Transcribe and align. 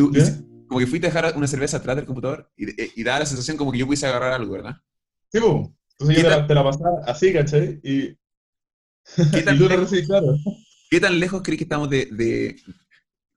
Tú, 0.00 0.10
¿Qué? 0.12 0.22
como 0.66 0.80
que 0.80 0.86
fuiste 0.86 1.08
a 1.08 1.10
dejar 1.10 1.36
una 1.36 1.46
cerveza 1.46 1.78
atrás 1.78 1.96
del 1.96 2.06
computador 2.06 2.50
y, 2.56 2.70
y, 2.70 2.92
y 2.96 3.02
daba 3.02 3.20
la 3.20 3.26
sensación 3.26 3.56
como 3.56 3.72
que 3.72 3.78
yo 3.78 3.86
pudiese 3.86 4.06
agarrar 4.06 4.32
algo, 4.32 4.52
¿verdad? 4.52 4.76
Sí, 5.32 5.40
po. 5.40 5.74
Entonces 5.92 6.16
¿Qué 6.16 6.22
yo 6.22 6.28
te 6.28 6.36
la, 6.36 6.46
te 6.46 6.54
la 6.54 6.64
pasaba 6.64 7.00
así, 7.06 7.32
¿cachai? 7.32 7.80
Y, 7.82 8.16
¿Qué 9.32 9.40
y 9.40 9.44
tan, 9.44 9.58
tú 9.58 9.64
la 9.64 9.70
lejos, 9.70 9.90
recibís, 9.90 10.06
claro. 10.06 10.36
qué 10.90 11.00
tan 11.00 11.18
lejos 11.20 11.42
crees 11.42 11.58
que 11.58 11.64
estamos 11.64 11.90
de, 11.90 12.06
de, 12.06 12.56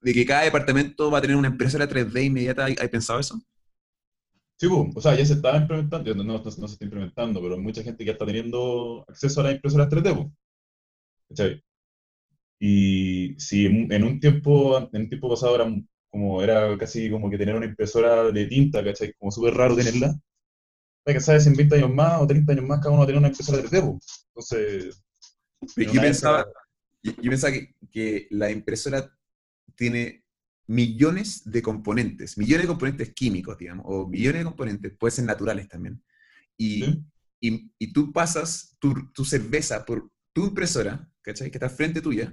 de 0.00 0.14
que 0.14 0.26
cada 0.26 0.42
departamento 0.42 1.10
va 1.10 1.18
a 1.18 1.22
tener 1.22 1.36
una 1.36 1.48
impresora 1.48 1.88
3D 1.88 2.24
inmediata? 2.24 2.64
¿Hay, 2.66 2.76
hay 2.80 2.88
pensado 2.88 3.20
eso? 3.20 3.40
Sí, 4.58 4.68
po. 4.68 4.90
O 4.94 5.00
sea, 5.00 5.14
ya 5.16 5.26
se 5.26 5.34
estaba 5.34 5.58
implementando, 5.58 6.14
no, 6.14 6.24
no, 6.24 6.38
no 6.38 6.50
se 6.50 6.72
está 6.74 6.84
implementando, 6.84 7.42
pero 7.42 7.58
mucha 7.58 7.82
gente 7.82 8.04
ya 8.04 8.12
está 8.12 8.26
teniendo 8.26 9.04
acceso 9.08 9.40
a 9.40 9.44
las 9.44 9.54
impresoras 9.54 9.88
3D, 9.88 10.14
po. 10.14 10.32
¿Cachai? 11.28 11.62
Y 12.60 13.34
si 13.38 13.66
en, 13.66 14.04
un 14.04 14.20
tiempo, 14.20 14.78
en 14.78 15.02
un 15.02 15.08
tiempo 15.08 15.28
pasado 15.28 15.56
era 15.56 15.64
como, 16.14 16.40
era 16.40 16.78
casi 16.78 17.10
como 17.10 17.28
que 17.28 17.36
tener 17.36 17.56
una 17.56 17.66
impresora 17.66 18.30
de 18.30 18.46
tinta, 18.46 18.84
¿cachai? 18.84 19.12
Como 19.14 19.32
súper 19.32 19.52
raro 19.52 19.74
tenerla. 19.74 20.14
que 21.04 21.18
sabes, 21.18 21.48
en 21.48 21.56
20 21.56 21.74
años 21.74 21.92
más 21.92 22.22
o 22.22 22.26
30 22.28 22.52
años 22.52 22.64
más 22.64 22.78
cada 22.78 22.90
uno 22.90 22.98
va 22.98 23.02
a 23.02 23.06
tener 23.08 23.18
una 23.18 23.30
impresora 23.30 23.60
3D, 23.60 23.80
po. 23.80 23.98
Entonces, 24.28 25.02
en 25.76 25.86
Yo 25.86 25.92
de 25.92 26.00
pensaba, 26.00 26.46
yo, 27.02 27.12
yo 27.20 27.30
pensaba 27.30 27.52
que, 27.52 27.74
que 27.90 28.28
la 28.30 28.48
impresora 28.52 29.12
tiene 29.74 30.24
millones 30.68 31.50
de 31.50 31.60
componentes, 31.60 32.38
millones 32.38 32.62
de 32.62 32.68
componentes 32.68 33.12
químicos, 33.12 33.58
digamos, 33.58 33.84
o 33.88 34.06
millones 34.06 34.42
de 34.42 34.44
componentes, 34.44 34.92
pueden 34.96 35.16
ser 35.16 35.24
naturales 35.24 35.66
también. 35.66 36.00
Y, 36.56 36.84
¿sí? 36.84 37.04
y, 37.40 37.72
y 37.76 37.92
tú 37.92 38.12
pasas 38.12 38.76
tu, 38.78 39.10
tu 39.12 39.24
cerveza 39.24 39.84
por 39.84 40.12
tu 40.32 40.46
impresora, 40.46 41.10
¿cachai? 41.22 41.50
Que 41.50 41.58
está 41.58 41.68
frente 41.68 42.00
tuya, 42.00 42.32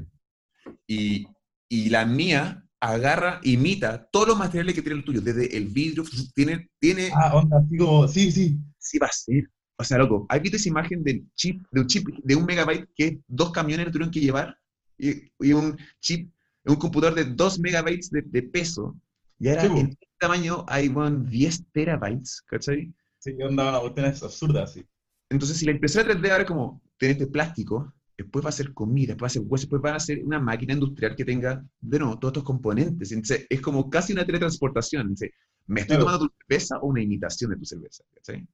y, 0.86 1.26
y 1.68 1.90
la 1.90 2.06
mía 2.06 2.64
agarra, 2.82 3.40
imita 3.44 4.06
todos 4.12 4.28
los 4.30 4.38
materiales 4.38 4.76
que 4.76 4.82
tiene 4.82 5.00
el 5.00 5.06
tuyo, 5.06 5.22
desde 5.22 5.56
el 5.56 5.68
vidrio, 5.68 6.04
tiene, 6.36 6.70
tiene, 6.80 7.10
Ah, 7.16 7.36
onda, 7.36 7.64
como, 7.78 8.08
sí, 8.08 8.32
sí. 8.32 8.58
sí 8.78 8.98
va 9.00 9.08
a 9.08 9.12
ser. 9.12 9.50
O 9.78 9.84
sea, 9.84 9.98
loco, 9.98 10.26
¿has 10.30 10.42
visto 10.42 10.58
esa 10.58 10.70
imagen 10.70 11.04
del 11.04 11.26
chip, 11.36 11.64
de 11.72 11.82
un 11.82 11.88
chip 11.88 12.08
de 12.24 12.36
un 12.36 12.46
megabyte 12.46 12.88
que 12.96 13.20
dos 13.28 13.52
camiones 13.52 13.86
lo 13.88 13.92
tuvieron 13.92 14.12
que 14.12 14.20
llevar? 14.20 14.58
Y, 14.98 15.32
y 15.40 15.54
un 15.54 15.78
chip, 16.00 16.32
un 16.66 16.76
computador 16.76 17.16
de 17.16 17.26
dos 17.26 17.60
megabytes 17.60 18.10
de, 18.12 18.22
de 18.24 18.44
peso. 18.44 18.96
Y 19.40 19.50
ahora 19.50 19.62
Sí, 19.62 19.68
en 19.80 19.88
este 19.90 20.08
tamaño 20.20 20.66
hay, 20.68 20.88
bueno, 20.88 21.18
10 21.26 21.64
terabytes, 21.72 22.44
¿cachai? 22.48 22.94
Sí, 23.20 23.32
onda, 23.42 23.70
una 23.70 23.80
cuestión 23.80 24.06
es 24.08 24.22
absurda, 24.22 24.64
así. 24.64 24.86
Entonces, 25.30 25.58
si 25.58 25.66
la 25.66 25.72
impresora 25.72 26.14
3D 26.14 26.30
ahora 26.30 26.44
es 26.44 26.48
como 26.48 26.82
tener 26.98 27.14
este 27.14 27.28
plástico, 27.28 27.92
después 28.24 28.46
va 28.46 28.50
a 28.50 28.52
ser 28.52 28.74
comida, 28.74 29.10
después 29.14 29.24
va 29.24 29.28
a 29.28 29.30
ser 29.32 29.42
hueso, 29.46 29.64
después 29.68 29.82
va 29.84 29.96
a 29.96 30.00
ser 30.00 30.24
una 30.24 30.40
máquina 30.40 30.74
industrial 30.74 31.16
que 31.16 31.26
tenga, 31.26 31.64
de 31.82 32.00
nuevo, 32.00 32.20
todos 32.20 32.32
estos 32.34 32.44
componentes. 32.44 33.12
Entonces, 33.12 33.46
es 33.50 33.62
como 33.62 33.90
casi 33.90 34.14
una 34.14 34.26
teletransportación. 34.26 35.02
Entonces, 35.04 35.32
¿me 35.68 35.82
estoy 35.82 35.98
Claro. 35.98 36.06
tomando 36.06 36.28
tu 36.28 36.34
cerveza 36.48 36.78
o 36.80 36.88
una 36.88 37.02
imitación 37.02 37.52
de 37.52 37.58
tu 37.58 37.66
cerveza? 37.66 38.04
¿cachai? 38.16 38.48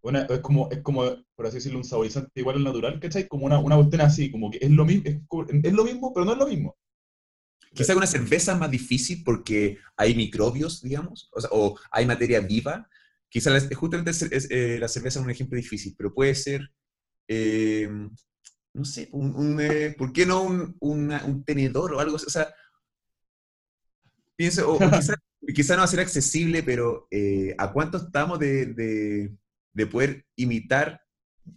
Una- 0.00 0.22
es 0.22 0.40
como, 0.40 0.70
es 0.70 0.80
como, 0.82 1.02
por 1.34 1.46
así 1.46 1.56
decirlo, 1.56 1.78
un 1.78 1.84
saborizante 1.84 2.30
igual 2.40 2.56
al 2.56 2.64
natural, 2.64 2.98
¿cachai? 2.98 3.28
Como 3.28 3.44
una, 3.44 3.58
una 3.58 3.76
cuestión 3.76 4.00
así, 4.00 4.30
como 4.30 4.50
que 4.50 4.58
es 4.62 4.70
lo 4.70 4.84
mismo, 4.86 5.02
es, 5.04 5.20
es 5.64 5.72
lo 5.74 5.84
mismo, 5.84 6.12
pero 6.14 6.24
no 6.24 6.32
es 6.32 6.38
lo 6.38 6.46
mismo. 6.46 6.76
Quizá 7.74 7.94
una 7.96 8.06
cerveza 8.06 8.52
es 8.52 8.58
más 8.58 8.70
difícil 8.70 9.22
porque 9.24 9.78
hay 9.96 10.14
microbios, 10.14 10.80
digamos, 10.82 11.28
o, 11.32 11.40
sea, 11.40 11.50
o 11.52 11.78
hay 11.90 12.06
materia 12.06 12.40
viva. 12.40 12.88
Quizá 13.28 13.50
la- 13.50 13.60
justamente 13.74 14.10
es, 14.10 14.50
eh, 14.50 14.78
la 14.80 14.88
cerveza 14.88 15.18
es 15.18 15.24
un 15.24 15.30
ejemplo 15.30 15.56
difícil, 15.56 15.94
pero 15.96 16.14
puede 16.14 16.34
ser, 16.34 16.70
eh, 17.28 17.88
no 18.76 18.84
sé, 18.84 19.08
un, 19.12 19.34
un, 19.34 19.60
eh, 19.60 19.94
¿por 19.98 20.12
qué 20.12 20.26
no 20.26 20.42
un, 20.42 20.76
una- 20.80 21.24
un 21.24 21.44
tenedor 21.44 21.94
o 21.94 22.00
algo? 22.00 22.16
O 22.16 22.18
sea, 22.18 22.48
pienso, 24.36 24.70
o, 24.72 24.78
quizá, 24.78 25.14
quizá 25.54 25.74
no 25.74 25.78
va 25.80 25.84
a 25.84 25.88
ser 25.88 26.00
accesible, 26.00 26.62
pero 26.62 27.06
eh, 27.10 27.54
¿a 27.58 27.72
cuánto 27.72 27.98
estamos 27.98 28.38
de, 28.38 28.66
de- 28.66 29.32
de 29.72 29.86
poder 29.86 30.24
imitar 30.36 31.00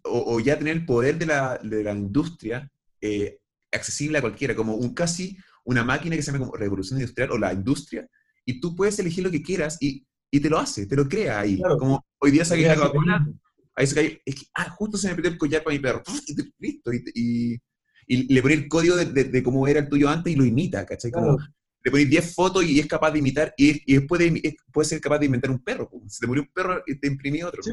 o, 0.04 0.36
o 0.36 0.40
ya 0.40 0.58
tener 0.58 0.76
el 0.76 0.86
poder 0.86 1.18
de 1.18 1.26
la, 1.26 1.58
de 1.64 1.84
la 1.84 1.94
industria 1.94 2.70
eh, 3.02 3.40
accesible 3.72 4.18
a 4.18 4.22
cualquiera? 4.22 4.56
Como 4.56 4.76
un 4.76 4.94
casi 4.94 5.38
una 5.66 5.84
máquina 5.84 6.16
que 6.16 6.22
se 6.24 6.32
llama 6.32 6.46
como 6.46 6.58
revolución 6.58 7.00
industrial 7.00 7.32
o 7.32 7.38
la 7.38 7.54
industria, 7.54 8.08
y 8.46 8.60
tú 8.60 8.76
puedes 8.76 8.98
elegir 9.00 9.24
lo 9.24 9.32
que 9.32 9.44
quieras 9.44 9.78
y, 9.80 10.06
y 10.32 10.40
te 10.40 10.50
lo 10.50 10.58
hace, 10.58 10.88
te 10.88 10.96
lo 10.96 11.08
crea 11.08 11.40
ahí. 11.42 11.58
Claro. 11.58 11.78
Como 11.78 12.06
hoy 12.20 12.32
día 12.32 12.44
saqué 12.46 12.64
Coca-Cola, 12.76 13.26
es- 13.30 13.36
ahí 13.80 13.88
se 13.88 13.96
cae, 13.96 14.22
es 14.26 14.36
que, 14.36 14.46
ah, 14.56 14.70
justo 14.72 14.98
se 14.98 15.10
me 15.10 15.16
perdió 15.16 15.32
el 15.32 15.38
collar 15.38 15.64
para 15.64 15.76
mi 15.76 15.80
perro, 15.82 16.04
y 16.28 16.36
te- 16.36 16.52
listo, 16.60 16.94
y, 16.94 17.04
y- 17.16 17.60
y 18.08 18.34
le 18.34 18.42
poní 18.42 18.54
el 18.56 18.68
código 18.68 18.96
de, 18.96 19.06
de- 19.06 19.26
de 19.26 19.44
cómo 19.44 19.68
era 19.68 19.80
el 19.82 19.90
tuyo 19.90 20.10
antes 20.10 20.34
y 20.34 20.36
lo 20.36 20.46
imita, 20.46 20.86
¿cachai? 20.86 21.12
Como, 21.12 21.38
Claro. 21.38 21.54
le 21.86 21.92
pones 21.92 22.10
10 22.10 22.34
fotos 22.36 22.66
y 22.66 22.80
es 22.80 22.88
capaz 22.88 23.12
de 23.12 23.20
imitar, 23.20 23.54
y, 23.58 23.82
y 23.92 23.96
después 23.98 24.20
de, 24.20 24.56
puede 24.74 24.88
ser 24.90 25.02
capaz 25.02 25.20
de 25.20 25.26
inventar 25.28 25.52
un 25.52 25.60
perro. 25.64 25.90
po. 25.90 26.02
Si 26.08 26.20
te 26.20 26.28
murió 26.28 26.44
un 26.44 26.50
perro, 26.54 26.84
y 26.88 27.00
te 27.00 27.08
imprimí 27.08 27.42
otro. 27.44 27.62
Sí. 27.64 27.72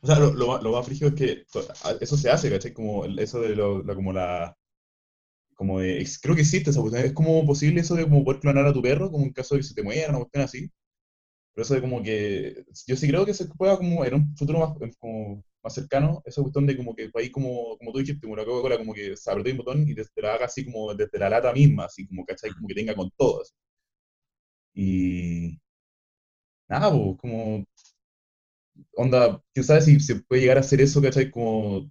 O 0.00 0.06
sea, 0.06 0.18
lo, 0.18 0.32
lo, 0.34 0.46
más- 0.48 0.62
lo 0.62 0.72
más 0.72 0.86
frígido 0.86 1.08
es 1.10 1.14
que 1.16 1.44
eso 2.00 2.16
se 2.16 2.30
hace, 2.30 2.50
¿cachai? 2.50 2.72
Como 2.72 3.04
eso 3.04 3.40
de 3.40 3.54
lo, 3.56 3.82
la, 3.82 3.94
como 3.94 4.12
la, 4.12 4.56
como 5.54 5.80
de, 5.80 6.06
creo 6.22 6.34
que 6.36 6.42
existe 6.42 6.70
esa 6.70 6.80
cuestión. 6.80 7.04
Es 7.04 7.12
como 7.12 7.44
posible 7.46 7.80
eso 7.80 7.94
de 7.96 8.04
como 8.04 8.24
poder 8.24 8.40
clonar 8.40 8.66
a 8.66 8.72
tu 8.72 8.80
perro, 8.82 9.10
como 9.10 9.24
en 9.24 9.32
caso 9.32 9.54
de 9.54 9.60
que 9.60 9.66
se 9.66 9.74
te 9.74 9.82
muera, 9.82 10.08
una 10.10 10.18
cuestión 10.20 10.44
así. 10.44 10.70
Pero 11.58 11.64
eso 11.64 11.74
de 11.74 11.80
como 11.80 12.02
que, 12.02 12.64
yo 12.86 12.96
sí 12.96 13.08
creo 13.08 13.26
que 13.26 13.34
se 13.34 13.46
pueda 13.46 13.76
como 13.76 14.04
en 14.04 14.14
un 14.14 14.36
futuro 14.36 14.60
más, 14.60 14.78
como 15.00 15.42
más 15.62 15.74
cercano, 15.74 16.22
esa 16.24 16.40
cuestión 16.42 16.66
de 16.66 16.76
como 16.76 16.94
que 16.94 17.10
ahí 17.14 17.30
como, 17.30 17.76
como 17.78 17.92
tú 17.92 17.98
dijiste, 17.98 18.20
como 18.22 18.36
la 18.36 18.44
Coca-Cola, 18.44 18.78
como 18.78 18.94
que 18.94 19.16
se 19.16 19.30
aprieta 19.30 19.50
un 19.50 19.58
botón 19.58 19.88
y 19.88 19.94
te, 19.94 20.04
la 20.22 20.34
haga 20.34 20.46
así 20.46 20.64
como 20.64 20.94
desde 20.94 21.18
la 21.18 21.28
lata 21.30 21.52
misma, 21.52 21.86
así 21.86 22.06
como, 22.06 22.24
¿cachai? 22.24 22.52
Como 22.52 22.68
que 22.68 22.74
tenga 22.74 22.94
con 22.94 23.10
todos. 23.16 23.54
Y 24.74 25.58
nada, 26.68 26.90
pues, 26.90 27.16
como 27.18 27.64
onda, 28.96 29.40
quién 29.54 29.64
sabe 29.64 29.80
si 29.82 29.98
se 30.00 30.16
puede 30.16 30.42
llegar 30.42 30.56
a 30.58 30.60
hacer 30.60 30.80
eso, 30.80 31.00
¿cachai? 31.02 31.30
Como 31.30 31.90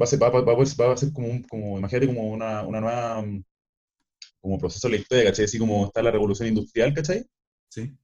va 0.00 0.04
a 0.04 0.06
ser, 0.06 0.22
va, 0.22 0.28
va- 0.30 0.40
va 0.42 0.62
a 0.62 0.96
ser- 0.96 1.12
como, 1.12 1.28
un, 1.28 1.42
como, 1.44 1.78
imagínate 1.78 2.06
como 2.06 2.28
una, 2.30 2.66
una 2.66 2.80
nueva, 2.80 3.24
como 4.40 4.58
proceso 4.58 4.88
de 4.88 4.94
la 4.96 5.00
historia, 5.00 5.24
¿cachai? 5.26 5.44
Así 5.44 5.58
como 5.58 5.86
está 5.86 6.02
la 6.02 6.10
revolución 6.10 6.48
industrial, 6.48 6.92
¿cachai? 6.94 7.24
Sí. 7.68 7.96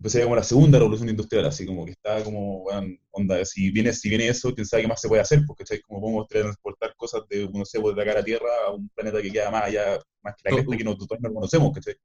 Pues 0.00 0.12
sería 0.12 0.26
como 0.26 0.36
la 0.36 0.44
segunda 0.44 0.78
revolución 0.78 1.08
industrial, 1.08 1.46
así 1.46 1.66
como 1.66 1.84
que 1.84 1.90
está 1.92 2.22
como, 2.22 2.62
weón, 2.62 2.98
onda, 3.10 3.44
si 3.44 3.70
viene, 3.72 3.92
si 3.92 4.08
viene 4.08 4.28
eso, 4.28 4.54
quién 4.54 4.64
sabe 4.66 4.82
qué 4.84 4.88
más 4.88 5.00
se 5.00 5.08
puede 5.08 5.22
hacer, 5.22 5.42
porque, 5.46 5.64
¿cachai? 5.64 5.80
Como 5.80 6.00
podemos 6.00 6.28
transportar 6.28 6.94
cosas 6.96 7.22
de, 7.28 7.48
no 7.52 7.64
sé, 7.64 7.80
pues, 7.80 7.96
de 7.96 8.02
acá 8.02 8.12
a 8.12 8.14
la 8.16 8.24
Tierra 8.24 8.48
a 8.68 8.72
un 8.74 8.88
planeta 8.90 9.20
que 9.20 9.32
queda 9.32 9.50
más 9.50 9.64
allá, 9.64 9.98
más 10.22 10.34
que 10.36 10.42
la 10.50 10.56
cresta, 10.56 10.76
que 10.76 10.84
nosotros 10.84 11.18
no 11.20 11.32
conocemos, 11.34 11.72
¿cachai? 11.74 11.96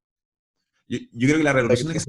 Yo, 0.87 0.99
yo 1.11 1.27
creo 1.27 1.37
que 1.37 1.43
la 1.43 1.53
revolución, 1.53 1.93
que- 1.93 1.99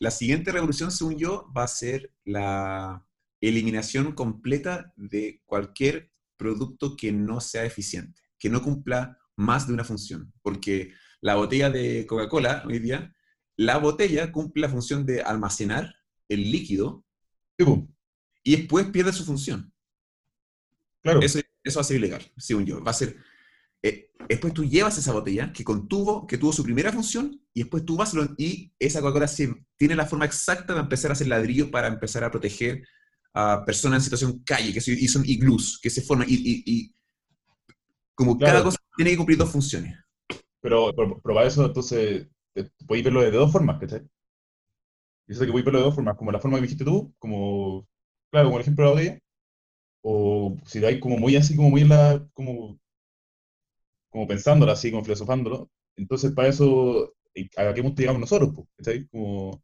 la 0.00 0.10
siguiente 0.10 0.52
revolución, 0.52 0.90
según 0.90 1.18
yo, 1.18 1.46
va 1.56 1.64
a 1.64 1.68
ser 1.68 2.12
la 2.24 3.04
eliminación 3.40 4.12
completa 4.12 4.92
de 4.96 5.40
cualquier 5.44 6.10
producto 6.36 6.96
que 6.96 7.12
no 7.12 7.40
sea 7.40 7.64
eficiente, 7.64 8.20
que 8.38 8.48
no 8.48 8.62
cumpla 8.62 9.18
más 9.36 9.66
de 9.66 9.74
una 9.74 9.84
función. 9.84 10.32
Porque 10.42 10.92
la 11.20 11.36
botella 11.36 11.70
de 11.70 12.06
Coca-Cola 12.06 12.64
hoy 12.66 12.78
día, 12.78 13.14
la 13.60 13.76
botella 13.76 14.32
cumple 14.32 14.62
la 14.62 14.68
función 14.70 15.04
de 15.04 15.20
almacenar 15.22 15.94
el 16.28 16.50
líquido 16.50 17.04
y 18.42 18.56
después 18.56 18.86
pierde 18.86 19.12
su 19.12 19.24
función. 19.24 19.70
claro. 21.02 21.20
Eso, 21.20 21.40
eso 21.62 21.78
va 21.78 21.82
a 21.82 21.84
ser 21.84 21.96
ilegal, 21.98 22.22
según 22.38 22.64
yo. 22.64 22.82
Va 22.82 22.90
a 22.92 22.94
ser. 22.94 23.16
eh, 23.82 24.10
después 24.28 24.54
tú 24.54 24.64
llevas 24.64 24.96
esa 24.96 25.12
botella 25.12 25.52
que 25.52 25.62
contuvo, 25.62 26.26
que 26.26 26.38
tuvo 26.38 26.52
su 26.52 26.62
primera 26.62 26.90
función, 26.90 27.38
y 27.52 27.60
después 27.60 27.84
tú 27.84 27.96
vas 27.96 28.14
y 28.38 28.72
esa 28.78 29.00
Coca-Cola 29.02 29.28
tiene 29.76 29.94
la 29.94 30.06
forma 30.06 30.24
exacta 30.24 30.72
de 30.74 30.80
empezar 30.80 31.10
a 31.10 31.12
hacer 31.12 31.26
ladrillo 31.28 31.70
para 31.70 31.88
empezar 31.88 32.24
a 32.24 32.30
proteger 32.30 32.82
a 33.34 33.62
personas 33.66 33.98
en 33.98 34.04
situación 34.04 34.42
calle, 34.44 34.72
que 34.72 34.80
son 34.80 35.24
iglús, 35.26 35.78
que 35.82 35.90
se 35.90 36.00
forman, 36.02 36.26
y, 36.30 36.34
y- 36.34 36.62
y 36.66 36.94
como 38.14 38.38
Claro. 38.38 38.52
cada 38.54 38.64
cosa 38.64 38.78
tiene 38.96 39.10
que 39.10 39.16
cumplir 39.18 39.38
dos 39.38 39.50
funciones. 39.50 39.98
Pero, 40.62 40.92
pero, 40.96 41.20
pero 41.22 41.34
para 41.34 41.46
eso, 41.46 41.64
entonces, 41.66 42.26
podéis 42.86 43.04
verlo 43.04 43.22
de 43.22 43.30
dos 43.32 43.52
formas, 43.52 43.78
¿cachai? 43.80 44.02
Y 45.26 45.32
eso 45.32 45.40
de 45.40 45.46
que 45.46 45.52
podéis 45.52 45.64
verlo 45.66 45.78
de 45.80 45.84
dos 45.86 45.94
formas, 45.94 46.16
como 46.16 46.32
la 46.32 46.40
forma 46.40 46.56
que 46.58 46.62
dijiste 46.62 46.84
tú, 46.84 47.14
como, 47.18 47.86
claro, 48.30 48.48
como 48.48 48.58
el 48.58 48.62
ejemplo 48.62 48.84
de 48.84 48.90
la 48.90 48.94
botella, 48.94 49.20
o 50.02 50.56
si 50.66 50.80
vais 50.80 51.00
como 51.00 51.18
muy 51.18 51.36
así, 51.36 51.56
como 51.56 51.70
muy 51.70 51.84
la, 51.84 52.26
como, 52.34 52.78
como 54.10 54.26
pensándola 54.26 54.72
así, 54.72 54.90
como 54.90 55.04
filosofándolo, 55.04 55.70
entonces 55.96 56.32
para 56.32 56.48
eso, 56.48 57.14
¿y 57.34 57.48
¿a 57.56 57.72
qué 57.74 57.82
punto 57.82 58.00
llegamos 58.00 58.20
nosotros, 58.20 58.52
pues? 58.54 58.68
¿cachai? 58.78 59.06
Como, 59.08 59.62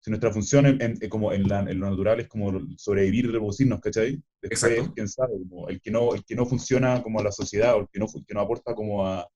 si 0.00 0.10
nuestra 0.10 0.32
función 0.32 0.66
en, 0.66 0.80
en- 0.80 1.08
como 1.08 1.32
en, 1.32 1.48
la- 1.48 1.60
en 1.60 1.80
lo 1.80 1.90
natural 1.90 2.20
es 2.20 2.28
como 2.28 2.52
sobrevivir 2.76 3.24
y 3.26 3.28
reproducirnos, 3.28 3.80
¿cachai? 3.80 4.22
Después, 4.40 4.88
Exacto. 4.88 4.94
quién 4.94 5.08
sabe, 5.08 5.32
como 5.48 5.68
el 5.68 5.80
que 5.80 5.90
no, 5.90 6.14
el 6.14 6.24
que 6.24 6.34
no 6.36 6.46
funciona 6.46 7.02
como 7.02 7.20
a 7.20 7.24
la 7.24 7.32
sociedad, 7.32 7.74
o 7.76 7.80
el 7.80 7.88
que 7.88 7.98
no, 7.98 8.08
fu- 8.08 8.24
que 8.24 8.34
no 8.34 8.40
aporta 8.40 8.74
como 8.74 9.06
a, 9.06 9.26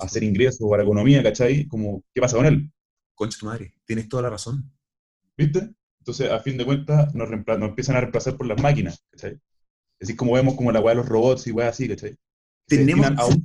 a 0.00 0.04
hacer 0.04 0.22
ingresos 0.22 0.60
o 0.62 0.74
a 0.74 0.78
la 0.78 0.82
economía, 0.82 1.22
¿cachai? 1.22 1.66
Como, 1.66 2.02
¿qué 2.14 2.20
pasa 2.20 2.36
con 2.36 2.46
él? 2.46 2.72
Concha 3.14 3.38
tu 3.38 3.46
madre, 3.46 3.74
tienes 3.84 4.08
toda 4.08 4.24
la 4.24 4.30
razón. 4.30 4.70
¿Viste? 5.36 5.70
Entonces, 6.00 6.30
a 6.30 6.40
fin 6.40 6.56
de 6.56 6.64
cuentas, 6.64 7.14
nos, 7.14 7.28
nos 7.28 7.68
empiezan 7.68 7.96
a 7.96 8.00
reemplazar 8.00 8.36
por 8.36 8.46
las 8.46 8.60
máquinas, 8.62 9.04
¿cachai? 9.10 9.40
Así 10.00 10.14
como 10.16 10.32
vemos 10.32 10.54
como 10.54 10.72
la 10.72 10.80
weá 10.80 10.94
de 10.94 11.00
los 11.00 11.08
robots 11.08 11.46
y 11.46 11.52
weá 11.52 11.68
así, 11.68 11.88
¿cachai? 11.88 12.16
Se 12.66 12.76
Tenemos 12.78 13.06
a 13.16 13.26
un 13.26 13.44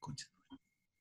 Concha. 0.00 0.26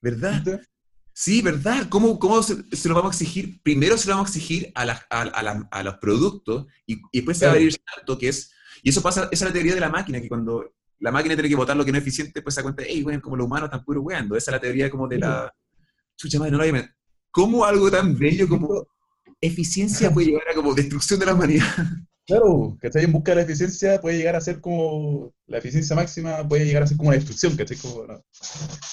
¿Verdad? 0.02 0.44
¿viste? 0.44 0.68
Sí, 1.14 1.42
¿verdad? 1.42 1.88
¿Cómo, 1.90 2.18
cómo 2.18 2.42
se, 2.42 2.56
lo 2.90 2.96
vamos 2.96 3.12
a 3.12 3.16
exigir? 3.16 3.62
Primero 3.62 3.98
se 3.98 4.08
lo 4.08 4.16
vamos 4.16 4.30
a 4.30 4.34
exigir 4.34 4.72
a, 4.74 4.84
a, 5.10 5.68
a, 5.72 5.84
los 5.84 5.96
productos 5.98 6.66
y, 6.88 7.02
después 7.14 7.38
se 7.38 7.46
va 7.46 7.52
a 7.52 7.56
abrir 7.56 7.78
tanto 7.96 8.18
que 8.18 8.30
es... 8.30 8.52
Y 8.82 8.90
eso 8.90 9.02
pasa, 9.02 9.30
esa 9.32 9.46
es 9.46 9.50
la 9.50 9.54
teoría 9.54 9.76
de 9.76 9.80
la 9.80 9.90
máquina, 9.90 10.20
que 10.20 10.28
cuando 10.28 10.74
la 11.04 11.12
máquina 11.12 11.36
tiene 11.36 11.50
que 11.50 11.56
votar 11.56 11.76
lo 11.76 11.84
que 11.84 11.92
no 11.92 11.98
es 11.98 12.02
eficiente, 12.02 12.42
pues 12.42 12.56
se 12.56 12.62
da 12.62 12.64
cuenta, 12.64 12.84
hey, 12.88 13.04
bueno, 13.04 13.22
como 13.22 13.36
los 13.36 13.46
humanos 13.46 13.68
están 13.68 13.84
puro 13.84 14.02
weando. 14.02 14.38
Esa 14.38 14.52
es 14.52 14.54
la 14.54 14.62
teoría 14.62 14.90
como 14.90 15.06
de 15.06 15.20
la... 15.20 15.54
Chucha 16.16 16.40
madre, 16.40 16.52
no 16.52 16.58
lo 16.60 16.64
hay... 16.64 16.72
¿Cómo 17.30 17.66
algo 17.66 17.92
tan 17.92 18.18
bello 18.18 18.48
como 18.48 18.88
eficiencia 19.42 20.14
puede 20.14 20.28
llegar 20.28 20.48
a 20.50 20.54
como 20.54 20.74
destrucción 20.74 21.20
de 21.20 21.26
la 21.26 21.34
humanidad? 21.34 21.66
Claro, 22.26 22.78
que 22.80 22.88
esté 22.88 23.04
en 23.04 23.12
busca 23.12 23.32
de 23.32 23.36
la 23.36 23.42
eficiencia 23.42 24.00
puede 24.00 24.16
llegar 24.16 24.38
a 24.38 24.40
ser 24.40 24.62
como 24.62 25.34
la 25.46 25.58
eficiencia 25.58 25.94
máxima, 25.94 26.48
puede 26.48 26.66
llegar 26.66 26.84
a 26.84 26.88
ser 26.88 26.96
como 26.96 27.10
una 27.10 27.18
destrucción, 27.18 27.58
¿cachai? 27.58 27.76
Como, 27.76 28.06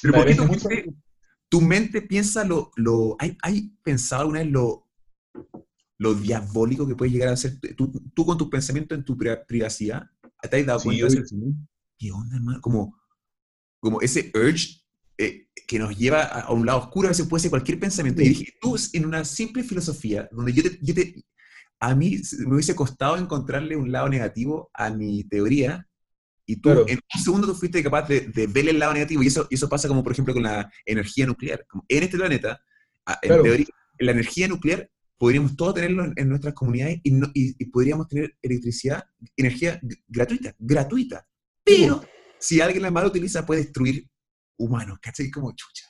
Pero 0.02 0.12
¿por 0.12 0.68
qué 0.68 0.92
tu 1.48 1.60
mente 1.60 2.02
piensa 2.02 2.42
lo, 2.42 2.72
lo 2.74 3.14
¿hay, 3.20 3.38
¿hay, 3.42 3.72
pensado 3.84 4.22
alguna 4.22 4.40
vez 4.40 4.50
lo, 4.50 4.88
lo 5.96 6.14
diabólico 6.14 6.88
que 6.88 6.96
puede 6.96 7.12
llegar 7.12 7.28
a 7.28 7.36
ser 7.36 7.60
tú, 7.76 7.92
tú 8.12 8.26
con 8.26 8.36
tus 8.36 8.48
pensamientos 8.48 8.98
en 8.98 9.04
tu 9.04 9.16
privacidad? 9.16 10.10
¿Te 10.42 10.58
has 10.58 10.66
dado 10.66 10.80
cuenta 10.80 11.06
de 11.06 11.20
eso? 11.20 11.36
¿Qué 12.00 12.10
onda, 12.10 12.36
hermano? 12.36 12.62
Como, 12.62 12.98
como 13.78 14.00
ese 14.00 14.32
urge 14.34 14.80
eh, 15.18 15.48
que 15.68 15.78
nos 15.78 15.96
lleva 15.98 16.22
a, 16.22 16.50
un 16.50 16.64
lado 16.64 16.78
oscuro, 16.78 17.08
a 17.08 17.10
veces 17.10 17.26
puede 17.26 17.42
ser 17.42 17.50
cualquier 17.50 17.78
pensamiento. 17.78 18.22
Y 18.22 18.30
dije, 18.30 18.54
tú, 18.58 18.74
en 18.94 19.04
una 19.04 19.22
simple 19.22 19.62
filosofía, 19.62 20.26
donde 20.32 20.54
yo 20.54 20.62
te, 20.62 20.78
yo 20.80 20.94
te, 20.94 21.22
a 21.78 21.94
mí 21.94 22.18
me 22.46 22.54
hubiese 22.54 22.74
costado 22.74 23.18
encontrarle 23.18 23.76
un 23.76 23.92
lado 23.92 24.08
negativo 24.08 24.70
a 24.72 24.88
mi 24.88 25.24
teoría, 25.24 25.86
y 26.46 26.56
tú 26.56 26.70
en 26.70 26.98
un 27.14 27.22
segundo 27.22 27.46
tú 27.46 27.54
fuiste 27.54 27.82
capaz 27.82 28.08
de, 28.08 28.22
de, 28.22 28.46
ver 28.46 28.66
el 28.70 28.78
lado 28.78 28.94
negativo, 28.94 29.22
y 29.22 29.26
eso, 29.26 29.46
y 29.50 29.56
eso 29.56 29.68
pasa 29.68 29.86
como 29.86 30.02
por 30.02 30.12
ejemplo 30.12 30.32
con 30.32 30.42
la 30.42 30.72
energía 30.86 31.26
nuclear. 31.26 31.66
Como 31.68 31.84
en 31.86 32.02
este 32.02 32.16
planeta, 32.16 32.58
en 33.20 33.42
teoría, 33.42 33.66
la 33.98 34.12
energía 34.12 34.48
nuclear 34.48 34.90
podríamos 35.18 35.54
todos 35.54 35.74
tenerlo 35.74 36.10
en, 36.16 36.28
nuestras 36.30 36.54
comunidades 36.54 36.98
y, 37.04 37.12
y, 37.34 37.64
podríamos 37.66 38.08
tener 38.08 38.38
electricidad, 38.40 39.04
energía 39.36 39.78
gratuita, 40.08 40.54
gratuita. 40.58 41.26
Pero 41.76 42.04
si 42.38 42.60
alguien 42.60 42.82
la 42.82 42.90
mal 42.90 43.06
utiliza 43.06 43.46
puede 43.46 43.62
destruir 43.62 44.08
humanos, 44.56 44.98
¿cachai? 45.00 45.30
Como 45.30 45.52
chucha. 45.52 45.86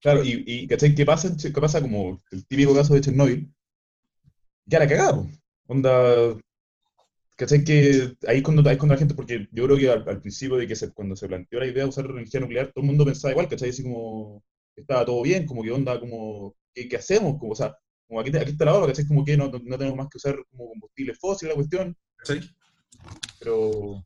Claro, 0.00 0.22
y, 0.24 0.44
y 0.46 0.66
¿cachai? 0.66 0.94
¿Qué 0.94 1.04
pasa, 1.04 1.34
¿Qué 1.36 1.60
pasa 1.60 1.80
como 1.80 2.22
el 2.30 2.46
típico 2.46 2.74
caso 2.74 2.94
de 2.94 3.00
Chernobyl? 3.00 3.52
Ya 4.66 4.78
la 4.78 4.88
cagamos. 4.88 5.30
Onda, 5.66 6.36
¿Cachai? 7.36 7.64
Que 7.64 8.14
ahí 8.28 8.42
cuando, 8.42 8.68
ahí 8.68 8.76
cuando 8.76 8.94
la 8.94 8.98
gente, 8.98 9.14
porque 9.14 9.48
yo 9.50 9.64
creo 9.64 9.76
que 9.76 9.90
al, 9.90 10.20
principio 10.20 10.56
de 10.56 10.68
que 10.68 10.76
se, 10.76 10.92
cuando 10.92 11.16
se 11.16 11.26
planteó 11.26 11.58
la 11.58 11.66
idea 11.66 11.82
de 11.82 11.88
usar 11.88 12.06
energía 12.06 12.40
nuclear, 12.40 12.66
todo 12.72 12.82
el 12.82 12.86
mundo 12.86 13.04
pensaba 13.04 13.32
igual, 13.32 13.48
¿cachai? 13.48 13.70
Así 13.70 13.82
como, 13.82 14.44
estaba 14.76 15.04
todo 15.04 15.20
bien, 15.22 15.44
como 15.44 15.62
que 15.62 15.72
onda, 15.72 15.98
como, 15.98 16.54
¿qué, 16.72 16.88
qué 16.88 16.96
hacemos? 16.96 17.38
Como, 17.38 17.52
o 17.52 17.56
sea, 17.56 17.76
como 18.06 18.20
aquí, 18.20 18.36
aquí 18.36 18.52
está 18.52 18.66
la 18.66 18.74
hora, 18.74 18.86
¿cachai? 18.86 19.06
Como 19.06 19.24
que 19.24 19.36
no, 19.36 19.48
no, 19.48 19.78
tenemos 19.78 19.96
más 19.96 20.08
que 20.08 20.18
usar 20.18 20.36
como 20.50 20.68
combustible 20.68 21.14
fósil 21.14 21.48
la 21.48 21.54
cuestión. 21.56 21.96
Sí. 22.22 22.40
Pero, 23.40 24.04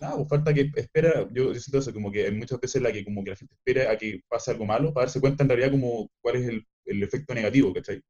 nada, 0.00 0.16
pues 0.16 0.28
falta 0.28 0.54
que 0.54 0.70
espera, 0.76 1.28
yo, 1.32 1.54
siento 1.54 1.78
eso, 1.78 1.92
como 1.92 2.10
que 2.10 2.30
muchas 2.32 2.60
veces 2.60 2.82
la 2.82 2.92
que 2.92 3.04
como 3.04 3.22
que 3.24 3.30
la 3.30 3.36
gente 3.36 3.54
espera 3.54 3.90
a 3.92 3.98
que 3.98 4.20
pase 4.28 4.50
algo 4.50 4.66
malo 4.66 4.92
para 4.92 5.06
darse 5.06 5.20
cuenta 5.20 5.42
en 5.44 5.48
realidad 5.50 5.70
como 5.72 6.10
cuál 6.22 6.36
es 6.36 6.48
el, 6.48 6.66
el 6.86 7.02
efecto 7.02 7.34
negativo, 7.34 7.72
¿cachai? 7.72 8.00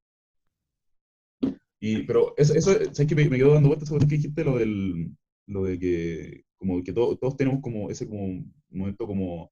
Y, 1.81 2.03
pero 2.05 2.35
eso, 2.37 2.55
eso 2.55 2.73
¿sabes 2.93 3.07
que 3.07 3.15
me, 3.15 3.29
me, 3.29 3.39
quedo 3.39 3.55
dando 3.55 3.69
vueltas 3.69 3.89
sobre 3.89 4.07
que 4.07 4.17
dijiste, 4.17 4.45
lo, 4.45 4.59
del, 4.59 5.17
lo 5.47 5.65
de 5.65 5.79
que, 5.79 6.45
como 6.59 6.83
que 6.83 6.93
todos 6.93 7.37
tenemos 7.37 7.61
como 7.63 7.91
ese 7.91 8.07
como 8.07 8.45
momento 8.71 9.07
como 9.07 9.51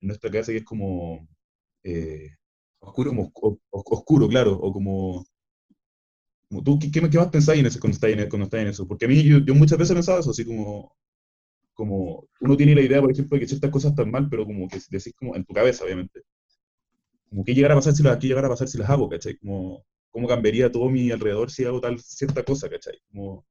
en 0.00 0.08
nuestra 0.08 0.30
cabeza 0.30 0.52
que 0.52 0.58
es 0.58 0.64
como 0.64 1.26
eh, 1.84 2.30
oscuro, 2.80 3.10
como, 3.10 3.32
oscuro, 3.70 4.28
claro, 4.28 4.52
o 4.54 4.72
como, 4.72 5.24
tú, 6.64 6.78
¿qué, 6.78 6.90
qué, 6.90 7.00
más 7.00 7.28
pensáis 7.28 7.60
en 7.60 7.66
eso 7.66 7.80
cuando 7.80 7.94
estáis 7.94 8.16
en, 8.16 8.28
cuando 8.28 8.56
en 8.56 8.68
eso? 8.68 8.86
Porque 8.86 9.06
a 9.06 9.08
mí 9.08 9.22
yo, 9.22 9.38
yo, 9.38 9.54
muchas 9.54 9.78
veces 9.78 9.92
he 9.92 9.94
pensado 9.94 10.20
eso, 10.20 10.30
así 10.30 10.44
como, 10.44 10.94
como 11.78 12.26
uno 12.40 12.56
tiene 12.56 12.74
la 12.74 12.80
idea, 12.80 13.00
por 13.00 13.12
ejemplo, 13.12 13.36
de 13.36 13.40
que 13.40 13.46
ciertas 13.46 13.70
cosas 13.70 13.92
están 13.92 14.10
mal, 14.10 14.28
pero 14.28 14.44
como 14.44 14.66
que 14.66 14.80
decís 14.90 15.14
como 15.16 15.36
en 15.36 15.44
tu 15.44 15.54
cabeza, 15.54 15.84
obviamente. 15.84 16.24
Como 17.30 17.44
qué 17.44 17.54
llegará 17.54 17.74
a 17.74 17.76
pasar 17.76 17.94
si 17.94 18.02
las, 18.02 18.18
qué 18.18 18.26
llegará 18.26 18.48
a 18.48 18.50
pasar 18.50 18.66
si 18.66 18.78
las 18.78 18.90
hago, 18.90 19.08
¿cachai? 19.08 19.36
Como, 19.36 19.86
cómo 20.10 20.26
cambiaría 20.26 20.72
todo 20.72 20.90
mi 20.90 21.12
alrededor 21.12 21.52
si 21.52 21.64
hago 21.64 21.80
tal 21.80 22.00
cierta 22.00 22.42
cosa, 22.42 22.68
¿cachai? 22.68 22.98
Como, 23.12 23.46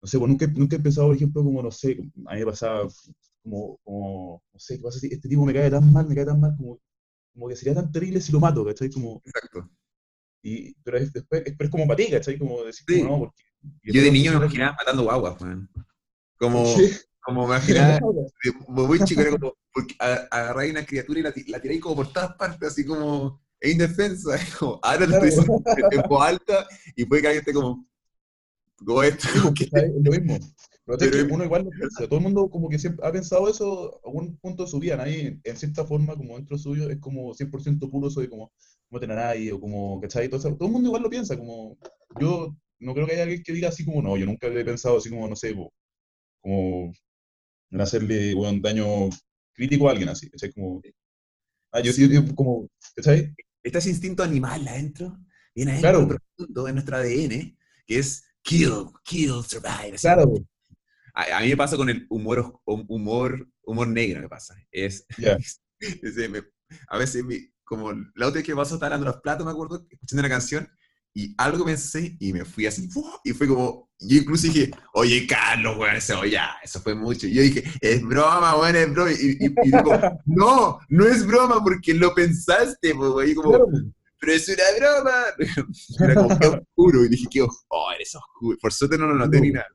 no 0.00 0.08
sé, 0.08 0.18
pues 0.18 0.30
nunca, 0.30 0.46
nunca 0.46 0.76
he 0.76 0.80
pensado, 0.80 1.08
por 1.08 1.16
ejemplo, 1.16 1.44
como, 1.44 1.62
no 1.62 1.70
sé, 1.70 1.98
a 2.26 2.32
mí 2.32 2.40
me 2.40 2.46
pasaba 2.46 2.88
como, 3.42 3.78
como 3.84 4.42
no 4.50 4.58
sé, 4.58 4.78
¿qué 4.78 4.82
pasa 4.82 4.98
si 4.98 5.08
este 5.08 5.28
tipo 5.28 5.44
me 5.44 5.52
cae 5.52 5.70
tan 5.70 5.92
mal, 5.92 6.08
me 6.08 6.14
cae 6.14 6.24
tan 6.24 6.40
mal, 6.40 6.56
como, 6.56 6.80
como 7.34 7.48
que 7.48 7.56
sería 7.56 7.74
tan 7.74 7.92
terrible 7.92 8.22
si 8.22 8.32
lo 8.32 8.40
mato, 8.40 8.64
¿cachai? 8.64 8.88
Como, 8.88 9.20
Exacto. 9.26 9.68
Y, 10.42 10.72
pero 10.82 10.96
es, 10.96 11.12
después, 11.12 11.42
es, 11.44 11.70
como 11.70 11.86
para 11.86 11.98
ti, 11.98 12.10
¿cachai? 12.10 12.38
Como 12.38 12.64
decir, 12.64 12.86
sí. 12.88 13.02
como, 13.02 13.12
no, 13.12 13.18
porque... 13.24 13.42
Yo 13.82 14.00
de 14.00 14.10
niño 14.10 14.30
me 14.30 14.38
imaginaba 14.38 14.72
matando 14.78 15.02
guaguas, 15.02 15.38
man. 15.42 15.68
Como, 16.38 16.66
¿Sí? 16.76 16.92
como 17.20 17.42
me 17.42 17.56
imaginaba, 17.56 18.00
muy 18.68 19.00
chico, 19.00 19.20
era 19.20 19.30
como, 19.32 19.54
porque 19.72 19.94
agarráis 19.98 20.72
una 20.72 20.86
criatura 20.86 21.20
y 21.20 21.22
la, 21.22 21.34
la 21.48 21.60
tiráis 21.60 21.80
como 21.80 21.96
por 21.96 22.12
todas 22.12 22.34
partes, 22.34 22.68
así 22.70 22.84
como 22.84 23.40
es 23.60 23.72
indefensa, 23.72 24.34
es 24.36 24.54
como, 24.54 24.78
ahora 24.82 25.06
te 25.06 25.12
estoy 25.14 25.30
diciendo 25.30 25.62
en 25.90 26.02
voz 26.08 26.26
alta 26.26 26.66
y 26.96 27.04
puede 27.04 27.22
que 27.22 27.28
alguien 27.28 27.40
esté 27.40 27.52
como, 27.52 27.86
como 28.84 29.02
esto. 29.02 29.28
Como 29.42 29.54
que... 29.54 29.64
Es 29.64 29.72
lo 29.72 30.10
mismo. 30.12 30.38
Pero, 30.96 31.34
uno 31.34 31.44
igual 31.44 31.64
lo 31.64 31.70
piensa, 31.70 32.06
todo 32.06 32.16
el 32.16 32.22
mundo 32.22 32.48
como 32.48 32.70
que 32.70 32.78
siempre 32.78 33.06
ha 33.06 33.12
pensado 33.12 33.46
eso 33.46 34.00
a 34.02 34.08
algún 34.08 34.38
punto 34.38 34.64
de 34.64 34.70
su 34.70 34.78
vida, 34.78 34.96
nadie 34.96 35.38
en 35.44 35.56
cierta 35.56 35.84
forma 35.84 36.16
como 36.16 36.36
dentro 36.36 36.56
suyo 36.56 36.88
es 36.88 36.98
como 36.98 37.34
100% 37.34 37.90
puro 37.90 38.08
de 38.08 38.30
como 38.30 38.50
no 38.88 38.98
tener 38.98 39.18
a 39.18 39.26
nadie 39.26 39.52
o 39.52 39.60
como, 39.60 40.00
¿cachai? 40.00 40.30
Todo, 40.30 40.40
todo 40.40 40.66
el 40.66 40.72
mundo 40.72 40.88
igual 40.88 41.02
lo 41.02 41.10
piensa, 41.10 41.36
como 41.36 41.76
yo 42.18 42.56
no 42.78 42.94
creo 42.94 43.06
que 43.06 43.12
haya 43.12 43.24
alguien 43.24 43.42
que 43.42 43.52
diga 43.52 43.68
así 43.68 43.84
como 43.84 44.00
no, 44.00 44.16
yo 44.16 44.24
nunca 44.24 44.46
he 44.46 44.64
pensado 44.64 44.96
así 44.96 45.10
como, 45.10 45.28
no 45.28 45.36
sé, 45.36 45.54
como, 46.40 46.92
en 47.70 47.80
hacerle 47.80 48.34
un 48.34 48.62
daño 48.62 49.08
crítico 49.52 49.88
a 49.88 49.92
alguien 49.92 50.08
así, 50.08 50.30
¿cachai? 50.30 50.52
Como, 50.52 50.80
ah, 51.72 51.80
yo, 51.80 51.92
sí, 51.92 52.08
como, 52.34 52.68
¿cachai? 52.96 53.34
está 53.62 53.78
ese 53.78 53.90
instinto 53.90 54.22
animal 54.22 54.66
adentro, 54.66 55.18
viene 55.54 55.72
adentro 55.72 55.90
claro. 55.90 56.08
profundo 56.08 56.68
en 56.68 56.74
nuestro 56.74 56.96
ADN, 56.96 57.56
que 57.86 57.98
es 57.98 58.24
kill, 58.42 58.86
kill, 59.04 59.42
survive. 59.46 59.96
Claro. 60.00 60.34
A, 61.14 61.40
mí 61.40 61.48
me 61.48 61.56
pasa 61.56 61.76
con 61.76 61.90
el 61.90 62.06
humor, 62.10 62.60
humor, 62.64 63.48
humor 63.62 63.88
negro, 63.88 64.20
me 64.20 64.28
pasa. 64.28 64.54
Es, 64.70 65.04
a 66.88 66.98
veces, 66.98 67.24
como 67.64 67.92
la 67.92 68.26
otra 68.26 68.38
vez 68.38 68.44
que 68.44 68.52
me 68.52 68.60
pasó 68.60 68.74
estar 68.74 68.90
dando 68.90 69.06
los 69.06 69.20
platos, 69.20 69.44
me 69.44 69.52
acuerdo, 69.52 69.86
escuchando 69.90 70.20
una 70.20 70.28
canción, 70.28 70.68
y 71.14 71.34
algo 71.36 71.64
pensé 71.64 72.16
y 72.20 72.32
me 72.32 72.44
fui 72.44 72.66
así, 72.66 72.88
y 73.24 73.32
fue 73.32 73.48
como, 73.48 73.88
yo 74.00 74.18
incluso 74.18 74.46
dije, 74.46 74.70
oye, 74.94 75.26
Carlos, 75.26 75.76
weón, 75.76 75.96
eso 75.96 76.24
ya, 76.24 76.56
eso 76.62 76.80
fue 76.80 76.94
mucho. 76.94 77.26
Y 77.26 77.34
yo 77.34 77.42
dije, 77.42 77.64
es 77.80 78.02
broma, 78.02 78.56
weón, 78.56 78.76
es 78.76 78.92
broma. 78.92 79.10
Y, 79.12 79.36
y, 79.40 79.48
digo, 79.64 79.98
no, 80.26 80.78
no 80.88 81.06
es 81.06 81.26
broma 81.26 81.62
porque 81.62 81.94
lo 81.94 82.14
pensaste, 82.14 82.92
weón. 82.92 83.28
Y 83.28 83.34
como, 83.34 83.58
pero 84.20 84.32
es 84.32 84.48
una 84.48 84.64
broma. 84.78 85.24
Era 86.00 86.14
como, 86.14 86.38
qué 86.38 86.46
oscuro. 86.46 87.04
Y 87.04 87.08
dije, 87.08 87.26
qué 87.30 87.42
oh, 87.42 87.92
eres 87.92 88.14
oscuro. 88.14 88.56
Por 88.60 88.72
suerte 88.72 88.96
no 88.96 89.08
lo 89.08 89.14
noté 89.14 89.40
ni 89.40 89.50
nada. 89.50 89.66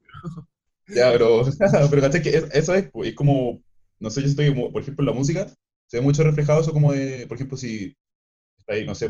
Ya, 0.88 1.12
pero, 1.12 1.44
pero 1.90 2.12
que 2.22 2.44
eso 2.54 2.74
es, 2.74 2.90
es 2.94 3.16
como, 3.16 3.62
no 4.00 4.10
sé, 4.10 4.22
yo 4.22 4.28
estoy 4.28 4.50
como, 4.50 4.72
por 4.72 4.82
ejemplo, 4.82 5.04
en 5.04 5.08
la 5.08 5.14
música, 5.14 5.48
se 5.88 5.98
ve 5.98 6.02
mucho 6.02 6.24
reflejado 6.24 6.62
eso 6.62 6.74
como 6.74 6.92
de, 6.94 7.26
por 7.28 7.36
ejemplo, 7.36 7.58
si 7.58 7.96
está 8.58 8.74
ahí, 8.74 8.86
no 8.86 8.96
sé, 8.96 9.10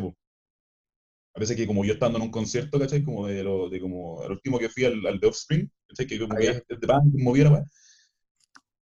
a 1.35 1.39
veces 1.39 1.55
que 1.57 1.67
como 1.67 1.83
yo 1.85 1.93
estando 1.93 2.17
en 2.17 2.25
un 2.25 2.31
concierto, 2.31 2.79
¿cachai? 2.79 3.03
Como 3.03 3.27
de 3.27 3.43
lo, 3.43 3.69
de 3.69 3.79
como, 3.79 4.23
el 4.23 4.31
último 4.31 4.59
que 4.59 4.69
fui 4.69 4.85
al, 4.85 5.05
al 5.05 5.19
The 5.19 5.27
Offspring, 5.27 5.71
¿cachai? 5.87 6.07
Que 6.07 6.19
como 6.19 6.35
que 6.35 6.45
de 6.47 7.33
bien, 7.33 7.65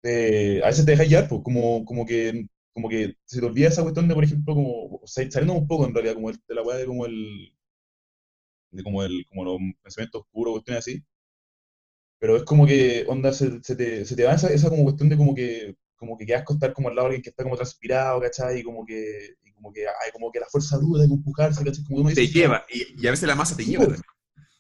eh, 0.04 0.62
a 0.64 0.68
veces 0.68 0.86
te 0.86 0.92
dejas 0.92 1.08
guiar, 1.08 1.28
pues, 1.28 1.42
como, 1.44 1.84
como 1.86 2.06
que 2.06 2.48
como 2.74 2.90
que 2.90 3.16
se 3.26 3.40
te 3.40 3.46
olvida 3.46 3.70
esa 3.70 3.84
cuestión 3.84 4.08
de, 4.08 4.16
por 4.16 4.24
ejemplo, 4.26 4.54
como, 4.54 5.02
saliendo 5.06 5.54
un 5.54 5.68
poco 5.68 5.86
en 5.88 5.94
realidad, 5.94 6.16
como 6.16 6.30
el, 6.30 6.38
de 6.48 6.56
la 6.56 6.62
weá 6.62 6.78
de 6.78 6.86
como 6.86 7.06
el, 7.06 7.54
de 8.72 8.84
como 8.84 9.04
el, 9.04 9.26
como 9.30 9.44
los 9.46 9.58
pensamientos 9.82 10.22
oscuros, 10.22 10.54
cuestiones 10.54 10.80
así, 10.80 11.04
pero 12.20 12.38
es 12.38 12.44
como 12.44 12.66
que, 12.66 13.06
onda, 13.08 13.32
se, 13.34 13.62
se 13.64 13.76
te, 13.76 14.06
se 14.06 14.16
te 14.16 14.24
da 14.24 14.36
esa, 14.36 14.50
esa 14.50 14.70
como 14.70 14.84
cuestión 14.84 15.10
de 15.10 15.18
como 15.18 15.36
que, 15.36 15.76
como 15.96 16.18
que 16.18 16.26
quedas 16.26 16.44
estar 16.50 16.74
como 16.74 16.90
al 16.90 16.96
lado 16.96 17.08
de 17.08 17.16
alguien 17.16 17.24
que 17.24 17.30
está 17.30 17.44
como 17.44 17.56
transpirado, 17.56 18.20
¿cachai? 18.22 18.60
Y 18.60 18.64
como 18.64 18.86
que, 18.86 19.36
como 19.56 19.72
que 19.72 19.82
hay 19.88 20.12
como 20.12 20.32
que 20.32 20.40
la 20.40 20.48
fuerza 20.48 20.78
duda 20.78 21.06
de 21.06 21.14
empujarse, 21.14 21.64
¿cachai? 21.64 21.84
Como 21.84 22.02
uno 22.02 22.10
dice, 22.10 22.22
te 22.22 22.28
lleva, 22.28 22.66
y, 22.70 23.08
a 23.08 23.12
veces 23.12 23.28
la 23.28 23.36
masa 23.36 23.56
te 23.56 23.66
lleva. 23.66 23.88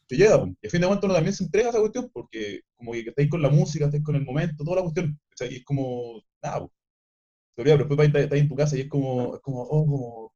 te 0.07 0.15
lleva, 0.15 0.47
y 0.61 0.67
a 0.67 0.69
fin 0.69 0.81
de 0.81 0.87
cuentas 0.87 1.05
uno 1.05 1.13
también 1.13 1.35
se 1.35 1.43
entrega 1.43 1.67
a 1.67 1.69
esa 1.71 1.79
cuestión, 1.79 2.09
porque 2.13 2.61
como 2.75 2.93
que 2.93 3.09
estáis 3.09 3.29
con 3.29 3.41
la 3.41 3.49
música, 3.49 3.85
estáis 3.85 4.03
con 4.03 4.15
el 4.15 4.23
momento, 4.23 4.63
toda 4.63 4.77
la 4.77 4.83
cuestión, 4.83 5.19
¿cachai? 5.29 5.53
Y 5.53 5.57
es 5.57 5.65
como, 5.65 6.21
nada, 6.41 6.59
pues. 6.59 6.71
pero 7.55 7.77
después 7.77 8.07
estás 8.07 8.39
en 8.39 8.49
tu 8.49 8.55
casa 8.55 8.77
y 8.77 8.81
es 8.81 8.89
como, 8.89 9.35
es 9.35 9.41
como, 9.41 9.61
oh, 9.61 9.85
como, 9.85 10.33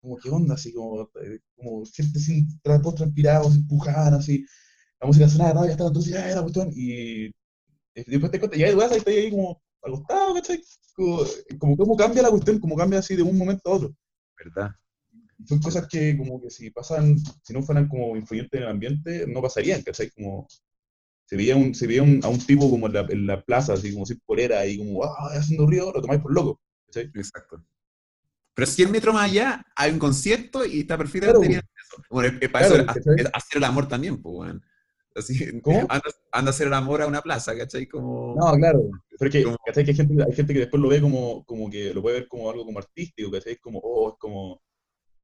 como, 0.00 0.16
¿qué 0.18 0.30
onda? 0.30 0.54
Así 0.54 0.72
como, 0.72 1.02
eh, 1.02 1.40
como 1.56 1.84
gente 1.86 2.18
sin 2.18 2.60
todos 2.60 2.94
transpirados, 2.94 3.56
empujaban, 3.56 4.14
así, 4.14 4.44
la 5.00 5.06
música 5.06 5.28
sonaba, 5.28 5.66
ya 5.66 5.72
estaba 5.72 5.88
entonces, 5.88 6.12
ya 6.12 6.26
era 6.26 6.36
la 6.36 6.42
cuestión, 6.42 6.70
y 6.74 7.30
después 7.94 8.30
te 8.30 8.40
cuentas, 8.40 8.58
ya 8.58 8.66
de 8.66 8.74
y 8.74 8.96
estás 8.96 9.06
ahí 9.06 9.30
como 9.30 9.62
acostado, 9.82 10.34
¿cachai? 10.34 10.60
Como, 10.94 11.24
como 11.58 11.76
cómo 11.76 11.96
cambia 11.96 12.22
la 12.22 12.30
cuestión, 12.30 12.58
cómo 12.60 12.76
cambia 12.76 13.00
así 13.00 13.16
de 13.16 13.22
un 13.22 13.36
momento 13.36 13.68
a 13.68 13.74
otro. 13.74 13.94
¿Verdad? 14.38 14.70
Son 15.46 15.60
cosas 15.60 15.86
que 15.88 16.16
como 16.16 16.40
que 16.40 16.50
si 16.50 16.70
pasan, 16.70 17.18
si 17.42 17.52
no 17.52 17.62
fueran 17.62 17.88
como 17.88 18.16
influyentes 18.16 18.58
en 18.58 18.64
el 18.64 18.70
ambiente, 18.70 19.26
no 19.26 19.42
pasarían, 19.42 19.82
¿cachai? 19.82 20.10
Como 20.10 20.46
se 21.26 21.36
veía, 21.36 21.56
un, 21.56 21.74
se 21.74 21.86
veía 21.86 22.02
un, 22.02 22.20
a 22.22 22.28
un 22.28 22.38
tipo 22.38 22.70
como 22.70 22.86
en 22.86 22.92
la, 22.92 23.00
en 23.08 23.26
la 23.26 23.42
plaza, 23.42 23.72
así 23.72 23.92
como 23.92 24.06
si 24.06 24.14
polera, 24.14 24.64
y 24.66 24.78
como, 24.78 25.04
ah, 25.04 25.30
haciendo 25.32 25.66
ruido, 25.66 25.92
lo 25.92 26.00
tomáis 26.00 26.20
por 26.20 26.32
loco, 26.32 26.60
¿cachai? 26.86 27.10
Exacto. 27.14 27.64
Pero 28.54 28.66
100 28.66 28.92
metros 28.92 29.14
más 29.14 29.30
allá 29.30 29.66
hay 29.74 29.92
un 29.92 29.98
concierto 29.98 30.64
y 30.64 30.80
está 30.80 30.96
perfectamente 30.96 31.48
Claro, 31.48 31.50
bien 31.50 31.60
eso. 31.60 32.02
Bueno, 32.08 32.38
para 32.52 32.68
claro, 32.68 32.92
eso 33.16 33.30
hacer 33.32 33.58
el 33.58 33.64
amor 33.64 33.88
también, 33.88 34.22
pues, 34.22 34.34
weón. 34.36 34.64
Así, 35.14 35.34
¿Cómo? 35.62 35.80
anda, 35.88 36.02
anda 36.32 36.48
a 36.48 36.50
hacer 36.50 36.66
el 36.66 36.74
amor 36.74 37.02
a 37.02 37.06
una 37.06 37.22
plaza, 37.22 37.56
¿cachai? 37.56 37.86
Como, 37.86 38.34
No, 38.36 38.52
claro. 38.56 38.88
Pero 39.18 39.28
es 39.28 39.32
que, 39.32 39.42
como- 39.44 39.56
¿cachai? 39.64 39.84
Que 39.84 39.90
hay 39.92 39.96
gente, 39.96 40.22
hay 40.24 40.32
gente 40.32 40.52
que 40.52 40.58
después 40.60 40.82
lo 40.82 40.88
ve 40.88 41.00
como, 41.00 41.44
como 41.44 41.70
que 41.70 41.94
lo 41.94 42.02
puede 42.02 42.20
ver 42.20 42.28
como 42.28 42.50
algo 42.50 42.64
como 42.64 42.78
artístico, 42.78 43.30
¿cachai? 43.30 43.56
Como, 43.56 43.78
oh, 43.82 44.10
es 44.10 44.14
como. 44.18 44.60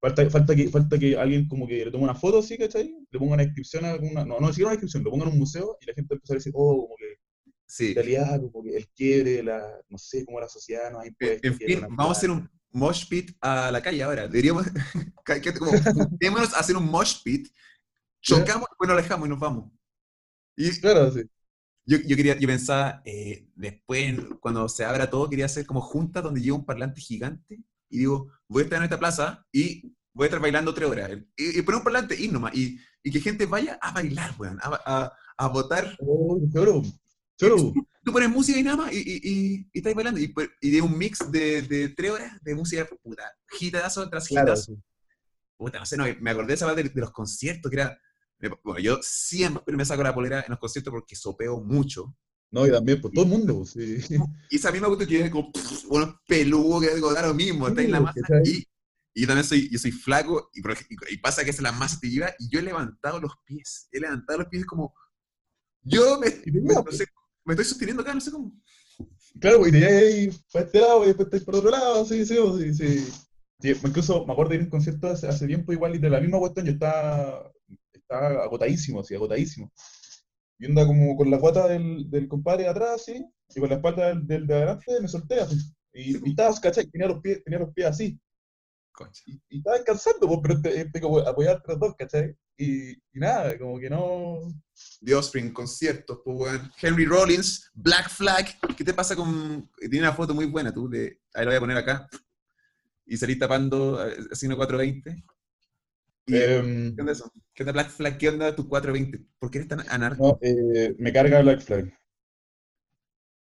Falta, 0.03 0.31
falta, 0.31 0.57
que, 0.57 0.69
falta 0.71 0.99
que 0.99 1.15
alguien 1.19 1.47
como 1.47 1.67
que 1.69 1.85
le 1.85 1.91
tome 1.91 2.05
una 2.05 2.15
foto 2.15 2.39
así, 2.39 2.57
¿cachai? 2.57 2.95
Le 3.11 3.19
ponga 3.19 3.35
una 3.35 3.43
descripción 3.45 3.85
a 3.85 3.91
alguna. 3.91 4.25
No, 4.25 4.41
no 4.41 4.49
siquiera 4.49 4.69
una 4.69 4.73
descripción, 4.73 5.05
lo 5.05 5.11
ponga 5.11 5.27
en 5.27 5.33
un 5.33 5.39
museo 5.39 5.77
y 5.81 5.87
la 5.87 5.93
gente 5.95 6.15
empieza 6.15 6.33
a 6.35 6.37
decir, 6.37 6.53
oh, 6.57 6.83
como 6.85 6.95
que 6.97 7.17
sí. 7.67 7.93
realidad, 7.93 8.41
como 8.51 8.65
que 8.65 8.77
el 8.79 8.89
quiebre, 8.89 9.43
la, 9.43 9.61
no 9.91 9.99
sé, 9.99 10.25
cómo 10.25 10.41
la 10.41 10.49
sociedad 10.49 10.91
nos 10.91 11.01
ha 11.03 11.05
En, 11.05 11.09
impuesto. 11.11 11.49
en 11.49 11.55
fin, 11.55 11.81
vamos 11.91 12.09
a 12.09 12.19
hacer 12.19 12.31
un 12.31 12.49
mosh 12.73 13.09
pit 13.11 13.33
a 13.43 13.71
la 13.71 13.83
calle 13.83 14.03
ahora. 14.03 14.27
Que- 15.25 15.53
como, 15.53 15.71
a 15.73 16.59
hacer 16.59 16.77
un 16.77 16.87
mosh 16.91 17.23
pit, 17.23 17.49
chocamos, 18.23 18.69
después 18.71 18.89
nos 18.89 18.99
alejamos 18.99 19.27
y 19.27 19.31
nos 19.31 19.39
vamos. 19.39 19.71
Y 20.65 20.81
Claro, 20.81 21.11
sí. 21.13 21.23
yo, 21.87 21.99
yo 22.07 22.17
quería, 22.17 22.39
yo 22.39 22.47
pensaba, 22.49 23.03
eh, 23.05 23.49
después, 23.55 24.15
cuando 24.41 24.69
se 24.69 24.85
abra 24.85 25.09
todo, 25.11 25.29
quería 25.29 25.47
hacer 25.47 25.67
como 25.67 25.81
juntas 25.81 26.23
donde 26.23 26.41
lleva 26.41 26.57
un 26.59 26.67
parlante 26.67 27.01
gigante 27.01 27.61
y 27.89 27.99
digo, 27.99 28.31
voy 28.49 28.63
a 28.63 28.65
estar 28.65 28.79
en 28.79 28.85
esta 28.85 28.99
plaza 28.99 29.47
y 29.53 29.95
voy 30.13 30.25
a 30.25 30.27
estar 30.27 30.41
bailando 30.41 30.75
tres 30.75 30.89
horas. 30.89 31.11
Y, 31.37 31.59
y 31.59 31.63
poner 31.63 31.79
un 31.79 31.85
parlante 31.85 32.15
y 32.21 32.29
nomás. 32.29 32.55
Y, 32.55 32.79
y 33.03 33.11
que 33.11 33.21
gente 33.21 33.47
vaya 33.47 33.79
a 33.81 33.93
bailar, 33.93 34.35
weón, 34.39 34.59
a, 34.63 34.81
a, 34.85 35.13
a 35.39 35.49
votar. 35.49 35.97
Oh, 36.01 36.39
choro, 36.53 36.83
choro. 37.37 37.73
Tú 38.03 38.13
pones 38.13 38.31
música 38.31 38.59
y 38.59 38.63
nada 38.63 38.77
más 38.79 38.93
y, 38.93 38.99
y, 38.99 39.21
y, 39.73 39.79
estás 39.79 39.95
bailando. 39.95 40.21
Y, 40.21 40.29
pues- 40.29 40.51
y 40.61 40.71
de 40.71 40.83
un 40.83 40.97
mix 40.97 41.19
de, 41.31 41.63
de 41.63 41.89
tres 41.91 42.11
horas 42.13 42.33
de 42.43 42.55
música, 42.55 42.87
puta, 43.03 43.25
hitazo 43.61 44.09
tras 44.09 44.29
Claro, 44.29 44.57
sí. 44.57 44.75
Puta, 45.57 45.79
no 45.79 45.87
sé, 45.87 45.97
no, 45.97 46.05
me 46.21 46.31
acordé 46.31 46.49
de 46.49 46.55
esa 46.55 46.67
parte 46.67 46.83
de, 46.83 46.89
de 46.89 47.01
los 47.01 47.11
conciertos, 47.13 47.71
que 47.71 47.77
era... 47.77 47.99
Bueno, 48.63 48.81
yo 48.81 48.99
siempre 49.03 49.77
me 49.77 49.85
saco 49.85 50.03
la 50.03 50.15
polera 50.15 50.41
en 50.41 50.51
los 50.51 50.59
conciertos 50.59 50.91
porque 50.93 51.17
sopeo 51.17 51.61
mucho. 51.61 52.15
No, 52.51 52.67
y 52.67 52.71
también, 52.71 53.01
pues 53.01 53.13
todo 53.15 53.25
el 53.25 53.31
mundo, 53.31 53.57
pues, 53.59 53.71
sí. 53.71 53.99
Y 54.49 54.57
esa 54.57 54.73
misma 54.73 54.89
cuestión 54.89 55.09
que 55.09 55.25
es 55.27 55.31
como, 55.31 55.53
pff, 55.53 55.87
bueno, 55.89 56.21
peludo, 56.27 56.81
que 56.81 56.95
digo, 56.95 57.13
da 57.13 57.27
lo 57.27 57.35
mismo, 57.35 57.69
está 57.69 57.83
en 57.83 57.93
la 57.93 58.01
masa. 58.01 58.29
Y, 58.43 58.67
y 59.15 59.21
yo 59.23 59.27
también 59.29 59.45
soy, 59.47 59.69
yo 59.71 59.79
soy 59.79 59.93
flaco, 59.93 60.51
y, 60.53 61.17
pasa 61.19 61.45
que 61.45 61.51
es 61.51 61.61
la 61.63 61.71
masa 61.73 61.99
te 62.01 62.09
lleva, 62.11 62.31
y 62.39 62.49
yo 62.51 62.59
he 62.59 62.63
levantado 62.63 63.21
los 63.21 63.33
pies. 63.45 63.89
He 63.93 64.01
levantado 64.01 64.41
los 64.41 64.49
pies 64.49 64.67
como, 64.67 64.95
yo 65.83 66.19
me, 66.21 66.31
te 66.31 66.51
me- 66.53 66.61
lleva, 66.61 66.83
no 66.85 66.93
sé, 66.93 67.07
me 67.45 67.55
estoy 67.55 67.65
sosteniendo 67.67 68.03
acá, 68.03 68.15
no 68.15 68.21
sé 68.21 68.31
cómo. 68.31 68.53
Claro, 69.41 69.59
pues, 69.61 69.75
y 69.75 69.81
te 69.81 69.87
ahí 69.87 70.31
para 70.53 70.65
este 70.67 70.81
lado 70.81 71.05
y 71.05 71.09
después 71.09 71.27
estáis 71.27 71.45
por 71.45 71.57
otro 71.57 71.71
lado, 71.71 72.05
sí, 72.07 72.25
sí, 72.27 72.37
sí, 72.59 72.75
sí. 72.75 73.09
Sí, 73.61 73.71
incluso 73.85 74.25
me 74.27 74.33
acuerdo 74.33 74.51
de 74.51 74.57
ir 74.57 74.63
a 74.63 74.65
un 74.65 74.71
concierto 74.71 75.09
hace, 75.09 75.29
hace 75.29 75.47
tiempo 75.47 75.73
igual 75.73 75.95
y 75.95 75.99
de 75.99 76.11
la 76.11 76.21
misma 76.21 76.39
cuestión, 76.39 76.67
yo 76.67 76.73
estaba, 76.73 77.53
estaba 78.11 78.43
agotadísimo, 78.43 79.01
así, 79.01 79.15
agotadísimo. 79.15 79.73
Y 80.59 80.67
anda 80.67 80.87
como 80.87 81.17
con 81.17 81.31
la 81.31 81.39
guata 81.39 81.69
del, 81.69 82.11
del 82.11 82.29
compadre 82.29 82.65
de 82.65 82.71
atrás, 82.71 83.03
así, 83.03 83.25
y 83.55 83.61
con 83.61 83.69
la 83.69 83.77
espalda 83.77 84.09
del, 84.09 84.27
del 84.27 84.47
de 84.47 84.55
adelante 84.55 85.01
me 85.01 85.09
solté 85.09 85.41
así. 85.41 85.57
Y, 85.93 86.17
y 86.27 86.31
estaba, 86.31 86.55
¿cachai? 86.61 86.87
Tenía 86.91 87.09
los 87.09 87.21
pies, 87.21 87.43
tenía 87.45 87.61
los 87.61 87.73
pies 87.73 87.87
así. 87.87 88.21
Concha. 88.93 89.23
Y, 89.27 89.41
y 89.49 89.59
estaba 89.59 89.77
descansando, 89.77 90.27
pues, 90.27 90.41
pero 90.43 90.61
te, 90.61 90.85
te 90.91 91.01
como 91.01 91.19
apoyar 91.19 91.63
los 91.67 91.79
dos, 91.79 91.95
¿cachai? 91.97 92.37
Y, 92.59 92.91
y 92.93 93.19
nada, 93.19 93.57
como 93.59 93.79
que 93.79 93.89
no... 93.89 94.41
The 95.03 95.15
Offspring, 95.15 95.53
conciertos, 95.53 96.21
pues, 96.25 96.37
weón. 96.39 96.73
Henry 96.81 97.07
Rollins, 97.07 97.71
Black 97.73 98.11
Flag. 98.11 98.59
¿Qué 98.77 98.85
te 98.85 98.93
pasa 98.93 99.17
con.? 99.17 99.71
Tiene 99.79 100.01
una 100.01 100.13
foto 100.13 100.35
muy 100.35 100.47
buena 100.47 100.73
tú, 100.73 100.89
de. 100.89 101.21
Ahí 101.35 101.45
la 101.45 101.51
voy 101.51 101.57
a 101.57 101.61
poner 101.61 101.77
acá. 101.77 102.09
Y 103.07 103.17
salís 103.17 103.39
tapando, 103.39 104.07
eh, 104.07 104.17
haciendo 104.31 104.57
420. 104.57 105.25
Y, 106.31 106.37
em, 106.37 106.95
¿Qué 106.95 107.01
onda 107.03 107.13
eso? 107.13 107.33
¿Qué 107.55 107.63
onda 107.63 107.73
Black 107.73 107.91
Flag? 107.91 108.19
¿Qué 108.19 108.29
onda 108.29 108.55
tu 108.55 108.69
420? 108.69 109.27
¿Por 109.39 109.51
qué 109.51 109.59
eres 109.59 109.69
tan 109.69 109.81
anarco? 109.89 110.23
no, 110.23 110.39
eh, 110.43 110.95
me 110.99 111.13
carga 111.13 111.43
Black 111.43 111.61
Flag. 111.61 111.93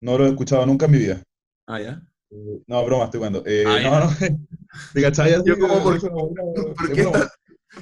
No 0.02 0.18
lo 0.18 0.26
he 0.26 0.30
escuchado 0.30 0.66
nunca 0.66 0.86
en 0.86 0.92
mi 0.92 0.98
vida. 0.98 1.24
Ah, 1.68 1.80
ya. 1.80 2.02
Eh, 2.32 2.62
No, 2.68 2.84
broma, 2.86 3.06
estoy 3.06 3.20
jugando. 3.20 3.44
Eh, 3.46 3.64
Ah, 3.68 3.80
no, 3.84 4.00
no. 4.00 4.10
¿Te 4.94 5.02
cachai? 5.02 5.36
Yo 5.46 5.60
como, 5.60 5.84
¿por- 5.84 5.98
es 5.98 6.04
una 6.04 6.14
buena- 6.24 6.44
¿Por 6.76 6.90
es 6.90 6.96
qué 6.96 7.02
está- 7.02 7.32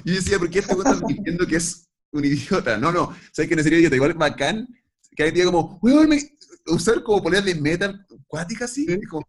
Yo 0.04 0.14
decía, 0.14 0.38
¿por 0.38 0.50
qué 0.50 0.58
este 0.58 0.74
weón 0.74 0.86
está 0.92 1.06
diciendo 1.06 1.46
que 1.46 1.56
es 1.56 1.88
un 2.12 2.24
idiota? 2.24 2.76
No, 2.76 2.92
no. 2.92 3.16
¿Sabes 3.32 3.48
que 3.48 3.56
no 3.56 3.62
sería 3.62 3.78
idiota? 3.78 3.96
Igual 3.96 4.14
bacán. 4.14 4.68
Que 5.16 5.22
alguien 5.24 5.34
diga 5.46 5.50
como, 5.52 5.78
weón, 5.82 6.08
me... 6.08 6.18
usar 6.66 7.02
como 7.02 7.22
poner 7.22 7.42
de 7.42 7.54
metal 7.54 8.06
cuática 8.26 8.66
así. 8.66 8.84
Sí. 8.86 8.98
Y 9.02 9.06
como, 9.06 9.26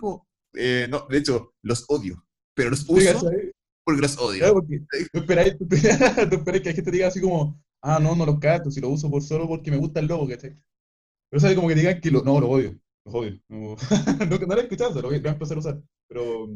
como, 0.00 0.28
eh, 0.54 0.86
no, 0.88 1.06
de 1.08 1.18
hecho, 1.18 1.54
los 1.62 1.84
odio. 1.88 2.24
Pero 2.54 2.70
los 2.70 2.86
¿Te 2.86 2.92
uso? 2.92 3.30
Porque 3.84 4.00
los 4.02 4.18
odio. 4.18 4.38
Claro, 4.40 4.54
porque 4.54 4.80
tú 5.12 5.18
esperáis, 5.18 5.58
tú 5.58 5.64
esperáis, 5.70 6.28
tú 6.30 6.36
esperáis 6.36 6.62
que 6.62 6.68
la 6.70 6.74
gente 6.74 6.90
diga 6.90 7.08
así 7.08 7.20
como, 7.20 7.60
ah, 7.82 7.98
no, 8.00 8.14
no 8.16 8.26
los 8.26 8.38
cato, 8.38 8.70
si 8.70 8.80
lo 8.80 8.88
uso 8.88 9.10
por 9.10 9.22
solo 9.22 9.48
porque 9.48 9.70
me 9.70 9.76
gusta 9.78 10.00
el 10.00 10.06
logo, 10.06 10.28
¿cachai? 10.28 10.56
Pero 11.30 11.40
sabes 11.40 11.56
como 11.56 11.68
que 11.68 11.74
digan 11.74 12.00
que 12.00 12.10
lo, 12.10 12.22
no, 12.22 12.40
lo 12.40 12.48
odio, 12.50 12.78
lo 13.04 13.12
odio. 13.12 13.40
No, 13.48 13.76
no, 14.30 14.38
no 14.38 14.54
lo 14.54 14.60
he 14.60 14.64
escuchado, 14.64 15.00
lo 15.02 15.08
voy, 15.08 15.16
lo 15.16 15.22
voy 15.22 15.30
a 15.30 15.32
empezar 15.32 15.56
a 15.56 15.60
usar. 15.60 15.82
Pero, 16.08 16.48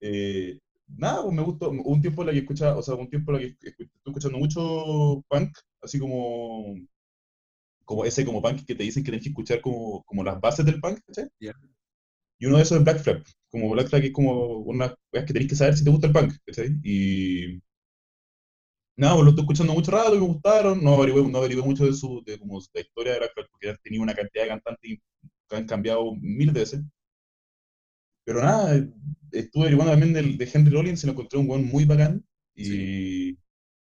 eh, 0.00 0.58
nada, 0.88 1.22
pues 1.22 1.34
me 1.34 1.42
gustó. 1.42 1.70
Un 1.70 2.00
tiempo 2.00 2.22
en 2.22 2.26
la 2.26 2.32
que 2.32 2.40
escuchaba, 2.40 2.76
o 2.78 2.82
sea, 2.82 2.94
un 2.94 3.08
tiempo 3.10 3.32
en 3.32 3.36
la 3.36 3.42
que 3.60 3.68
estuve 3.68 3.88
escuchando 4.06 4.38
mucho 4.38 5.24
punk, 5.28 5.56
así 5.82 5.98
como, 5.98 6.76
como 7.84 8.04
ese 8.04 8.24
como 8.24 8.42
punk 8.42 8.64
que 8.66 8.74
te 8.74 8.84
dicen 8.84 9.02
que 9.02 9.10
tienes 9.10 9.24
que 9.24 9.30
escuchar 9.30 9.60
como, 9.60 10.02
como 10.04 10.22
las 10.22 10.40
bases 10.40 10.64
del 10.66 10.80
punk, 10.80 11.00
¿cachai? 11.06 11.28
Y 12.38 12.46
uno 12.46 12.56
de 12.56 12.62
esos 12.62 12.78
es 12.78 12.84
Black 12.84 13.00
Flag. 13.02 13.24
Como 13.50 13.70
Black 13.70 13.88
Flag 13.88 14.04
es 14.04 14.12
como 14.12 14.58
una 14.58 14.94
es 15.12 15.24
que 15.24 15.32
tenés 15.32 15.48
que 15.48 15.56
saber 15.56 15.76
si 15.76 15.84
te 15.84 15.90
gusta 15.90 16.06
el 16.08 16.12
punk, 16.12 16.32
¿cachai? 16.46 16.70
Y 16.82 17.60
nada, 18.96 19.14
pues 19.14 19.24
lo 19.24 19.30
estoy 19.30 19.42
escuchando 19.44 19.72
mucho 19.74 19.90
rato 19.90 20.14
y 20.14 20.18
me 20.18 20.26
gustaron. 20.26 20.82
No 20.82 20.94
averigué, 20.94 21.22
no 21.28 21.38
averigué 21.38 21.62
mucho 21.62 21.84
de 21.86 21.92
su 21.94 22.22
de 22.24 22.38
como 22.38 22.60
la 22.74 22.80
historia 22.80 23.12
de 23.12 23.18
Black 23.20 23.32
Flag 23.34 23.48
porque 23.50 23.70
han 23.70 23.76
tenido 23.82 24.02
una 24.02 24.14
cantidad 24.14 24.44
de 24.44 24.48
cantantes 24.50 24.98
que 25.48 25.56
han 25.56 25.66
cambiado 25.66 26.14
mil 26.16 26.50
veces. 26.52 26.80
Pero 28.24 28.42
nada, 28.42 28.86
estuve 29.32 29.62
averiguando 29.64 29.92
también 29.92 30.12
del, 30.12 30.36
de 30.38 30.50
Henry 30.52 30.70
Rollins 30.72 31.02
y 31.02 31.06
lo 31.06 31.12
encontré 31.12 31.38
un 31.38 31.48
weón 31.48 31.64
muy 31.66 31.84
bacán. 31.84 32.24
Y 32.54 33.30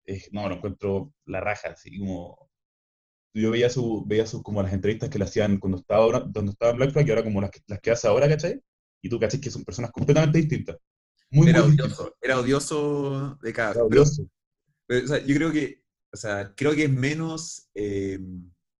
eh, 0.06 0.22
no, 0.32 0.48
lo 0.48 0.56
encuentro 0.56 1.12
la 1.26 1.40
raja, 1.40 1.70
así 1.70 1.98
como. 1.98 2.45
Yo 3.40 3.50
veía 3.50 3.68
su, 3.70 4.04
veía 4.06 4.26
su, 4.26 4.42
como 4.42 4.62
las 4.62 4.72
entrevistas 4.72 5.10
que 5.10 5.18
le 5.18 5.24
hacían 5.24 5.58
cuando 5.58 5.78
estaba, 5.78 6.22
cuando 6.32 6.52
estaba 6.52 6.70
en 6.72 6.76
Black 6.78 6.92
Flag 6.92 7.06
y 7.06 7.10
ahora 7.10 7.24
como 7.24 7.40
las 7.40 7.50
que, 7.50 7.60
las 7.66 7.80
que 7.80 7.90
hace 7.90 8.08
ahora, 8.08 8.28
¿cachai? 8.28 8.62
Y 9.02 9.08
tú 9.08 9.18
cachai 9.20 9.40
que 9.40 9.50
son 9.50 9.64
personas 9.64 9.90
completamente 9.92 10.38
distintas. 10.38 10.76
Muy, 11.30 11.48
Era 11.48 11.60
muy 11.62 11.72
distintas. 11.72 11.98
odioso, 11.98 12.16
era 12.20 12.40
odioso 12.40 13.38
de 13.42 13.52
cada 13.52 13.72
Era 13.72 13.84
odioso. 13.84 14.26
pero, 14.86 15.04
o 15.04 15.08
sea, 15.08 15.18
yo 15.24 15.34
creo 15.34 15.52
que, 15.52 15.82
o 16.12 16.16
sea, 16.16 16.54
creo 16.56 16.74
que 16.74 16.84
es 16.84 16.90
menos 16.90 17.68
eh, 17.74 18.18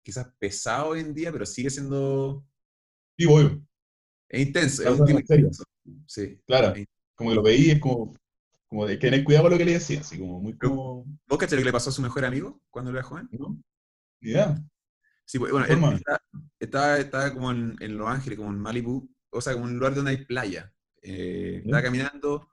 quizás 0.03 0.29
pesado 0.39 0.89
hoy 0.91 1.01
en 1.01 1.13
día, 1.15 1.33
pero 1.33 1.45
sigue 1.45 1.69
siendo 1.71 2.45
Sí, 3.19 3.27
obvio. 3.27 3.63
es 4.29 4.47
intenso, 4.47 4.83
es 4.83 5.01
un 5.01 5.07
tipo 5.07 5.19
intenso. 5.21 5.65
Sí. 6.07 6.41
Claro. 6.47 6.73
Como 7.15 7.31
que 7.31 7.37
lo 7.37 7.43
veí, 7.43 7.71
es 7.71 7.81
como, 7.81 8.15
como 8.69 8.87
de 8.87 8.97
tener 8.97 9.25
cuidado 9.25 9.45
con 9.45 9.53
lo 9.53 9.59
que 9.59 9.65
le 9.65 9.73
decía, 9.75 10.01
así 10.01 10.19
como 10.19 10.41
muy 10.41 10.57
como. 10.57 11.05
¿Vos 11.29 11.39
cachai 11.39 11.57
lo 11.57 11.63
que 11.63 11.67
le 11.67 11.73
pasó 11.73 11.91
a 11.91 11.93
su 11.93 12.03
mejor 12.03 12.25
amigo 12.25 12.61
cuando 12.71 12.91
era 12.91 13.03
joven? 13.03 13.29
¿No? 13.33 13.59
Idea. 14.21 14.57
Sí, 15.25 15.39
pues, 15.39 15.51
bueno, 15.53 15.67
él 15.67 15.73
está- 15.97 16.23
estaba, 16.59 16.99
estaba 16.99 17.33
como 17.33 17.51
en, 17.51 17.77
en 17.81 17.97
Los 17.99 18.09
Ángeles, 18.09 18.39
como 18.39 18.51
en 18.51 18.59
Malibu, 18.61 19.09
o 19.31 19.41
sea, 19.41 19.53
como 19.55 19.67
en 19.67 19.73
un 19.73 19.79
lugar 19.79 19.95
donde 19.95 20.13
hay 20.13 20.25
playa. 20.25 20.73
Eh, 21.03 21.63
estaba 21.65 21.83
caminando 21.83 22.49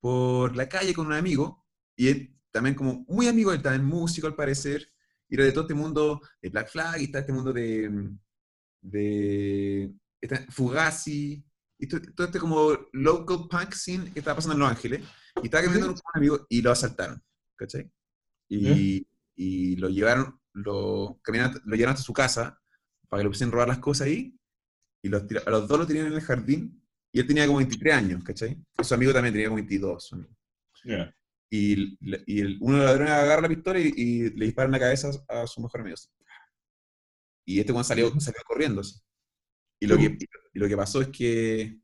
por 0.00 0.54
la 0.56 0.68
calle 0.68 0.94
con 0.94 1.06
un 1.06 1.12
amigo, 1.14 1.66
y 1.96 2.08
él 2.08 2.36
también 2.52 2.74
como 2.74 3.04
muy 3.08 3.26
amigo, 3.28 3.52
él 3.52 3.62
también 3.62 3.84
músico 3.84 4.26
al 4.26 4.34
parecer, 4.36 4.88
y 5.28 5.34
era 5.34 5.44
de 5.44 5.52
todo 5.52 5.62
este 5.62 5.74
mundo 5.74 6.20
de 6.40 6.48
Black 6.50 6.68
Flag, 6.70 7.00
y 7.00 7.04
está 7.04 7.18
este 7.20 7.32
mundo 7.32 7.52
de, 7.52 8.10
de 8.80 9.92
esta- 10.20 10.46
Fugazi, 10.50 11.44
y 11.78 11.86
to- 11.88 12.00
todo 12.14 12.26
este 12.28 12.38
como 12.38 12.70
local 12.92 13.48
punk 13.50 13.72
scene 13.74 14.10
que 14.12 14.20
estaba 14.20 14.36
pasando 14.36 14.54
en 14.54 14.60
Los 14.60 14.70
Ángeles, 14.70 15.02
y 15.42 15.46
estaba 15.46 15.64
caminando 15.64 15.88
con 15.94 16.02
un 16.14 16.18
amigo 16.18 16.46
y 16.48 16.62
lo 16.62 16.70
asaltaron, 16.70 17.22
¿cachai? 17.56 17.90
Y, 18.48 19.06
y 19.34 19.76
lo 19.76 19.88
llevaron, 19.88 20.40
lo, 20.56 21.20
caminaron- 21.22 21.60
lo 21.64 21.76
llevaron 21.76 21.94
hasta 21.94 22.04
su 22.04 22.12
casa 22.12 22.60
para 23.08 23.20
que 23.20 23.24
le 23.24 23.30
pusiesen 23.30 23.52
robar 23.52 23.68
las 23.68 23.78
cosas 23.78 24.06
ahí, 24.08 24.36
y 25.02 25.08
los 25.08 25.22
a 25.46 25.50
los 25.50 25.68
dos 25.68 25.78
lo 25.78 25.86
tenían 25.86 26.06
en 26.08 26.14
el 26.14 26.20
jardín, 26.20 26.82
y 27.12 27.20
él 27.20 27.26
tenía 27.26 27.46
como 27.46 27.58
23 27.58 27.94
años, 27.94 28.24
¿cachai? 28.24 28.58
Y 28.80 28.84
su 28.84 28.94
amigo 28.94 29.12
también 29.12 29.32
tenía 29.34 29.48
como 29.48 29.56
22. 29.56 30.06
su 30.06 30.14
amigo. 30.16 30.30
Ya. 30.84 31.14
Y, 31.50 31.96
y 32.26 32.40
el, 32.40 32.58
uno 32.60 32.74
de 32.78 32.82
los 32.82 32.86
ladrones 32.90 33.12
agarra 33.12 33.42
la 33.42 33.48
pistola 33.48 33.78
y, 33.78 33.92
y 33.96 34.30
le 34.30 34.46
dispara 34.46 34.66
en 34.66 34.72
la 34.72 34.80
cabeza 34.80 35.10
a 35.28 35.46
su 35.46 35.60
mejor 35.62 35.80
amigo. 35.82 35.94
así. 35.94 36.08
Y 37.46 37.60
este 37.60 37.72
Juan 37.72 37.84
salió, 37.84 38.08
salió 38.20 38.40
corriendo. 38.46 38.80
así. 38.80 39.00
Y, 39.80 39.86
lo 39.86 39.96
que, 39.96 40.18
y 40.54 40.58
lo 40.58 40.66
que 40.68 40.76
pasó 40.76 41.00
es 41.02 41.08
que 41.08 41.78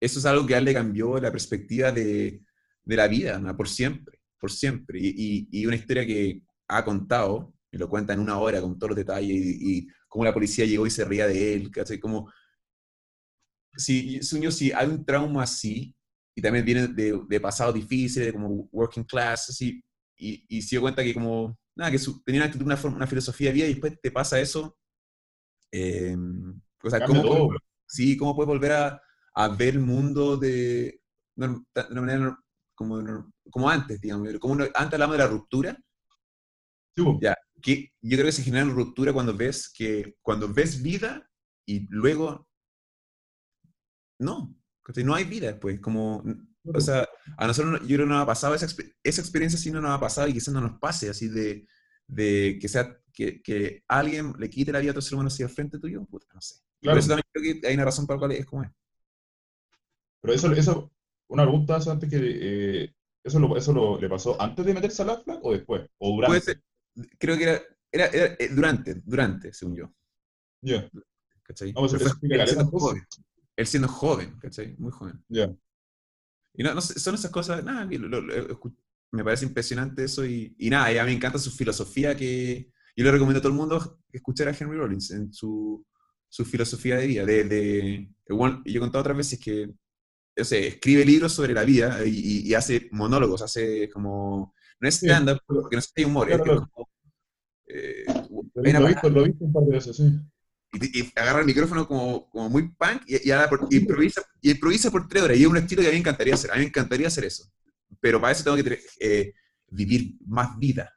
eso 0.00 0.18
es 0.18 0.26
algo 0.26 0.46
que 0.46 0.54
a 0.54 0.58
él 0.58 0.64
le 0.66 0.74
cambió 0.74 1.18
la 1.18 1.32
perspectiva 1.32 1.90
de, 1.90 2.42
de 2.84 2.96
la 2.96 3.08
vida, 3.08 3.38
¿no? 3.38 3.56
por 3.56 3.68
siempre, 3.68 4.20
por 4.38 4.52
siempre. 4.52 4.98
Y, 5.02 5.48
y, 5.50 5.66
una 5.66 5.76
historia 5.76 6.06
que 6.06 6.42
ha 6.68 6.84
contado, 6.84 7.54
y 7.70 7.78
lo 7.78 7.88
cuenta 7.88 8.12
en 8.12 8.20
una 8.20 8.38
hora 8.38 8.60
con 8.60 8.78
todos 8.78 8.90
los 8.90 8.96
detalles, 8.96 9.30
y, 9.30 9.78
y 9.78 9.88
cómo 10.08 10.24
la 10.24 10.34
policía 10.34 10.64
llegó 10.64 10.86
y 10.86 10.90
se 10.90 11.04
ría 11.04 11.26
de 11.26 11.54
él, 11.54 11.70
¿cachai? 11.70 11.98
Como, 12.00 12.30
si, 13.76 14.22
sueño, 14.22 14.50
si 14.50 14.72
hay 14.72 14.88
un 14.88 15.04
trauma 15.04 15.42
así, 15.42 15.94
y 16.34 16.42
también 16.42 16.64
viene 16.64 16.88
de, 16.88 17.20
de 17.26 17.40
pasado 17.40 17.72
difícil, 17.72 18.24
de 18.24 18.32
como 18.32 18.68
working 18.72 19.04
class, 19.04 19.50
así, 19.50 19.82
y, 20.18 20.44
y 20.48 20.62
se 20.62 20.70
dio 20.70 20.80
cuenta 20.82 21.02
que 21.02 21.14
como, 21.14 21.58
nada, 21.76 21.90
que 21.90 21.98
tenía 22.24 22.50
una, 22.60 22.78
una, 22.84 23.06
filosofía 23.06 23.48
de 23.48 23.54
vida 23.54 23.66
y 23.66 23.72
después 23.74 23.94
te 24.00 24.10
pasa 24.10 24.40
eso, 24.40 24.76
eh, 25.72 26.16
o 26.82 26.90
sea, 26.90 27.04
¿cómo, 27.04 27.50
sí, 27.86 28.16
¿cómo 28.16 28.34
puedes 28.34 28.48
volver 28.48 28.72
a, 28.72 29.02
a, 29.34 29.48
ver 29.48 29.74
el 29.74 29.80
mundo 29.80 30.36
de, 30.36 31.00
de 31.34 31.46
una 31.90 32.00
manera 32.00 32.38
como, 32.74 33.02
como 33.50 33.68
antes, 33.68 34.00
digamos? 34.00 34.28
Como 34.38 34.54
antes 34.54 34.92
hablamos 34.92 35.16
de 35.16 35.22
la 35.22 35.28
ruptura. 35.28 35.78
Ya, 37.20 37.36
que 37.62 37.92
yo 38.00 38.16
creo 38.16 38.26
que 38.26 38.32
se 38.32 38.42
genera 38.42 38.64
ruptura 38.64 39.12
cuando 39.12 39.36
ves 39.36 39.68
que 39.68 40.16
cuando 40.22 40.52
ves 40.52 40.82
vida 40.82 41.28
y 41.66 41.86
luego 41.90 42.48
no, 44.18 44.56
no 45.04 45.14
hay 45.14 45.24
vida 45.24 45.48
después, 45.48 45.78
como 45.80 46.22
o 46.74 46.80
sea, 46.80 47.08
a 47.36 47.46
nosotros 47.46 47.80
yo 47.82 47.86
creo 47.86 47.98
que 47.98 48.06
no 48.06 48.14
nos 48.14 48.22
ha 48.22 48.26
pasado 48.26 48.54
esa, 48.54 48.66
esa 49.02 49.20
experiencia, 49.20 49.58
si 49.58 49.70
no 49.70 49.80
nos 49.80 49.90
ha 49.92 50.00
pasado 50.00 50.28
y 50.28 50.32
quizás 50.32 50.52
no 50.52 50.60
nos 50.60 50.78
pase, 50.78 51.08
así 51.08 51.28
de, 51.28 51.66
de 52.06 52.58
que 52.60 52.68
sea 52.68 52.98
que, 53.12 53.40
que, 53.40 53.82
alguien 53.88 54.34
le 54.38 54.50
quite 54.50 54.72
la 54.72 54.80
vida 54.80 54.90
a 54.90 54.92
otro 54.92 55.02
ser 55.02 55.14
humano 55.14 55.28
así 55.28 55.42
al 55.42 55.48
frente 55.48 55.78
tuyo, 55.78 56.04
puta, 56.04 56.26
no 56.34 56.40
sé. 56.40 56.56
Claro. 56.80 56.94
Por 56.94 56.98
eso 56.98 57.08
también 57.08 57.24
creo 57.32 57.60
que 57.60 57.68
hay 57.68 57.74
una 57.74 57.84
razón 57.84 58.06
para 58.06 58.16
la 58.16 58.20
cual 58.20 58.32
es 58.32 58.46
como 58.46 58.62
es. 58.64 58.70
Pero 60.20 60.34
eso, 60.34 60.52
eso 60.52 60.92
una 61.28 61.44
pregunta 61.44 61.78
antes 61.90 62.10
que, 62.10 62.18
eh, 62.20 62.94
¿eso, 63.22 63.38
lo, 63.38 63.56
¿eso 63.56 63.72
lo, 63.72 63.98
le 64.00 64.08
pasó 64.08 64.40
antes 64.40 64.64
de 64.64 64.74
meterse 64.74 65.02
al 65.02 65.22
flag 65.22 65.38
o 65.42 65.52
después? 65.52 65.88
¿O 65.98 66.16
durante? 66.16 66.60
Creo 67.18 67.36
que 67.36 67.44
era, 67.44 67.62
era, 67.92 68.06
era, 68.06 68.36
eh, 68.38 68.48
durante, 68.50 68.94
durante, 69.04 69.52
según 69.52 69.76
yo. 69.76 69.94
Ya. 70.62 70.80
Yeah. 70.80 70.90
¿Cachai? 71.42 71.72
Vamos 71.72 71.94
a 71.94 71.96
él, 71.96 72.48
siendo 72.48 72.66
joven, 72.66 73.06
él 73.56 73.66
siendo 73.66 73.88
joven, 73.88 74.38
¿cachai? 74.40 74.74
Muy 74.78 74.90
joven. 74.90 75.24
Ya. 75.28 75.54
Y 76.54 76.62
no, 76.62 76.74
no, 76.74 76.80
son 76.80 77.14
esas 77.14 77.30
cosas, 77.30 77.62
nada, 77.62 77.84
lo, 77.84 78.20
lo, 78.20 78.60
me 79.12 79.22
parece 79.22 79.44
impresionante 79.44 80.04
eso 80.04 80.24
y, 80.24 80.54
y 80.58 80.70
nada, 80.70 80.86
a 81.00 81.04
mí 81.04 81.10
me 81.10 81.16
encanta 81.16 81.38
su 81.38 81.50
filosofía 81.50 82.16
que 82.16 82.72
yo 82.96 83.04
le 83.04 83.12
recomiendo 83.12 83.38
a 83.38 83.42
todo 83.42 83.52
el 83.52 83.58
mundo 83.58 84.00
escuchar 84.10 84.48
a 84.48 84.56
Henry 84.58 84.76
Rollins 84.76 85.10
en 85.10 85.32
su, 85.32 85.86
su 86.28 86.44
filosofía 86.44 86.96
de 86.96 87.06
vida. 87.06 87.24
De, 87.24 87.44
de, 87.44 88.08
yo 88.28 88.62
he 88.64 88.78
contado 88.80 89.00
otras 89.00 89.16
veces 89.16 89.38
que 89.38 89.70
o 90.38 90.44
sea, 90.44 90.58
escribe 90.58 91.04
libros 91.04 91.32
sobre 91.32 91.54
la 91.54 91.64
vida 91.64 92.04
y, 92.04 92.48
y, 92.48 92.54
hace 92.54 92.88
monólogos, 92.92 93.42
hace 93.42 93.88
como... 93.90 94.54
No 94.80 94.88
es 94.88 94.96
stand-up, 94.96 95.40
porque 95.46 95.76
no 95.76 95.80
es 95.80 95.92
humor, 96.04 96.30
es 96.30 96.38
como... 96.38 96.88
Eh, 97.68 98.04
lo, 98.54 98.64
he 98.64 98.88
visto, 98.88 99.10
lo 99.10 99.24
he 99.24 99.28
visto 99.28 99.44
un 99.44 99.52
par 99.52 99.64
de 99.64 99.72
veces, 99.72 99.96
sí. 99.96 100.20
Y, 100.72 101.18
agarra 101.18 101.40
el 101.40 101.46
micrófono 101.46 101.86
como, 101.86 102.28
como 102.28 102.50
muy 102.50 102.68
punk 102.68 103.02
y, 103.06 103.16
y, 103.16 103.76
improvisa, 103.76 104.22
y 104.40 104.50
improvisa 104.50 104.90
por 104.90 105.08
tres 105.08 105.22
horas. 105.22 105.36
Y 105.38 105.42
es 105.42 105.48
un 105.48 105.56
estilo 105.56 105.82
que 105.82 105.88
a 105.88 105.90
mí 105.90 105.96
me 105.96 106.00
encantaría 106.00 106.34
hacer. 106.34 106.50
A 106.50 106.54
mí 106.54 106.60
me 106.60 106.66
encantaría 106.66 107.06
hacer 107.06 107.24
eso. 107.24 107.50
Pero 108.00 108.20
para 108.20 108.32
eso 108.32 108.44
tengo 108.44 108.56
que 108.56 108.80
eh, 109.00 109.32
vivir 109.68 110.16
más 110.26 110.58
vida. 110.58 110.92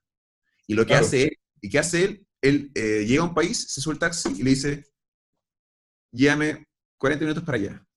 Y 0.68 0.74
lo 0.74 0.86
que 0.86 0.96
hace 0.96 1.24
él, 1.24 1.38
y 1.62 1.70
qué 1.70 1.80
hace 1.80 2.04
él, 2.04 2.28
él 2.42 2.72
eh, 2.76 3.06
llega 3.06 3.22
a 3.22 3.26
un 3.26 3.34
país, 3.34 3.72
se 3.72 3.82
sube 3.82 3.94
el 3.94 4.00
taxi 4.00 4.30
y 4.38 4.44
le 4.44 4.50
dice, 4.52 4.86
llévame 6.12 6.68
40 6.98 7.26
minutos 7.26 7.44
para 7.44 7.58
allá. 7.58 7.88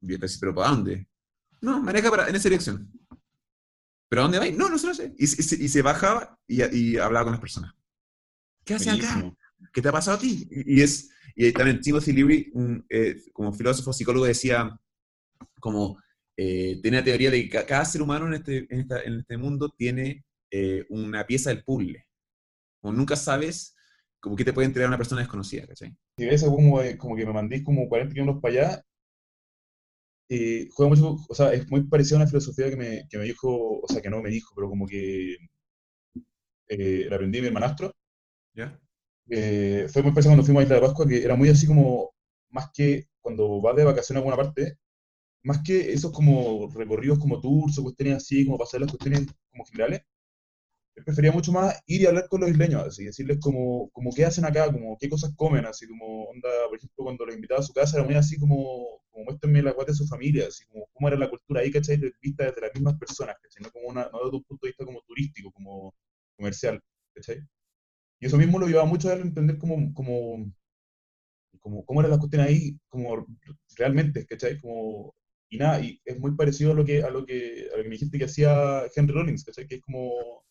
Y 0.00 0.12
yo 0.12 0.18
pero 0.40 0.54
¿para 0.54 0.70
dónde? 0.70 1.08
No, 1.60 1.82
maneja 1.82 2.10
para, 2.10 2.28
en 2.28 2.36
esa 2.36 2.48
dirección. 2.48 2.90
¿Pero 4.08 4.22
a 4.22 4.24
dónde 4.24 4.38
va? 4.38 4.48
No, 4.50 4.68
no 4.68 4.78
sé, 4.78 4.86
no 4.86 4.94
sé. 4.94 5.14
Y, 5.18 5.24
y, 5.24 5.68
se 5.68 5.82
bajaba 5.82 6.38
y, 6.46 6.62
y, 6.76 6.96
hablaba 6.96 7.24
con 7.24 7.32
las 7.32 7.40
personas. 7.40 7.74
¿Qué 8.64 8.74
hace 8.74 8.90
acá? 8.90 9.32
¿Qué 9.72 9.82
te 9.82 9.88
ha 9.88 9.92
pasado 9.92 10.16
a 10.16 10.20
ti? 10.20 10.48
Y, 10.50 10.80
es, 10.80 11.10
y 11.34 11.52
también 11.52 11.80
Timothy 11.80 12.12
Leary, 12.12 12.52
eh, 12.88 13.16
como 13.32 13.52
filósofo, 13.52 13.92
psicólogo, 13.92 14.26
decía 14.26 14.78
como, 15.60 16.00
eh, 16.36 16.78
tiene 16.82 16.98
la 16.98 17.04
teoría 17.04 17.30
de 17.30 17.48
que 17.48 17.64
cada 17.64 17.84
ser 17.84 18.02
humano 18.02 18.26
en 18.26 18.34
este, 18.34 18.66
en 18.70 18.86
en 19.04 19.20
este 19.20 19.36
mundo 19.36 19.74
tiene 19.76 20.24
eh, 20.50 20.84
una 20.90 21.26
pieza 21.26 21.50
del 21.50 21.64
puzzle. 21.64 22.06
Como 22.80 22.94
nunca 22.94 23.16
sabes 23.16 23.74
como 24.20 24.36
que 24.36 24.44
te 24.44 24.52
puede 24.52 24.66
entregar 24.66 24.88
una 24.88 24.96
persona 24.96 25.20
desconocida, 25.20 25.66
¿cachai? 25.66 25.96
Y 26.16 26.26
eso 26.26 26.50
como, 26.50 26.80
como 26.98 27.16
que 27.16 27.26
me 27.26 27.32
mandé 27.32 27.62
como 27.62 27.88
40 27.88 28.12
kilómetros 28.12 28.42
para 28.42 28.54
allá, 28.54 28.84
eh, 30.28 30.68
juega 30.74 30.90
mucho, 30.90 31.16
o 31.28 31.34
sea, 31.34 31.52
es 31.52 31.68
muy 31.70 31.84
parecido 31.84 32.18
a 32.18 32.22
una 32.22 32.28
filosofía 32.28 32.70
que 32.70 32.76
me, 32.76 33.08
que 33.08 33.18
me 33.18 33.24
dijo, 33.24 33.80
o 33.80 33.88
sea, 33.88 34.02
que 34.02 34.10
no 34.10 34.22
me 34.22 34.30
dijo, 34.30 34.52
pero 34.56 34.68
como 34.68 34.86
que 34.86 35.36
eh, 36.68 37.06
la 37.08 37.16
aprendí 37.16 37.38
de 37.38 37.42
mi 37.42 37.48
hermanastro. 37.48 37.92
¿Ya? 38.54 38.78
Eh, 39.30 39.86
fue 39.92 40.02
muy 40.02 40.12
parecido 40.12 40.32
cuando 40.32 40.44
fuimos 40.44 40.60
a 40.62 40.64
Isla 40.64 40.76
de 40.76 40.80
Pascua, 40.82 41.06
que 41.08 41.22
era 41.24 41.36
muy 41.36 41.48
así 41.48 41.66
como, 41.66 42.12
más 42.50 42.70
que 42.74 43.06
cuando 43.20 43.60
vas 43.60 43.76
de 43.76 43.84
vacaciones 43.84 44.20
a 44.20 44.20
alguna 44.20 44.36
parte, 44.36 44.78
más 45.44 45.62
que 45.64 45.92
esos 45.92 46.12
como 46.12 46.68
recorridos 46.74 47.18
como 47.18 47.40
tours 47.40 47.78
o 47.78 47.84
cuestiones 47.84 48.16
así, 48.16 48.44
como 48.46 48.58
pasar 48.58 48.80
las 48.80 48.90
cuestiones 48.90 49.26
como 49.50 49.64
generales, 49.66 50.02
prefería 51.04 51.32
mucho 51.32 51.52
más 51.52 51.82
ir 51.86 52.02
y 52.02 52.06
hablar 52.06 52.28
con 52.28 52.40
los 52.40 52.50
isleños, 52.50 52.82
así, 52.82 53.04
decirles 53.04 53.38
como, 53.40 53.90
como 53.90 54.10
qué 54.14 54.24
hacen 54.24 54.44
acá, 54.44 54.72
como 54.72 54.96
qué 54.98 55.08
cosas 55.08 55.32
comen, 55.36 55.66
así 55.66 55.86
como, 55.86 56.24
onda, 56.24 56.48
por 56.68 56.78
ejemplo, 56.78 57.04
cuando 57.04 57.26
los 57.26 57.34
invitaba 57.34 57.60
a 57.60 57.62
su 57.62 57.72
casa, 57.72 57.98
era 57.98 58.06
muy 58.06 58.14
así 58.14 58.38
como, 58.38 59.02
como 59.10 59.24
muéstrenme 59.26 59.62
la 59.62 59.74
cuota 59.74 59.92
de 59.92 59.98
su 59.98 60.06
familia, 60.06 60.46
así 60.48 60.64
como 60.66 60.86
cómo 60.92 61.08
era 61.08 61.16
la 61.18 61.28
cultura 61.30 61.60
ahí, 61.60 61.70
¿cachai? 61.70 61.98
Vista 62.20 62.44
desde 62.46 62.60
las 62.62 62.74
mismas 62.74 62.98
personas, 62.98 63.36
¿cachai? 63.42 63.62
No, 63.62 63.70
como 63.70 63.88
una, 63.88 64.08
no 64.12 64.24
desde 64.24 64.36
un 64.36 64.44
punto 64.44 64.66
de 64.66 64.70
vista 64.70 64.84
como 64.84 65.00
turístico, 65.02 65.52
como 65.52 65.94
comercial, 66.36 66.80
¿cachai? 67.14 67.40
Y 68.20 68.26
eso 68.26 68.38
mismo 68.38 68.58
lo 68.58 68.66
llevaba 68.66 68.86
mucho 68.86 69.10
a 69.10 69.14
entender 69.14 69.58
como, 69.58 69.92
como, 69.94 70.52
como, 71.60 71.84
cómo 71.84 72.00
era 72.00 72.08
la 72.10 72.18
cuestión 72.18 72.42
ahí, 72.42 72.78
como 72.88 73.26
realmente, 73.76 74.26
¿cachai? 74.26 74.58
Como, 74.60 75.14
y 75.50 75.58
nada, 75.58 75.80
y 75.80 76.00
es 76.04 76.18
muy 76.18 76.34
parecido 76.36 76.72
a 76.72 76.74
lo 76.74 76.84
que, 76.84 77.02
a 77.02 77.10
lo 77.10 77.24
que, 77.26 77.68
a 77.72 77.76
lo 77.76 77.82
que 77.82 77.88
me 77.88 77.94
dijiste 77.94 78.18
que 78.18 78.24
hacía 78.24 78.84
Henry 78.94 79.14
Rollins, 79.14 79.44
¿cachai? 79.44 79.66
Que 79.66 79.76
es 79.76 79.80
como, 79.82 80.44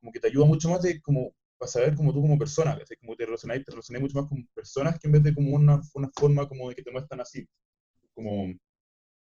como 0.00 0.12
que 0.12 0.20
te 0.20 0.28
ayuda 0.28 0.46
mucho 0.46 0.68
más 0.70 0.82
de 0.82 1.00
como 1.00 1.32
para 1.58 1.70
saber 1.70 1.96
como 1.96 2.12
tú 2.12 2.22
como 2.22 2.38
persona, 2.38 2.78
¿cachai? 2.78 2.96
Como 2.98 3.16
te 3.16 3.26
relacionáis, 3.26 3.64
te 3.64 3.72
relacionáis 3.72 4.02
mucho 4.02 4.20
más 4.20 4.28
con 4.28 4.46
personas 4.54 4.98
que 4.98 5.08
en 5.08 5.12
vez 5.12 5.22
de 5.24 5.34
como 5.34 5.56
una, 5.56 5.80
una 5.94 6.08
forma 6.14 6.48
como 6.48 6.68
de 6.68 6.76
que 6.76 6.82
te 6.82 6.92
muestran 6.92 7.20
así, 7.20 7.46
como, 8.14 8.54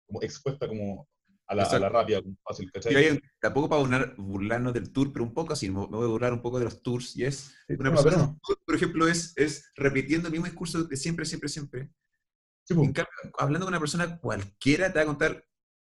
como 0.06 0.22
expuesta 0.22 0.66
como 0.66 1.08
a 1.46 1.54
la, 1.54 1.62
a 1.62 1.78
la 1.78 1.88
rápida, 1.88 2.20
como 2.20 2.36
fácil, 2.44 2.70
¿cachai? 2.72 3.20
tampoco 3.40 3.68
para 3.68 3.80
burlar, 3.80 4.14
burlarnos 4.18 4.74
del 4.74 4.92
tour, 4.92 5.12
pero 5.12 5.24
un 5.24 5.32
poco 5.32 5.52
así, 5.52 5.70
me 5.70 5.86
voy 5.86 6.04
a 6.04 6.08
burlar 6.08 6.32
un 6.32 6.42
poco 6.42 6.58
de 6.58 6.64
los 6.64 6.82
tours, 6.82 7.16
y 7.16 7.24
es 7.24 7.54
una 7.68 7.90
persona, 7.90 8.36
por 8.66 8.74
ejemplo, 8.74 9.08
es, 9.08 9.32
es 9.36 9.70
repitiendo 9.76 10.28
el 10.28 10.32
mismo 10.32 10.46
discurso 10.46 10.84
de 10.84 10.96
siempre, 10.96 11.24
siempre, 11.24 11.48
siempre. 11.48 11.90
en 12.68 12.92
cambio, 12.92 13.12
hablando 13.38 13.64
con 13.64 13.72
una 13.72 13.80
persona 13.80 14.18
cualquiera, 14.18 14.92
te 14.92 14.98
va 14.98 15.04
a 15.04 15.06
contar 15.06 15.44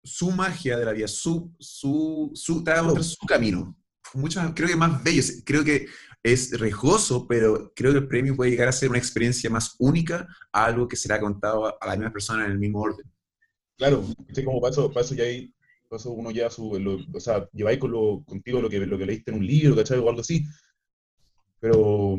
su 0.04 0.32
magia 0.32 0.78
de 0.78 0.86
la 0.86 0.92
vida, 0.92 1.08
su, 1.08 1.56
su, 1.60 2.32
su, 2.34 2.64
te 2.64 2.72
va 2.72 2.80
a 2.80 2.84
mostrar 2.84 3.04
su 3.06 3.26
camino 3.26 3.78
mucho 4.14 4.42
creo 4.56 4.70
que 4.70 4.76
más 4.76 5.04
bello. 5.04 5.24
Creo 5.46 5.64
que 5.64 5.88
es 6.24 6.60
riesgoso, 6.60 7.28
pero 7.28 7.72
creo 7.76 7.92
que 7.92 8.00
el 8.00 8.08
premio 8.08 8.36
puede 8.36 8.52
llegar 8.52 8.68
a 8.68 8.72
ser 8.72 8.90
una 8.90 8.98
experiencia 8.98 9.50
más 9.50 9.76
única 9.80 10.28
a 10.52 10.66
algo 10.66 10.88
que 10.88 10.96
será 10.96 11.20
contado 11.20 11.82
a 11.82 11.88
la 11.88 11.96
misma 11.96 12.12
persona 12.12 12.46
en 12.46 12.52
el 12.52 12.58
mismo 12.58 12.82
orden. 12.82 13.06
Claro, 13.78 14.04
como 14.44 14.62
paso, 14.62 14.92
paso 14.92 15.14
ya 15.14 15.26
ahí, 15.26 15.54
paso 15.90 16.12
uno 16.12 16.32
ya 16.32 16.50
su, 16.50 16.72
o 17.14 17.20
sea, 17.20 17.48
lleváis 17.52 17.78
con 17.78 17.92
lo, 17.92 18.24
contigo 18.26 18.62
lo 18.62 18.70
que, 18.70 18.80
lo 18.80 18.98
que 18.98 19.06
leíste 19.06 19.32
en 19.32 19.38
un 19.38 19.46
libro, 19.46 19.76
¿cachai? 19.76 20.00
O 20.00 20.10
algo 20.10 20.22
así. 20.22 20.46
Pero, 21.60 22.18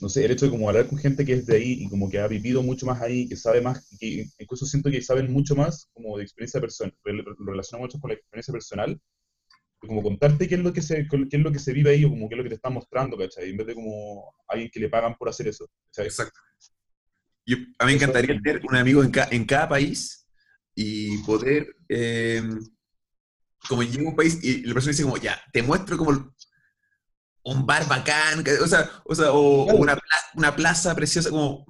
no 0.00 0.08
sé, 0.08 0.24
el 0.24 0.30
hecho 0.30 0.46
de 0.46 0.52
como 0.52 0.68
hablar 0.68 0.86
con 0.88 0.98
gente 0.98 1.24
que 1.24 1.32
es 1.32 1.46
de 1.46 1.56
ahí 1.56 1.72
y 1.80 1.88
como 1.88 2.08
que 2.08 2.20
ha 2.20 2.28
vivido 2.28 2.62
mucho 2.62 2.86
más 2.86 3.00
ahí, 3.00 3.28
que 3.28 3.36
sabe 3.36 3.60
más, 3.60 3.88
que 3.98 4.26
incluso 4.38 4.66
siento 4.66 4.90
que 4.90 5.02
saben 5.02 5.32
mucho 5.32 5.56
más 5.56 5.88
como 5.92 6.16
de 6.18 6.24
experiencia 6.24 6.60
personal, 6.60 6.94
lo 7.04 7.50
relaciona 7.50 7.82
mucho 7.82 7.98
con 7.98 8.10
la 8.10 8.14
experiencia 8.14 8.52
personal, 8.52 9.00
como 9.78 10.02
contarte 10.02 10.48
qué 10.48 10.56
es 10.56 10.60
lo 10.60 10.72
que 10.72 10.82
se, 10.82 11.06
qué 11.08 11.36
es 11.36 11.42
lo 11.42 11.52
que 11.52 11.58
se 11.58 11.72
vive 11.72 11.90
ahí 11.90 12.04
o 12.04 12.10
como 12.10 12.28
qué 12.28 12.34
es 12.34 12.38
lo 12.38 12.42
que 12.42 12.50
te 12.50 12.56
están 12.56 12.74
mostrando, 12.74 13.16
¿cachai? 13.16 13.50
En 13.50 13.56
vez 13.56 13.66
de 13.66 13.74
como 13.74 14.34
alguien 14.48 14.70
que 14.72 14.80
le 14.80 14.88
pagan 14.88 15.16
por 15.16 15.28
hacer 15.28 15.48
eso, 15.48 15.68
¿cachai? 15.86 16.06
Exacto. 16.06 16.40
Yo, 17.46 17.56
a 17.78 17.86
mí 17.86 17.92
me 17.92 17.96
encantaría 17.96 18.38
tener 18.40 18.60
un 18.68 18.76
amigo 18.76 19.02
en, 19.02 19.12
en 19.30 19.44
cada 19.44 19.68
país 19.68 20.26
y 20.74 21.18
poder, 21.24 21.74
eh, 21.88 22.42
como 23.68 23.82
a 23.82 23.84
un 23.84 24.16
país 24.16 24.38
y 24.42 24.62
la 24.64 24.74
persona 24.74 24.92
dice 24.92 25.02
como, 25.02 25.16
ya, 25.16 25.40
te 25.52 25.62
muestro 25.62 25.96
como 25.96 26.32
un 27.44 27.66
bar 27.66 27.88
bacán, 27.88 28.44
o 28.62 28.66
sea, 28.66 28.90
o, 29.04 29.14
sea, 29.14 29.32
o, 29.32 29.64
una, 29.74 29.96
plaza, 29.96 30.26
una, 30.34 30.54
plaza, 30.54 30.94
preciosa, 30.94 31.30
como, 31.30 31.64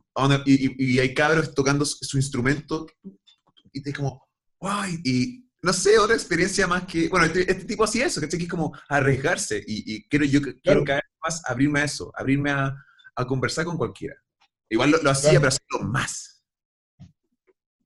y, 0.44 0.94
y, 0.94 0.99
hay 0.99 1.14
cabros 1.14 1.55
tocando 1.55 1.85
su, 1.85 2.16
instrumento 2.16 2.87
y 3.73 3.83
te 3.83 3.92
como, 3.92 4.27
guay, 4.61 4.99
y 5.05 5.48
no 5.62 5.73
sé, 5.73 5.99
otra 5.99 6.14
experiencia 6.14 6.66
más 6.66 6.85
que, 6.85 7.09
bueno, 7.09 7.27
este, 7.27 7.51
este 7.51 7.64
tipo 7.64 7.85
hacía 7.85 8.07
eso, 8.07 8.21
Que 8.21 8.27
es 8.27 8.49
como 8.49 8.73
arriesgarse 8.88 9.62
y, 9.66 9.94
y 9.94 10.09
quiero, 10.09 10.25
yo 10.25 10.40
quiero 10.62 10.85
cada 10.85 11.01
vez 11.01 11.11
más 11.21 11.42
abrirme 11.47 11.81
a 11.81 11.85
eso, 11.85 12.12
abrirme 12.14 12.51
a, 12.51 12.75
a 13.16 13.27
conversar 13.27 13.64
con 13.64 13.77
cualquiera. 13.77 14.14
Igual 14.71 14.90
lo, 15.03 15.11
hacía, 15.11 15.40
pero 15.40 15.49
hacerlo 15.49 15.88
más. 15.88 16.44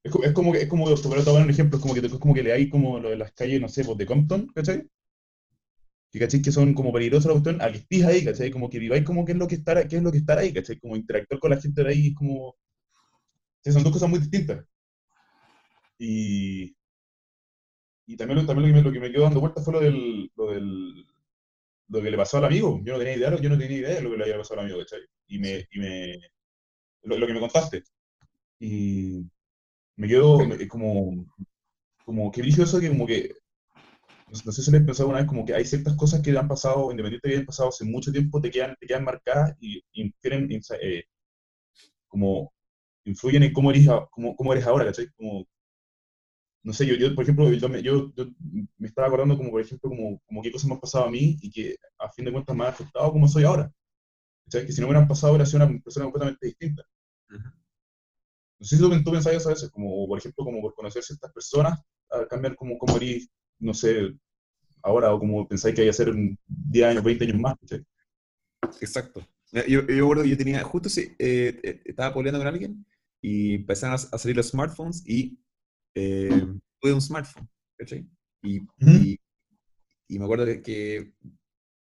Es, 0.02 0.12
es 0.14 0.32
como 0.32 0.52
que, 0.52 0.62
es 0.62 0.68
como, 0.68 0.85
para 0.85 1.24
tomar 1.24 1.42
un 1.42 1.50
ejemplo, 1.50 1.78
es 1.78 1.82
como 1.82 1.94
que, 1.94 2.00
es 2.00 2.12
como 2.14 2.35
que 2.35 2.42
le 2.42 2.52
hay 2.52 2.68
como 2.68 2.98
lo 2.98 3.11
de 3.11 3.16
las 3.16 3.32
calles, 3.32 3.61
no 3.61 3.68
sé, 3.68 3.85
pues 3.85 3.96
de 3.96 4.06
Compton, 4.06 4.48
¿cachai? 4.48 4.87
Que 6.11 6.18
cachai 6.18 6.42
que 6.42 6.52
son 6.52 6.74
como 6.74 6.92
peligrosas 6.92 7.26
la 7.26 7.32
cuestión, 7.32 7.62
a 7.62 7.68
estés 7.68 8.04
ahí, 8.04 8.24
¿cachai? 8.24 8.50
Como 8.50 8.68
que 8.68 8.78
viváis 8.78 9.04
como 9.04 9.24
qué 9.24 9.32
es 9.32 9.38
lo 9.38 9.48
que 9.48 9.54
estar, 9.54 9.88
qué 9.88 9.96
es 9.96 10.02
lo 10.02 10.12
que 10.12 10.18
estar 10.18 10.38
ahí, 10.38 10.52
¿cachai? 10.52 10.78
Como 10.78 10.96
interactuar 10.96 11.40
con 11.40 11.50
la 11.50 11.61
gente 11.61 11.82
de 11.82 11.88
ahí, 11.88 12.08
es 12.08 12.14
como... 12.14 12.54
Son 13.64 13.82
dos 13.85 13.92
cosas 13.92 14.11
muy 14.11 14.18
distintas. 14.18 14.66
Y, 15.98 16.76
y 18.06 18.16
también, 18.16 18.40
lo, 18.40 18.46
también 18.46 18.68
lo, 18.68 18.74
que 18.74 18.80
me, 18.80 18.82
lo 18.82 18.92
que 18.92 19.00
me 19.00 19.12
quedó 19.12 19.22
dando 19.22 19.40
vueltas 19.40 19.64
fue 19.64 19.74
lo 19.74 19.80
del, 19.80 20.30
lo 20.36 20.50
del 20.50 21.06
lo 21.88 22.02
que 22.02 22.10
le 22.10 22.16
pasó 22.16 22.38
al 22.38 22.46
amigo. 22.46 22.80
Yo 22.84 22.94
no 22.94 22.98
tenía 22.98 23.16
idea, 23.16 23.40
yo 23.40 23.50
no 23.50 23.58
tenía 23.58 23.78
idea 23.78 23.94
de 23.96 24.02
lo 24.02 24.10
que 24.10 24.16
le 24.16 24.24
había 24.24 24.38
pasado 24.38 24.60
al 24.60 24.66
amigo, 24.66 24.80
¿cachai? 24.80 25.00
Y 25.28 25.38
me, 25.38 25.66
y 25.70 25.78
me 25.78 26.18
lo, 27.02 27.18
lo 27.18 27.26
que 27.26 27.34
me 27.34 27.40
contaste. 27.40 27.84
Y 28.58 29.26
me 29.96 30.08
quedo 30.08 30.38
como, 30.68 31.26
como 32.04 32.32
que 32.32 32.42
dije 32.42 32.62
eso 32.62 32.80
que 32.80 32.88
como 32.88 33.06
que, 33.06 33.34
no, 34.28 34.52
sé 34.52 34.62
si 34.62 34.70
les 34.70 34.82
pensado 34.82 35.08
una 35.08 35.18
vez, 35.18 35.28
como 35.28 35.44
que 35.44 35.54
hay 35.54 35.64
ciertas 35.64 35.96
cosas 35.96 36.22
que 36.22 36.36
han 36.36 36.48
pasado, 36.48 36.90
independientemente 36.90 37.28
de 37.28 37.32
que 37.32 37.36
hayan 37.36 37.46
pasado 37.46 37.68
hace 37.68 37.84
mucho 37.84 38.10
tiempo, 38.12 38.40
te 38.40 38.50
quedan, 38.50 38.74
te 38.80 38.86
quedan 38.86 39.04
marcadas 39.04 39.54
y 39.60 39.82
infieren, 39.92 40.48
eh, 40.80 41.04
como 42.08 42.52
influyen 43.04 43.42
en 43.42 43.52
cómo 43.52 43.70
eres, 43.70 43.86
cómo, 44.10 44.36
cómo 44.36 44.52
eres 44.52 44.66
ahora, 44.66 44.86
¿cachai? 44.86 45.08
Como, 45.16 45.46
no 46.62 46.72
sé, 46.72 46.87
yo, 46.87 46.94
yo 46.94 47.14
por 47.14 47.25
ejemplo, 47.25 47.53
yo 47.53 47.68
me, 47.68 47.83
yo, 47.83 48.12
me 48.79 48.88
estaba 48.88 49.09
acordando 49.09 49.37
como, 49.37 49.51
por 49.51 49.61
ejemplo, 49.61 49.90
como, 49.90 50.20
como 50.27 50.42
qué 50.42 50.53
cosas 50.53 50.68
me 50.68 50.75
han 50.75 50.81
pasado 50.81 51.07
a 51.07 51.11
mí 51.11 51.37
y 51.40 51.51
que 51.51 51.77
a 51.98 52.11
fin 52.11 52.25
de 52.25 52.33
cuentas 52.33 52.57
me 52.57 52.64
han 52.64 52.70
afectado 52.70 53.11
como 53.12 53.29
soy 53.29 53.44
ahora. 53.44 53.72
¿Sabes? 54.48 54.66
Que 54.66 54.72
si 54.72 54.81
no 54.81 54.87
me 54.87 54.92
hubieran 54.92 55.09
pasado, 55.09 55.33
hubiera 55.33 55.46
sido 55.46 55.64
una 55.64 55.81
persona 55.81 56.07
completamente 56.07 56.46
distinta. 56.46 56.85
No 57.29 58.66
sé 58.66 58.77
si 58.77 58.83
tú, 58.83 58.90
tú 59.03 59.11
pensás 59.11 59.35
eso 59.35 59.48
a 59.48 59.53
veces, 59.53 59.70
como 59.70 60.07
por 60.07 60.18
ejemplo, 60.18 60.44
como 60.44 60.61
por 60.61 60.75
conocer 60.75 61.03
ciertas 61.03 61.33
personas, 61.33 61.81
a 62.11 62.27
cambiar 62.27 62.55
como, 62.55 62.79
como 62.79 62.96
eres, 62.96 63.29
no 63.59 63.75
sé, 63.75 64.14
ahora, 64.83 65.12
o 65.14 65.18
como 65.18 65.48
pensáis 65.48 65.75
que 65.75 65.81
hay 65.83 65.87
que 65.87 65.90
hacer 65.90 66.12
10 66.46 66.87
años, 66.87 67.03
20 67.03 67.25
años 67.25 67.40
más. 67.40 67.57
Exacto. 68.81 69.27
Yo, 69.53 69.62
yo 69.66 69.81
recuerdo 69.83 70.25
yo 70.25 70.37
tenía, 70.37 70.62
justo 70.62 70.88
si, 70.88 71.03
eh, 71.18 71.61
eh, 71.62 71.83
estaba 71.85 72.14
peleando 72.14 72.38
con 72.38 72.48
alguien 72.48 72.87
y 73.20 73.57
empezaron 73.57 73.94
a, 73.94 73.98
salir 73.98 74.37
los 74.37 74.48
smartphones 74.48 75.03
y 75.07 75.38
eh, 75.94 76.46
tuve 76.81 76.92
un 76.92 77.00
smartphone, 77.00 77.48
¿cachai? 77.76 78.07
Y, 78.42 78.61
y, 78.78 79.20
y, 80.09 80.18
me 80.18 80.24
acuerdo 80.24 80.46
que, 80.62 81.12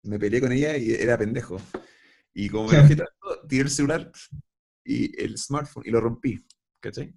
me 0.04 0.20
peleé 0.20 0.42
con 0.42 0.52
ella 0.52 0.78
y 0.78 0.92
era 0.92 1.18
pendejo. 1.18 1.58
Y 2.34 2.50
como 2.50 2.70
me 2.70 2.78
enojé 2.78 2.96
tanto, 2.96 3.48
tiré 3.48 3.64
el 3.64 3.70
celular 3.70 4.12
y 4.84 5.22
el 5.22 5.38
smartphone 5.38 5.84
y 5.86 5.92
lo 5.92 6.02
rompí. 6.02 6.44
¿cachai? 6.82 7.14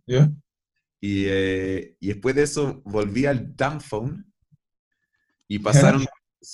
Y, 1.00 1.24
eh, 1.26 1.96
y, 1.98 2.08
después 2.08 2.34
de 2.34 2.42
eso 2.42 2.82
volví 2.84 3.26
al 3.26 3.54
dumb 3.56 3.80
phone 3.80 4.32
y 5.48 5.58
pasaron, 5.58 6.04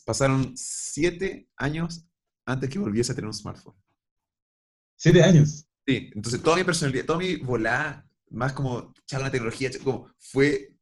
pasaron 0.04 0.56
siete 0.56 1.48
años 1.56 2.06
antes 2.46 2.70
que 2.70 2.78
volviese 2.78 3.12
a 3.12 3.14
tener 3.14 3.28
un 3.28 3.34
smartphone. 3.34 3.76
¿Siete 4.96 5.22
años? 5.22 5.66
Sí, 5.86 6.10
entonces 6.14 6.42
toda 6.42 6.56
mi 6.56 6.64
personalidad, 6.64 7.04
toda 7.04 7.18
mi 7.18 7.36
volada, 7.36 8.08
más 8.30 8.52
como 8.52 8.92
echar 9.02 9.20
la 9.20 9.30
tecnología, 9.30 9.70
como 9.82 10.12
fue 10.18 10.76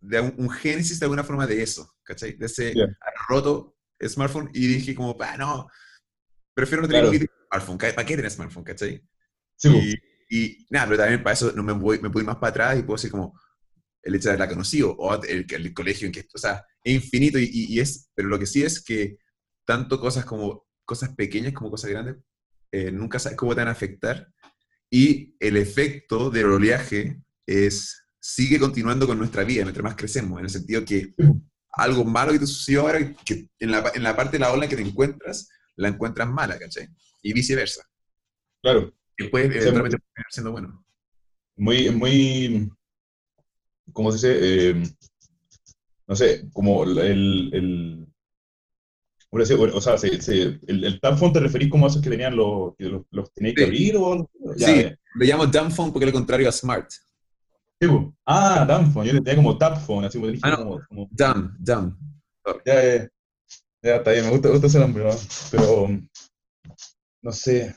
de 0.00 0.20
un, 0.20 0.50
génesis 0.50 0.98
de 0.98 1.06
alguna 1.06 1.24
forma 1.24 1.46
de 1.46 1.62
eso, 1.62 1.94
¿cachai? 2.02 2.32
De 2.32 2.46
ese 2.46 2.74
roto 3.28 3.76
smartphone 4.04 4.50
y 4.52 4.66
dije 4.66 4.94
como, 4.94 5.16
pa, 5.16 5.36
no, 5.36 5.68
prefiero 6.54 6.82
no 6.82 6.88
tener 6.88 7.04
un 7.04 7.28
smartphone, 7.48 7.78
¿para 7.78 8.06
qué 8.06 8.16
tener 8.16 8.30
smartphone, 8.30 8.64
cachai? 8.64 9.02
Sí, 9.56 9.94
y 10.28 10.66
nada, 10.70 10.86
pero 10.86 10.98
también 10.98 11.22
para 11.22 11.34
eso 11.34 11.52
no 11.52 11.62
me 11.62 11.72
voy, 11.72 12.00
me 12.00 12.10
puedo 12.10 12.22
ir 12.22 12.26
más 12.26 12.36
para 12.36 12.50
atrás 12.50 12.78
y 12.78 12.82
puedo 12.82 12.96
decir 12.96 13.10
como 13.10 13.38
el 14.02 14.14
hecho 14.14 14.28
de 14.28 14.30
haberla 14.30 14.48
conocido 14.48 14.92
o 14.92 15.22
el, 15.22 15.46
el 15.48 15.74
colegio 15.74 16.06
en 16.06 16.12
que, 16.12 16.26
o 16.34 16.38
sea, 16.38 16.64
es 16.82 16.94
infinito 16.94 17.38
y, 17.38 17.48
y, 17.52 17.78
es, 17.78 18.10
pero 18.14 18.28
lo 18.28 18.38
que 18.38 18.46
sí 18.46 18.62
es 18.62 18.82
que 18.82 19.18
tanto 19.64 20.00
cosas 20.00 20.24
como 20.24 20.66
cosas 20.84 21.14
pequeñas 21.14 21.52
como 21.52 21.70
cosas 21.70 21.90
grandes, 21.90 22.16
eh, 22.72 22.90
nunca 22.90 23.18
sabes 23.18 23.38
cómo 23.38 23.54
te 23.54 23.60
van 23.60 23.68
a 23.68 23.72
afectar 23.72 24.26
y 24.92 25.34
el 25.40 25.56
efecto 25.56 26.30
del 26.30 26.46
oleaje 26.46 27.20
es, 27.46 28.04
sigue 28.20 28.60
continuando 28.60 29.06
con 29.06 29.18
nuestra 29.18 29.42
vida 29.42 29.64
mientras 29.64 29.82
más 29.82 29.96
crecemos, 29.96 30.38
en 30.38 30.44
el 30.44 30.50
sentido 30.50 30.84
que 30.84 31.14
algo 31.72 32.04
malo 32.04 32.32
que 32.32 32.38
te 32.38 32.46
sucedió 32.46 32.82
ahora, 32.82 33.14
que 33.24 33.48
en 33.58 33.70
la, 33.70 33.90
en 33.94 34.02
la 34.02 34.14
parte 34.14 34.32
de 34.32 34.40
la 34.40 34.52
ola 34.52 34.68
que 34.68 34.76
te 34.76 34.82
encuentras, 34.82 35.48
la 35.76 35.88
encuentras 35.88 36.28
mala, 36.28 36.58
¿cachai? 36.58 36.88
Y 37.22 37.32
viceversa. 37.32 37.82
Claro 38.60 38.92
puede 39.30 39.46
eventualmente 39.46 39.98
siendo 40.30 40.52
bueno. 40.52 40.84
Muy, 41.56 41.90
muy, 41.90 42.70
¿cómo 43.92 44.10
se 44.12 44.16
dice? 44.16 44.70
Eh, 44.70 44.82
no 46.06 46.16
sé, 46.16 46.48
como 46.52 46.84
el, 46.84 46.98
el, 47.54 48.06
o 49.32 49.80
sea, 49.80 49.96
se, 49.96 50.20
se, 50.20 50.42
el, 50.66 50.84
el 50.84 51.00
phone 51.16 51.32
te 51.32 51.40
referís 51.40 51.70
como 51.70 51.86
a 51.86 51.88
esos 51.88 52.02
que 52.02 52.10
tenían 52.10 52.36
los, 52.36 52.76
que 52.76 52.84
los, 52.84 53.02
los 53.10 53.32
tenéis 53.32 53.54
que 53.54 53.64
abrir 53.64 53.96
o 53.96 54.28
Sí, 54.56 54.84
le 55.14 55.26
llamo 55.26 55.50
phone 55.70 55.90
porque 55.90 56.04
es 56.04 56.12
lo 56.12 56.18
contrario 56.18 56.48
a 56.48 56.52
smart. 56.52 56.90
Sí, 57.80 57.88
ah, 58.26 58.66
phone 58.92 59.06
yo 59.06 59.22
tenía 59.22 59.42
como 59.42 59.58
phone 59.86 60.04
así 60.04 60.20
como, 60.20 60.32
ah, 60.42 60.56
como, 60.56 60.80
como... 60.86 61.08
Dumb, 61.10 61.56
dumb. 61.58 61.96
Ya, 62.66 62.82
ya, 62.82 63.08
ya, 63.82 63.96
está 63.96 64.12
bien, 64.12 64.26
me 64.26 64.30
gusta, 64.32 64.48
me 64.48 64.52
gusta 64.52 64.66
ese 64.66 64.78
nombre, 64.78 65.04
¿no? 65.04 65.10
pero 65.50 65.88
no 67.22 67.32
sé, 67.32 67.74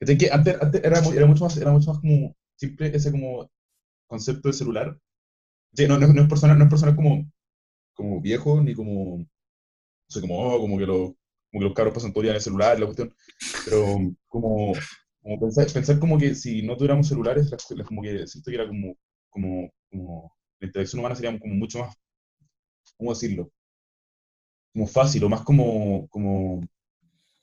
que 0.00 0.30
antes, 0.30 0.56
era, 0.82 1.00
era, 1.00 1.26
mucho 1.26 1.44
más, 1.44 1.56
era 1.56 1.72
mucho 1.72 1.90
más 1.90 2.00
como 2.00 2.34
simple 2.56 2.94
ese 2.94 3.10
como 3.10 3.50
concepto 4.06 4.48
de 4.48 4.54
celular. 4.54 4.98
no, 5.88 5.98
no, 5.98 6.06
no, 6.06 6.22
es 6.22 6.28
personal, 6.28 6.58
no 6.58 6.64
es 6.64 6.70
personal 6.70 6.96
como, 6.96 7.30
como 7.94 8.20
viejo, 8.20 8.62
ni 8.62 8.74
como, 8.74 9.18
no 9.18 9.26
sé, 10.08 10.20
como, 10.20 10.38
oh, 10.38 10.60
como, 10.60 10.78
que 10.78 10.86
lo, 10.86 11.16
como 11.50 11.60
que 11.60 11.64
los 11.64 11.74
cabros 11.74 11.94
pasan 11.94 12.12
todo 12.12 12.22
día 12.22 12.32
en 12.32 12.36
el 12.36 12.42
celular, 12.42 12.78
la 12.78 12.86
cuestión, 12.86 13.14
pero 13.64 13.98
como, 14.28 14.72
como 15.22 15.40
pensar, 15.40 15.66
pensar 15.72 15.98
como 15.98 16.18
que 16.18 16.34
si 16.34 16.62
no 16.62 16.76
tuviéramos 16.76 17.08
celulares, 17.08 17.50
como 17.86 18.02
que 18.02 18.26
siento 18.26 18.50
que 18.50 18.56
era 18.56 18.66
como, 18.66 18.96
como, 19.30 19.70
como 19.90 20.32
la 20.60 20.66
interacción 20.66 21.00
humana 21.00 21.14
sería 21.14 21.38
como 21.38 21.54
mucho 21.54 21.80
más, 21.80 21.96
¿cómo 22.96 23.12
decirlo? 23.12 23.50
Como 24.72 24.86
fácil 24.86 25.24
o 25.24 25.28
más 25.28 25.42
como, 25.42 26.08
como 26.08 26.60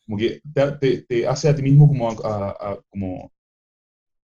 como 0.05 0.17
que 0.17 0.41
te, 0.79 1.01
te, 1.03 1.27
hace 1.27 1.49
a 1.49 1.55
ti 1.55 1.61
mismo 1.61 1.87
como, 1.87 2.09
a, 2.09 2.77
como 2.89 3.31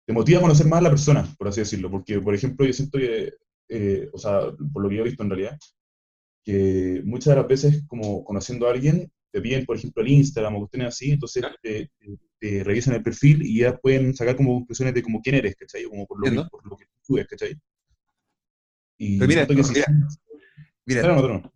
te 0.06 0.14
motiva 0.14 0.40
a 0.40 0.42
conocer 0.42 0.68
más 0.68 0.80
a 0.80 0.84
la 0.84 0.90
persona, 0.90 1.36
por 1.38 1.48
así 1.48 1.62
decirlo, 1.62 1.90
porque, 1.90 2.20
por 2.20 2.36
ejemplo, 2.36 2.66
yo 2.66 2.74
siento 2.74 2.98
que, 2.98 3.34
eh, 3.70 4.10
o 4.14 4.18
sea, 4.18 4.52
por 4.74 4.84
lo 4.84 4.90
que 4.90 4.96
yo 4.96 5.02
he 5.02 5.08
visto 5.08 5.24
en 5.24 5.30
realidad, 5.30 5.58
que 6.48 7.02
muchas 7.04 7.32
de 7.32 7.42
las 7.42 7.48
veces, 7.50 7.84
como 7.88 8.24
conociendo 8.24 8.68
a 8.68 8.72
alguien, 8.72 9.12
te 9.34 9.42
piden, 9.42 9.66
por 9.66 9.76
ejemplo, 9.76 10.02
el 10.02 10.08
Instagram 10.08 10.56
o 10.56 10.60
cuestiones 10.60 10.88
así, 10.88 11.12
entonces 11.12 11.44
te, 11.62 11.92
te, 12.40 12.64
revisan 12.64 12.94
el 12.94 13.04
perfil 13.04 13.46
y 13.46 13.60
ya 13.60 13.76
pueden 13.76 14.16
sacar 14.16 14.38
como 14.38 14.54
conclusiones 14.54 14.94
de 14.94 15.04
como 15.04 15.22
quién 15.22 15.36
eres, 15.36 15.58
¿cachai? 15.58 15.84
O 15.84 15.90
como 15.90 16.08
por 16.08 16.20
lo, 16.20 16.32
que, 16.32 16.50
por 16.50 16.66
lo 16.66 16.78
que 16.78 16.86
tú 17.06 17.18
eres, 17.18 17.28
¿cachai? 17.28 17.60
Y 18.98 19.20
Pero 19.20 19.28
mira, 19.28 19.46
que 19.46 19.56
mira, 19.56 19.86
mira, 20.86 21.22
no, 21.22 21.52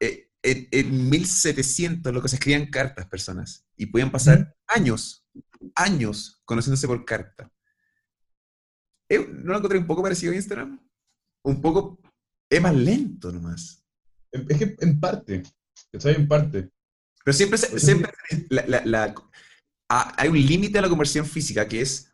eh, 0.00 0.30
en, 0.42 1.10
1700 1.10 2.14
lo 2.14 2.22
que 2.22 2.28
se 2.28 2.36
escribían 2.36 2.70
cartas 2.70 3.06
personas 3.06 3.66
y 3.76 3.84
podían 3.84 4.10
pasar 4.10 4.56
años, 4.68 5.26
años 5.74 6.40
conociéndose 6.46 6.86
por 6.86 7.04
carta. 7.04 7.52
Eh, 9.10 9.18
¿No 9.18 9.52
lo 9.52 9.58
encontré 9.58 9.78
un 9.78 9.86
poco 9.86 10.02
parecido 10.02 10.32
a 10.32 10.36
Instagram? 10.36 10.80
Un 11.42 11.60
poco, 11.60 12.00
es 12.48 12.62
más 12.62 12.74
lento 12.74 13.30
nomás. 13.30 13.81
Es 14.32 14.58
que 14.58 14.76
en 14.80 14.98
parte, 14.98 15.42
¿sabes? 15.98 16.18
En 16.18 16.26
parte. 16.26 16.70
Pero 17.24 17.32
siempre, 17.34 17.58
siempre 17.58 18.10
hay 19.88 20.28
un 20.28 20.40
límite 20.40 20.78
a 20.78 20.82
la 20.82 20.88
conversión 20.88 21.26
física 21.26 21.68
que 21.68 21.82
es, 21.82 22.12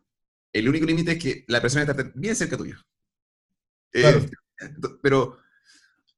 el 0.52 0.68
único 0.68 0.84
límite 0.84 1.12
es 1.12 1.22
que 1.22 1.44
la 1.48 1.60
persona 1.60 1.84
está 1.84 2.10
bien 2.14 2.34
cerca 2.34 2.56
tuyo. 2.56 2.76
Eh, 3.92 4.28
pero 5.02 5.38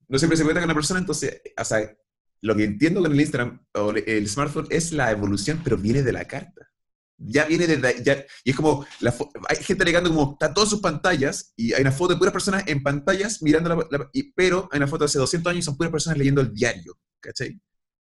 no 0.09 0.19
siempre 0.19 0.37
se 0.37 0.45
cuenta 0.45 0.61
con 0.61 0.69
la 0.69 0.75
persona, 0.75 1.01
entonces, 1.01 1.41
o 1.57 1.65
sea, 1.65 1.97
lo 2.41 2.57
que 2.57 2.65
entiendo 2.65 3.03
con 3.03 3.13
el 3.13 3.21
Instagram 3.21 3.65
o 3.75 3.91
el 3.91 4.29
smartphone 4.29 4.67
es 4.71 4.93
la 4.93 5.11
evolución, 5.11 5.61
pero 5.63 5.77
viene 5.77 6.03
de 6.03 6.13
la 6.13 6.25
carta. 6.27 6.70
Ya 7.23 7.45
viene 7.45 7.67
de 7.67 8.03
ya, 8.03 8.25
y 8.45 8.51
es 8.51 8.57
como, 8.57 8.87
la, 9.01 9.15
hay 9.49 9.57
gente 9.63 9.83
alegando 9.83 10.09
como, 10.09 10.33
está 10.33 10.55
todas 10.55 10.71
sus 10.71 10.81
pantallas, 10.81 11.53
y 11.57 11.75
hay 11.75 11.83
una 11.83 11.93
foto 11.93 12.15
de 12.15 12.19
puras 12.19 12.33
personas 12.33 12.65
en 12.67 12.83
pantallas 12.83 13.43
mirando 13.43 13.69
la, 13.69 14.11
y, 14.13 14.33
pero 14.33 14.69
hay 14.73 14.79
una 14.79 14.87
foto 14.87 15.05
de 15.05 15.07
hace 15.07 15.19
200 15.19 15.51
años 15.51 15.63
y 15.63 15.67
son 15.67 15.77
puras 15.77 15.93
personas 15.93 16.19
leyendo 16.19 16.41
el 16.41 16.53
diario, 16.53 16.99
¿cachai? 17.21 17.61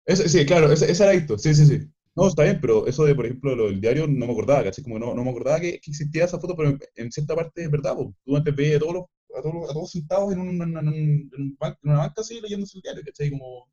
sí, 0.08 0.46
claro, 0.46 0.72
ese, 0.72 0.92
ese 0.92 1.04
era 1.04 1.14
esto, 1.14 1.38
sí, 1.38 1.54
sí, 1.54 1.66
sí. 1.66 1.82
No, 2.16 2.28
está 2.28 2.44
bien, 2.44 2.60
pero 2.62 2.86
eso 2.86 3.06
de, 3.06 3.16
por 3.16 3.26
ejemplo, 3.26 3.56
lo 3.56 3.66
del 3.66 3.82
diario 3.82 4.08
no 4.08 4.28
me 4.28 4.32
acordaba, 4.32 4.64
¿cachai? 4.64 4.84
Como 4.84 5.00
no, 5.00 5.16
no 5.16 5.24
me 5.24 5.32
acordaba 5.32 5.60
que, 5.60 5.70
existía 5.70 6.26
esa 6.26 6.40
foto, 6.40 6.56
pero 6.56 6.78
en, 6.96 7.12
cierta 7.12 7.36
parte 7.36 7.64
es 7.64 7.72
verdad, 7.72 7.96
tú 8.24 8.38
antes 8.38 8.56
veías 8.56 8.78
a 8.78 8.80
todos, 8.80 9.06
a 9.36 9.42
todos, 9.42 9.70
a 9.70 9.74
todos 9.74 9.92
sentados 9.92 10.32
en, 10.32 10.40
un, 10.40 10.62
en, 10.62 10.78
en, 10.78 11.58
una 11.84 11.98
banca 11.98 12.22
así 12.22 12.40
leyéndose 12.40 12.78
el 12.78 12.84
diario, 12.84 13.04
¿cachai? 13.04 13.32
Como 13.32 13.68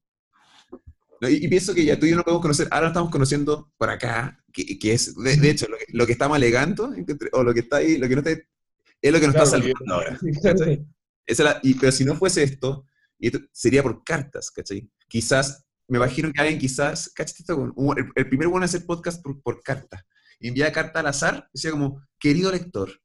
y, 1.29 1.47
pienso 1.49 1.75
que 1.75 1.85
ya 1.85 1.99
tú 1.99 2.07
y 2.07 2.11
yo 2.11 2.17
no 2.17 2.23
podemos 2.23 2.41
conocer, 2.43 2.69
ahora 2.71 2.89
estamos 2.89 3.11
conociendo 3.11 3.71
por 3.77 3.91
acá, 3.91 4.43
que, 4.53 4.79
que 4.79 4.95
es, 4.95 5.15
de, 5.15 5.51
hecho, 5.51 5.67
lo 5.93 6.07
que, 6.07 6.13
estamos 6.13 6.37
alegando, 6.37 6.93
o 7.33 7.43
lo 7.43 7.53
que 7.53 7.61
está 7.61 7.77
ahí, 7.77 7.99
lo 7.99 8.09
que 8.09 8.15
no 8.17 8.23
está 8.23 8.31
Es 9.03 9.13
lo 9.13 9.21
que 9.21 9.27
nos 9.27 9.35
Claro, 9.35 9.45
está 9.47 9.59
salvando 9.59 9.95
ahora. 9.95 10.19
¿cachai? 10.43 10.87
Esa 11.27 11.43
es 11.43 11.49
la- 11.51 11.61
y, 11.63 11.75
pero 11.75 11.93
si 11.93 12.05
no 12.05 12.17
fuese 12.17 12.43
esto, 12.43 12.87
y 13.19 13.27
esto 13.27 13.39
sería 13.53 13.83
por 13.83 14.03
cartas, 14.03 14.51
¿cachai? 14.51 14.91
Quizás, 15.09 15.65
me 15.89 15.99
imagino 15.99 16.33
que 16.33 16.41
alguien 16.41 16.59
quizás, 16.59 17.11
¿cachai? 17.15 17.45
El, 17.97 18.13
el 18.15 18.29
primer 18.29 18.49
bueno 18.49 18.65
es 18.65 18.75
hacer 18.75 18.87
podcast 18.87 19.23
por, 19.23 19.41
por 19.43 19.63
carta. 19.63 20.07
Envía 20.41 20.73
carta 20.73 21.01
al 21.01 21.07
azar, 21.07 21.51
decía 21.53 21.71
como, 21.71 22.03
querido 22.19 22.51
lector, 22.51 22.99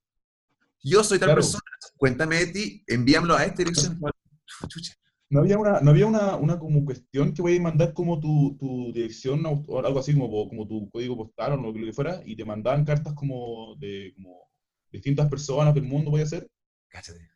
yo 0.81 1.03
soy 1.03 1.17
tal 1.19 1.27
Claro. 1.29 1.41
persona, 1.41 1.63
cuéntame 1.97 2.37
de 2.37 2.47
ti, 2.47 2.83
envíamelo 2.87 3.35
a 3.35 3.43
esta 3.43 3.57
dirección. 3.57 3.99
Chucha. 4.69 4.93
No 5.35 5.41
había 5.41 5.57
una, 5.59 5.81
no 5.81 5.91
había 5.91 6.07
una, 6.07 6.35
una 6.37 6.57
como 6.59 6.83
cuestión 6.85 7.33
que 7.33 7.41
podías 7.41 7.61
mandar 7.61 7.93
como 7.93 8.19
tu, 8.19 8.55
tu 8.59 8.91
dirección 8.93 9.45
o, 9.45 9.79
algo 9.85 9.99
así 9.99 10.13
como, 10.13 10.29
como 10.49 10.67
tu 10.67 10.89
código 10.89 11.17
postal 11.17 11.53
o 11.53 11.57
lo 11.57 11.73
que 11.73 11.93
fuera, 11.93 12.21
y 12.25 12.35
te 12.35 12.45
mandaban 12.45 12.85
cartas 12.85 13.13
como 13.13 13.75
de 13.77 14.13
como 14.15 14.49
distintas 14.91 15.29
personas 15.29 15.73
del 15.75 15.83
mundo, 15.83 16.11
voy 16.11 16.21
a 16.21 16.25
ser. 16.25 16.47
Cáchate. 16.89 17.29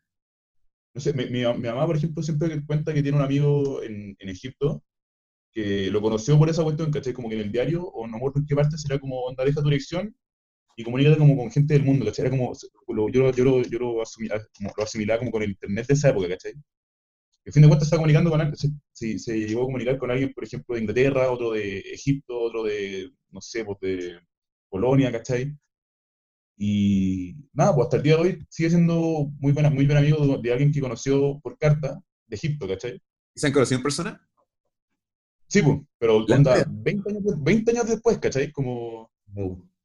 No 0.93 1.01
sé, 1.01 1.13
mi, 1.13 1.25
mi- 1.25 1.41
mi 1.45 1.67
mamá, 1.69 1.85
por 1.85 1.95
ejemplo, 1.97 2.23
siempre 2.23 2.65
cuenta 2.65 2.93
que 2.93 3.01
tiene 3.03 3.17
un 3.17 3.23
amigo 3.23 3.83
en, 3.83 4.15
en 4.19 4.29
Egipto 4.29 4.83
que 5.53 5.91
lo 5.91 6.01
conoció 6.01 6.37
por 6.39 6.49
esa 6.49 6.63
cuestión, 6.63 6.91
¿cachai? 6.91 7.13
Como 7.13 7.29
que 7.29 7.35
en 7.35 7.41
el 7.41 7.51
diario, 7.53 7.83
o 7.85 8.07
no 8.07 8.13
me 8.13 8.17
acuerdo 8.19 8.39
en 8.41 8.47
qué 8.47 8.55
parte, 8.55 8.77
será 8.77 8.99
como, 8.99 9.21
onda, 9.21 9.45
deja 9.45 9.61
tu 9.61 9.69
dirección 9.69 10.15
y 10.77 10.83
comunícate 10.83 11.17
como 11.19 11.37
con 11.37 11.51
gente 11.51 11.73
del 11.75 11.85
mundo, 11.85 12.05
¿cachai? 12.05 12.27
Era 12.27 12.31
como, 12.37 12.53
yo, 13.13 13.31
yo, 13.33 13.45
lo, 13.45 13.63
yo 13.63 13.79
lo, 13.79 14.01
asumía- 14.03 14.41
como, 14.57 14.73
lo 14.77 14.83
asimilaba 14.83 15.19
como 15.19 15.31
con 15.31 15.43
el 15.43 15.51
internet 15.51 15.87
de 15.87 15.95
esa 15.95 16.09
época, 16.11 16.29
¿cachai? 16.29 16.53
Al 17.49 17.53
fin 17.53 17.63
de 17.63 17.67
cuentas 17.67 17.87
estaba 17.87 18.01
comunicando 18.01 18.29
con 18.29 18.41
alguien, 18.41 18.57
se, 18.57 18.69
se, 18.93 19.17
se 19.19 19.37
llegó 19.47 19.63
a 19.63 19.65
comunicar 19.65 19.97
con 19.97 20.11
alguien, 20.11 20.31
por 20.33 20.43
ejemplo, 20.43 20.75
de 20.75 20.81
Inglaterra, 20.81 21.31
otro 21.31 21.51
de 21.53 21.79
Egipto, 21.79 22.39
otro 22.39 22.63
de, 22.63 23.11
no 23.31 23.41
sé, 23.41 23.65
pues 23.65 23.79
de 23.81 24.19
Polonia, 24.69 25.11
¿cachai? 25.11 25.57
Y 26.57 27.35
nada, 27.53 27.73
pues 27.73 27.85
hasta 27.85 27.97
el 27.97 28.03
día 28.03 28.15
de 28.17 28.21
hoy 28.21 28.45
sigue 28.49 28.69
siendo 28.69 29.31
muy, 29.39 29.51
buena, 29.53 29.69
muy 29.69 29.85
buen 29.85 29.97
amigo 29.97 30.25
de, 30.27 30.41
de 30.41 30.51
alguien 30.51 30.71
que 30.71 30.81
conoció 30.81 31.39
por 31.41 31.57
carta 31.57 32.01
de 32.27 32.35
Egipto, 32.35 32.67
¿cachai? 32.67 33.01
¿Y 33.33 33.39
se 33.39 33.47
han 33.47 33.53
conocido 33.53 33.77
en 33.77 33.83
persona? 33.83 34.29
Sí, 35.47 35.61
pues, 35.63 35.79
pero 35.97 36.17
onda, 36.17 36.53
wea. 36.53 36.65
20 36.69 37.09
años, 37.09 37.23
de- 37.23 37.35
20 37.39 37.71
años 37.71 37.87
después, 37.87 38.17
¿cachai? 38.19 38.51
Como, 38.51 39.11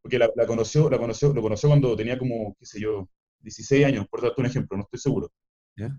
porque 0.03 0.19
la, 0.19 0.29
la 0.37 0.47
conoció, 0.47 0.91
la 0.91 0.99
conoció, 0.99 1.33
lo 1.33 1.41
conoció 1.43 1.69
cuando 1.71 1.97
tenía 1.97 2.19
como, 2.19 2.55
qué 2.59 2.67
sé 2.67 2.81
yo, 2.81 3.09
16 3.41 3.87
años, 3.87 4.07
por 4.09 4.21
darte 4.23 4.41
un 4.41 4.47
ejemplo, 4.47 4.77
no 4.77 4.83
estoy 4.83 4.99
seguro. 5.01 5.33
¿Ya? 5.77 5.97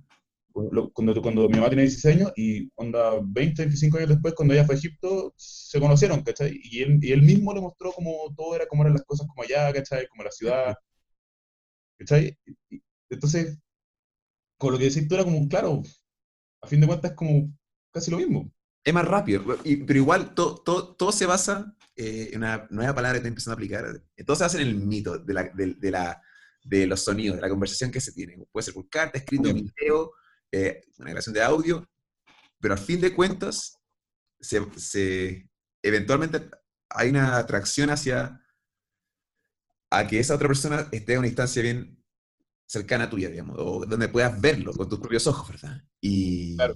Cuando, 0.94 1.22
cuando 1.22 1.50
mi 1.50 1.56
mamá 1.58 1.70
tenía 1.70 1.84
16 1.84 2.15
años 2.15 2.32
y 2.38 2.70
onda 2.76 3.20
20, 3.22 3.63
25 3.63 3.98
años 3.98 4.10
después, 4.10 4.34
cuando 4.36 4.54
ella 4.54 4.63
fue 4.65 4.76
a 4.76 4.78
Egipto, 4.78 5.34
se 5.36 5.80
conocieron, 5.82 6.24
¿cachai? 6.24 6.58
Y 6.63 6.82
él, 6.82 7.00
y 7.02 7.12
él 7.12 7.24
mismo 7.24 7.54
le 7.54 7.60
mostró 7.62 7.91
cómo 7.91 8.34
todo 8.38 8.56
era, 8.56 8.65
cómo 8.68 8.84
eran 8.84 8.94
las 8.94 9.04
cosas 9.04 9.28
como 9.28 9.44
allá, 9.44 9.74
¿cachai? 9.74 10.08
Como 10.08 10.24
la 10.24 10.32
ciudad, 10.32 10.76
¿cachai? 11.98 12.38
Entonces, 13.10 13.58
con 14.58 14.72
lo 14.74 14.78
que 14.78 14.86
decís 14.86 15.08
tú 15.08 15.15
era 15.15 15.24
como, 15.24 15.48
claro, 15.48 15.82
a 16.62 16.68
fin 16.68 16.82
de 16.82 16.88
cuentas 16.88 17.12
es 17.12 17.18
como 17.18 17.52
casi 17.91 18.12
lo 18.12 18.18
mismo. 18.18 18.52
Es 18.84 18.94
más 18.94 19.08
rápido, 19.08 19.44
pero 19.46 20.00
igual 20.00 20.36
to- 20.36 20.56
to- 20.63 20.96
todo 20.96 21.12
se 21.12 21.26
basa 21.26 21.76
eh, 21.96 22.30
en 22.34 22.39
una 22.39 22.68
nueva 22.70 22.94
palabra 22.96 23.13
que 23.13 23.18
estoy 23.20 23.30
empezando 23.30 23.54
a 23.54 23.56
aplicar. 23.56 23.86
Todo 24.26 24.36
se 24.36 24.44
basa 24.44 24.62
en 24.62 24.68
el 24.68 24.76
mito 24.76 25.18
de, 25.20 25.34
la, 25.34 25.44
de, 25.44 25.74
de 25.76 25.91
la, 25.91 26.22
de 26.63 26.88
los 26.88 27.02
sonidos, 27.04 27.38
de 27.38 27.41
la 27.41 27.50
conversación 27.50 27.91
que 27.91 28.02
se 28.02 28.13
tiene. 28.13 28.38
Puede 28.52 28.65
ser 28.65 28.74
por 28.76 28.88
carta, 28.89 29.18
escrito, 29.18 29.52
video, 29.54 30.12
eh, 30.52 30.82
una 31.00 31.10
grabación 31.12 31.34
de 31.34 31.44
audio, 31.44 31.88
pero 32.60 32.74
al 32.76 32.80
fin 32.80 33.02
de 33.02 33.14
cuentas, 33.14 33.78
se, 34.40 34.62
se- 34.80 35.50
eventualmente 35.84 36.50
hay 36.90 37.10
una 37.10 37.38
atracción 37.38 37.90
hacia 37.90 38.42
a 39.92 40.08
que 40.08 40.20
esa 40.20 40.36
otra 40.36 40.48
persona 40.48 40.88
esté 40.92 41.16
a 41.16 41.20
una 41.20 41.28
distancia 41.28 41.62
bien 41.62 42.04
cercana 42.68 43.06
a 43.06 43.10
tuya, 43.10 43.30
digamos, 43.30 43.58
o 43.60 43.86
donde 43.86 44.10
puedas 44.10 44.40
verlo 44.42 44.74
con 44.74 44.90
tus 44.90 45.00
propios 45.00 45.28
ojos, 45.28 45.50
¿verdad? 45.50 45.82
Y 46.02 46.56
Claro. 46.56 46.76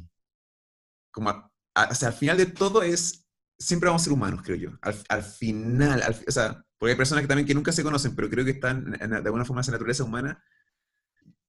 como 1.12 1.30
a- 1.30 1.52
a- 1.76 1.90
o 1.92 1.96
sea, 1.96 2.10
al 2.10 2.14
final 2.14 2.38
de 2.38 2.46
todo 2.48 2.84
es, 2.84 3.26
siempre 3.58 3.88
vamos 3.88 4.04
a 4.04 4.06
ser 4.06 4.14
humanos, 4.14 4.42
creo 4.44 4.58
yo. 4.58 4.72
Al, 4.82 4.96
al 5.10 5.24
final, 5.24 6.02
al 6.02 6.16
o 6.28 6.32
sea, 6.32 6.64
porque 6.78 6.92
hay 6.92 6.98
personas 6.98 7.24
que 7.24 7.28
también 7.28 7.48
que 7.48 7.54
nunca 7.56 7.72
se 7.72 7.84
conocen, 7.84 8.16
pero 8.16 8.30
creo 8.30 8.46
que 8.46 8.52
están 8.52 8.94
en- 8.94 9.02
en- 9.02 9.10
de 9.12 9.18
alguna 9.18 9.46
forma 9.46 9.62
esa 9.62 9.72
naturaleza 9.72 10.04
humana, 10.04 10.42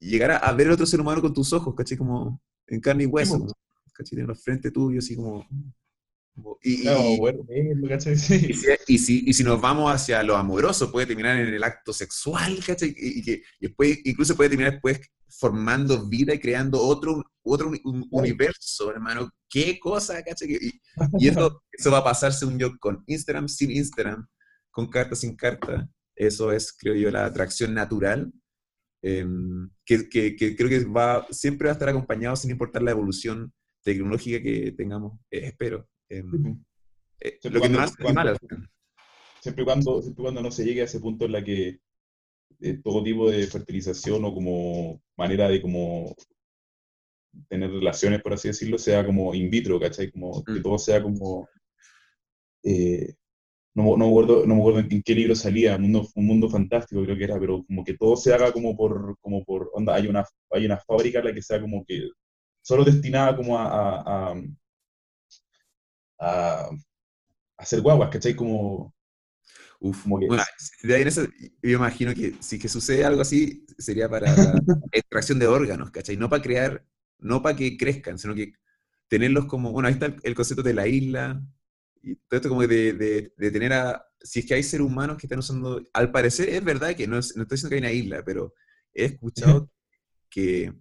llegar 0.00 0.30
a, 0.32 0.36
a 0.38 0.52
ver 0.52 0.68
al 0.68 0.74
otro 0.74 0.86
ser 0.86 1.00
humano 1.00 1.20
con 1.22 1.32
tus 1.34 1.52
ojos, 1.52 1.74
¿cachai? 1.76 1.96
Como 1.98 2.40
en 2.66 2.80
carne 2.80 3.04
y 3.04 3.06
hueso, 3.06 3.38
como, 3.38 3.52
¿cachai? 3.92 4.18
En 4.20 4.26
los 4.26 4.42
frente 4.42 4.70
tuyo, 4.70 4.98
así 4.98 5.14
como... 5.16 5.46
como- 6.34 6.58
y, 6.62 6.72
y- 6.72 6.82
Claro, 6.82 7.16
bueno, 7.18 7.40
¿cachai? 7.88 8.14
y 8.14 8.16
Sí. 8.16 8.54
si, 8.54 8.66
y, 8.94 8.98
si, 8.98 9.24
y 9.26 9.32
si 9.34 9.44
nos 9.44 9.60
vamos 9.60 9.92
hacia 9.92 10.22
lo 10.22 10.36
amoroso, 10.36 10.90
puede 10.90 11.06
terminar 11.06 11.36
en 11.38 11.52
el 11.52 11.62
acto 11.64 11.92
sexual, 11.92 12.58
¿cachai? 12.64 12.94
Y, 12.96 13.18
y 13.20 13.22
que 13.22 13.42
y 13.60 13.66
después, 13.66 13.98
incluso 14.04 14.36
puede 14.36 14.50
terminar 14.50 14.72
después 14.72 15.00
formando 15.28 16.08
vida 16.08 16.34
y 16.34 16.38
creando 16.40 16.80
otro, 16.80 17.22
otro 17.42 17.68
uni- 17.68 17.80
un- 17.84 18.06
universo, 18.10 18.90
hermano. 18.90 19.30
¿Qué 19.48 19.78
cosa, 19.78 20.22
cachai? 20.22 20.52
Y, 20.52 20.80
y 21.18 21.28
eso, 21.28 21.62
eso 21.72 21.90
va 21.90 21.98
a 21.98 22.04
pasar, 22.04 22.32
según 22.32 22.58
yo, 22.58 22.70
con 22.78 23.02
Instagram, 23.06 23.48
sin 23.48 23.70
Instagram, 23.70 24.26
con 24.70 24.88
carta, 24.88 25.14
sin 25.16 25.36
carta. 25.36 25.88
Eso 26.16 26.52
es, 26.52 26.72
creo 26.76 26.94
yo, 26.94 27.10
la 27.10 27.24
atracción 27.26 27.74
natural, 27.74 28.32
em, 29.02 29.68
que, 29.84 30.08
que- 30.08 30.36
que 30.36 30.56
creo 30.56 30.68
que 30.68 30.84
va, 30.84 31.26
siempre 31.30 31.66
va 31.66 31.72
a 31.72 31.74
estar 31.74 31.88
acompañado 31.88 32.36
sin 32.36 32.50
importar 32.50 32.82
la 32.82 32.90
evolución 32.92 33.52
tecnológica 33.82 34.42
que 34.42 34.72
tengamos, 34.72 35.18
eh, 35.30 35.46
espero. 35.46 35.88
Em, 36.08 36.60
eh, 37.20 37.38
Siempre 37.40 37.50
lo 37.50 37.54
que 37.54 37.58
cuando- 37.60 37.80
hace 37.80 37.94
siempre 39.42 39.64
cuando 40.16 40.42
no 40.42 40.50
se 40.50 40.64
llegue 40.64 40.82
a 40.82 40.84
ese 40.84 41.00
punto 41.00 41.24
en 41.24 41.32
la 41.32 41.42
que 41.44 41.80
eh, 42.62 42.78
todo 42.84 43.02
tipo 43.02 43.30
de 43.30 43.46
fertilización 43.46 44.22
o 44.24 44.34
como 44.34 45.02
manera 45.16 45.48
de 45.48 45.62
como 45.62 46.14
tener 47.48 47.70
relaciones, 47.70 48.20
por 48.22 48.34
así 48.34 48.48
decirlo, 48.48 48.76
sea 48.76 49.06
como 49.06 49.34
in 49.34 49.48
vitro, 49.48 49.80
¿cachai? 49.80 50.10
Como 50.10 50.44
que 50.44 50.52
Mm. 50.52 50.62
todo 50.62 50.78
sea 50.78 51.02
como... 51.02 51.48
eh, 52.64 53.14
no, 53.74 53.84
no, 53.96 53.98
me 53.98 54.06
acuerdo, 54.08 54.46
no 54.46 54.54
me 54.54 54.60
acuerdo 54.60 54.80
en 54.80 55.02
qué 55.02 55.14
libro 55.14 55.34
salía, 55.34 55.76
un 55.76 55.82
mundo, 55.82 56.08
un 56.14 56.26
mundo 56.26 56.50
fantástico 56.50 57.02
creo 57.04 57.16
que 57.16 57.24
era, 57.24 57.38
pero 57.38 57.64
como 57.64 57.84
que 57.84 57.96
todo 57.96 58.16
se 58.16 58.32
haga 58.34 58.52
como 58.52 58.76
por, 58.76 59.16
como 59.20 59.44
por 59.44 59.70
onda, 59.74 59.94
hay 59.94 60.06
una, 60.08 60.24
hay 60.50 60.66
una 60.66 60.78
fábrica 60.78 61.20
en 61.20 61.26
la 61.26 61.34
que 61.34 61.42
sea 61.42 61.60
como 61.60 61.84
que 61.86 62.08
solo 62.62 62.84
destinada 62.84 63.36
como 63.36 63.58
a, 63.58 63.66
a, 64.00 64.32
a, 64.32 64.34
a 66.18 66.70
hacer 67.58 67.82
guaguas, 67.82 68.10
¿cachai? 68.10 68.36
Como, 68.36 68.94
Uf, 69.80 70.04
Como 70.04 70.18
que- 70.20 70.28
bueno, 70.28 70.42
de 70.82 70.94
ahí 70.94 71.02
en 71.02 71.08
eso, 71.08 71.24
yo 71.62 71.76
imagino 71.76 72.14
que 72.14 72.34
si 72.40 72.58
que 72.58 72.68
sucede 72.68 73.04
algo 73.04 73.22
así, 73.22 73.64
sería 73.78 74.08
para 74.08 74.36
la 74.36 74.64
extracción 74.92 75.38
de 75.38 75.46
órganos, 75.46 75.90
¿cachai? 75.90 76.16
No 76.16 76.28
para 76.28 76.42
crear, 76.42 76.84
no 77.18 77.42
para 77.42 77.56
que 77.56 77.76
crezcan, 77.76 78.18
sino 78.18 78.34
que 78.34 78.52
tenerlos 79.08 79.46
como, 79.46 79.72
bueno, 79.72 79.88
ahí 79.88 79.94
está 79.94 80.06
el, 80.06 80.16
el 80.22 80.34
concepto 80.34 80.62
de 80.62 80.74
la 80.74 80.86
isla, 80.88 81.42
y 82.02 82.16
todo 82.16 82.36
esto 82.38 82.48
como 82.48 82.62
de, 82.66 82.92
de- 82.94 83.32
de 83.36 83.50
tener 83.50 83.72
a, 83.72 84.04
si 84.20 84.40
es 84.40 84.46
que 84.46 84.54
hay 84.54 84.62
seres 84.62 84.86
humanos 84.86 85.16
que 85.18 85.26
están 85.26 85.38
usando, 85.40 85.82
al 85.92 86.10
parecer 86.12 86.48
es 86.50 86.62
verdad 86.64 86.94
que 86.96 87.06
no, 87.06 87.18
es- 87.18 87.36
no 87.36 87.42
estoy 87.42 87.56
diciendo 87.56 87.70
que 87.70 87.76
hay 87.76 87.80
una 87.80 87.92
isla, 87.92 88.22
pero 88.24 88.54
he 88.94 89.04
escuchado 89.06 89.70
que, 90.30 90.72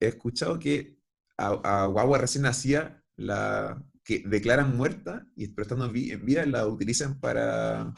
he 0.00 0.08
escuchado 0.08 0.58
que 0.58 0.98
a, 1.36 1.82
a 1.84 1.86
guagua 1.86 2.18
recién 2.18 2.42
nacida, 2.42 3.02
la, 3.16 3.82
que 4.04 4.22
declaran 4.26 4.76
muerta 4.76 5.26
y 5.36 5.48
pero 5.48 5.62
estando 5.62 5.86
en 5.86 5.92
vi- 5.92 6.10
en 6.12 6.24
vida 6.24 6.44
la 6.46 6.66
utilizan 6.66 7.20
para, 7.20 7.92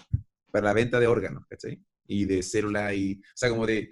para 0.51 0.67
la 0.69 0.73
venta 0.73 1.01
de 1.01 1.07
órganos, 1.07 1.47
¿cachai? 1.49 1.83
Y 2.07 2.25
de 2.25 2.43
células 2.43 2.95
y, 2.95 3.21
o 3.21 3.37
sea, 3.37 3.51
como 3.51 3.67
de, 3.67 3.91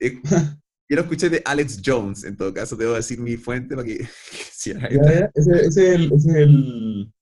yo 0.88 0.96
lo 0.96 1.02
escuché 1.02 1.28
de 1.30 1.42
Alex 1.44 1.80
Jones, 1.84 2.24
en 2.24 2.36
todo 2.36 2.52
caso, 2.54 2.76
debo 2.76 2.94
decir 2.94 3.18
mi 3.20 3.36
fuente 3.36 3.74
para 3.74 3.86
que, 3.86 3.98
que 3.98 4.08
si 4.52 4.70
hay- 4.72 4.96
Ya, 4.96 5.20
ya, 5.20 5.30
Ese, 5.34 5.50
ese 5.52 5.66
es 5.66 5.76
el. 5.94 6.12
Ese 6.12 6.28
es 6.30 6.34
el 6.36 7.12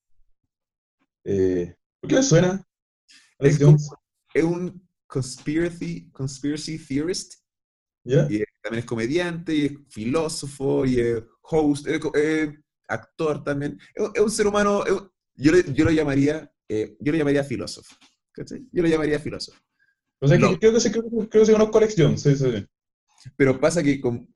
eh, 1.24 1.77
¿Por 2.00 2.09
qué 2.11 2.16
le 2.16 2.22
suena? 2.22 2.66
Alex 3.38 3.55
Es 3.57 3.59
como- 3.59 3.70
Jones. 3.79 3.90
es 4.35 4.44
un 4.44 4.88
conspiracy, 5.07 6.11
conspiracy 6.11 6.79
theorist, 6.79 7.35
y 8.05 8.14
es- 8.14 8.44
también 8.62 8.81
es 8.81 8.85
comediante, 8.85 9.55
y 9.55 9.64
es 9.66 9.72
filósofo, 9.88 10.85
y 10.85 11.00
es 11.00 11.22
host, 11.42 11.87
es, 11.87 12.50
actor 12.88 13.42
también. 13.42 13.79
Es, 13.94 14.20
un 14.20 14.31
ser 14.31 14.46
humano, 14.46 14.81
un- 14.90 15.11
yo, 15.37 15.53
le- 15.53 15.72
yo 15.72 15.85
lo 15.87 15.90
llamaría, 15.90 16.53
eh, 16.68 16.96
yo 17.00 17.12
lo 17.12 17.18
llamaría 17.18 17.42
filósofo, 17.44 17.94
¿cachai? 18.33 18.66
Yo 18.72 18.83
lo 18.83 18.88
llamaría 18.88 19.18
filósofo. 19.18 19.59
O 20.20 20.29
sea, 20.29 20.37
que 20.37 20.42
No. 20.42 20.59
creo, 20.59 20.72
que, 20.79 20.90
creo, 20.90 21.03
que- 21.03 21.29
creo 21.29 21.42
que 21.42 21.46
sí 21.46 21.53
conozco 21.53 21.79
a 21.79 21.81
Alex 21.81 21.94
Jones. 21.96 22.20
Sí, 22.22 22.37
sí. 22.37 22.66
Pero 23.37 23.58
pasa 23.60 23.82
que 23.82 24.00
con, 24.00 24.28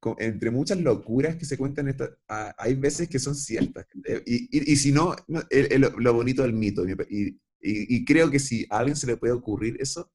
con- 0.00 0.16
entre 0.18 0.50
muchas 0.50 0.78
locuras 0.80 1.36
que 1.36 1.44
se 1.44 1.56
cuentan, 1.58 1.88
esta- 1.88 2.16
ah, 2.28 2.54
hay 2.58 2.74
veces 2.74 3.08
que 3.08 3.18
son 3.18 3.34
ciertas. 3.34 3.86
Eh, 4.04 4.22
Y, 4.26 4.58
y- 4.58 4.72
y 4.72 4.76
si 4.76 4.92
no, 4.92 5.14
no, 5.26 5.42
el- 5.50 5.72
el- 5.72 5.92
lo 5.98 6.12
bonito 6.14 6.42
del 6.42 6.52
mito. 6.52 6.84
Y, 6.88 7.38
y- 7.60 8.04
creo 8.04 8.30
que 8.30 8.38
si 8.38 8.66
a 8.70 8.78
alguien 8.78 8.96
se 8.96 9.06
le 9.06 9.16
puede 9.16 9.32
ocurrir 9.32 9.76
eso, 9.80 10.12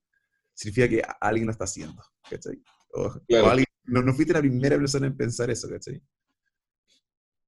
significa 0.53 0.87
que 0.87 1.01
alguien 1.19 1.45
lo 1.47 1.51
está 1.51 1.65
haciendo. 1.65 2.01
¿cachai? 2.29 2.61
O, 2.93 3.11
Claro. 3.27 3.45
o 3.45 3.49
alguien- 3.49 3.67
no, 3.85 4.01
no 4.01 4.13
fuiste 4.13 4.33
la 4.33 4.39
primera 4.39 4.77
persona 4.77 5.07
en 5.07 5.17
pensar 5.17 5.49
eso, 5.49 5.67
¿cachai? 5.69 6.01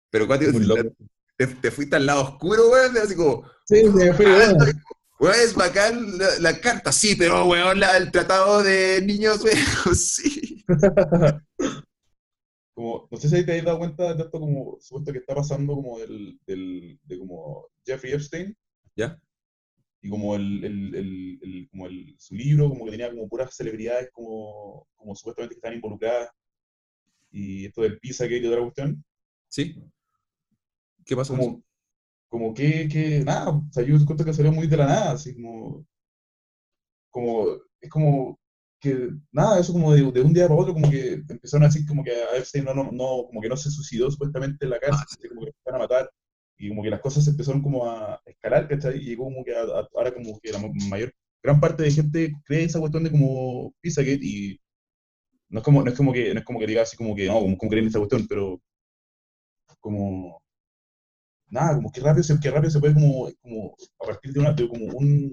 Pero 0.09 0.27
cuando 0.27 0.45
te, 1.37 1.47
te 1.47 1.71
fuiste 1.71 1.95
al 1.95 2.05
lado 2.05 2.23
oscuro, 2.23 2.67
güey, 2.67 2.89
así 3.01 3.15
como, 3.15 3.43
Sí, 3.65 3.81
sí, 3.83 3.89
fui, 4.15 4.25
bueno. 4.25 4.65
Weón, 5.19 5.35
es 5.35 5.55
bacán 5.55 6.17
la, 6.17 6.27
la 6.39 6.59
carta, 6.59 6.91
sí, 6.91 7.15
pero 7.15 7.45
weón, 7.45 7.79
la- 7.79 7.97
el 7.97 8.11
tratado 8.11 8.61
de 8.63 9.01
niños, 9.01 9.43
weón, 9.43 9.95
sí. 9.95 10.63
Como, 12.73 13.07
no 13.09 13.17
sé 13.17 13.29
si 13.29 13.45
te 13.45 13.57
has 13.57 13.65
dado 13.65 13.77
cuenta 13.79 14.13
de 14.13 14.23
esto 14.23 14.39
como 14.39 14.77
supuesto 14.81 15.13
que 15.13 15.19
está 15.19 15.33
pasando 15.33 15.75
como 15.75 15.97
del, 15.99 16.37
del, 16.45 16.99
de 17.03 17.17
como 17.19 17.67
Jeffrey 17.85 18.11
Epstein 18.13 18.53
¿Ya? 18.97 19.17
y 20.01 20.09
como 20.09 20.35
el, 20.35 20.63
el, 20.65 20.95
el, 20.95 21.39
el- 21.41 21.69
como 21.69 21.87
el, 21.87 22.15
su 22.19 22.35
libro 22.35 22.67
como 22.69 22.83
que 22.85 22.91
tenía 22.91 23.09
como 23.11 23.29
puras 23.29 23.55
celebridades 23.55 24.09
como, 24.11 24.85
como 24.95 25.15
supuestamente 25.15 25.55
que 25.55 25.59
están 25.59 25.73
involucradas 25.75 26.29
y 27.31 27.65
esto 27.65 27.81
del 27.81 27.97
Pizzagate 27.99 28.37
y 28.37 28.41
toda 28.43 28.55
la 28.57 28.61
cuestión, 28.63 29.03
¿Sí? 29.49 29.75
¿Qué 31.05 31.15
pasó? 31.15 31.35
como, 31.37 31.63
como 32.29 32.53
que, 32.53 32.87
que 32.89 33.23
nada, 33.25 33.49
o 33.51 33.63
sea, 33.71 33.83
yo 33.83 33.95
encuentro 33.95 34.25
que 34.25 34.33
salió 34.33 34.51
muy 34.51 34.67
de 34.67 34.77
la 34.77 34.85
nada, 34.87 35.11
así 35.13 35.33
como, 35.35 35.85
como, 37.09 37.47
es 37.81 37.89
como 37.89 38.39
que, 38.79 39.09
nada, 39.31 39.59
eso 39.59 39.73
como 39.73 39.93
de, 39.93 40.01
de 40.11 40.21
un 40.21 40.33
día 40.33 40.47
para 40.47 40.59
otro, 40.59 40.73
como 40.73 40.89
que 40.89 41.13
empezaron 41.29 41.63
a 41.63 41.67
decir 41.67 41.85
como 41.87 42.03
que 42.03 42.11
a 42.11 42.37
Epstein 42.37 42.65
no, 42.65 42.73
no, 42.73 42.91
no, 42.91 43.25
como 43.27 43.41
que 43.41 43.49
no 43.49 43.57
se 43.57 43.71
suicidó 43.71 44.11
supuestamente 44.11 44.65
en 44.65 44.71
la 44.71 44.79
cárcel, 44.79 44.99
Ah, 45.01 45.05
así 45.19 45.27
como 45.29 45.41
que 45.41 45.47
lo 45.47 45.53
iban 45.67 45.75
a 45.81 45.83
matar, 45.85 46.09
y 46.57 46.69
como 46.69 46.83
que 46.83 46.89
las 46.89 47.01
cosas 47.01 47.27
empezaron 47.27 47.61
como 47.61 47.89
a 47.89 48.21
escalar, 48.25 48.67
¿cachai? 48.67 48.97
Y 48.99 49.05
llegó 49.05 49.25
como 49.25 49.43
que 49.43 49.55
a- 49.55 49.61
a- 49.63 49.87
ahora 49.95 50.13
como 50.13 50.39
que 50.39 50.51
la 50.51 50.59
ma- 50.59 50.69
mayor, 50.89 51.13
gran 51.43 51.59
parte 51.59 51.83
de 51.83 51.91
gente 51.91 52.33
cree 52.45 52.63
esa 52.65 52.79
cuestión 52.79 53.03
de 53.03 53.11
como 53.11 53.73
Pizzagate, 53.81 54.19
y 54.21 54.59
no 55.49 55.59
es 55.59 55.65
como, 55.65 55.83
no 55.83 55.89
es 55.91 55.97
como 55.97 56.13
que, 56.13 56.33
no 56.33 56.39
es 56.41 56.45
como 56.45 56.59
que 56.59 56.67
diga 56.67 56.83
así 56.83 56.97
como 56.97 57.15
que, 57.15 57.27
no, 57.27 57.41
como, 57.41 57.57
como 57.57 57.71
creen 57.71 57.87
esa 57.87 57.99
cuestión, 57.99 58.27
pero 58.27 58.61
como 59.79 60.41
nada, 61.55 61.75
como 61.75 61.91
que 61.91 62.01
rápido 62.01 62.23
se, 62.23 62.39
que 62.39 62.51
rápido 62.51 62.71
se 62.71 62.79
puede 62.79 62.93
como, 62.93 63.31
como 63.41 63.75
a 64.01 64.05
partir 64.05 64.33
de 64.33 64.39
una, 64.39 64.53
de 64.53 64.67
como 64.67 64.85
un, 64.97 65.29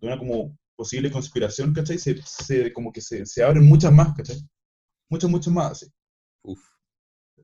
de 0.00 0.06
una 0.06 0.18
como 0.18 0.56
posible 0.76 1.10
conspiración, 1.10 1.74
¿cachai? 1.74 1.98
Se, 1.98 2.16
se, 2.22 2.72
como 2.72 2.92
que 2.92 3.00
se, 3.00 3.26
se 3.26 3.42
abren 3.42 3.64
muchas 3.66 3.92
más, 3.92 4.14
¿cachai? 4.16 4.38
Muchas, 5.10 5.30
muchas 5.30 5.52
más, 5.52 5.72
así. 5.72 5.86
Uf. 6.42 6.60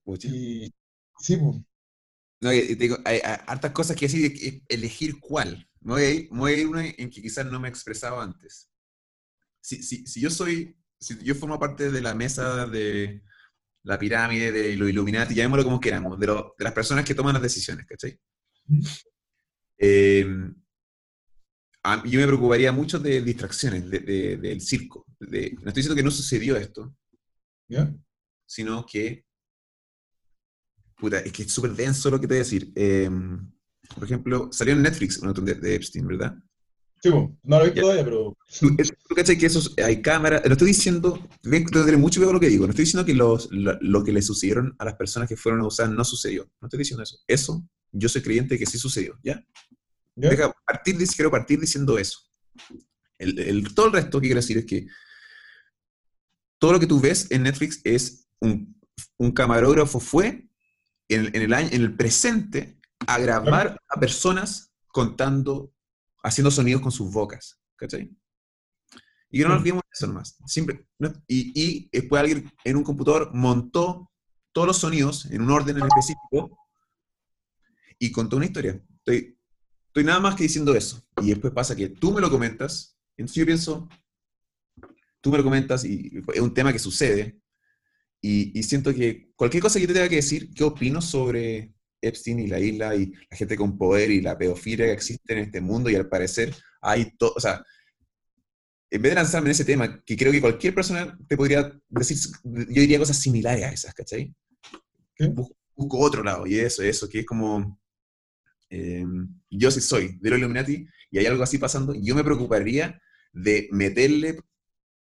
Pucha. 0.04 0.28
Y 0.28 0.72
sí, 1.18 1.36
pues, 1.36 1.56
No, 2.40 2.50
digo, 2.50 2.96
hay, 3.04 3.20
hay 3.24 3.36
hartas 3.46 3.72
cosas 3.72 3.96
que 3.96 4.06
decir, 4.06 4.62
elegir 4.68 5.18
cuál. 5.20 5.68
Me 5.80 5.92
voy 5.94 6.02
a 6.02 6.10
ir, 6.10 6.28
voy 6.30 6.52
a 6.52 6.56
ir 6.56 6.66
una 6.68 6.86
en 6.86 7.10
que 7.10 7.22
quizás 7.22 7.46
no 7.46 7.60
me 7.60 7.68
he 7.68 7.70
expresado 7.70 8.20
antes. 8.20 8.70
Si, 9.60 9.82
si, 9.82 10.06
si 10.06 10.20
yo 10.20 10.30
soy, 10.30 10.76
si 11.00 11.18
yo 11.24 11.34
formo 11.34 11.58
parte 11.58 11.90
de 11.90 12.00
la 12.00 12.14
mesa 12.14 12.66
de 12.66 13.22
la 13.84 13.98
pirámide, 13.98 14.50
de 14.52 14.76
los 14.76 14.88
Illuminati, 14.90 15.34
llamémoslo 15.34 15.64
como 15.64 15.80
queramos, 15.80 16.18
de, 16.18 16.26
lo- 16.26 16.54
de 16.58 16.64
las 16.64 16.72
personas 16.72 17.04
que 17.04 17.14
toman 17.14 17.34
las 17.34 17.42
decisiones, 17.42 17.86
¿cachai? 17.86 18.18
Eh, 19.78 20.26
a- 21.82 22.02
yo 22.06 22.20
me 22.20 22.26
preocuparía 22.26 22.72
mucho 22.72 22.98
de 22.98 23.20
distracciones, 23.22 23.88
de- 23.90 23.98
de- 24.00 24.36
del 24.38 24.60
circo. 24.60 25.06
de- 25.20 25.52
no 25.52 25.68
estoy 25.68 25.74
diciendo 25.82 25.96
que 25.96 26.02
no 26.02 26.10
sucedió 26.10 26.56
esto, 26.56 26.94
¿ya? 27.68 27.90
sino 28.46 28.84
que, 28.84 29.24
puta, 30.96 31.18
es 31.20 31.32
que 31.32 31.42
es 31.44 31.52
súper 31.52 31.72
denso 31.72 32.10
lo 32.10 32.20
que 32.20 32.26
te 32.26 32.34
voy 32.34 32.36
a 32.36 32.44
decir. 32.44 32.72
Eh, 32.76 33.08
por 33.94 34.04
ejemplo, 34.04 34.48
salió 34.52 34.74
en 34.74 34.82
Netflix 34.82 35.18
un 35.18 35.28
otro 35.28 35.42
de, 35.44 35.54
de 35.54 35.74
Epstein, 35.76 36.06
¿verdad? 36.06 36.36
Sí, 37.04 37.10
no 37.42 37.58
lo 37.58 37.60
he 37.60 37.64
visto 37.64 37.76
Ya. 37.76 37.82
todavía, 37.82 38.04
pero 38.04 38.36
¿Tú, 38.60 38.76
tú 39.08 39.14
cachai 39.14 39.36
que 39.36 39.44
esos, 39.46 39.74
hay 39.78 40.00
cámaras? 40.00 40.42
No 40.46 40.52
estoy 40.52 40.68
diciendo, 40.68 41.20
tengo 41.42 41.66
que 41.66 41.78
tener 41.80 41.98
mucho 41.98 42.18
cuidado 42.18 42.30
con 42.30 42.34
lo 42.36 42.40
que 42.40 42.48
digo, 42.48 42.64
no 42.66 42.70
estoy 42.70 42.86
diciendo 42.86 43.04
que 43.04 43.12
los, 43.12 43.48
lo, 43.52 43.76
lo 43.82 44.02
que 44.02 44.12
le 44.12 44.22
sucedieron 44.22 44.74
a 44.78 44.86
las 44.86 44.94
personas 44.94 45.28
que 45.28 45.36
fueron 45.36 45.60
abusadas 45.60 45.92
no 45.92 46.02
sucedió. 46.02 46.50
No 46.62 46.66
estoy 46.68 46.78
diciendo 46.78 47.02
eso. 47.02 47.18
Eso, 47.26 47.62
yo 47.92 48.08
soy 48.08 48.22
creyente 48.22 48.54
de 48.54 48.58
que 48.60 48.66
sí 48.66 48.78
sucedió, 48.78 49.18
¿ya? 49.22 49.44
¿ya? 50.16 50.30
Deja 50.30 50.50
partir, 50.66 50.96
quiero 51.14 51.30
partir 51.30 51.60
diciendo 51.60 51.98
eso. 51.98 52.20
El, 53.18 53.38
el- 53.38 53.74
todo 53.74 53.86
el 53.88 53.92
resto 53.92 54.18
que 54.18 54.28
quiero 54.28 54.40
decir 54.40 54.56
es 54.56 54.64
que 54.64 54.86
todo 56.58 56.72
lo 56.72 56.80
que 56.80 56.86
tú 56.86 57.00
ves 57.00 57.30
en 57.30 57.42
Netflix 57.42 57.80
es 57.84 58.28
un, 58.40 58.80
un 59.18 59.32
camarógrafo 59.32 60.00
fue 60.00 60.48
en, 61.10 61.26
en 61.36 61.42
el 61.42 61.52
año, 61.52 61.68
en 61.70 61.82
el 61.82 61.94
presente 61.94 62.78
a 63.06 63.18
grabar 63.18 63.78
a 63.90 64.00
personas 64.00 64.72
contando, 64.86 65.73
haciendo 66.24 66.50
sonidos 66.50 66.82
con 66.82 66.90
sus 66.90 67.12
bocas. 67.12 67.60
¿Cachai? 67.76 68.10
Y 69.30 69.38
que 69.38 69.42
no 69.44 69.50
nos 69.50 69.58
Mm. 69.58 69.60
olvidemos 69.60 69.82
de 69.82 69.90
eso 69.92 70.06
nomás. 70.06 70.36
Siempre, 70.46 70.86
no- 70.98 71.12
y, 71.28 71.52
y 71.60 71.88
después 71.92 72.20
alguien 72.20 72.50
en 72.64 72.76
un 72.76 72.82
computador 72.84 73.30
montó 73.34 74.10
todos 74.52 74.66
los 74.66 74.78
sonidos 74.78 75.26
en 75.26 75.42
un 75.42 75.50
orden 75.50 75.76
en 75.76 75.84
específico 75.86 76.56
y 77.98 78.10
contó 78.12 78.36
una 78.36 78.46
historia. 78.46 78.80
Estoy, 78.98 79.36
estoy 79.88 80.04
nada 80.04 80.20
más 80.20 80.36
que 80.36 80.44
diciendo 80.44 80.74
eso. 80.74 81.04
Y 81.20 81.30
después 81.30 81.52
pasa 81.52 81.74
que 81.76 81.88
tú 81.88 82.12
me 82.12 82.20
lo 82.20 82.30
comentas, 82.30 82.96
entonces 83.16 83.36
yo 83.36 83.46
pienso, 83.46 83.88
tú 85.20 85.30
me 85.30 85.38
lo 85.38 85.44
comentas 85.44 85.84
y 85.84 86.12
es 86.32 86.40
un 86.40 86.54
tema 86.54 86.72
que 86.72 86.78
sucede. 86.78 87.40
Y, 88.20 88.58
y 88.58 88.62
siento 88.62 88.94
que 88.94 89.32
cualquier 89.36 89.62
cosa 89.62 89.78
que 89.80 89.86
te 89.86 89.92
tenga 89.92 90.08
que 90.08 90.16
decir, 90.16 90.54
¿qué 90.54 90.64
opino 90.64 91.02
sobre 91.02 91.74
Epstein 92.06 92.40
y 92.40 92.46
la 92.46 92.60
isla 92.60 92.94
y 92.96 93.12
la 93.30 93.36
gente 93.36 93.56
con 93.56 93.76
poder 93.78 94.10
y 94.10 94.20
la 94.20 94.36
pedofilia 94.38 94.86
que 94.86 94.92
existe 94.92 95.32
en 95.32 95.38
este 95.40 95.60
mundo? 95.60 95.90
Y 95.90 95.94
al 95.96 96.08
parecer 96.08 96.54
hay 96.80 97.12
todo, 97.16 97.34
o 97.36 97.40
sea, 97.40 97.64
en 98.90 99.02
vez 99.02 99.10
de 99.10 99.16
lanzarme 99.16 99.48
en 99.48 99.52
ese 99.52 99.64
tema, 99.64 100.02
que 100.04 100.16
creo 100.16 100.30
que 100.30 100.40
cualquier 100.40 100.74
persona 100.74 101.18
te 101.26 101.36
podría 101.36 101.72
decir, 101.88 102.16
yo 102.44 102.80
diría 102.80 102.98
cosas 102.98 103.18
similares 103.18 103.64
a 103.64 103.72
esas, 103.72 103.94
¿cachai? 103.94 104.32
Busco 105.76 105.98
otro 105.98 106.22
lado, 106.22 106.46
y 106.46 106.58
eso, 106.58 106.82
eso, 106.82 107.08
que 107.08 107.20
es 107.20 107.26
como, 107.26 107.80
eh, 108.70 109.04
yo 109.50 109.70
sí 109.70 109.80
soy 109.80 110.16
de 110.20 110.30
los 110.30 110.38
Illuminati, 110.38 110.86
y 111.10 111.18
hay 111.18 111.26
algo 111.26 111.42
así 111.42 111.58
pasando, 111.58 111.94
yo 112.00 112.14
me 112.14 112.22
preocuparía 112.22 113.00
de 113.32 113.68
meterle 113.72 114.38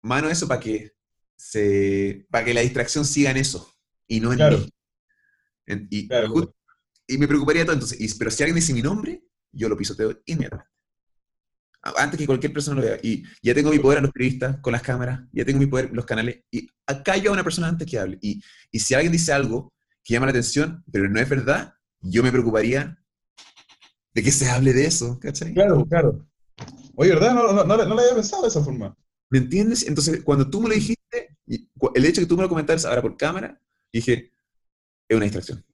mano 0.03 0.27
a 0.29 0.33
eso 0.33 0.49
para 0.49 0.61
que, 0.61 0.93
se, 1.37 2.27
para 2.31 2.45
que 2.45 2.55
la 2.55 2.63
distracción 2.63 3.05
siga 3.05 3.31
en 3.31 3.37
eso, 3.37 3.73
y 4.09 4.19
no 4.21 4.33
en 4.33 4.39
Claro. 4.39 4.59
mí. 4.59 4.73
En- 5.67 5.87
y, 5.91 6.09
Claro. 6.09 6.29
ju- 6.29 6.55
y 7.07 7.19
me 7.19 7.29
preocuparía 7.29 7.65
todo, 7.65 7.75
entonces, 7.75 8.01
y- 8.01 8.19
pero 8.19 8.31
si 8.31 8.43
alguien 8.43 8.57
dice 8.57 8.73
mi 8.75 8.83
nombre, 8.83 9.23
yo 9.53 9.69
lo 9.69 9.77
pisoteo 9.77 10.21
inmediatamente. 10.27 10.71
Antes 11.97 12.19
que 12.19 12.27
cualquier 12.27 12.53
persona 12.53 12.81
lo 12.81 12.87
vea. 12.87 12.99
Y 13.03 13.23
ya 13.43 13.55
tengo 13.55 13.71
mi 13.71 13.79
poder 13.79 13.99
a 13.99 14.03
los 14.03 14.11
periodistas 14.11 14.59
con 14.61 14.73
las 14.73 14.83
cámaras, 14.83 15.21
ya 15.33 15.45
tengo 15.45 15.61
mi 15.61 15.67
poder 15.67 15.87
en 15.87 15.95
los 15.97 16.05
canales, 16.05 16.43
y 16.51 16.69
acá 16.87 17.17
yo 17.17 17.31
a 17.31 17.35
una 17.35 17.45
persona 17.45 17.69
antes 17.69 17.89
que 17.89 17.99
hable. 17.99 18.19
Y, 18.21 18.43
y 18.73 18.81
si 18.81 18.95
alguien 18.95 19.13
dice 19.13 19.33
algo 19.33 19.73
que 20.03 20.15
llama 20.15 20.27
la 20.27 20.31
atención, 20.31 20.83
pero 20.91 21.09
no 21.09 21.21
es 21.21 21.29
verdad, 21.29 21.75
yo 22.01 22.23
me 22.25 22.33
preocuparía 22.33 22.99
de 24.15 24.23
que 24.23 24.33
se 24.33 24.49
hable 24.51 24.73
de 24.73 24.87
eso, 24.87 25.19
¿cachai? 25.21 25.55
Claro, 25.55 25.85
claro. 25.87 26.27
Oye, 26.97 27.11
¿verdad? 27.11 27.35
No, 27.35 27.53
no, 27.53 27.65
no, 27.65 27.77
no 27.77 27.95
lo 27.95 28.01
había 28.01 28.15
pensado 28.15 28.43
de 28.43 28.49
esa 28.49 28.65
forma. 28.65 28.97
¿Me 29.31 29.39
entiendes? 29.39 29.87
Entonces, 29.87 30.23
cuando 30.25 30.49
tú 30.51 30.61
me 30.61 30.69
lo 30.69 30.75
dijiste, 30.75 31.37
el 31.47 32.05
hecho 32.05 32.21
de 32.21 32.27
que 32.27 32.29
tú 32.29 32.37
me 32.37 32.43
lo 32.43 32.49
comentaras 32.49 32.85
ahora 32.85 33.03
por 33.03 33.17
cámara, 33.17 33.61
dije, 33.93 34.33
es 35.09 35.17
una 35.17 35.25
distracción. 35.25 35.65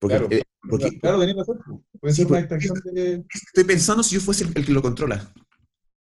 Porque, 0.00 0.16
Claro. 0.16 0.28
eh, 0.30 0.42
porque 0.68 0.98
claro, 1.00 1.18
tenías 1.20 1.36
razón. 1.38 1.58
Puede 2.00 2.14
Sí, 2.14 2.22
ser 2.22 2.26
una 2.30 2.40
porque- 2.40 2.54
distracción 2.56 2.94
de... 2.94 3.24
estoy 3.32 3.64
pensando 3.64 4.02
si 4.02 4.14
yo 4.14 4.20
fuese 4.20 4.44
el, 4.44 4.52
el 4.54 4.64
que 4.66 4.72
lo 4.72 4.82
controla. 4.82 5.32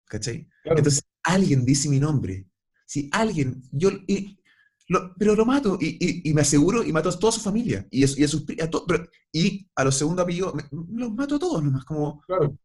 ¿Cachai? 0.05 0.47
Claro. 0.63 0.77
Entonces, 0.79 1.03
alguien 1.23 1.65
dice 1.65 1.87
mi 1.89 1.99
nombre. 1.99 2.45
Si 2.85 3.09
alguien, 3.11 3.61
yo, 3.71 3.89
y- 4.07 4.39
lo- 4.87 5.13
pero 5.19 5.35
lo 5.35 5.45
mato 5.45 5.77
y, 5.79 5.97
y- 6.03 6.29
y 6.29 6.33
me 6.33 6.41
aseguro 6.41 6.83
y 6.83 6.91
mato 6.91 7.09
a 7.09 7.19
toda 7.19 7.31
su 7.31 7.39
familia 7.41 7.87
y, 7.91 8.03
a, 8.03 8.07
y 8.17 8.23
a 8.23 8.27
sus 8.27 8.43
a 8.61 8.67
to- 8.69 8.85
pero- 8.87 9.07
y 9.31 9.67
a 9.75 9.83
los 9.83 9.95
segundos 9.95 10.23
apellidos 10.23 10.53
los 10.71 11.11
mato 11.13 11.35
a 11.35 11.39
todos 11.39 11.63
nomás, 11.63 11.85
como 11.85 12.21
Claro, 12.25 12.57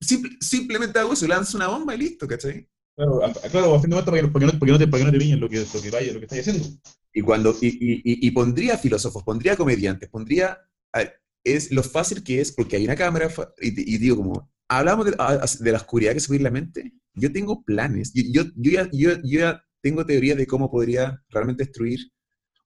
simple- 0.00 0.36
simplemente 0.40 0.98
hago 0.98 1.12
eso, 1.12 1.26
lanzo 1.26 1.58
una 1.58 1.68
bomba 1.68 1.94
y 1.94 1.98
listo, 1.98 2.26
¿cachai? 2.26 2.66
claro, 2.96 3.22
a, 3.24 3.32
claro, 3.50 3.74
a 3.74 3.80
fin 3.80 3.90
de 3.90 3.96
cuentas, 3.96 4.04
para 4.06 4.16
que, 4.16 4.22
no, 4.22 4.32
para 4.32 4.40
que 4.40 4.72
no 4.72 4.78
te, 4.78 4.88
para 4.88 5.00
que 5.00 5.04
no 5.04 5.12
te 5.12 5.18
pillen 5.18 5.40
lo 5.40 5.48
que, 5.50 5.60
lo 5.74 5.82
que 5.82 5.90
vaya, 5.90 6.12
lo 6.14 6.18
que 6.20 6.24
estás 6.24 6.38
haciendo. 6.38 6.68
Y 7.12 7.20
cuando 7.22 7.54
y, 7.60 7.68
y- 7.68 8.26
y- 8.26 8.30
pondría 8.30 8.78
filósofos, 8.78 9.22
pondría 9.22 9.56
comediantes, 9.56 10.08
pondría 10.08 10.58
a 10.92 10.98
ver, 10.98 11.20
es 11.44 11.70
lo 11.72 11.82
fácil 11.82 12.22
que 12.22 12.40
es 12.40 12.52
porque 12.52 12.76
hay 12.76 12.84
una 12.84 12.96
cámara 12.96 13.28
y, 13.60 13.94
y 13.94 13.98
digo 13.98 14.16
como 14.16 14.50
hablamos 14.68 15.06
de, 15.06 15.12
de 15.60 15.72
la 15.72 15.78
oscuridad 15.78 16.14
que 16.14 16.20
se 16.20 16.28
puede 16.28 16.36
ir 16.40 16.46
en 16.46 16.52
la 16.54 16.60
mente. 16.60 16.92
Yo 17.14 17.30
tengo 17.32 17.62
planes, 17.64 18.12
yo, 18.14 18.22
yo, 18.32 18.50
yo 18.56 18.70
ya, 18.70 18.88
yo, 18.92 19.10
yo 19.22 19.40
ya 19.40 19.64
tengo 19.82 20.06
teoría 20.06 20.34
de 20.34 20.46
cómo 20.46 20.70
podría 20.70 21.22
realmente 21.28 21.64
destruir 21.64 22.00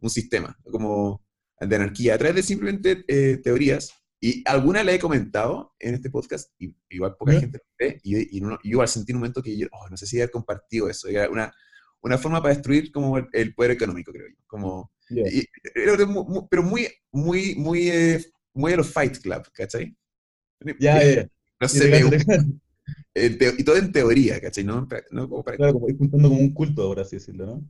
un 0.01 0.11
sistema, 0.11 0.57
como 0.70 1.25
de 1.59 1.75
anarquía, 1.77 2.14
a 2.14 2.18
través 2.18 2.37
de 2.37 2.43
simplemente 2.43 3.05
eh, 3.09 3.39
teorías. 3.39 3.93
Y 4.20 4.43
alguna 4.49 4.85
la 4.85 4.93
he 4.93 4.99
comentado 4.99 5.75
en 5.79 5.95
este 5.95 6.11
podcast, 6.11 6.51
y 6.59 6.75
igual 6.91 7.16
poca 7.18 7.33
¿Ya? 7.35 7.41
gente 7.41 7.59
lo 7.59 7.64
ve, 7.87 8.01
y, 8.03 8.39
y, 8.39 8.41
uno- 8.43 8.59
y 8.62 8.70
yo 8.73 8.81
al 8.83 8.89
sentir 8.89 9.14
un 9.14 9.20
momento 9.20 9.43
que 9.43 9.57
yo, 9.57 9.66
oh, 9.73 9.89
no 9.91 9.97
sé 9.97 10.07
si 10.07 10.18
haber 10.18 10.31
compartido 10.31 10.89
eso, 10.89 11.09
era 11.09 11.29
una, 11.31 11.53
una 12.07 12.19
forma 12.19 12.41
para 12.43 12.55
destruir 12.55 12.91
como 12.93 13.19
el, 13.19 13.27
el 13.33 13.55
poder 13.55 13.73
económico, 13.73 14.13
creo 14.13 14.29
yo. 14.29 14.37
Como, 14.47 14.93
Ya. 15.11 15.23
y- 15.29 15.47
pero 15.75 16.07
mu- 16.07 16.25
mu- 16.25 16.49
pero 16.49 16.63
muy, 16.63 16.89
muy, 17.13 17.55
muy, 17.57 17.89
eh, 17.91 18.25
muy 18.55 18.73
a 18.73 18.77
los 18.77 18.91
Fight 18.91 19.19
Club, 19.19 19.43
¿cachai? 19.53 19.95
Ya, 20.79 21.03
ya, 21.03 21.15
ya. 21.15 21.29
No 21.61 21.69
sé, 21.69 21.91
y 23.15 23.65
todo 23.65 23.77
en 23.77 23.93
teoría, 23.93 24.41
¿cachai? 24.41 24.65
No, 24.65 24.87
no 25.11 25.29
como 25.29 25.43
para- 25.43 25.57
Claro, 25.57 25.75
como 25.75 25.89
ir 25.89 25.97
juntando 25.97 26.29
como 26.29 26.41
un 26.41 26.53
culto, 26.53 26.83
ahora 26.83 27.03
así 27.03 27.17
decirlo, 27.17 27.47
¿no? 27.47 27.69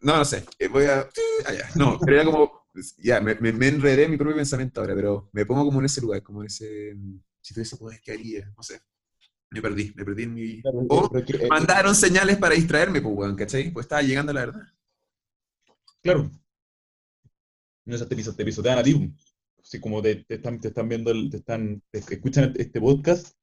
No, 0.00 0.16
no 0.18 0.24
sé. 0.24 0.44
eh, 0.58 0.68
Voy 0.68 0.84
a. 0.84 1.00
ah, 1.46 1.52
ya. 1.52 1.68
No, 1.76 1.98
pero 2.04 2.16
era 2.20 2.24
como. 2.24 2.52
Ya, 2.98 3.20
me, 3.20 3.34
me, 3.36 3.52
me 3.52 3.68
enredé 3.68 4.04
en 4.04 4.10
mi 4.12 4.16
propio 4.16 4.36
pensamiento 4.36 4.80
ahora, 4.80 4.94
pero 4.94 5.28
me 5.32 5.44
pongo 5.44 5.64
como 5.64 5.80
en 5.80 5.86
ese 5.86 6.00
lugar, 6.00 6.22
como 6.22 6.42
en 6.42 6.46
ese. 6.46 6.94
si 7.40 7.54
tuviese 7.54 7.76
poder, 7.76 8.00
¿qué 8.00 8.12
haría? 8.12 8.52
No 8.56 8.62
sé. 8.62 8.80
Me 9.50 9.62
perdí, 9.62 9.92
me 9.96 10.04
perdí 10.04 10.22
en 10.24 10.34
mi... 10.34 10.62
O 10.90 11.10
eh, 11.16 11.48
mandaron 11.48 11.94
señales 11.94 12.36
para 12.36 12.54
distraerme, 12.54 13.00
pues, 13.00 13.14
weón, 13.16 13.34
¿cachai? 13.36 13.70
Pues 13.70 13.84
estaba 13.84 14.02
llegando 14.02 14.32
la 14.32 14.46
verdad. 14.46 14.62
Claro. 16.02 16.30
No, 17.86 17.94
o 17.94 17.98
sea, 17.98 18.06
te, 18.06 18.16
te 18.16 18.44
pisotean 18.44 18.78
a 18.78 18.82
ti. 18.82 19.10
Así 19.62 19.80
como 19.80 20.02
te, 20.02 20.16
te 20.24 20.34
están, 20.34 20.60
te 20.60 20.68
están 20.68 20.88
viendo, 20.88 21.10
el- 21.10 21.30
te 21.30 21.38
están, 21.38 21.82
te 21.90 21.98
escuchan 21.98 22.52
este 22.56 22.80
podcast, 22.80 23.34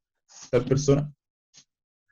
tal 0.51 0.65
persona. 0.65 1.13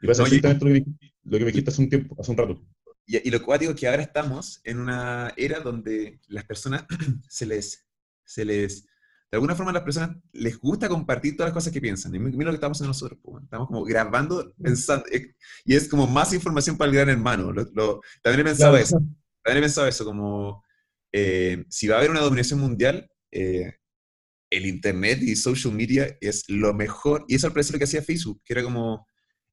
Y 0.01 0.07
pasa 0.07 0.23
No, 0.23 0.27
exactamente 0.27 0.65
lo 0.65 0.73
que, 0.73 0.81
me, 0.91 1.13
lo 1.23 1.37
que 1.37 1.45
me 1.45 1.51
dijiste 1.51 1.69
hace 1.71 1.81
un 1.81 1.89
tiempo, 1.89 2.15
hace 2.19 2.31
un 2.31 2.37
rato. 2.37 2.65
Y, 3.05 3.27
y 3.27 3.31
lo 3.31 3.41
cuático 3.43 3.71
es 3.71 3.79
que 3.79 3.87
ahora 3.87 4.01
estamos 4.01 4.59
en 4.63 4.79
una 4.79 5.33
era 5.37 5.59
donde 5.59 6.19
las 6.27 6.45
personas 6.45 6.85
se 7.29 7.45
les, 7.45 7.85
se 8.25 8.43
les, 8.45 8.87
de 9.33 9.37
alguna 9.37 9.55
forma 9.55 9.71
a 9.71 9.73
las 9.73 9.81
personas 9.81 10.15
les 10.31 10.59
gusta 10.59 10.87
compartir 10.87 11.35
todas 11.35 11.47
las 11.49 11.55
cosas 11.55 11.73
que 11.73 11.81
piensan. 11.81 12.13
Y 12.13 12.19
mi- 12.19 12.29
mira 12.29 12.45
lo 12.45 12.51
que 12.51 12.57
estamos 12.57 12.77
haciendo 12.77 12.89
nosotros, 12.89 13.17
pues, 13.23 13.43
estamos 13.43 13.67
como 13.67 13.83
grabando, 13.83 14.53
pensando, 14.61 15.05
eh, 15.11 15.33
y 15.65 15.75
es 15.75 15.89
como 15.89 16.05
más 16.05 16.33
información 16.33 16.77
para 16.77 16.89
el 16.91 16.95
gran 16.97 17.09
hermano. 17.09 17.51
Lo- 17.51 17.67
lo- 17.73 18.01
también 18.21 18.41
he 18.41 18.49
pensado 18.51 18.73
Claro. 18.73 18.83
eso, 18.83 18.97
también 19.43 19.57
he 19.57 19.65
pensado 19.65 19.87
eso, 19.87 20.05
como 20.05 20.63
eh, 21.11 21.65
si 21.67 21.87
va 21.87 21.95
a 21.95 21.97
haber 21.97 22.11
una 22.11 22.19
dominación 22.21 22.59
mundial, 22.59 23.09
eh, 23.31 23.73
el 24.51 24.67
Internet 24.67 25.23
y 25.23 25.35
social 25.35 25.73
media 25.73 26.15
es 26.21 26.43
lo 26.47 26.71
mejor, 26.75 27.25
y 27.27 27.33
eso 27.33 27.47
al 27.47 27.53
parecer 27.53 27.73
lo 27.73 27.79
que 27.79 27.85
hacía 27.85 28.03
Facebook, 28.03 28.39
que 28.45 28.53
era 28.53 28.61
como 28.63 29.07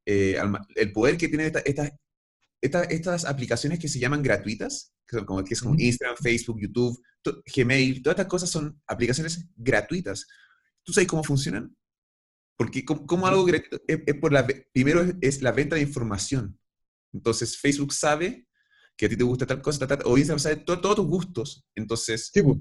eh, 0.05 0.37
el 0.77 0.93
poder 0.93 1.17
que 1.17 1.29
tienen 1.29 1.47
esta- 1.47 1.61
estas 1.61 1.91
esta- 2.63 2.83
estas 2.85 3.25
aplicaciones 3.25 3.79
que 3.79 3.89
se 3.89 3.99
llaman 3.99 4.23
gratuitas, 4.23 4.93
que 5.07 5.17
son 5.17 5.25
como, 5.25 5.43
que 5.43 5.55
es 5.55 5.63
como. 5.63 5.75
Instagram, 5.79 6.17
Facebook, 6.23 6.61
YouTube, 6.61 7.01
to- 7.23 7.43
Gmail, 7.55 8.03
todas 8.03 8.15
estas 8.15 8.31
cosas 8.31 8.51
son 8.51 8.81
aplicaciones 8.87 9.47
gratuitas. 9.57 10.27
¿Tú 10.83 10.93
sabes 10.93 11.09
cómo 11.09 11.23
funcionan? 11.25 11.75
Porque 12.57 12.85
como, 12.85 13.07
como 13.07 13.27
algo 13.27 13.45
gratuito, 13.45 13.79
es, 13.87 14.01
es 14.07 14.15
por 14.17 14.33
la, 14.33 14.47
primero 14.73 15.03
es, 15.03 15.15
es 15.21 15.43
la 15.43 15.53
venta 15.53 15.77
de 15.77 15.83
información. 15.83 16.59
Entonces 17.13 17.59
Facebook 17.59 17.93
sabe 17.93 18.47
que 18.97 19.07
a 19.07 19.09
ti 19.09 19.17
te 19.17 19.25
gusta 19.25 19.47
tal 19.47 19.63
cosa, 19.63 19.79
tal, 19.87 19.89
tal, 19.99 20.07
o 20.07 20.19
Instagram 20.19 20.39
sabe 20.39 20.57
to- 20.57 20.81
todos 20.81 20.97
tus 20.97 21.07
gustos. 21.07 21.65
Entonces 21.75 22.31
Sí, 22.33 22.43
pues. 22.43 22.59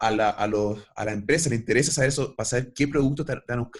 a 0.00 0.10
la, 0.10 0.30
a, 0.30 0.46
los- 0.46 0.78
a 0.96 1.04
la 1.04 1.12
empresa 1.12 1.48
le 1.48 1.56
interesa 1.56 1.92
saber 1.92 2.08
eso, 2.08 2.34
para 2.34 2.48
saber 2.48 2.72
qué 2.74 2.88
productos 2.88 3.26
te, 3.26 3.34
van 3.46 3.60
a 3.60 3.70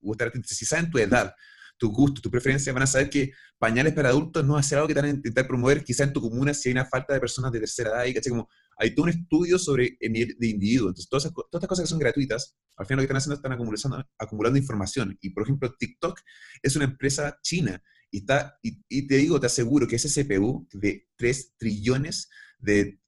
gustar. 0.00 0.32
Si 0.44 0.64
saben 0.64 0.90
tu 0.90 0.98
edad, 0.98 1.34
tus 1.78 1.90
gustos, 1.90 2.22
tu 2.22 2.30
preferencia, 2.30 2.72
van 2.72 2.82
a 2.82 2.86
saber 2.86 3.10
que 3.10 3.30
pañales 3.58 3.92
para 3.92 4.08
adultos 4.08 4.44
no 4.44 4.54
va 4.54 4.60
a 4.60 4.62
ser 4.62 4.78
algo 4.78 4.88
que 4.88 4.94
te 4.94 5.00
van 5.02 5.10
a 5.10 5.14
intentar 5.14 5.46
promover 5.46 5.84
quizá 5.84 6.04
en 6.04 6.12
tu 6.12 6.20
comuna 6.20 6.52
si 6.54 6.68
hay 6.68 6.72
una 6.72 6.86
falta 6.86 7.12
de 7.14 7.20
personas 7.20 7.52
de 7.52 7.60
tercera 7.60 7.90
edad. 7.90 8.04
Y, 8.06 8.14
¿cachai? 8.14 8.30
Como, 8.30 8.48
hay 8.78 8.94
todo 8.94 9.04
un 9.04 9.10
estudio 9.10 9.58
sobre 9.58 9.96
el 10.00 10.12
nivel 10.12 10.36
de 10.38 10.46
individuo. 10.48 10.88
Entonces, 10.88 11.08
todas, 11.08 11.24
esas 11.24 11.34
todas 11.34 11.48
estas 11.54 11.68
cosas 11.68 11.82
que 11.84 11.88
son 11.90 11.98
gratuitas, 11.98 12.56
al 12.76 12.86
final 12.86 12.98
lo 12.98 13.00
que 13.02 13.04
están 13.04 13.16
haciendo 13.16 13.34
es 13.34 13.38
están 13.38 13.52
acumulando, 13.52 14.10
acumulando 14.18 14.58
información. 14.58 15.18
Y, 15.20 15.30
por 15.30 15.42
ejemplo, 15.44 15.74
TikTok 15.78 16.20
es 16.62 16.76
una 16.76 16.84
empresa 16.86 17.38
china. 17.42 17.82
Y, 18.10 18.18
está, 18.18 18.58
y, 18.62 18.82
y 18.88 19.06
te 19.06 19.16
digo, 19.16 19.40
te 19.40 19.46
aseguro 19.46 19.86
que 19.88 19.96
ese 19.96 20.08
CPU 20.24 20.68
de 20.72 21.08
3 21.16 21.54
trillones 21.58 22.28
de 22.58 23.00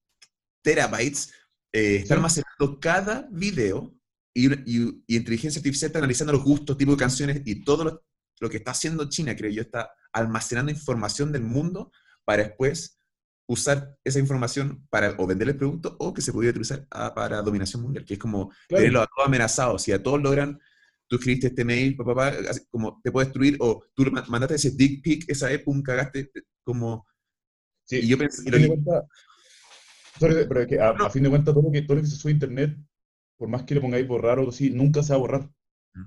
terabytes 0.63 1.33
eh, 1.73 1.97
está 1.97 2.15
almacenando 2.15 2.79
cada 2.81 3.29
video 3.31 3.95
y, 4.35 4.53
y- 4.71 5.05
y 5.07 5.17
inteligencia 5.17 5.59
artificial 5.61 5.89
está 5.89 5.99
analizando 5.99 6.33
los 6.33 6.45
gustos, 6.45 6.77
tipo 6.77 6.93
de 6.93 6.97
canciones 6.99 7.43
y 7.45 7.65
todo 7.65 7.85
lo, 7.85 8.05
lo 8.41 8.51
que 8.51 8.59
está 8.59 8.73
haciendo 8.73 9.09
China, 9.09 9.37
creo 9.37 9.51
yo, 9.51 9.63
está 9.63 9.91
almacenando 10.13 10.71
información 10.73 11.33
del 11.33 11.43
mundo 11.43 11.93
para 12.25 12.45
después 12.45 12.98
usar 13.49 13.97
esa 14.05 14.19
información 14.19 14.87
para 14.91 15.15
o 15.19 15.27
vender 15.27 15.49
el 15.49 15.57
producto 15.57 15.97
o 15.99 16.13
que 16.13 16.21
se 16.21 16.33
podría 16.33 16.51
utilizar 16.51 16.87
ah, 16.91 17.15
para 17.15 17.41
dominación 17.43 17.83
mundial, 17.83 18.05
que 18.05 18.15
es 18.15 18.21
como 18.21 18.51
Claro. 18.69 18.83
tenerlos 18.83 19.03
a 19.05 19.07
todos 19.07 19.27
amenazados. 19.27 19.83
Si 19.83 19.91
a 19.93 20.03
todos 20.03 20.21
logran, 20.23 20.61
tú 21.09 21.17
escribiste 21.17 21.47
este 21.49 21.65
mail, 21.65 21.97
papá, 21.97 22.15
papá, 22.15 22.37
como 22.71 23.01
te 23.03 23.11
puede 23.11 23.27
destruir, 23.27 23.57
o 23.61 23.83
tú 23.95 24.05
mandaste 24.29 24.57
ese 24.57 24.71
dick 24.73 25.03
pic, 25.03 25.25
esa 25.31 25.49
vez, 25.49 25.63
pum, 25.63 25.83
cagaste, 25.83 26.31
como... 26.63 27.07
Sí. 27.85 28.01
Y 28.03 28.09
yo 28.09 28.19
pensé, 28.19 28.43
y 28.45 28.49
A 28.49 28.51
lo 28.53 28.59
que- 28.59 28.67
cuentas, 28.69 29.05
sorry, 30.21 30.35
pero 30.47 30.61
es 30.61 30.67
que 30.67 30.81
a, 30.81 30.93
No. 30.93 31.07
a 31.07 31.11
fin 31.11 31.23
de 31.23 31.31
cuentas 31.31 31.55
todo 31.55 31.65
lo 31.65 31.71
que, 31.73 31.83
todo 31.83 31.97
lo 31.97 32.03
que 32.03 32.09
se 32.09 32.17
sube 32.17 32.33
a 32.33 32.35
internet, 32.35 32.77
por 33.39 33.49
más 33.49 33.63
que 33.63 33.75
le 33.75 33.81
pongáis 33.81 34.07
borrar 34.07 34.39
o 34.41 34.49
así, 34.51 34.69
nunca 34.71 35.03
se 35.03 35.13
va 35.15 35.17
a 35.17 35.21
borrar. 35.21 35.51
Mm. 35.95 36.05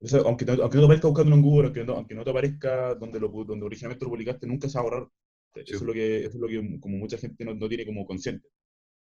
O 0.00 0.08
sea, 0.08 0.20
aunque, 0.20 0.46
aunque 0.50 0.76
no 0.76 0.80
te 0.80 0.84
aparezca 0.84 1.08
buscándolo 1.08 1.36
en 1.36 1.42
Google, 1.42 1.64
aunque 1.66 1.84
no, 1.84 1.92
aunque 1.94 2.14
no 2.14 2.24
te 2.24 2.30
aparezca 2.30 2.94
donde, 2.94 3.20
lo, 3.20 3.28
donde 3.44 3.66
originalmente 3.66 4.06
lo 4.06 4.10
publicaste, 4.10 4.46
nunca 4.46 4.68
se 4.70 4.74
va 4.78 4.80
a 4.80 4.84
borrar. 4.84 5.08
Eso 5.54 5.76
es 5.76 5.82
lo 5.82 5.92
que, 5.92 6.20
eso 6.20 6.28
es 6.28 6.34
lo 6.34 6.48
que 6.48 6.80
como 6.80 6.98
mucha 6.98 7.18
gente 7.18 7.44
no, 7.44 7.54
no 7.54 7.68
tiene 7.68 7.86
como 7.86 8.06
consciente. 8.06 8.48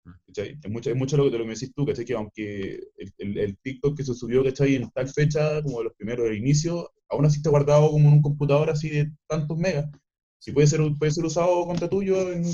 Mm. 0.05 0.13
¿cachai? 0.27 0.59
Es 0.63 0.71
mucho, 0.71 0.91
es 0.91 0.97
mucho 0.97 1.17
lo, 1.17 1.25
de 1.25 1.33
lo 1.33 1.39
que 1.39 1.49
me 1.49 1.55
decís 1.55 1.73
tú, 1.75 1.87
¿cachai? 1.87 2.05
Que 2.05 2.15
aunque 2.15 2.75
el, 2.97 3.15
el, 3.19 3.39
el 3.39 3.59
TikTok 3.59 3.97
que 3.97 4.05
se 4.05 4.15
subió, 4.15 4.43
¿cachai? 4.45 4.77
En 4.77 4.91
tal 4.91 5.09
fecha, 5.09 5.63
como 5.63 5.79
de 5.79 5.85
los 5.85 5.95
primeros 5.95 6.27
del 6.27 6.39
inicio, 6.39 6.91
aún 7.09 7.27
así 7.27 7.39
está 7.39 7.51
guardado 7.51 7.91
como 7.91 8.09
en 8.09 8.15
un 8.15 8.23
computador 8.23 8.71
así 8.71 8.89
de 8.89 9.13
tantos 9.27 9.59
megas. 9.59 9.91
Si 10.39 10.53
puede 10.53 10.67
ser, 10.67 10.81
puede 10.99 11.13
ser 11.13 11.25
usado 11.25 11.67
contra 11.67 11.89
tuyo 11.89 12.33
en 12.33 12.45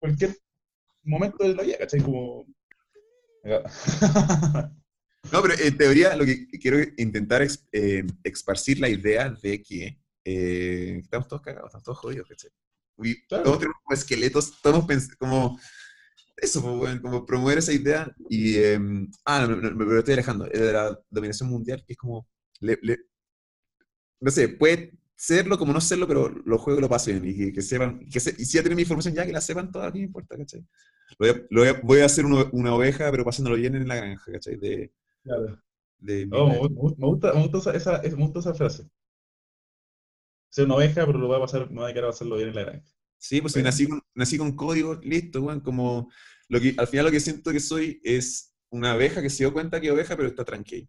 cualquier 0.00 0.36
momento 1.04 1.44
de 1.44 1.54
la 1.54 1.62
vida, 1.62 1.78
¿cachai? 1.78 2.00
Como... 2.00 2.46
No, 5.32 5.42
pero 5.42 5.54
en 5.58 5.76
teoría 5.76 6.16
lo 6.16 6.24
que 6.24 6.46
quiero 6.58 6.78
intentar 6.96 7.42
es 7.42 7.66
eh, 7.72 8.06
esparcir 8.24 8.80
la 8.80 8.88
idea 8.88 9.28
de 9.28 9.62
que 9.62 9.98
eh, 10.24 11.00
estamos 11.02 11.28
todos 11.28 11.42
cagados, 11.42 11.66
estamos 11.66 11.84
todos 11.84 11.98
jodidos, 11.98 12.28
¿cachai? 12.28 12.50
Y 13.02 13.22
Claro. 13.26 13.44
todos 13.44 13.58
tenemos 13.60 13.78
como 13.84 13.94
esqueletos, 13.94 14.60
todos 14.62 14.86
como 15.18 15.58
eso, 16.36 16.62
pues, 16.80 17.00
como 17.00 17.26
promover 17.26 17.58
esa 17.58 17.72
idea 17.72 18.12
y... 18.30 18.56
eh, 18.56 18.80
ah, 19.24 19.46
no, 19.48 19.56
no, 19.56 19.70
me, 19.76 19.84
me 19.86 19.98
estoy 19.98 20.14
alejando, 20.14 20.46
eh, 20.46 20.58
de 20.58 20.72
la 20.72 21.00
dominación 21.10 21.50
mundial, 21.50 21.84
que 21.86 21.94
es 21.94 21.98
como... 21.98 22.28
le- 22.60 22.78
le- 22.82 22.98
no 24.20 24.30
sé, 24.30 24.48
puede 24.48 24.92
serlo 25.16 25.58
como 25.58 25.72
no 25.72 25.80
serlo, 25.80 26.06
pero 26.06 26.28
lo 26.28 26.58
juego 26.58 26.78
y 26.78 26.82
lo 26.82 26.88
paso 26.88 27.10
bien, 27.10 27.26
y 27.26 27.36
que, 27.36 27.52
que 27.52 27.62
sepan, 27.62 28.00
que 28.10 28.20
se- 28.20 28.34
y 28.38 28.44
si 28.44 28.56
ya 28.56 28.62
tienen 28.62 28.76
mi 28.76 28.82
información 28.82 29.14
ya, 29.14 29.26
que 29.26 29.32
la 29.32 29.40
sepan 29.40 29.70
todas, 29.72 29.92
no 29.92 30.00
importa, 30.00 30.36
¿cachai? 30.36 30.60
Lo 31.18 31.26
voy 31.26 31.30
a, 31.30 31.46
lo 31.50 31.60
voy 31.62 31.68
a- 31.68 31.80
voy 31.82 32.00
a 32.00 32.04
hacer 32.06 32.24
una, 32.26 32.44
una 32.52 32.74
oveja, 32.74 33.10
pero 33.10 33.24
pasándolo 33.24 33.56
bien 33.56 33.74
en 33.76 33.88
la 33.88 33.96
granja, 33.96 34.32
¿cachai? 34.32 34.56
De, 34.56 34.92
Claro. 35.22 35.62
de 36.00 36.26
No, 36.26 36.46
me, 36.48 36.58
gu- 36.58 36.96
me 36.98 37.06
gusta, 37.08 37.32
me 37.34 37.42
gusta 37.48 37.58
esa, 37.58 37.72
esa, 37.76 37.96
es- 38.02 38.16
me 38.16 38.24
gusta 38.24 38.40
esa 38.40 38.54
frase. 38.54 38.88
Ser 40.50 40.64
una 40.64 40.76
oveja, 40.76 41.06
pero 41.06 41.18
lo 41.18 41.26
voy 41.26 41.36
a 41.36 41.40
pasar, 41.40 41.70
me 41.70 41.80
voy 41.80 41.90
a 41.90 41.94
quedar 41.94 42.06
a 42.06 42.10
hacerlo 42.10 42.36
bien 42.36 42.48
en 42.48 42.54
la 42.54 42.64
granja. 42.64 42.88
Sí, 43.18 43.40
pues 43.40 43.54
Bueno. 43.54 43.68
nací 43.68 43.88
con, 43.88 44.00
nací 44.14 44.38
con 44.38 44.56
código, 44.56 44.94
listo, 45.02 45.42
weón, 45.42 45.60
como 45.60 46.10
lo 46.48 46.60
que, 46.60 46.74
al 46.78 46.86
final 46.86 47.06
lo 47.06 47.10
que 47.10 47.20
siento 47.20 47.50
que 47.52 47.60
soy 47.60 48.00
es 48.04 48.54
una 48.70 48.92
abeja 48.92 49.20
que 49.20 49.30
se 49.30 49.38
dio 49.38 49.52
cuenta 49.52 49.80
que 49.80 49.88
es 49.88 49.92
oveja, 49.92 50.16
pero 50.16 50.28
está 50.28 50.44
tranquila. 50.44 50.86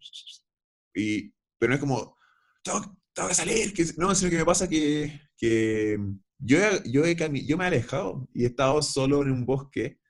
Y, 0.94 1.32
pero 1.58 1.70
no 1.70 1.74
es 1.74 1.80
como, 1.80 2.16
tengo, 2.62 2.96
tengo 3.12 3.28
que 3.28 3.34
salir, 3.34 3.72
que, 3.74 3.84
no, 3.96 4.14
sino 4.14 4.30
que 4.30 4.38
me 4.38 4.44
pasa 4.44 4.68
que, 4.68 5.20
que 5.36 5.98
yo, 6.38 6.58
yo, 6.84 7.04
he 7.04 7.16
yo 7.44 7.56
me 7.58 7.64
he 7.64 7.66
alejado 7.66 8.28
y 8.32 8.44
he 8.44 8.46
estado 8.46 8.80
solo 8.82 9.22
en 9.22 9.30
un 9.30 9.44
bosque 9.44 10.00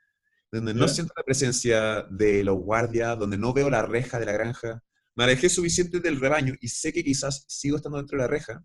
donde 0.53 0.75
no 0.75 0.89
siento 0.89 1.13
la 1.17 1.23
presencia 1.23 2.03
de 2.11 2.43
los 2.43 2.57
guardias, 2.57 3.19
donde 3.19 3.39
no 3.39 3.53
veo 3.53 3.71
la 3.71 3.83
reja 3.83 4.19
de 4.19 4.27
la 4.27 4.33
granja. 4.33 4.83
Me 5.15 5.25
alejé 5.25 5.49
suficiente 5.49 6.01
del 6.01 6.21
rebaño 6.21 6.55
y 6.61 6.69
sé 6.69 6.93
que 6.93 7.05
quizás 7.05 7.45
sigo 7.49 7.77
estando 7.77 7.99
dentro 7.99 8.17
de 8.19 8.23
la 8.23 8.29
reja, 8.29 8.65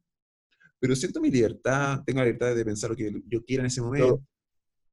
pero 0.80 0.96
siento 0.96 1.22
mi 1.22 1.32
libertad, 1.32 2.02
tengo 2.06 2.20
la 2.20 2.26
libertad 2.26 2.56
de 2.56 2.66
pensar 2.66 2.90
lo 2.92 2.96
que 2.96 3.12
yo 3.28 3.44
quiera 3.46 3.62
en 3.64 3.68
ese 3.68 3.82
momento. 3.82 4.16
Pero, 4.16 4.22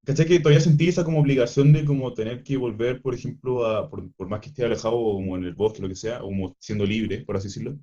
¿Cachai 0.04 0.26
que 0.26 0.40
todavía 0.40 0.60
sentí 0.60 0.88
esa 0.88 1.04
como 1.04 1.20
obligación 1.20 1.72
de 1.72 1.84
como 1.84 2.14
tener 2.14 2.42
que 2.44 2.56
volver, 2.56 3.02
por 3.02 3.14
ejemplo, 3.14 3.66
a, 3.66 3.90
por, 3.90 4.12
por 4.14 4.28
más 4.28 4.40
que 4.40 4.48
esté 4.50 4.64
alejado 4.64 4.96
o 4.98 5.14
como 5.16 5.36
en 5.36 5.44
el 5.44 5.54
bosque, 5.54 5.82
lo 5.82 5.88
que 5.88 5.96
sea, 5.96 6.22
o 6.22 6.26
como 6.26 6.56
siendo 6.60 6.86
libre, 6.86 7.24
por 7.24 7.36
así 7.36 7.48
decirlo? 7.48 7.78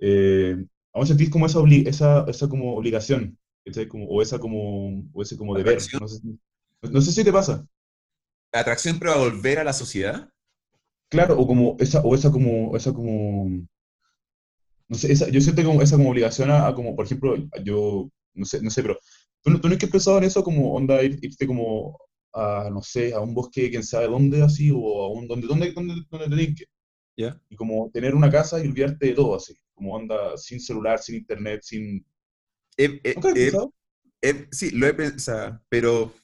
Eh, 0.00 0.56
aún 0.94 1.06
sentís 1.06 1.30
como 1.30 1.46
esa, 1.46 1.60
esa, 1.86 2.24
esa 2.28 2.48
como 2.48 2.76
obligación, 2.76 3.38
¿cachai? 3.64 3.88
Como, 3.88 4.06
o 4.08 4.22
esa 4.22 4.38
como, 4.40 5.04
o 5.12 5.22
ese 5.22 5.36
como 5.36 5.56
deber, 5.56 5.90
no 5.98 6.08
sé, 6.08 6.18
si- 6.20 6.40
no 6.92 7.00
sé 7.00 7.12
si 7.12 7.24
te 7.24 7.32
pasa. 7.32 7.66
atracción 8.52 8.98
pero 8.98 9.12
a 9.12 9.18
volver 9.18 9.58
a 9.58 9.64
la 9.64 9.72
sociedad. 9.74 10.30
Claro, 11.12 11.34
o 11.40 11.46
como 11.46 11.76
esa, 11.78 12.00
o 12.02 12.14
esa 12.14 12.30
como, 12.32 12.76
esa 12.76 12.92
como, 12.94 13.66
no 14.92 14.98
sé, 14.98 15.12
esa, 15.12 15.28
yo 15.30 15.40
siento 15.40 15.64
como 15.64 15.82
esa 15.82 15.96
como 15.96 16.10
obligación 16.10 16.50
a, 16.50 16.68
a 16.68 16.74
como, 16.74 16.96
por 16.96 17.06
ejemplo, 17.06 17.36
yo, 17.64 18.10
no 18.34 18.44
sé, 18.46 18.62
no 18.62 18.70
sé, 18.70 18.82
pero 18.82 18.98
¿tú, 19.42 19.50
no- 19.50 19.60
tú 19.60 19.68
no 19.68 19.74
has 19.76 19.80
pensado 19.90 20.18
en 20.18 20.24
eso 20.24 20.44
como 20.44 20.74
onda 20.74 21.02
ir- 21.02 21.18
irte 21.22 21.46
como 21.46 21.98
a, 22.34 22.70
no 22.72 22.82
sé, 22.82 23.14
a 23.14 23.20
un 23.20 23.34
bosque, 23.34 23.70
quién 23.70 23.84
sabe 23.84 24.08
dónde 24.08 24.42
así, 24.42 24.70
o 24.74 25.02
a 25.04 25.10
un, 25.12 25.28
donde, 25.28 25.46
donde, 25.46 25.72
donde, 25.72 25.94
donde 26.10 26.36
te 26.36 26.46
tinque, 26.46 26.64
¿Ya? 27.16 27.40
y 27.50 27.56
como 27.56 27.90
tener 27.92 28.14
una 28.14 28.30
casa 28.30 28.58
y 28.64 28.68
olvidarte 28.68 29.06
de 29.08 29.14
todo 29.14 29.36
así, 29.36 29.54
como 29.74 29.94
onda 29.94 30.36
sin 30.38 30.60
celular, 30.60 30.98
sin 31.00 31.16
internet, 31.16 31.62
sin... 31.64 32.04
He- 32.78 33.00
he- 33.04 33.14
¿Nunca 33.14 33.28
has 33.30 33.34
he- 33.34 33.52
pensado? 33.52 33.72
he- 34.22 34.48
sí, 34.52 34.70
lo 34.72 34.86
he 34.86 34.94
pensado, 34.94 35.62
pero 35.68 36.14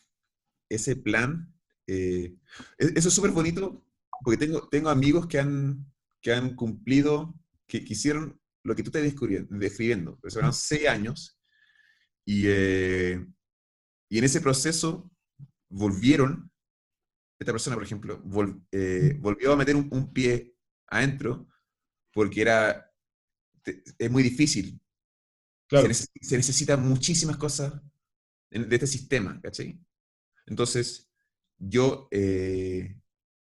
ese 0.68 0.96
plan, 0.96 1.52
eh, 1.86 2.34
e- 2.78 2.92
eso 2.96 3.08
es 3.08 3.14
súper 3.14 3.32
bonito 3.32 3.82
porque 4.24 4.38
tengo, 4.38 4.68
tengo 4.68 4.90
amigos 4.90 5.26
que 5.26 5.38
han, 5.38 5.86
que 6.22 6.32
han 6.32 6.54
cumplido, 6.56 7.34
que, 7.66 7.84
que 7.84 7.92
hicieron 7.94 8.40
lo 8.68 8.76
que 8.76 8.82
tú 8.84 8.90
estás 8.90 9.02
describiendo, 9.50 10.18
pues 10.20 10.34
fueron 10.34 10.52
seis 10.52 10.88
años 10.88 11.40
y, 12.24 12.44
eh, 12.46 13.26
y 14.10 14.18
en 14.18 14.24
ese 14.24 14.40
proceso 14.40 15.10
volvieron, 15.70 16.50
esta 17.38 17.52
persona, 17.52 17.76
por 17.76 17.84
ejemplo, 17.84 18.22
vol- 18.24 18.62
eh, 18.72 19.16
volvió 19.20 19.52
a 19.52 19.56
meter 19.56 19.76
un, 19.76 19.88
un 19.92 20.12
pie 20.12 20.56
adentro 20.88 21.48
porque 22.12 22.42
era 22.42 22.84
es 23.98 24.10
muy 24.10 24.22
difícil. 24.22 24.80
Claro, 25.68 25.86
Se, 25.86 26.04
neces- 26.04 26.10
se 26.22 26.36
necesitan 26.36 26.88
muchísimas 26.88 27.36
cosas 27.36 27.74
de 28.50 28.74
este 28.76 28.86
sistema, 28.86 29.40
¿cachai? 29.42 29.78
Entonces, 30.46 31.10
yo 31.58 32.08
eh, 32.10 32.96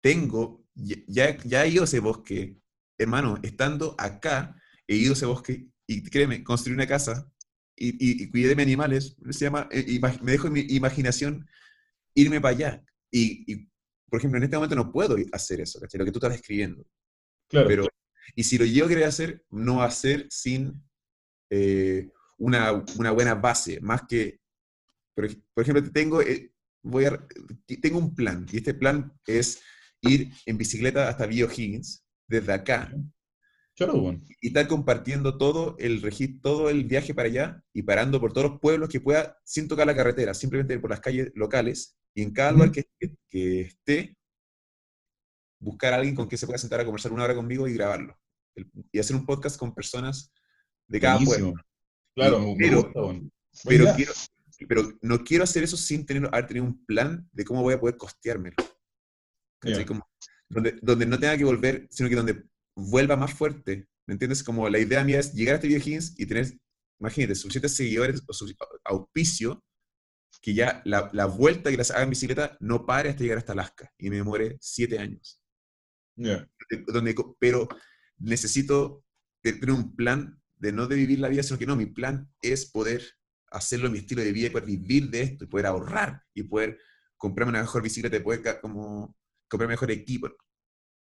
tengo, 0.01 0.65
ya 0.75 1.37
ya 1.43 1.65
he 1.65 1.69
ido 1.69 1.83
a 1.83 1.85
ese 1.85 1.99
bosque, 1.99 2.57
hermano, 2.97 3.39
estando 3.43 3.95
acá, 3.97 4.55
he 4.87 4.95
ido 4.95 5.11
a 5.11 5.13
ese 5.13 5.25
bosque 5.25 5.67
y 5.87 6.03
créeme, 6.03 6.43
construí 6.43 6.73
una 6.73 6.87
casa 6.87 7.29
y, 7.75 7.89
y, 7.89 8.23
y 8.23 8.29
cuidé 8.29 8.49
de 8.49 8.55
mis 8.55 8.63
animales, 8.63 9.15
se 9.29 9.45
llama, 9.45 9.67
eh, 9.71 9.99
me 10.21 10.31
dejo 10.31 10.47
en 10.47 10.53
mi 10.53 10.61
imaginación 10.69 11.47
irme 12.13 12.39
para 12.41 12.55
allá. 12.55 12.85
Y, 13.11 13.51
y, 13.51 13.69
por 14.09 14.19
ejemplo, 14.19 14.37
en 14.37 14.43
este 14.43 14.55
momento 14.55 14.75
no 14.75 14.91
puedo 14.91 15.17
hacer 15.31 15.61
eso, 15.61 15.79
¿cachai? 15.79 15.99
Lo 15.99 16.05
que 16.05 16.11
tú 16.11 16.19
estás 16.19 16.31
describiendo. 16.31 16.85
claro. 17.49 17.67
Pero, 17.67 17.87
y 18.35 18.43
si 18.43 18.57
lo 18.57 18.65
yo 18.65 18.87
quería 18.87 19.07
hacer, 19.07 19.45
no 19.51 19.89
ser 19.91 20.27
sin 20.29 20.83
eh, 21.49 22.09
una, 22.37 22.83
una 22.97 23.11
buena 23.11 23.35
base, 23.35 23.79
más 23.81 24.03
que, 24.07 24.39
por, 25.15 25.27
por 25.53 25.63
ejemplo, 25.63 25.91
tengo, 25.91 26.21
eh, 26.21 26.51
voy 26.83 27.05
a, 27.05 27.27
tengo 27.81 27.99
un 27.99 28.15
plan, 28.15 28.45
y 28.51 28.57
este 28.57 28.73
plan 28.73 29.13
es 29.25 29.61
ir 30.01 30.31
en 30.45 30.57
bicicleta 30.57 31.09
hasta 31.09 31.25
Bio 31.25 31.47
Higgins, 31.49 32.03
desde 32.27 32.53
acá, 32.53 32.91
Choro, 33.75 33.93
y 34.41 34.47
estar 34.47 34.67
compartiendo 34.67 35.37
todo 35.37 35.75
el 35.79 36.01
registro, 36.01 36.39
todo 36.41 36.69
el 36.69 36.85
viaje 36.85 37.13
para 37.13 37.27
allá, 37.27 37.63
y 37.73 37.83
parando 37.83 38.19
por 38.21 38.31
todos 38.31 38.51
los 38.51 38.59
pueblos 38.59 38.87
que 38.89 39.01
pueda, 39.01 39.37
sin 39.43 39.67
tocar 39.67 39.85
la 39.85 39.95
carretera, 39.95 40.33
simplemente 40.33 40.79
por 40.79 40.89
las 40.89 41.01
calles 41.01 41.31
locales, 41.35 41.97
y 42.13 42.21
en 42.21 42.31
cada 42.31 42.51
lugar 42.53 42.71
que, 42.71 42.85
que- 42.97 43.15
que 43.29 43.61
esté, 43.61 44.17
buscar 45.59 45.93
a 45.93 45.97
alguien 45.97 46.15
con 46.15 46.27
quien 46.27 46.37
se 46.39 46.45
pueda 46.45 46.57
sentar 46.57 46.79
a 46.79 46.85
conversar 46.85 47.11
una 47.11 47.23
hora 47.25 47.35
conmigo 47.35 47.67
y 47.67 47.73
grabarlo. 47.73 48.17
El- 48.55 48.69
y 48.91 48.99
hacer 48.99 49.15
un 49.15 49.25
podcast 49.25 49.57
con 49.57 49.73
personas 49.75 50.31
de 50.87 50.99
cada 51.01 51.17
pueblo. 51.25 51.53
Claro, 52.15 52.37
pero- 52.57 52.83
gusta, 52.83 52.99
Pero, 53.67 53.85
quiero, 53.95 54.11
pero 54.69 54.93
no 55.01 55.23
quiero 55.23 55.43
hacer 55.43 55.63
eso 55.63 55.75
sin 55.75 56.05
tener, 56.05 56.27
haber 56.31 56.47
tenido 56.47 56.65
un 56.65 56.85
plan 56.85 57.27
de 57.33 57.43
cómo 57.43 57.61
voy 57.61 57.73
a 57.73 57.79
poder 57.79 57.97
costeármelo. 57.97 58.55
Ya. 59.63 59.85
Como- 59.85 60.07
donde, 60.47 60.77
donde 60.81 61.05
no 61.05 61.19
tenga 61.19 61.37
que 61.37 61.43
volver, 61.43 61.87
sino 61.89 62.07
que 62.07 62.15
donde 62.15 62.43
vuelva 62.75 63.15
más 63.15 63.33
fuerte. 63.33 63.87
¿Me 64.07 64.13
entiendes? 64.13 64.43
Como 64.43 64.69
la 64.69 64.79
idea 64.79 65.03
mía 65.03 65.19
es 65.19 65.33
llegar 65.33 65.55
a 65.55 65.57
este 65.57 65.69
Higgins 65.69 66.19
y 66.19 66.25
tener, 66.25 66.47
imagínate, 66.99 67.35
suficientes 67.35 67.75
seguidores 67.75 68.21
o 68.27 68.33
su 68.33 68.53
auspicio 68.83 69.63
que 70.41 70.53
ya 70.53 70.81
la, 70.85 71.09
la 71.13 71.25
vuelta 71.25 71.71
que 71.71 71.77
las 71.77 71.91
haga 71.91 72.03
en 72.03 72.11
bicicleta 72.11 72.57
no 72.59 72.85
pare 72.85 73.09
hasta 73.09 73.23
llegar 73.23 73.39
hasta 73.39 73.53
Alaska 73.53 73.91
y 73.97 74.09
me 74.09 74.17
demore 74.17 74.57
siete 74.59 74.99
años. 74.99 75.41
Ya. 76.15 76.47
donde, 76.87 77.15
pero 77.39 77.67
necesito 78.17 79.03
tener 79.41 79.71
un 79.71 79.95
plan 79.95 80.39
de 80.57 80.71
no 80.71 80.87
de 80.87 80.95
vivir 80.95 81.19
la 81.19 81.29
vida, 81.29 81.43
sino 81.43 81.59
que 81.59 81.65
no, 81.65 81.75
mi 81.75 81.87
plan 81.87 82.29
es 82.41 82.65
poder 82.65 83.03
hacerlo 83.51 83.87
en 83.87 83.93
mi 83.93 83.99
estilo 83.99 84.21
de 84.21 84.31
vida 84.31 84.47
y 84.47 84.49
poder 84.49 84.67
vivir 84.67 85.09
de 85.09 85.21
esto 85.21 85.45
y 85.45 85.47
poder 85.47 85.65
ahorrar 85.65 86.21
y 86.33 86.43
poder 86.43 86.79
comprarme 87.17 87.51
una 87.51 87.61
mejor 87.61 87.81
bicicleta 87.81 88.21
poder 88.23 88.59
como 88.61 89.15
comprar 89.49 89.69
mejor 89.69 89.91
equipo. 89.91 90.29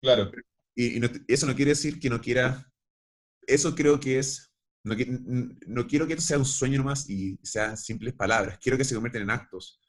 Claro. 0.02 0.32
Y, 0.76 0.98
y 0.98 1.00
no- 1.00 1.10
eso 1.28 1.48
no 1.48 1.56
quiere 1.56 1.72
decir 1.72 2.00
que 2.00 2.10
no 2.10 2.22
quiera, 2.22 2.72
eso 3.48 3.76
creo 3.76 4.00
que 4.00 4.20
es, 4.20 4.54
no, 4.84 5.88
quiero 5.88 6.08
que 6.08 6.14
esto 6.14 6.26
sea 6.26 6.38
un 6.40 6.46
sueño 6.46 6.80
nomás 6.80 7.10
y 7.10 7.40
sean 7.44 7.78
simples 7.78 8.14
palabras, 8.14 8.58
quiero 8.62 8.78
que 8.78 8.84
se 8.86 8.96
conviertan 8.96 9.24
en 9.24 9.30
actos 9.32 9.80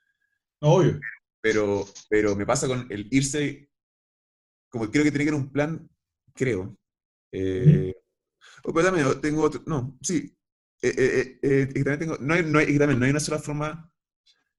No, 0.61 0.74
obvio. 0.74 1.01
pero, 1.41 1.87
pero 2.09 2.37
me 2.37 2.47
pasa 2.47 2.66
con 2.68 2.87
el 2.91 3.09
irse, 3.11 3.70
como 4.68 4.91
creo 4.91 5.05
que 5.05 5.11
tiene 5.11 5.24
que 5.24 5.30
haber 5.30 5.43
un 5.43 5.53
plan, 5.53 5.89
creo. 6.34 6.76
Eh, 7.32 7.95
oh, 8.64 8.72
pero 8.74 8.87
también 8.87 9.22
tengo 9.22 9.43
otro, 9.45 9.62
no, 9.66 9.99
sí. 10.03 10.37
Eh, 10.82 10.95
eh, 10.99 11.41
eh, 11.43 11.62
eh, 11.74 11.84
también 11.84 11.99
tengo, 12.01 12.18
no, 12.20 12.34
hay, 12.34 12.45
no, 12.45 12.59
hay, 12.59 12.78
también 12.78 12.99
no 13.01 13.07
hay 13.07 13.11
una 13.12 13.20
sola 13.20 13.41
forma 13.41 13.93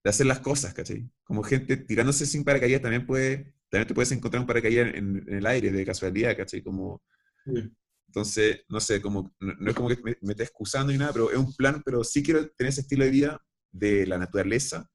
de 0.04 0.10
hacer 0.10 0.28
las 0.28 0.40
cosas, 0.42 0.74
¿cachai? 0.74 1.10
Como 1.24 1.44
gente 1.44 1.78
tirándose 1.78 2.26
sin 2.28 2.44
paracaídas 2.46 2.82
también 2.84 3.08
puede, 3.08 3.54
también 3.70 3.88
te 3.88 3.94
puedes 3.94 4.12
encontrar 4.12 4.42
un 4.42 4.48
paracaídas 4.48 4.94
en, 4.96 5.24
en 5.28 5.34
el 5.38 5.46
aire 5.46 5.72
de 5.72 5.86
casualidad, 5.86 6.36
¿cachai? 6.38 6.62
Como, 6.64 7.02
Sí. 7.46 7.72
entonces, 8.08 8.62
no 8.70 8.80
sé, 8.80 9.02
como, 9.02 9.34
no, 9.40 9.54
no 9.60 9.70
es 9.70 9.76
como 9.76 9.90
que 9.90 9.98
me, 10.04 10.18
me 10.22 10.32
esté 10.32 10.44
excusando 10.44 10.92
ni 10.92 10.98
nada, 10.98 11.14
pero 11.14 11.32
es 11.32 11.38
un 11.38 11.54
plan, 11.56 11.82
pero 11.86 12.04
sí 12.04 12.24
quiero 12.24 12.48
tener 12.52 12.70
ese 12.72 12.82
estilo 12.82 13.04
de 13.06 13.12
vida 13.12 13.42
de 13.72 14.08
la 14.08 14.18
naturaleza, 14.18 14.90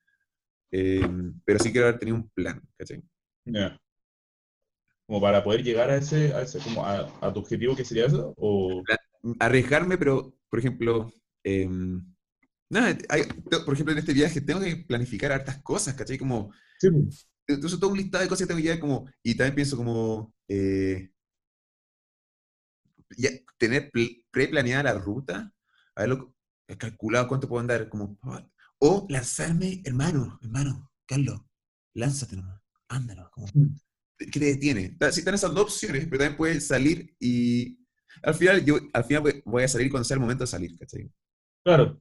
eh, 0.73 1.01
pero 1.45 1.59
sí 1.59 1.73
quiero 1.73 1.89
haber 1.89 2.01
tenido 2.01 2.17
un 2.19 2.29
plan, 2.31 2.63
¿cachai? 2.79 3.03
Ya. 3.47 3.79
Como 5.07 5.21
para 5.21 5.45
poder 5.45 5.63
llegar 5.63 5.91
a 5.91 5.97
ese, 5.97 6.33
a 6.33 6.43
ese 6.43 6.59
como 6.61 6.87
a, 6.87 7.07
a 7.21 7.33
tu 7.33 7.41
objetivo 7.41 7.77
que 7.77 7.85
sería 7.85 8.07
eso, 8.07 8.35
o 8.39 8.83
arriesgarme, 9.41 9.99
pero, 9.99 10.35
por 10.49 10.59
ejemplo, 10.59 11.13
eh, 11.45 11.69
nada, 12.71 12.97
hay- 13.09 13.25
por 13.65 13.75
ejemplo, 13.75 13.93
en 13.93 13.99
este 13.99 14.13
viaje 14.13 14.41
tengo 14.41 14.61
que 14.61 14.77
planificar 14.77 15.33
hartas 15.33 15.63
cosas, 15.63 15.95
¿cachai? 15.95 16.19
Como, 16.19 16.53
sí, 16.79 16.91
pues. 16.91 17.29
Entonces 17.47 17.79
todo 17.81 17.91
un 17.91 17.99
listado 17.99 18.23
de 18.25 18.29
cosas 18.29 18.47
que 18.47 18.49
tengo 18.49 18.59
que 18.59 18.65
llevar 18.65 18.81
como, 18.81 19.07
y 19.23 19.35
también 19.37 19.55
pienso 19.55 19.77
como, 19.77 20.35
eh, 20.49 21.11
ya, 23.17 23.31
tener 23.59 23.91
pl- 23.91 24.25
pre-planeada 24.31 24.83
la 24.85 24.95
ruta, 24.99 25.53
haberlo 25.95 26.35
calculado 26.79 27.29
cuánto 27.29 27.49
puedo 27.49 27.61
andar, 27.61 27.89
como, 27.89 28.19
o 28.79 29.07
lanzarme, 29.09 29.83
hermano, 29.85 30.39
hermano, 30.43 30.91
Carlos, 31.07 31.41
lánzate 31.95 32.37
nomás, 32.37 32.61
ándalo, 32.89 33.31
como, 33.33 33.49
¿qué 34.19 34.41
te 34.41 34.47
detiene? 34.47 34.97
Si 35.13 35.21
están 35.21 35.35
esas 35.35 35.55
dos 35.55 35.65
opciones, 35.65 36.05
pero 36.07 36.19
también 36.19 36.37
puedes 36.37 36.67
salir 36.67 37.15
y 37.21 37.79
al 38.23 38.35
final, 38.35 38.65
yo 38.65 38.79
al 38.93 39.05
final 39.05 39.43
voy- 39.45 39.65
a 39.65 39.69
salir 39.69 39.91
cuando 39.91 40.05
sea 40.05 40.15
el 40.17 40.21
momento 40.21 40.45
de 40.45 40.49
salir, 40.49 40.79
¿cachai? 40.79 41.11
Claro, 41.65 42.01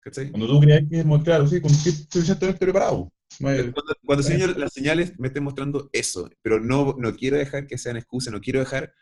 ¿Cachai? 0.00 0.30
cuando 0.32 0.48
tú 0.48 0.60
creas 0.60 0.84
que 0.90 1.00
es 1.00 1.06
muy 1.06 1.22
claro, 1.24 1.48
sí, 1.48 1.60
cuando 1.62 1.78
estés 1.78 2.08
suficientemente 2.10 2.60
preparado. 2.66 3.12
Cuando, 3.38 3.94
cuando 4.04 4.22
las 4.58 4.72
señales 4.72 5.18
me 5.18 5.28
estén 5.28 5.44
mostrando 5.44 5.88
eso, 5.92 6.30
pero 6.42 6.60
no, 6.60 6.94
no 6.98 7.14
quiero 7.14 7.36
dejar 7.36 7.66
que 7.66 7.78
sean 7.78 7.96
excusas, 7.96 8.32
no 8.32 8.40
quiero 8.40 8.60
dejar 8.60 8.94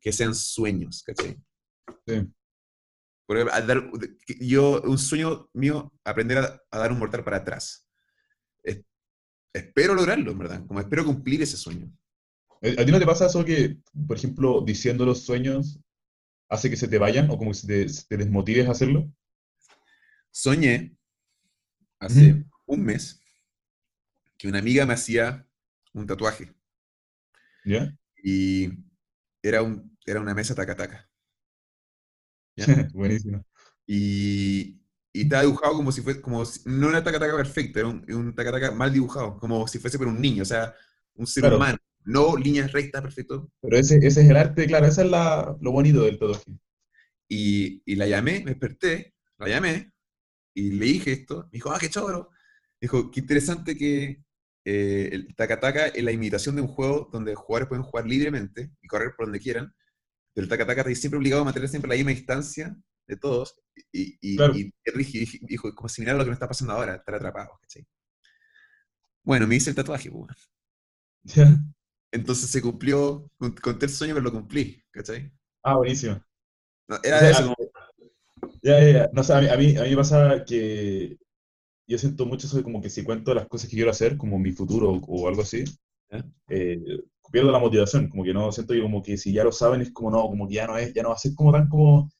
que 0.00 0.12
sean 0.12 0.34
sueños, 0.34 1.02
¿cachai? 1.04 1.36
Sí. 2.06 2.26
Por 3.26 3.36
ejemplo, 3.36 3.54
a 3.54 3.60
dar- 3.62 3.90
yo, 4.40 4.80
un 4.82 4.98
sueño 4.98 5.48
mío, 5.52 5.92
aprender 6.04 6.38
a, 6.38 6.62
a 6.70 6.78
dar 6.78 6.92
un 6.92 6.98
mortal 6.98 7.24
para 7.24 7.38
atrás. 7.38 7.88
Es- 8.62 8.82
espero 9.54 9.94
lograrlo, 9.94 10.32
en 10.32 10.38
verdad, 10.38 10.66
como 10.66 10.80
espero 10.80 11.04
cumplir 11.04 11.42
ese 11.42 11.56
sueño. 11.56 11.92
¿A 12.62 12.82
a 12.82 12.86
ti 12.86 12.92
no 12.92 12.98
te 12.98 13.06
pasa 13.06 13.26
eso 13.26 13.44
que, 13.44 13.78
por 14.06 14.16
ejemplo, 14.16 14.62
diciendo 14.62 15.04
los 15.06 15.22
sueños 15.24 15.80
hace 16.48 16.70
que 16.70 16.76
se 16.76 16.88
te 16.88 16.98
vayan 16.98 17.30
o 17.30 17.38
como 17.38 17.50
que 17.52 17.58
se 17.58 17.66
te, 17.66 17.88
se 17.88 18.06
te 18.06 18.16
desmotives 18.18 18.68
a 18.68 18.72
hacerlo? 18.72 19.10
Soñé 20.30 20.96
hace 21.98 22.44
un 22.66 22.84
mes 22.84 23.20
que 24.38 24.48
una 24.48 24.58
amiga 24.60 24.86
me 24.86 24.94
hacía 24.94 25.46
un 25.94 26.06
tatuaje 26.06 26.54
¿Ya? 27.64 27.96
y 28.22 28.68
era, 29.42 29.62
un, 29.62 29.96
era 30.06 30.20
una 30.20 30.34
mesa 30.34 30.54
taca-taca. 30.54 31.08
Buenísimo. 32.92 33.44
Y, 33.86 34.80
y 35.12 35.22
estaba 35.22 35.42
dibujado 35.42 35.74
como 35.74 35.92
si 35.92 36.02
fuese, 36.02 36.20
como 36.20 36.44
si- 36.44 36.60
no 36.66 36.88
era 36.90 37.02
taca-taca 37.04 37.36
perfecto, 37.36 37.78
era 37.78 37.88
un, 37.88 38.04
un 38.12 38.34
taca-taca 38.34 38.70
mal 38.72 38.92
dibujado, 38.92 39.38
como 39.38 39.66
si 39.68 39.78
fuese 39.78 39.98
por 39.98 40.08
un 40.08 40.20
niño, 40.20 40.42
o 40.42 40.46
sea, 40.46 40.74
un 41.14 41.26
ser 41.26 41.44
Claro. 41.44 41.56
humano, 41.56 41.78
no 42.04 42.36
líneas 42.36 42.72
rectas, 42.72 43.02
perfecto. 43.02 43.50
Pero 43.60 43.76
ese, 43.76 43.96
ese 43.98 44.22
es 44.22 44.30
el 44.30 44.36
arte, 44.36 44.66
claro, 44.66 44.86
ese 44.86 45.02
es 45.02 45.10
la, 45.10 45.56
lo 45.60 45.72
bonito 45.72 46.02
del 46.02 46.18
tatuaje. 46.18 46.52
Y, 47.28 47.82
y 47.86 47.96
la 47.96 48.06
llamé, 48.08 48.40
me 48.44 48.52
desperté, 48.52 49.14
la 49.38 49.48
llamé, 49.48 49.92
y 50.54 50.72
le 50.72 50.86
dije 50.86 51.12
esto, 51.12 51.44
me 51.46 51.50
dijo, 51.52 51.72
ah, 51.72 51.78
qué 51.80 51.90
choro. 51.90 52.30
Dijo, 52.80 53.10
qué 53.12 53.20
interesante 53.20 53.76
que 53.76 54.24
eh, 54.66 55.08
el 55.12 55.34
taca-taca 55.36 55.86
es 55.88 56.04
la 56.04 56.12
imitación 56.12 56.56
de 56.56 56.62
un 56.62 56.68
juego 56.68 57.08
donde 57.12 57.34
jugadores 57.36 57.68
pueden 57.68 57.84
jugar 57.84 58.06
libremente 58.06 58.72
y 58.82 58.88
correr 58.88 59.14
por 59.16 59.26
donde 59.26 59.40
quieran, 59.40 59.74
pero 60.34 60.44
el 60.44 60.50
taca-taca 60.50 60.82
está 60.82 60.94
siempre 60.94 61.18
obligado 61.18 61.42
a 61.42 61.46
mantener 61.46 61.68
siempre 61.70 61.88
la 61.88 61.96
misma 61.96 62.10
distancia 62.12 62.76
de 63.08 63.16
todos, 63.16 63.56
y, 63.92 64.18
y, 64.20 64.36
Claro. 64.36 64.54
y 64.56 64.72
como 65.74 65.88
similar 65.88 66.16
a 66.16 66.18
lo 66.18 66.24
que 66.24 66.30
me 66.30 66.34
está 66.34 66.48
pasando 66.48 66.74
ahora, 66.74 66.96
estar 66.96 67.14
atrapados, 67.14 67.58
¿cachai? 67.60 67.86
Bueno, 69.22 69.46
me 69.46 69.56
hice 69.56 69.70
el 69.70 69.76
tatuaje, 69.76 70.10
pues. 70.10 70.50
Entonces 72.12 72.50
se 72.50 72.62
cumplió, 72.62 73.30
con- 73.38 73.54
conté 73.54 73.86
el 73.86 73.92
sueño, 73.92 74.14
pero 74.14 74.24
lo 74.24 74.32
cumplí, 74.32 74.82
¿cachai? 74.90 75.32
Ah, 75.62 75.76
buenísimo. 75.76 76.20
No, 76.88 76.96
era 77.02 77.16
O 77.16 77.20
sea, 77.20 77.30
eso, 77.30 77.42
como- 77.42 77.56
Ya, 78.62 78.80
ya, 78.80 78.90
ya. 78.92 79.10
No 79.12 79.22
sé, 79.24 79.34
a 79.34 79.40
mí, 79.40 79.48
a 79.48 79.56
mí, 79.56 79.76
a 79.76 79.82
mí 79.82 79.90
me 79.90 79.96
pasa 79.96 80.44
que 80.44 81.16
yo 81.86 81.98
siento 81.98 82.26
mucho 82.26 82.46
eso 82.46 82.56
de 82.56 82.62
como 82.62 82.80
que 82.82 82.90
si 82.90 83.04
cuento 83.04 83.34
las 83.34 83.46
cosas 83.48 83.68
que 83.70 83.76
quiero 83.76 83.90
hacer, 83.90 84.16
como 84.16 84.38
mi 84.38 84.52
futuro 84.52 84.90
o, 84.92 85.00
o 85.06 85.28
algo 85.28 85.42
así, 85.42 85.64
eh, 86.48 86.80
pierdo 87.32 87.50
la 87.50 87.58
motivación, 87.58 88.08
como 88.08 88.24
que 88.24 88.32
no, 88.34 88.52
siento 88.52 88.74
que 88.74 88.82
como 88.82 89.02
que 89.02 89.16
si 89.16 89.32
ya 89.32 89.44
lo 89.44 89.52
saben 89.52 89.80
es 89.82 89.92
como 89.92 90.10
no, 90.10 90.22
como 90.22 90.48
que 90.48 90.54
ya 90.54 90.66
no 90.66 90.78
es, 90.78 90.92
ya 90.94 91.02
no 91.02 91.10
va 91.10 91.14
a 91.16 91.18
ser 91.18 91.34
como 91.34 91.52
tan 91.52 91.68
como, 91.68 92.10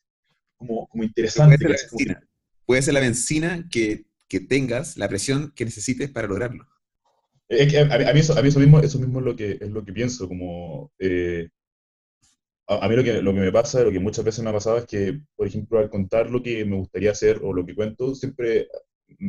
como, 0.57 0.89
como 0.89 0.89
puede 0.91 1.07
interesante. 1.09 1.59
ser 1.59 1.71
la 1.71 1.77
¿cachai? 1.77 1.89
Como. 1.89 2.21
Puede 2.67 2.83
ser 2.83 2.95
la 2.95 3.01
benzina 3.01 3.69
que, 3.71 4.07
que 4.29 4.41
tengas, 4.41 4.97
la 4.97 5.09
presión 5.09 5.53
que 5.55 5.65
necesites 5.65 6.11
para 6.11 6.29
lograrlo. 6.29 6.67
Es 7.49 7.71
que 7.71 7.79
a, 7.79 7.83
a 7.83 7.99
mí 7.99 8.05
a 8.05 8.13
mí 8.13 8.21
eso, 8.21 8.37
a 8.39 8.43
mí 8.43 8.49
eso 8.49 8.59
mismo, 8.61 8.81
eso 8.81 8.99
mismo 8.99 9.21
es 9.21 9.25
lo 9.25 9.37
que, 9.37 9.53
es 9.61 9.71
lo 9.71 9.85
que 9.85 9.93
pienso, 9.93 10.27
como, 10.29 10.93
eh, 10.99 11.49
a, 12.69 12.85
a 12.85 12.89
mí 12.89 12.97
lo 12.97 13.05
que, 13.05 13.23
lo 13.23 13.33
que 13.35 13.41
me 13.41 13.53
pasa, 13.53 13.83
lo 13.83 13.93
que 13.93 14.01
muchas 14.01 14.25
veces 14.25 14.43
me 14.43 14.51
ha 14.51 14.53
pasado 14.55 14.79
es 14.79 14.87
que, 14.87 15.21
por 15.37 15.47
ejemplo, 15.47 15.79
al 15.79 15.91
contar 15.91 16.31
lo 16.31 16.43
que 16.43 16.65
me 16.65 16.77
gustaría 16.77 17.13
hacer 17.13 17.41
o 17.43 17.53
lo 17.53 17.65
que 17.65 17.75
cuento, 17.75 18.15
siempre, 18.15 18.69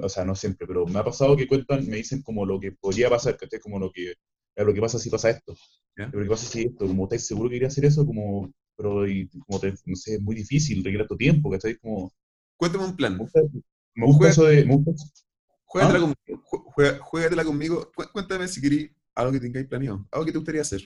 o 0.02 0.10
sea, 0.10 0.26
no 0.26 0.36
siempre, 0.36 0.68
pero 0.68 0.86
me 0.88 1.00
ha 1.00 1.04
pasado 1.04 1.36
que 1.38 1.48
cuentan, 1.48 1.88
me 1.88 1.98
dicen 1.98 2.22
como 2.22 2.46
lo 2.46 2.60
que 2.60 2.72
podría 2.74 3.10
pasar, 3.10 3.38
¿cachai? 3.38 3.60
Como 3.60 3.80
lo 3.80 3.92
que, 3.92 4.14
"Ya, 4.56 4.64
lo 4.64 4.74
que 4.74 4.82
pasa 4.82 5.00
si 5.00 5.10
pasa 5.10 5.30
esto, 5.30 5.56
¿Ya? 5.98 6.08
lo 6.08 6.24
que 6.24 6.30
pasa 6.30 6.46
si 6.48 6.64
esto, 6.64 6.88
como 6.88 7.04
estáis 7.06 7.26
seguro 7.28 7.50
que 7.50 7.56
quería 7.56 7.68
hacer 7.70 7.86
eso, 7.86 8.06
como, 8.06 8.52
pero 8.76 9.08
y, 9.08 9.28
como 9.48 9.60
te- 9.60 9.74
no 9.86 9.96
sé, 9.96 10.16
es 10.16 10.22
muy 10.22 10.36
difícil, 10.36 10.84
requiere 10.84 11.06
tu 11.08 11.16
tiempo, 11.18 11.50
¿cachai? 11.52 11.78
Como, 11.78 12.14
Cuéntame 12.58 12.86
un 12.86 12.96
plan. 12.96 13.14
me 13.14 13.20
gusta, 13.20 13.42
me 13.96 14.06
gusta 14.06 14.18
Juega- 14.20 14.32
eso 14.32 14.44
de, 14.46 14.66
me 14.66 14.76
gusta- 14.76 14.92
Juégatela 15.66 15.98
¿Ah? 16.00 16.02
conmigo. 16.02 16.44
ju- 16.46 16.64
juega- 16.74 17.00
Juégatela 17.00 17.44
conmigo. 17.46 17.92
Cu- 17.96 18.12
Cuéntame 18.14 18.48
si 18.48 18.62
queréis 18.62 18.92
algo 19.16 19.32
que 19.34 19.40
tengáis 19.40 19.68
planeado. 19.68 20.08
Algo 20.12 20.26
que 20.26 20.32
te 20.32 20.38
gustaría 20.40 20.62
hacer. 20.62 20.82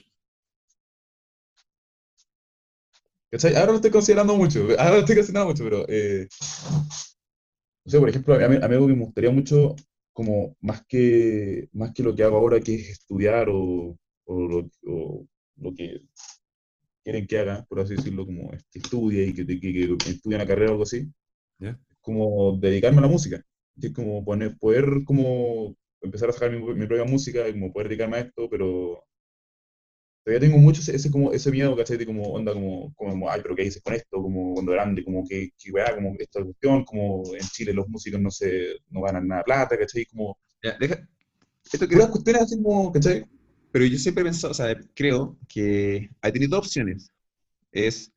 ¿cachai? 3.30 3.54
Ahora 3.56 3.70
lo 3.72 3.76
estoy 3.76 3.90
considerando 3.90 4.36
mucho, 4.36 4.60
ahora 4.78 4.90
lo 4.92 4.98
estoy 4.98 5.16
considerando 5.16 5.50
mucho, 5.50 5.64
pero, 5.64 5.84
eh, 5.88 6.28
no 7.84 7.90
sé, 7.90 7.98
por 7.98 8.08
ejemplo, 8.08 8.34
a 8.34 8.48
mí, 8.48 8.56
a 8.62 8.68
mí 8.68 8.74
algo 8.74 8.86
que 8.88 8.94
me 8.94 9.04
gustaría 9.04 9.30
mucho, 9.30 9.74
como 10.12 10.56
más 10.60 10.84
que, 10.86 11.68
más 11.72 11.92
que 11.92 12.02
lo 12.02 12.14
que 12.14 12.22
hago 12.24 12.36
ahora, 12.36 12.60
que 12.60 12.74
es 12.74 12.88
estudiar 12.90 13.48
o, 13.50 13.96
o 14.24 14.48
lo, 14.48 14.70
o 14.86 15.26
lo 15.56 15.74
que 15.74 16.02
quieren 17.04 17.26
que 17.26 17.38
haga, 17.38 17.64
por 17.68 17.80
así 17.80 17.94
decirlo, 17.96 18.26
como 18.26 18.50
que 18.50 18.78
estudie 18.78 19.26
y 19.26 19.34
que, 19.34 19.46
que, 19.46 19.60
que 19.60 20.10
estudie 20.10 20.36
una 20.36 20.46
carrera 20.46 20.70
o 20.70 20.72
algo 20.72 20.84
así, 20.84 21.08
¿Ya? 21.58 21.78
como 22.00 22.56
dedicarme 22.58 22.98
a 22.98 23.02
la 23.02 23.08
música, 23.08 23.44
que 23.80 23.88
es 23.88 23.92
como 23.92 24.24
poner, 24.24 24.56
poder 24.58 25.04
como 25.04 25.76
empezar 26.00 26.30
a 26.30 26.32
sacar 26.32 26.50
mi, 26.52 26.58
mi 26.74 26.86
propia 26.86 27.04
música 27.04 27.48
y 27.48 27.52
como 27.52 27.72
poder 27.72 27.88
dedicarme 27.88 28.16
a 28.18 28.20
esto, 28.20 28.48
pero 28.50 29.04
todavía 30.24 30.40
tengo 30.48 30.58
mucho 30.58 30.80
ese, 30.80 30.96
ese 30.96 31.10
como, 31.10 31.32
ese 31.32 31.50
miedo, 31.50 31.76
¿cachai? 31.76 31.96
De 31.98 32.06
como, 32.06 32.22
onda, 32.32 32.52
como, 32.52 32.94
como, 32.94 33.30
ay, 33.30 33.40
pero 33.42 33.56
¿qué 33.56 33.64
dices 33.64 33.82
con 33.82 33.94
esto? 33.94 34.22
Como 34.22 34.54
cuando 34.54 34.72
grande, 34.72 35.04
como 35.04 35.24
que, 35.28 35.50
que 35.58 35.70
weá, 35.72 35.94
como 35.94 36.14
esta 36.18 36.42
cuestión, 36.44 36.84
como 36.84 37.22
en 37.34 37.46
Chile 37.48 37.72
los 37.72 37.88
músicos 37.88 38.20
no 38.20 38.30
se, 38.30 38.76
no 38.90 39.02
ganan 39.02 39.28
nada 39.28 39.42
plata, 39.44 39.78
¿cachai? 39.78 40.06
Como, 40.06 40.38
Ya, 40.62 40.76
deja- 40.78 41.08
Esto 41.72 41.88
que- 41.88 41.96
cuestiones 41.96 42.42
así 42.42 42.62
como, 42.62 42.92
¿cachai? 42.92 43.24
pero 43.72 43.86
yo 43.86 43.98
siempre 43.98 44.22
he 44.22 44.24
pensado, 44.26 44.50
o 44.52 44.54
sea, 44.54 44.76
creo 44.94 45.38
que 45.48 46.10
hay 46.20 46.32
tenido 46.32 46.56
dos 46.56 46.66
opciones. 46.66 47.10
Es 47.72 48.12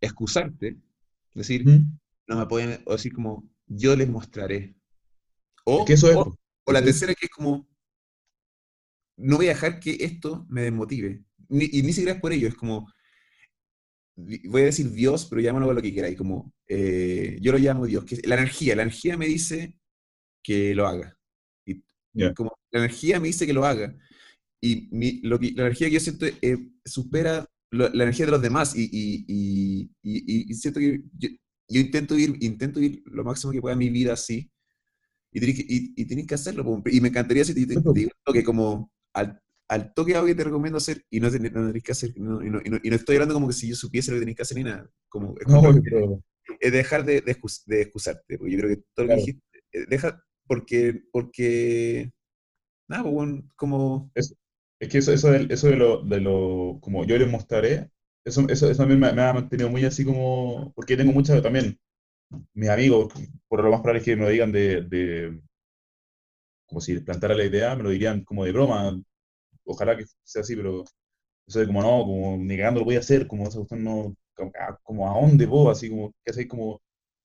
excusarte, 0.00 0.76
decir, 1.34 1.64
no 2.28 2.38
me 2.38 2.46
pueden, 2.46 2.82
o 2.86 2.92
decir 2.92 3.12
como, 3.14 3.48
yo 3.66 3.96
les 3.96 4.08
mostraré. 4.08 4.74
O, 5.64 5.80
Es 5.80 5.86
que 5.86 5.92
eso 5.94 6.10
es, 6.10 6.16
o, 6.16 6.34
o 6.66 6.72
la 6.72 6.82
tercera 6.84 7.14
que 7.14 7.26
es 7.26 7.32
como, 7.32 7.66
no 9.18 9.36
voy 9.36 9.46
a 9.46 9.50
dejar 9.50 9.78
que 9.80 9.96
esto 10.00 10.46
me 10.48 10.62
desmotive. 10.62 11.22
Ni- 11.50 11.68
y 11.72 11.82
ni 11.82 11.92
siquiera 11.92 12.14
es 12.14 12.20
por 12.20 12.32
ello, 12.32 12.48
es 12.48 12.54
como, 12.54 12.86
voy 14.16 14.62
a 14.62 14.66
decir 14.66 14.90
Dios, 14.90 15.26
pero 15.26 15.40
llámalo 15.40 15.66
con 15.66 15.76
lo 15.76 15.82
que 15.82 15.94
queráis, 15.94 16.16
como, 16.16 16.52
eh, 16.68 17.38
yo 17.40 17.52
lo 17.52 17.58
llamo 17.58 17.86
Dios, 17.86 18.04
que 18.04 18.16
la 18.26 18.36
energía, 18.36 18.76
la 18.76 18.82
energía 18.82 19.16
me 19.16 19.26
dice 19.26 19.76
que 20.42 20.74
lo 20.74 20.86
haga. 20.88 21.16
Y 21.66 21.82
Ya. 22.14 22.34
como 22.34 22.52
la 22.72 22.80
energía 22.80 23.20
me 23.20 23.28
dice 23.28 23.46
que 23.46 23.52
lo 23.54 23.64
haga, 23.66 23.96
y 24.60 24.88
mi- 24.92 25.20
lo 25.22 25.38
que, 25.38 25.52
la 25.52 25.62
energía 25.64 25.88
que 25.88 25.94
yo 25.94 26.00
siento 26.00 26.26
eh, 26.26 26.58
supera 26.84 27.46
lo- 27.70 27.88
la 27.90 28.04
energía 28.04 28.26
de 28.26 28.32
los 28.32 28.42
demás, 28.42 28.74
y, 28.76 28.88
y- 28.92 29.90
y- 30.02 30.54
siento 30.54 30.80
que 30.80 31.02
yo, 31.18 31.28
yo 31.68 31.80
intento 31.80 32.18
ir, 32.18 32.36
intento 32.40 32.80
ir 32.80 33.02
lo 33.06 33.24
máximo 33.24 33.52
que 33.52 33.60
pueda 33.62 33.76
mi 33.76 33.90
vida 33.90 34.14
así, 34.14 34.50
y 35.32 35.40
tenés 35.40 35.56
que, 35.56 35.66
y, 35.68 36.26
que 36.26 36.34
hacerlo, 36.34 36.82
y 36.86 37.00
me 37.00 37.08
encantaría 37.08 37.44
si 37.44 37.54
te, 37.54 37.66
te- 37.66 37.80
te 37.80 37.92
digo 38.00 38.10
que 38.32 38.44
como 38.44 38.90
al, 39.14 39.40
al 39.70 39.94
toque 39.94 40.14
algo 40.16 40.28
que 40.28 40.36
te 40.36 40.44
recomiendo 40.44 40.78
hacer, 40.78 41.04
y 41.10 41.20
no, 41.20 41.30
ten- 41.32 41.44
no 41.52 41.68
tenés 41.68 41.84
que 41.84 41.92
hacer, 41.92 42.12
no- 42.18 42.42
y, 42.44 42.50
no, 42.50 42.60
y 42.64 42.70
no- 42.70 42.80
y 42.82 42.90
no 42.90 42.96
estoy 42.96 43.16
hablando 43.16 43.34
como 43.34 43.48
que 43.48 43.54
si 43.54 43.68
yo 43.70 43.76
supiese 43.76 44.12
lo 44.12 44.16
que 44.18 44.22
tenés 44.22 44.36
que 44.36 44.42
hacer 44.42 44.58
ni 44.58 44.64
nada, 44.64 44.90
como, 45.08 45.36
es 45.40 45.48
como- 45.48 45.80
pero, 45.82 46.22
es 46.60 46.72
dejar 46.72 47.04
de, 47.06 47.22
de, 47.22 47.32
excus- 47.36 47.64
de 47.66 47.82
excusarte, 47.82 48.38
porque 48.38 48.52
yo 48.52 48.58
creo 48.60 48.76
que 48.76 48.82
todo 48.94 49.06
lo 49.06 49.10
que 49.10 49.16
dijiste, 49.16 49.42
eh, 49.72 49.86
deja, 49.88 50.22
porque, 50.48 51.02
porque, 51.12 52.12
nada, 52.88 53.04
pues, 53.04 53.14
bueno, 53.14 53.42
como, 53.56 54.12
Es 54.80 54.88
que 54.88 54.98
eso, 54.98 55.12
eso, 55.12 55.30
de, 55.30 55.46
eso 55.52 55.68
de 55.68 55.76
lo, 55.76 56.02
de 56.02 56.20
lo, 56.20 56.78
como 56.80 57.04
yo 57.04 57.18
les 57.18 57.28
mostraré, 57.30 57.90
eso, 58.24 58.46
eso, 58.48 58.70
eso 58.70 58.76
también 58.82 59.00
me, 59.00 59.12
me 59.12 59.22
ha 59.22 59.32
mantenido 59.32 59.68
muy 59.70 59.84
así 59.84 60.04
como, 60.04 60.72
porque 60.74 60.96
tengo 60.96 61.12
muchas 61.12 61.42
también, 61.42 61.78
mis 62.54 62.70
amigos, 62.70 63.12
por 63.48 63.64
lo 63.64 63.70
más 63.70 63.80
probable 63.80 64.00
es 64.00 64.04
que 64.06 64.16
me 64.16 64.24
lo 64.24 64.30
digan 64.30 64.52
de, 64.52 64.82
de 64.82 65.40
como 66.66 66.80
si 66.80 66.94
les 66.94 67.02
plantara 67.02 67.34
la 67.34 67.44
idea, 67.44 67.74
me 67.76 67.82
lo 67.82 67.90
dirían 67.90 68.24
como 68.24 68.44
de 68.44 68.52
broma, 68.52 68.98
ojalá 69.64 69.96
que 69.96 70.04
sea 70.24 70.42
así, 70.42 70.56
pero 70.56 70.84
eso 71.46 71.60
de 71.60 71.66
como 71.66 71.82
no, 71.82 72.04
como 72.04 72.36
ni 72.38 72.56
cagando 72.56 72.80
lo 72.80 72.86
voy 72.86 72.96
a 72.96 73.00
hacer, 73.00 73.26
como 73.26 73.44
esa 73.48 73.58
cuestión 73.58 73.84
no, 73.84 74.14
como, 74.34 74.52
ah, 74.60 74.78
como 74.82 75.10
a 75.10 75.20
dónde 75.20 75.46
vos, 75.46 75.76
así 75.76 75.90
como, 75.90 76.12
que 76.24 76.30
así 76.32 76.46
como, 76.48 76.80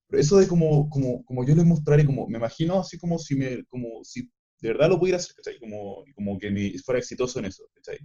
pero 0.08 0.20
eso 0.22 0.38
de 0.38 0.48
como, 0.48 0.88
como, 0.90 1.24
como 1.24 1.44
yo 1.46 1.54
les 1.54 1.64
mostraré, 1.66 2.06
como, 2.06 2.28
me 2.28 2.38
imagino 2.38 2.80
así 2.80 2.98
como 2.98 3.18
si 3.18 3.36
me, 3.36 3.64
como 3.66 4.04
si 4.04 4.22
de 4.60 4.68
verdad 4.70 4.88
lo 4.90 4.98
pudiera 5.00 5.18
hacer, 5.18 5.34
¿cachai? 5.36 5.58
Como, 5.60 6.04
como 6.14 6.38
que 6.38 6.50
me, 6.50 6.72
fuera 6.80 7.00
exitoso 7.00 7.38
en 7.40 7.46
eso, 7.46 7.64
¿cachai? 7.74 7.98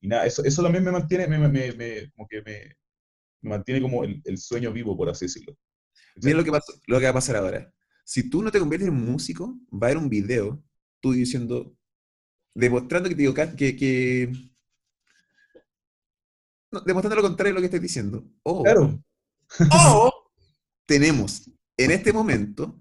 Y 0.00 0.08
nada, 0.08 0.26
eso, 0.26 0.44
eso 0.44 0.62
también 0.62 0.84
me 0.84 0.90
mantiene, 0.92 1.26
me, 1.28 1.38
me, 1.38 1.72
me- 1.72 2.10
como 2.12 2.26
que 2.28 2.42
me, 2.42 2.60
me 3.42 3.50
mantiene 3.50 3.82
como 3.82 4.04
el, 4.04 4.22
el 4.24 4.38
sueño 4.38 4.72
vivo, 4.72 4.96
por 4.96 5.10
así 5.10 5.26
decirlo. 5.26 5.56
¿cachai? 6.16 6.34
mira 6.34 6.38
lo 6.38 6.44
que, 6.44 6.52
pasó, 6.52 6.74
lo 6.88 6.98
que 7.00 7.04
va 7.06 7.10
a 7.12 7.14
pasar 7.14 7.36
ahora. 7.36 7.72
Si 8.04 8.30
tú 8.30 8.42
no 8.42 8.52
te 8.52 8.60
conviertes 8.60 8.88
en 8.90 8.96
músico, 8.96 9.58
va 9.72 9.88
a 9.88 9.90
haber 9.92 9.98
un 9.98 10.10
video, 10.10 10.62
tú 11.00 11.12
diciendo, 11.14 11.76
demostrando 12.58 13.08
que 13.08 13.14
te 13.14 13.22
equivocas- 13.22 13.54
que, 13.56 13.76
que 13.76 14.32
no, 16.72 16.80
demostrando 16.82 17.16
lo 17.16 17.22
contrario 17.28 17.52
de 17.52 17.54
lo 17.54 17.60
que 17.60 17.66
estás 17.66 17.80
diciendo. 17.80 18.24
O, 18.42 18.62
Claro, 18.62 19.02
o 19.72 20.12
tenemos 20.86 21.50
en 21.76 21.90
este 21.90 22.12
momento 22.12 22.80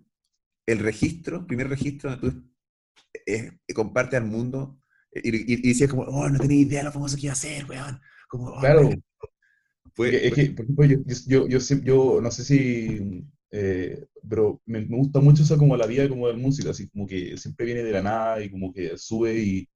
el 0.65 0.80
registro, 0.80 1.45
primer 1.47 1.69
registro 1.69 2.09
donde 2.15 2.32
tú 2.32 2.43
eh, 3.25 3.57
compartes 3.73 4.19
al 4.19 4.25
mundo 4.28 4.82
eh, 5.13 5.21
y, 5.23 5.53
y, 5.53 5.55
y 5.63 5.67
decías 5.69 5.89
como, 5.89 6.03
oh, 6.03 6.30
no 6.30 6.39
tenía 6.39 6.59
idea 6.61 6.80
de 6.80 6.86
lo 6.86 6.91
famoso 6.91 7.15
que 7.15 7.23
iba 7.28 7.34
a 7.34 7.36
ser, 7.36 7.65
weón. 7.69 7.99
Como, 8.28 8.47
oh, 8.49 8.59
claro. 8.59 8.89
fue- 9.95 10.28
Es 10.28 10.34
que, 10.34 10.45
por 10.51 10.65
ejemplo, 10.65 10.86
yo, 10.86 10.97
yo, 11.28 11.47
yo, 11.47 11.59
yo 11.84 12.21
no 12.21 12.32
sé 12.32 12.43
si, 12.43 13.25
eh, 13.52 14.06
pero 14.30 14.62
me, 14.66 14.82
me 14.86 14.98
gusta 14.98 15.20
mucho 15.22 15.43
eso 15.43 15.58
como 15.58 15.78
la 15.78 15.88
vida 15.88 16.10
como 16.10 16.28
del 16.28 16.38
músico, 16.38 16.70
así 16.72 16.89
como 16.89 17.08
que 17.08 17.38
siempre 17.38 17.66
viene 17.66 17.84
de 17.84 17.91
la 17.91 18.02
nada 18.04 18.41
y 18.43 18.50
como 18.52 18.74
que 18.74 18.98
sube 18.98 19.36
y 19.39 19.70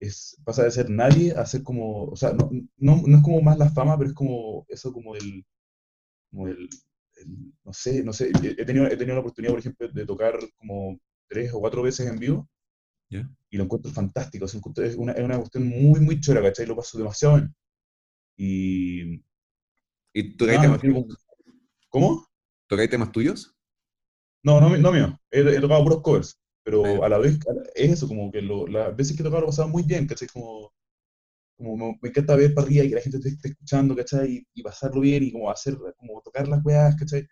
es, 0.00 0.36
pasa 0.44 0.64
de 0.64 0.70
ser 0.72 0.90
nadie 0.90 1.32
a 1.32 1.46
ser 1.46 1.62
como, 1.64 2.04
o 2.06 2.16
sea, 2.16 2.32
no, 2.34 2.50
no, 2.78 3.02
no 3.06 3.18
es 3.18 3.22
como 3.24 3.42
más 3.42 3.58
la 3.58 3.70
fama, 3.70 3.98
pero 3.98 4.10
es 4.10 4.16
como 4.16 4.66
eso 4.68 4.92
como 4.92 5.16
el, 5.16 5.44
como 6.30 6.48
el, 6.48 6.68
el- 7.16 7.52
no 7.64 7.72
sé, 7.72 8.02
no 8.04 8.12
sé, 8.12 8.30
he 8.30 8.64
tenido, 8.64 8.86
he 8.86 8.96
tenido 8.96 9.14
la 9.16 9.20
oportunidad, 9.20 9.52
por 9.52 9.60
ejemplo, 9.60 9.88
de 9.88 10.06
tocar 10.06 10.38
como 10.58 10.98
tres 11.28 11.52
o 11.54 11.60
cuatro 11.60 11.82
veces 11.82 12.08
en 12.08 12.18
vivo 12.18 12.48
¿Ya? 13.10 13.28
y 13.50 13.56
lo 13.58 13.64
encuentro 13.64 13.92
fantástico, 13.92 14.46
o 14.46 14.48
sea, 14.48 14.60
es 14.84 14.96
una, 14.96 15.12
es 15.12 15.24
una 15.24 15.38
cuestión 15.38 15.66
muy, 15.68 16.00
muy 16.00 16.20
chora, 16.20 16.42
¿cachai? 16.42 16.66
Lo 16.66 16.76
paso 16.76 16.98
demasiado 16.98 17.36
bien. 17.36 17.54
Y, 18.38 19.22
¿Y 20.14 20.36
tú 20.36 20.46
tiene 20.48 20.68
como- 20.68 21.08
¿Cómo? 21.90 22.28
Tocáis 22.70 22.90
temas 22.90 23.12
tuyos? 23.12 23.54
No, 24.42 24.60
no, 24.60 24.76
no 24.76 24.92
mío. 24.92 25.18
He, 25.30 25.40
he 25.40 25.60
tocado 25.60 25.82
puros 25.84 26.02
covers. 26.02 26.38
Pero 26.62 27.02
Ah, 27.02 27.02
a 27.04 27.08
la 27.08 27.18
vez, 27.18 27.38
es 27.74 27.90
eso, 27.92 28.08
como 28.08 28.30
que 28.30 28.42
lo- 28.42 28.66
las 28.66 28.94
veces 28.96 29.16
que 29.16 29.22
he 29.22 29.24
tocado 29.24 29.40
lo 29.42 29.46
he 29.46 29.50
pasado 29.50 29.68
muy 29.68 29.82
bien, 29.82 30.06
¿cachai? 30.06 30.28
Como, 30.28 30.72
como 31.58 31.76
me, 31.76 31.98
me 32.02 32.10
encanta 32.10 32.36
ver 32.36 32.54
para 32.54 32.66
arriba 32.66 32.84
y 32.84 32.90
que 32.90 32.96
la 32.96 33.02
gente 33.02 33.20
te 33.20 33.28
esté 33.30 33.48
escuchando, 33.50 33.96
¿cachai? 33.96 34.32
Y, 34.36 34.48
y 34.60 34.62
pasarlo 34.64 35.00
bien 35.02 35.22
y 35.24 35.32
como 35.32 35.50
hacer, 35.50 35.76
como 35.98 36.22
tocar 36.22 36.48
las 36.48 36.64
weas, 36.64 36.96
¿cachai? 36.96 37.26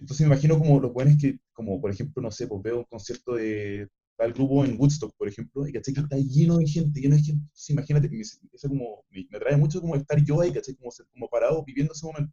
Entonces 0.00 0.26
me 0.28 0.34
imagino 0.34 0.58
como 0.58 0.80
los 0.80 0.92
buenos 0.92 1.16
que, 1.20 1.38
como 1.52 1.80
por 1.80 1.90
ejemplo, 1.92 2.22
no 2.22 2.30
sé, 2.32 2.46
pues 2.48 2.62
veo 2.62 2.78
un 2.80 2.84
concierto 2.84 3.34
de 3.34 3.88
tal 4.18 4.32
grupo 4.34 4.64
en 4.64 4.78
Woodstock, 4.80 5.14
por 5.16 5.28
ejemplo, 5.28 5.66
y 5.68 5.72
¿cachai? 5.72 5.94
Que 5.94 6.00
está 6.02 6.16
lleno 6.18 6.58
de 6.58 6.66
gente, 6.68 7.00
lleno 7.00 7.16
de 7.16 7.22
gente. 7.22 7.42
Entonces, 7.44 7.70
imagínate, 7.70 8.08
me, 8.10 8.20
eso 8.20 8.68
como, 8.68 9.04
me, 9.10 9.26
me 9.30 9.38
atrae 9.38 9.56
mucho 9.58 9.80
como 9.80 9.96
estar 9.96 10.22
yo 10.24 10.40
ahí, 10.42 10.52
¿cachai? 10.52 10.76
Como, 10.76 10.90
ser- 10.92 11.06
como 11.12 11.28
parado 11.28 11.64
viviendo 11.64 11.92
ese 11.94 12.06
momento. 12.06 12.32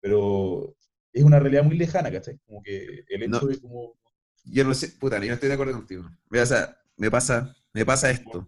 Pero 0.00 0.76
es 1.14 1.24
una 1.24 1.38
realidad 1.40 1.64
muy 1.64 1.78
lejana, 1.78 2.10
¿cachai? 2.12 2.38
Como 2.46 2.62
que 2.62 3.04
el 3.08 3.30
No. 3.30 3.38
hecho 3.38 3.46
de 3.46 3.60
como... 3.60 3.98
Yo 4.44 4.64
no 4.64 4.74
sé, 4.74 4.88
puta, 4.88 5.18
yo 5.20 5.28
no 5.28 5.34
estoy 5.34 5.48
de 5.48 5.54
acuerdo 5.54 5.72
contigo. 5.72 6.04
O 6.30 6.46
sea, 6.46 6.78
me 6.98 7.10
pasa, 7.10 7.56
me 7.72 7.86
pasa 7.86 8.10
esto. 8.10 8.46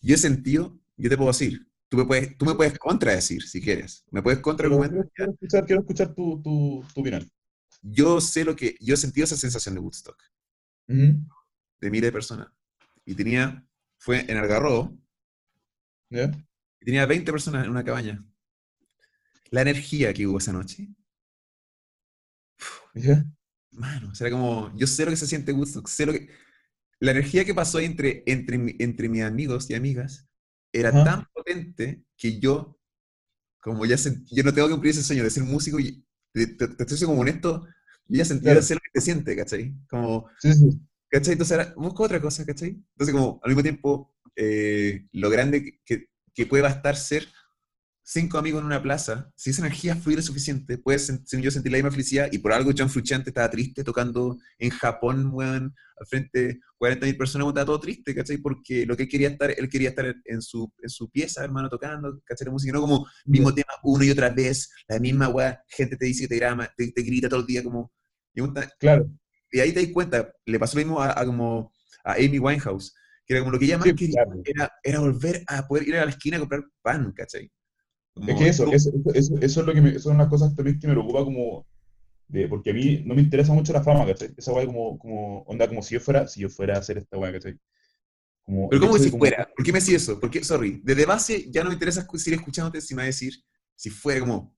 Yo 0.00 0.14
he 0.14 0.18
sentido, 0.18 0.78
yo 0.96 1.10
te 1.10 1.16
puedo 1.16 1.30
decir, 1.30 1.66
tú 1.88 1.96
me 1.96 2.04
puedes, 2.04 2.38
tú 2.38 2.44
me 2.44 2.54
puedes 2.54 2.78
contradecir 2.78 3.42
si 3.42 3.60
quieres. 3.60 4.04
Me 4.12 4.22
puedes 4.22 4.38
contraargumentar. 4.40 5.10
quiero, 5.14 5.32
escuchar, 5.32 5.66
quiero 5.66 5.80
escuchar 5.82 6.14
tu, 6.14 6.40
tu, 6.42 6.84
tu 6.94 7.00
opinión. 7.00 7.28
Yo 7.82 8.20
sé 8.20 8.44
lo 8.44 8.54
que, 8.54 8.76
yo 8.80 8.94
he 8.94 8.96
sentido 8.96 9.24
esa 9.24 9.36
sensación 9.36 9.74
de 9.74 9.80
Woodstock, 9.80 10.22
Ujú. 10.88 11.26
de 11.80 11.90
miles 11.90 12.08
de 12.08 12.12
personas. 12.12 12.48
Y 13.04 13.14
tenía, 13.14 13.66
fue 13.98 14.30
en 14.30 14.36
Algarrobo, 14.36 14.96
¿Ya? 16.10 16.30
y 16.80 16.84
tenía 16.84 17.06
20 17.06 17.32
personas 17.32 17.64
en 17.64 17.70
una 17.70 17.84
cabaña. 17.84 18.24
La 19.50 19.62
energía 19.62 20.12
que 20.14 20.26
hubo 20.26 20.38
esa 20.38 20.52
noche, 20.52 20.88
¿Ya? 22.94 23.24
mano, 23.72 24.10
o 24.10 24.14
sea, 24.14 24.28
era 24.28 24.36
como, 24.36 24.72
yo 24.76 24.86
sé 24.86 25.04
lo 25.04 25.10
que 25.10 25.16
se 25.16 25.26
siente 25.26 25.52
Woodstock, 25.52 25.86
sé 25.88 26.06
lo 26.06 26.12
que, 26.12 26.28
la 26.98 27.10
energía 27.10 27.44
que 27.44 27.54
pasó 27.54 27.78
entre, 27.78 28.22
entre, 28.26 28.76
entre 28.78 29.08
mis 29.08 29.22
amigos 29.22 29.68
y 29.70 29.74
amigas 29.74 30.26
era 30.72 30.88
Ajá. 30.88 31.04
tan 31.04 31.26
potente 31.32 32.02
que 32.16 32.38
yo 32.40 32.78
como 33.66 33.84
ya 33.84 33.96
yo 33.96 34.44
no 34.44 34.54
tengo 34.54 34.68
que 34.68 34.74
cumplir 34.74 34.92
ese 34.92 35.02
sueño 35.02 35.24
de 35.24 35.30
ser 35.30 35.42
músico 35.42 35.80
y 35.80 36.04
te, 36.32 36.46
te, 36.46 36.64
estoy 36.64 36.96
siendo 36.96 37.08
como 37.08 37.22
honesto, 37.22 37.66
yo 38.06 38.18
ya 38.18 38.24
sentí 38.24 38.44
claro. 38.44 38.60
lo 38.60 38.66
que 38.66 38.90
te 38.92 39.00
siente, 39.00 39.34
¿cachai? 39.34 39.74
Como, 39.88 40.28
sí, 40.38 40.52
sí. 40.54 40.80
¿cachai? 41.10 41.32
Entonces 41.32 41.58
ahora 41.58 41.74
busco 41.76 42.04
otra 42.04 42.20
cosa, 42.20 42.46
¿cachai? 42.46 42.80
Entonces 42.92 43.12
como 43.12 43.40
al 43.42 43.50
mismo 43.50 43.62
tiempo, 43.64 44.14
eh, 44.36 45.08
lo 45.10 45.30
grande 45.30 45.80
que, 45.84 46.08
que 46.32 46.46
puede 46.46 46.62
bastar 46.62 46.94
ser 46.94 47.26
cinco 48.08 48.38
amigos 48.38 48.60
en 48.60 48.66
una 48.66 48.80
plaza, 48.80 49.28
si 49.34 49.50
esa 49.50 49.62
energía 49.62 49.96
fluye 49.96 50.18
lo 50.18 50.22
suficiente, 50.22 50.78
puedes 50.78 51.08
yo 51.08 51.50
sentir 51.50 51.72
la 51.72 51.78
misma 51.78 51.90
felicidad 51.90 52.28
y 52.30 52.38
por 52.38 52.52
algo 52.52 52.70
John 52.76 52.88
Frusciante 52.88 53.30
estaba 53.30 53.50
triste 53.50 53.82
tocando 53.82 54.38
en 54.58 54.70
Japón, 54.70 55.30
weón, 55.32 55.74
al 55.98 56.06
frente 56.06 56.40
de 56.40 56.60
40.000 56.78 57.18
personas, 57.18 57.48
estaba 57.48 57.66
todo 57.66 57.80
triste, 57.80 58.14
¿cachai? 58.14 58.38
Porque 58.38 58.86
lo 58.86 58.96
que 58.96 59.04
él 59.04 59.08
quería 59.08 59.28
estar, 59.28 59.50
él 59.50 59.68
quería 59.68 59.88
estar 59.88 60.14
en 60.24 60.40
su, 60.40 60.72
en 60.80 60.88
su 60.88 61.10
pieza, 61.10 61.42
hermano, 61.42 61.68
tocando, 61.68 62.20
¿cachai? 62.24 62.46
La 62.46 62.52
música, 62.52 62.72
no 62.72 62.80
como 62.80 63.08
mismo 63.24 63.52
tema 63.52 63.72
una 63.82 64.04
y 64.04 64.10
otra 64.10 64.30
vez, 64.30 64.70
la 64.86 65.00
misma 65.00 65.28
weón, 65.28 65.56
gente 65.66 65.96
te 65.96 66.06
dice 66.06 66.22
que 66.22 66.28
te 66.28 66.36
grama, 66.36 66.70
te, 66.76 66.92
grita 67.02 67.28
todo 67.28 67.40
el 67.40 67.46
día, 67.46 67.64
como... 67.64 67.92
Y 68.34 68.42
claro. 68.78 69.10
Y 69.50 69.58
ahí 69.58 69.72
te 69.72 69.82
das 69.82 69.92
cuenta, 69.92 70.32
le 70.44 70.58
pasó 70.60 70.76
lo 70.76 70.84
mismo 70.84 71.02
a, 71.02 71.24
como 71.24 71.72
a 72.04 72.12
Amy 72.12 72.38
Winehouse, 72.38 72.94
que 73.26 73.34
era 73.34 73.40
como 73.40 73.50
lo 73.50 73.58
que 73.58 73.64
ella 73.64 73.78
más 73.78 73.92
quería, 73.94 74.24
era, 74.44 74.72
era 74.84 75.00
volver 75.00 75.42
a 75.48 75.66
poder 75.66 75.88
ir 75.88 75.96
a 75.96 76.04
la 76.04 76.10
esquina 76.10 76.36
a 76.36 76.40
comprar 76.40 76.62
pan, 76.82 77.12
¿cachai? 77.12 77.50
Es 78.26 78.34
que 78.36 78.48
eso, 78.48 78.72
eso, 78.72 78.90
eso, 79.14 79.34
eso, 79.40 79.60
es 79.60 79.66
lo 79.66 79.74
que 79.74 79.80
me, 79.80 79.98
son 79.98 80.16
las 80.16 80.28
cosas 80.28 80.54
también 80.54 80.78
que 80.78 80.86
me 80.86 80.94
preocupa 80.94 81.24
como, 81.24 81.66
de, 82.28 82.48
porque 82.48 82.70
a 82.70 82.74
mí 82.74 83.02
no 83.04 83.14
me 83.14 83.22
interesa 83.22 83.52
mucho 83.52 83.72
la 83.72 83.82
fama, 83.82 84.06
¿cachai? 84.06 84.30
Esa 84.36 84.52
weá 84.52 84.66
como, 84.66 84.98
como, 84.98 85.42
onda 85.42 85.68
como 85.68 85.82
si 85.82 85.94
yo 85.94 86.00
fuera, 86.00 86.26
si 86.26 86.40
yo 86.40 86.48
fuera 86.48 86.76
a 86.76 86.78
hacer 86.78 86.98
esta 86.98 87.18
weá, 87.18 87.32
¿cachai? 87.32 87.58
Como, 88.42 88.68
Pero 88.68 88.82
¿cómo 88.82 88.98
si 88.98 89.10
fuera? 89.10 89.48
¿Por 89.54 89.64
qué 89.64 89.72
me 89.72 89.80
decís 89.80 89.94
eso? 89.94 90.18
Porque, 90.18 90.42
sorry, 90.42 90.80
desde 90.82 91.04
base 91.04 91.50
ya 91.50 91.62
no 91.62 91.68
me 91.68 91.74
interesa 91.74 92.06
seguir 92.14 92.38
escuchándote 92.38 92.80
si 92.80 92.94
me 92.94 93.00
va 93.00 93.04
a 93.04 93.06
decir, 93.06 93.34
si 93.74 93.90
fuera 93.90 94.20
como, 94.20 94.56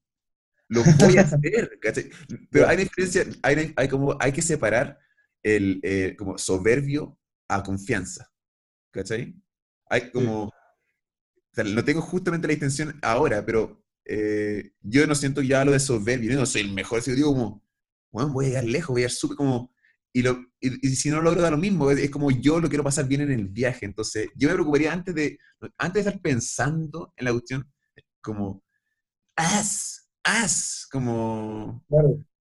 lo 0.68 0.82
voy 0.98 1.18
a 1.18 1.22
hacer, 1.22 1.78
¿cachai? 1.82 2.10
Pero 2.50 2.68
hay 2.68 2.76
una 2.76 2.84
diferencia, 2.84 3.26
hay, 3.42 3.72
hay, 3.74 3.88
como, 3.88 4.16
hay 4.20 4.32
que 4.32 4.42
separar 4.42 4.98
el, 5.42 5.80
eh, 5.82 6.14
como 6.16 6.38
soberbio 6.38 7.18
a 7.48 7.62
confianza, 7.62 8.30
¿cachai? 8.90 9.34
Hay 9.90 10.10
como, 10.10 10.52
no 11.64 11.84
tengo 11.84 12.00
justamente 12.00 12.46
la 12.46 12.54
intención 12.54 12.98
ahora, 13.02 13.44
pero 13.44 13.84
eh, 14.04 14.72
yo 14.80 15.06
no 15.06 15.14
siento 15.14 15.42
ya 15.42 15.64
lo 15.64 15.72
de 15.72 15.80
soberbia, 15.80 16.32
yo 16.32 16.38
no 16.38 16.46
soy 16.46 16.62
el 16.62 16.72
mejor, 16.72 17.02
si 17.02 17.10
yo 17.10 17.16
digo 17.16 17.32
como, 17.32 17.62
bueno, 18.10 18.32
voy 18.32 18.46
a 18.46 18.48
llegar 18.48 18.64
lejos, 18.64 18.88
voy 18.88 19.02
a 19.02 19.04
llegar 19.04 19.16
súper 19.16 19.36
como, 19.36 19.72
y, 20.12 20.22
lo, 20.22 20.38
y, 20.60 20.70
si 20.96 21.10
no 21.10 21.16
lo 21.16 21.22
logro 21.22 21.42
da 21.42 21.50
lo 21.50 21.58
mismo, 21.58 21.90
es, 21.90 22.10
como 22.10 22.30
yo 22.30 22.60
lo 22.60 22.68
quiero 22.68 22.84
pasar 22.84 23.06
bien 23.06 23.20
en 23.20 23.30
el 23.30 23.48
viaje, 23.48 23.84
entonces 23.84 24.28
yo 24.34 24.48
me 24.48 24.54
preocuparía 24.54 24.92
antes 24.92 25.14
de, 25.14 25.38
antes 25.76 26.04
de 26.04 26.08
estar 26.10 26.22
pensando 26.22 27.12
en 27.16 27.24
la 27.26 27.32
cuestión, 27.32 27.70
como, 28.20 28.64
haz, 29.36 30.10
haz, 30.24 30.86
como... 30.90 31.84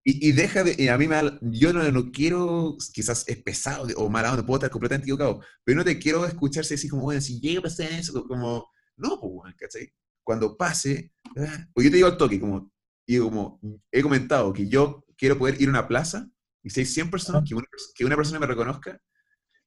Y, 0.09 0.32
deja 0.32 0.63
de, 0.63 0.89
a 0.89 0.97
mí 0.97 1.05
me 1.05 1.18
yo 1.41 1.74
no, 1.74 1.84
no, 1.91 2.11
quiero, 2.13 2.78
quizás 2.93 3.26
es 3.28 3.43
pesado 3.43 3.86
o 3.97 4.09
malado, 4.09 4.38
no 4.38 4.45
puedo 4.45 4.59
estar 4.59 4.70
completamente 4.70 5.03
equivocado, 5.03 5.41
pero 5.65 5.78
no 5.78 5.84
te 5.84 5.99
quiero 5.99 6.26
escucharse 6.26 6.76
así 6.76 6.88
como, 6.88 7.03
bueno, 7.03 7.20
si 7.20 7.41
llego 7.41 7.59
a 7.59 7.63
pasar 7.63 7.91
eso, 7.91 8.26
como, 8.26 8.70
no, 8.98 9.20
pues, 9.20 9.56
¿cachai? 9.56 9.93
Cuando 10.24 10.58
pase, 10.58 11.14
ah, 11.38 11.68
pues 11.74 11.86
yo 11.86 11.91
te 11.91 11.98
digo 11.98 12.08
al 12.08 12.18
toque, 12.18 12.39
como, 12.39 12.72
y 13.06 13.18
como 13.20 13.60
he 13.91 14.02
comentado, 14.02 14.52
que 14.52 14.68
yo 14.68 15.06
quiero 15.18 15.38
poder 15.38 15.62
ir 15.62 15.68
a 15.68 15.72
una 15.72 15.88
plaza 15.88 16.30
y 16.64 16.70
si 16.70 16.82
hay 16.82 16.86
100 16.86 17.10
personas, 17.10 17.43
que 17.48 17.56
una, 17.56 17.66
que 17.95 18.06
una 18.06 18.16
persona 18.16 18.39
me 18.39 18.48
reconozca 18.48 19.00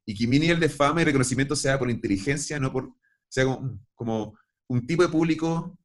y 0.05 0.15
que 0.15 0.27
mi 0.27 0.39
nivel 0.39 0.61
de 0.61 0.69
fama 0.69 1.03
y 1.03 1.05
reconocimiento 1.05 1.57
sea 1.57 1.79
por 1.79 1.91
inteligencia, 1.91 2.59
no 2.61 2.73
por, 2.73 2.93
sea 3.29 3.45
como, 3.45 3.81
como 3.95 4.39
un 4.69 4.87
tipo 4.87 5.03
de 5.03 5.09
público 5.09 5.79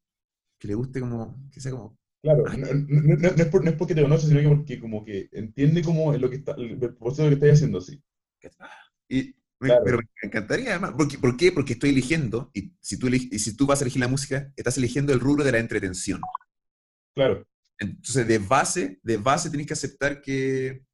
que 0.60 0.68
le 0.68 0.76
guste 0.76 1.00
como, 1.00 1.50
que 1.52 1.62
sea 1.62 1.72
como 1.72 1.98
Claro, 2.26 2.44
no, 2.58 3.18
no, 3.18 3.28
es 3.28 3.46
por, 3.50 3.64
no, 3.64 3.70
es 3.70 3.76
porque 3.76 3.94
te 3.94 4.02
conoce, 4.02 4.26
sino 4.26 4.40
que 4.40 4.50
porque 4.50 4.80
como 4.80 5.06
que 5.06 5.30
entiende 5.32 5.84
como 5.84 6.12
lo 6.18 6.28
que 6.28 6.38
está, 6.38 6.54
el 6.54 6.80
lo 6.80 6.98
que 6.98 7.34
estás 7.34 7.52
haciendo 7.52 7.78
así. 7.78 8.02
Y 9.08 9.36
pero 9.84 9.98
me 9.98 10.28
encantaría, 10.28 10.72
además. 10.72 10.94
¿Por 10.94 11.38
qué? 11.38 11.52
Porque 11.52 11.74
estoy 11.74 11.92
eligiendo, 11.92 12.52
y 12.54 12.74
si, 12.82 12.98
tú 12.98 13.08
y 13.08 13.40
si 13.40 13.56
tú 13.56 13.66
vas 13.66 13.82
a 13.82 13.84
elegir 13.84 14.00
la 14.00 14.08
música, 14.08 14.52
estás 14.56 14.78
eligiendo 14.78 15.14
el 15.14 15.20
rubro 15.20 15.44
de 15.44 15.52
la 15.52 15.60
entretención. 15.60 16.22
Claro. 17.14 17.48
Entonces, 17.80 18.28
de 18.28 18.38
base, 18.40 19.00
de 19.04 19.18
base 19.18 19.50
tienes 19.50 19.68
que 19.68 19.74
aceptar 19.74 20.22
que, 20.22 20.86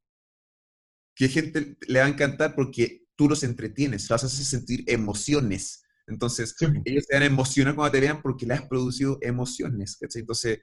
que 1.14 1.28
gente 1.28 1.76
le 1.86 2.00
va 2.00 2.06
a 2.06 2.08
encantar 2.08 2.54
porque 2.54 3.04
tú 3.16 3.28
los 3.28 3.42
entretienes, 3.42 4.08
los 4.10 4.24
haces 4.24 4.46
sentir 4.46 4.84
emociones. 4.86 5.84
Entonces, 6.06 6.54
ellos 6.84 7.04
se 7.06 7.14
van 7.14 7.22
a 7.22 7.26
emocionar 7.26 7.74
cuando 7.74 7.92
te 7.92 8.00
vean 8.00 8.20
porque 8.22 8.46
le 8.46 8.54
has 8.54 8.62
producido 8.62 9.18
emociones. 9.20 9.98
Entonces, 10.00 10.60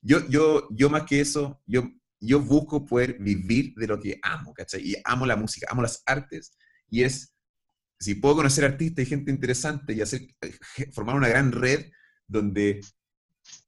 yo, 0.00 0.26
yo, 0.28 0.68
yo 0.70 0.90
más 0.90 1.02
que 1.04 1.20
eso, 1.20 1.60
yo, 1.66 1.90
yo 2.20 2.40
busco 2.40 2.84
poder 2.86 3.18
vivir 3.18 3.74
de 3.74 3.86
lo 3.86 3.98
que 4.00 4.18
amo, 4.22 4.54
¿cachai? 4.54 4.82
Y 4.82 4.94
amo 5.04 5.26
la 5.26 5.36
música, 5.36 5.66
amo 5.70 5.82
las 5.82 6.02
artes, 6.06 6.56
y 6.90 7.02
es, 7.02 7.34
si 7.98 8.14
puedo 8.14 8.36
conocer 8.36 8.64
artistas 8.64 9.04
y 9.04 9.08
gente 9.08 9.30
interesante 9.30 9.92
y 9.92 10.00
hacer, 10.00 10.22
eh, 10.40 10.92
formar 10.92 11.16
una 11.16 11.28
gran 11.28 11.52
red 11.52 11.90
donde 12.26 12.80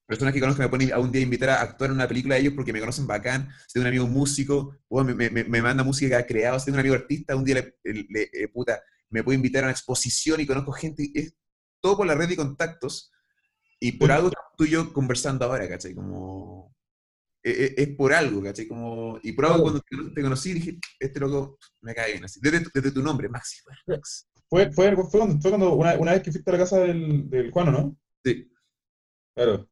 personas 0.06 0.34
que 0.34 0.40
conozco 0.40 0.62
me 0.62 0.68
pueden 0.68 0.92
a 0.92 0.98
un 0.98 1.12
día 1.12 1.22
invitar 1.22 1.50
a 1.50 1.62
actuar 1.62 1.90
en 1.90 1.96
una 1.96 2.08
película 2.08 2.34
de 2.34 2.40
ellos 2.40 2.54
porque 2.54 2.72
me 2.72 2.80
conocen 2.80 3.06
bacán, 3.06 3.48
si 3.66 3.74
tengo 3.74 3.84
un 3.84 3.88
amigo 3.88 4.06
músico, 4.08 4.76
o 4.88 5.04
me, 5.04 5.14
me, 5.14 5.30
me, 5.30 5.62
manda 5.62 5.84
música 5.84 6.08
que 6.08 6.22
ha 6.22 6.26
creado, 6.26 6.58
si 6.58 6.66
tengo 6.66 6.76
un 6.76 6.80
amigo 6.80 6.96
artista, 6.96 7.36
un 7.36 7.44
día 7.44 7.54
le, 7.84 8.30
eh, 8.32 8.48
puta, 8.48 8.82
me 9.08 9.22
puede 9.22 9.36
invitar 9.36 9.62
a 9.62 9.66
una 9.66 9.72
exposición 9.72 10.40
y 10.40 10.46
conozco 10.46 10.72
gente, 10.72 11.10
es 11.14 11.34
todo 11.80 11.96
por 11.96 12.06
la 12.06 12.16
red 12.16 12.28
de 12.28 12.36
contactos, 12.36 13.12
y 13.78 13.92
por 13.92 14.12
algo 14.12 14.30
tú 14.56 14.64
y 14.64 14.70
yo 14.70 14.92
conversando 14.92 15.46
ahora, 15.46 15.68
¿cachai? 15.68 15.94
Como, 15.94 16.74
e, 17.42 17.50
e, 17.50 17.82
es, 17.82 17.88
por 17.96 18.12
algo, 18.12 18.42
¿cachai? 18.42 18.66
Como, 18.66 19.18
y 19.22 19.32
por 19.32 19.46
algo 19.46 19.62
cuando 19.62 19.80
te, 19.80 20.22
conocí 20.22 20.52
dije, 20.52 20.78
este 20.98 21.20
loco 21.20 21.58
me 21.80 21.94
cae 21.94 22.12
bien 22.12 22.24
así. 22.24 22.38
Desde, 22.42 22.66
desde 22.72 22.92
tu 22.92 23.02
nombre, 23.02 23.28
Maxi. 23.28 23.62
Fue, 24.48 24.70
fue, 24.72 24.96
fue, 24.96 24.96
cuando, 25.10 25.40
fue 25.40 25.50
cuando 25.50 25.74
una, 25.74 25.96
una, 25.96 26.12
vez 26.12 26.22
que 26.22 26.32
fuiste 26.32 26.50
a 26.50 26.54
la 26.54 26.58
casa 26.58 26.80
del, 26.80 27.30
del 27.30 27.50
Juano, 27.50 27.70
¿no? 27.70 27.96
Sí. 28.24 28.50
Claro. 29.34 29.68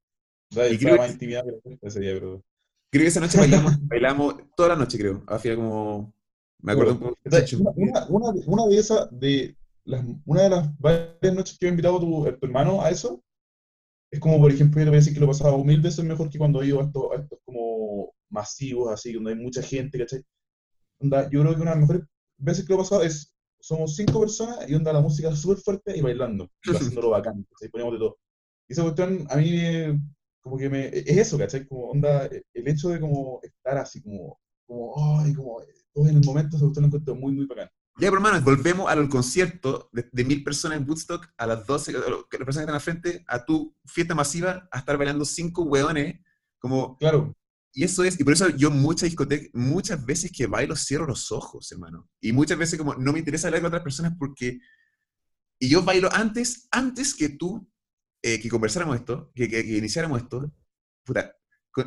Y 0.51 0.79
creo 0.79 0.97
más 0.97 1.11
intimidad 1.11 1.45
que 1.45 1.79
ese 1.83 2.01
día, 2.01 2.15
pero... 2.15 2.43
Creo 2.91 3.03
que 3.03 3.09
esa 3.09 3.21
noche 3.21 3.39
bailamos, 3.39 3.73
bailamos 3.87 4.35
toda 4.57 4.71
la 4.71 4.77
noche, 4.77 4.99
creo. 4.99 5.23
Hacía 5.27 5.57
como... 5.57 6.15
Me 6.61 6.73
acuerdo 6.73 6.93
un 6.93 6.99
poco. 6.99 7.19
Una, 7.77 8.07
una, 8.09 8.31
una, 8.47 8.67
de 8.67 8.79
esas, 8.79 9.09
de 9.13 9.57
las, 9.85 10.05
una 10.25 10.43
de 10.43 10.51
las 10.51 10.79
varias 10.81 11.35
noches 11.35 11.57
que 11.59 11.67
he 11.67 11.69
invitado 11.71 11.99
a 11.99 12.01
tu, 12.01 12.27
a 12.27 12.37
tu 12.37 12.47
hermano 12.47 12.83
a 12.83 12.91
eso, 12.91 13.23
es 14.11 14.21
como, 14.21 14.39
por 14.39 14.51
ejemplo, 14.51 14.81
yo 14.81 14.87
te 14.87 14.91
voy 14.91 14.97
a 14.97 15.01
decir 15.01 15.15
que 15.15 15.21
lo 15.21 15.27
he 15.27 15.29
pasado 15.29 15.63
mil 15.65 15.81
veces 15.81 16.05
mejor 16.05 16.31
que 16.31 16.39
cuando 16.39 16.63
he 16.63 16.67
ido 16.67 16.81
a 16.81 16.85
estos, 16.85 17.41
como 17.45 18.13
masivos, 18.31 18.93
así, 18.93 19.13
donde 19.13 19.33
hay 19.33 19.39
mucha 19.39 19.63
gente, 19.63 19.99
¿cachai? 19.99 20.23
Onda, 20.99 21.29
yo 21.31 21.41
creo 21.43 21.55
que 21.55 21.63
una 21.63 21.73
de 21.73 21.81
las 21.81 21.89
mejores 21.89 22.09
veces 22.39 22.65
que 22.65 22.73
lo 22.73 22.77
he 22.77 22.83
pasado 22.83 23.03
es, 23.03 23.35
somos 23.61 23.97
cinco 23.97 24.21
personas 24.21 24.69
y 24.69 24.75
onda 24.75 24.93
la 24.93 25.01
música 25.01 25.35
súper 25.35 25.59
fuerte 25.59 25.97
y 25.97 26.01
bailando, 26.01 26.51
y 26.65 26.71
haciéndolo 26.71 27.11
bacán, 27.11 27.47
¿cachai? 27.51 27.69
Ponemos 27.71 27.93
de 27.95 27.99
todo. 27.99 28.19
Y 28.69 28.73
esa 28.73 28.83
cuestión 28.83 29.27
a 29.31 29.37
mí, 29.37 30.01
como 30.41 30.57
que 30.57 30.71
me, 30.71 30.87
es 30.89 31.17
eso, 31.17 31.39
¿cachai? 31.39 31.67
Como 31.67 31.91
onda, 31.91 32.27
el 32.27 32.69
hecho 32.69 32.89
de 32.91 33.01
como 33.01 33.41
estar 33.43 33.77
así, 33.79 34.03
como, 34.03 34.39
como, 34.67 35.21
ay, 35.21 35.35
como, 35.35 35.61
todo 35.93 36.09
en 36.09 36.17
el 36.17 36.25
momento, 36.25 36.57
esa 36.57 36.65
cuestión 36.65 36.85
lo 36.85 36.87
encuentro 36.89 37.15
muy, 37.15 37.33
muy 37.33 37.47
bacán. 37.47 37.69
Ya, 38.01 38.11
pero 38.11 38.17
hermano, 38.19 38.41
volvemos 38.43 38.89
al 38.89 39.09
concierto 39.09 39.91
de, 39.93 40.25
mil 40.25 40.45
personas 40.45 40.79
en 40.79 40.89
Woodstock, 40.89 41.27
a 41.37 41.47
las 41.49 41.67
12, 41.67 41.93
las 41.93 42.03
personas 42.03 42.29
que 42.31 42.61
están 42.61 42.75
al 42.75 42.81
frente, 42.81 43.25
a 43.27 43.45
tu 43.45 43.77
fiesta 43.87 44.15
masiva, 44.15 44.69
a 44.71 44.79
estar 44.79 44.97
bailando 44.97 45.25
cinco 45.25 45.65
hueones, 45.65 46.21
como... 46.61 46.97
Claro. 46.99 47.37
Y 47.73 47.83
eso 47.83 48.05
es, 48.05 48.19
y 48.19 48.23
por 48.23 48.33
eso 48.33 48.49
yo 48.51 48.71
muchas 48.71 49.09
discotecas, 49.09 49.51
muchas 49.53 50.05
veces 50.07 50.31
que 50.31 50.47
bailo 50.47 50.77
cierro 50.77 51.07
los 51.07 51.33
ojos, 51.33 51.71
hermano. 51.73 52.09
Y 52.21 52.33
muchas 52.33 52.57
veces 52.57 52.79
como 52.79 52.95
no 52.95 53.13
me 53.13 53.19
interesa 53.19 53.49
hablar 53.49 53.63
con 53.63 53.69
otras 53.69 53.83
personas 53.83 54.13
porque... 54.17 54.61
Y 55.59 55.69
yo 55.69 55.83
bailo 55.83 56.09
antes, 56.13 56.69
antes 56.71 57.15
que 57.15 57.31
tú, 57.31 57.69
eh, 58.23 58.39
que 58.39 58.49
conversáramos 58.49 58.95
esto, 58.95 59.33
que, 59.35 59.49
que, 59.49 59.61
iniciáramos 59.61 60.23
esto, 60.23 60.53
puta, 61.05 61.35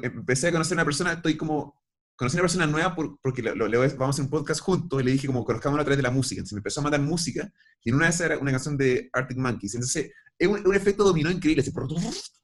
empecé 0.02 0.50
a 0.50 0.52
conocer 0.52 0.78
a 0.78 0.82
una 0.82 0.86
persona, 0.86 1.14
estoy 1.14 1.38
como 1.38 1.81
conocí 2.22 2.38
a 2.38 2.42
una 2.42 2.44
persona 2.44 2.68
nueva 2.68 2.96
porque 3.20 3.42
lo, 3.42 3.56
vamos 3.68 4.00
a 4.00 4.10
hacer 4.10 4.26
un 4.26 4.30
podcast 4.30 4.62
juntos 4.62 5.02
y 5.02 5.04
le 5.04 5.12
dije 5.12 5.26
como 5.26 5.44
conozcamos 5.44 5.80
a 5.80 5.84
través 5.84 5.98
de 5.98 6.04
la 6.04 6.12
música. 6.12 6.38
Entonces 6.38 6.54
me 6.54 6.60
empezó 6.60 6.80
a 6.80 6.84
mandar 6.84 7.02
música 7.02 7.52
y 7.84 7.90
en 7.90 7.96
una 7.96 8.06
de 8.06 8.12
esas 8.12 8.22
era 8.28 8.38
una 8.38 8.52
canción 8.52 8.78
de 8.78 9.10
Arctic 9.12 9.40
Monkeys. 9.40 9.74
Entonces 9.74 10.12
es 10.38 10.48
un, 10.48 10.76
efecto 10.76 11.04
dominó 11.04 11.32
increíble, 11.32 11.64
así, 11.64 11.74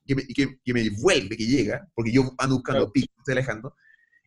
que, 0.04 0.16
me, 0.16 0.26
que, 0.26 0.60
que, 0.66 0.74
me 0.74 0.90
vuelve, 0.90 1.38
que 1.38 1.46
llega, 1.46 1.88
porque 1.94 2.12
yo 2.12 2.24
ando 2.40 2.56
buscando 2.56 2.92
claro. 2.92 3.08
estoy 3.20 3.32
alejando. 3.34 3.76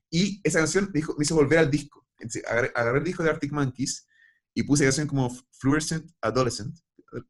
Y 0.09 0.41
esa 0.45 0.61
canción 0.61 0.85
me, 0.95 1.01
dijo, 1.01 1.17
me 1.19 1.25
hizo 1.25 1.35
volver 1.35 1.59
al 1.59 1.71
disco. 1.71 2.07
Entonces, 2.21 2.45
agarré, 2.47 2.99
el 2.99 3.05
disco 3.05 3.25
de 3.25 3.31
Arctic 3.31 3.51
Monkeys 3.51 4.07
y 4.55 4.63
puse 4.63 4.85
canción 4.85 5.09
como 5.09 5.37
Fluorescent 5.59 6.09
Adolescent, 6.21 6.79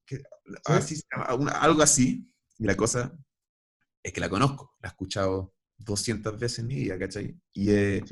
que, 0.04 0.22
así, 0.66 1.00
algo 1.10 1.80
así. 1.80 2.30
Y 2.58 2.64
la 2.64 2.76
cosa 2.76 3.16
es 4.02 4.12
que 4.12 4.20
la 4.20 4.28
conozco, 4.28 4.74
la 4.82 4.90
he 4.90 4.90
escuchado 4.90 5.54
200 5.84 6.38
veces 6.38 6.60
en 6.60 6.66
mi 6.68 6.76
vida, 6.76 6.98
¿cachai? 6.98 7.36
Y, 7.52 7.70
eh, 7.70 8.10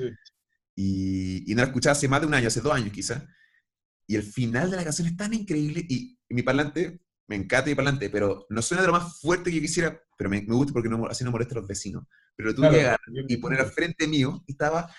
y, 0.76 1.50
y, 1.50 1.54
no 1.54 1.62
la 1.62 1.68
escuchaba 1.68 1.92
hace 1.92 2.08
más 2.08 2.20
de 2.20 2.26
un 2.28 2.34
año, 2.34 2.48
hace 2.48 2.60
dos 2.60 2.74
años 2.74 2.92
quizás. 2.92 3.24
Y 4.06 4.16
el 4.16 4.22
final 4.24 4.70
de 4.70 4.76
la 4.78 4.84
canción 4.84 5.08
es 5.08 5.16
tan 5.16 5.34
increíble 5.34 5.84
y, 5.88 6.18
mi 6.30 6.42
parlante 6.42 7.00
me 7.28 7.36
encanta 7.36 7.70
ir 7.70 7.76
para 7.76 7.88
adelante, 7.90 8.10
pero 8.10 8.46
no 8.50 8.62
suena 8.62 8.82
de 8.82 8.88
lo 8.88 8.94
más 8.94 9.20
fuerte 9.20 9.50
que 9.50 9.56
yo 9.56 9.62
quisiera, 9.62 10.00
pero 10.18 10.30
me, 10.30 10.42
me 10.42 10.54
gusta 10.54 10.72
porque 10.72 10.88
no, 10.90 11.06
así 11.08 11.24
no 11.24 11.30
molesta 11.32 11.54
a 11.54 11.58
los 11.60 11.68
vecinos. 11.68 12.04
Pero 12.36 12.54
tú 12.54 12.62
Claro, 12.62 12.74
llegas 12.74 12.98
y 13.28 13.36
poner 13.38 13.60
al 13.60 13.70
frente 13.72 14.06
mío, 14.08 14.42
y 14.46 14.52
estaba, 14.52 14.90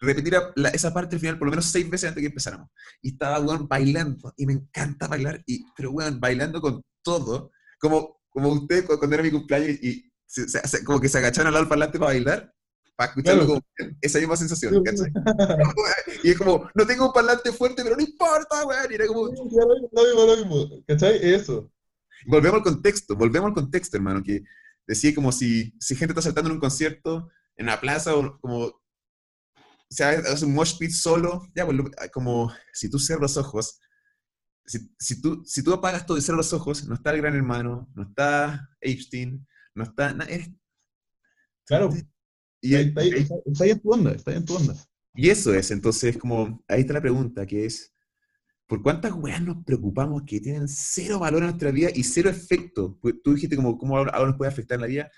repetir 0.00 0.34
la- 0.56 0.70
esa 0.70 0.92
parte 0.92 1.16
al 1.16 1.20
final 1.20 1.38
por 1.38 1.46
lo 1.46 1.52
menos 1.52 1.66
seis 1.66 1.88
veces 1.88 2.08
antes 2.08 2.16
de 2.16 2.22
que 2.22 2.32
empezáramos. 2.32 2.68
Y 3.00 3.10
estaba, 3.10 3.40
weón, 3.40 3.68
bailando, 3.68 4.32
y 4.36 4.46
me 4.46 4.54
encanta 4.54 5.06
bailar, 5.08 5.42
y, 5.46 5.64
pero, 5.76 5.90
weón, 5.92 6.20
bailando 6.20 6.60
con 6.60 6.82
todo, 7.02 7.52
como, 7.78 8.20
como 8.30 8.48
usted 8.50 8.86
cu- 8.86 8.98
cuando 8.98 9.14
era 9.14 9.22
mi 9.22 9.30
cumpleaños 9.30 9.70
y 9.82 10.11
se- 10.48 10.66
se- 10.68 10.84
como 10.84 11.00
que 11.00 11.08
se 11.08 11.18
agacharon 11.18 11.48
al 11.48 11.52
lado 11.54 11.64
del 11.64 11.68
parlante 11.68 11.98
para 11.98 12.12
bailar, 12.12 12.54
para 12.96 13.08
escucharlo 13.10 13.44
Claro. 13.46 13.60
como 13.78 13.96
esa 14.00 14.18
misma 14.18 14.36
sensación, 14.36 14.82
¿cachai? 14.82 15.12
Y 16.24 16.30
es 16.30 16.38
como, 16.38 16.68
no 16.74 16.86
tengo 16.86 17.06
un 17.06 17.12
parlante 17.12 17.52
fuerte, 17.52 17.82
pero 17.82 17.96
no 17.96 18.02
importa, 18.02 18.64
weón, 18.66 18.90
y 18.90 18.94
era 18.94 19.06
como, 19.06 19.26
Lo 19.26 19.32
mismo, 19.32 20.26
lo 20.26 20.36
mismo, 20.36 20.84
¿cachai? 20.86 21.18
Eso. 21.22 21.70
volvemos 22.26 22.58
al 22.58 22.64
contexto, 22.64 23.16
volvemos 23.16 23.48
al 23.48 23.54
contexto, 23.54 23.96
hermano, 23.96 24.22
que 24.22 24.42
decía 24.86 25.14
como 25.14 25.32
si, 25.32 25.74
si 25.80 25.94
gente 25.96 26.12
está 26.12 26.22
saltando 26.22 26.48
en 26.50 26.54
un 26.56 26.60
concierto, 26.60 27.28
en 27.56 27.66
la 27.66 27.80
plaza, 27.80 28.14
o 28.14 28.38
como, 28.40 28.58
o 28.66 28.80
sea, 29.94 30.10
hace 30.10 30.44
un 30.46 30.54
mosh 30.54 30.78
pit 30.78 30.90
solo, 30.92 31.46
ya, 31.54 31.64
pues, 31.66 31.76
lo- 31.76 31.90
como 32.12 32.52
si 32.72 32.88
tú 32.88 32.98
cierras 32.98 33.22
los 33.22 33.36
ojos, 33.36 33.78
si, 34.64 34.78
si 34.98 35.20
tú, 35.20 35.42
si 35.44 35.62
tú 35.62 35.72
apagas 35.72 36.06
todo 36.06 36.16
y 36.16 36.22
cierras 36.22 36.46
los 36.46 36.52
ojos, 36.52 36.84
no 36.88 36.94
está 36.94 37.10
el 37.10 37.20
gran 37.20 37.34
hermano, 37.34 37.88
no 37.94 38.04
está 38.04 38.68
Epstein, 38.80 39.46
no 39.74 39.84
está, 39.84 40.10
eres- 40.28 40.50
Claro. 41.66 41.90
y, 42.60 42.74
Está 42.74 43.00
ahí, 43.00 43.10
está, 43.10 43.34
está 43.46 43.64
ahí 43.64 43.70
en 43.70 43.80
tu 43.80 43.92
onda, 43.92 44.12
está 44.12 44.30
ahí 44.30 44.36
en 44.36 44.44
tu 44.44 44.56
onda. 44.56 44.74
y 45.14 45.30
eso 45.30 45.54
es, 45.54 45.70
entonces, 45.70 46.16
como, 46.18 46.62
ahí 46.68 46.80
está 46.80 46.92
la 46.94 47.00
pregunta, 47.00 47.46
que 47.46 47.66
es, 47.66 47.94
¿por 48.66 48.82
cuántas 48.82 49.12
weas 49.12 49.42
nos 49.42 49.64
preocupamos 49.64 50.22
que 50.26 50.40
tienen 50.40 50.68
cero 50.68 51.18
valor 51.18 51.42
en 51.42 51.48
nuestra 51.50 51.70
vida 51.70 51.90
y 51.94 52.02
cero 52.04 52.30
efecto? 52.30 52.98
Tú 53.22 53.34
dijiste 53.34 53.56
como, 53.56 53.76
¿cómo 53.78 53.96
ahora 53.96 54.26
nos 54.26 54.36
puede 54.36 54.50
afectar 54.50 54.76
en 54.76 54.80
la 54.82 54.86
vida? 54.86 55.10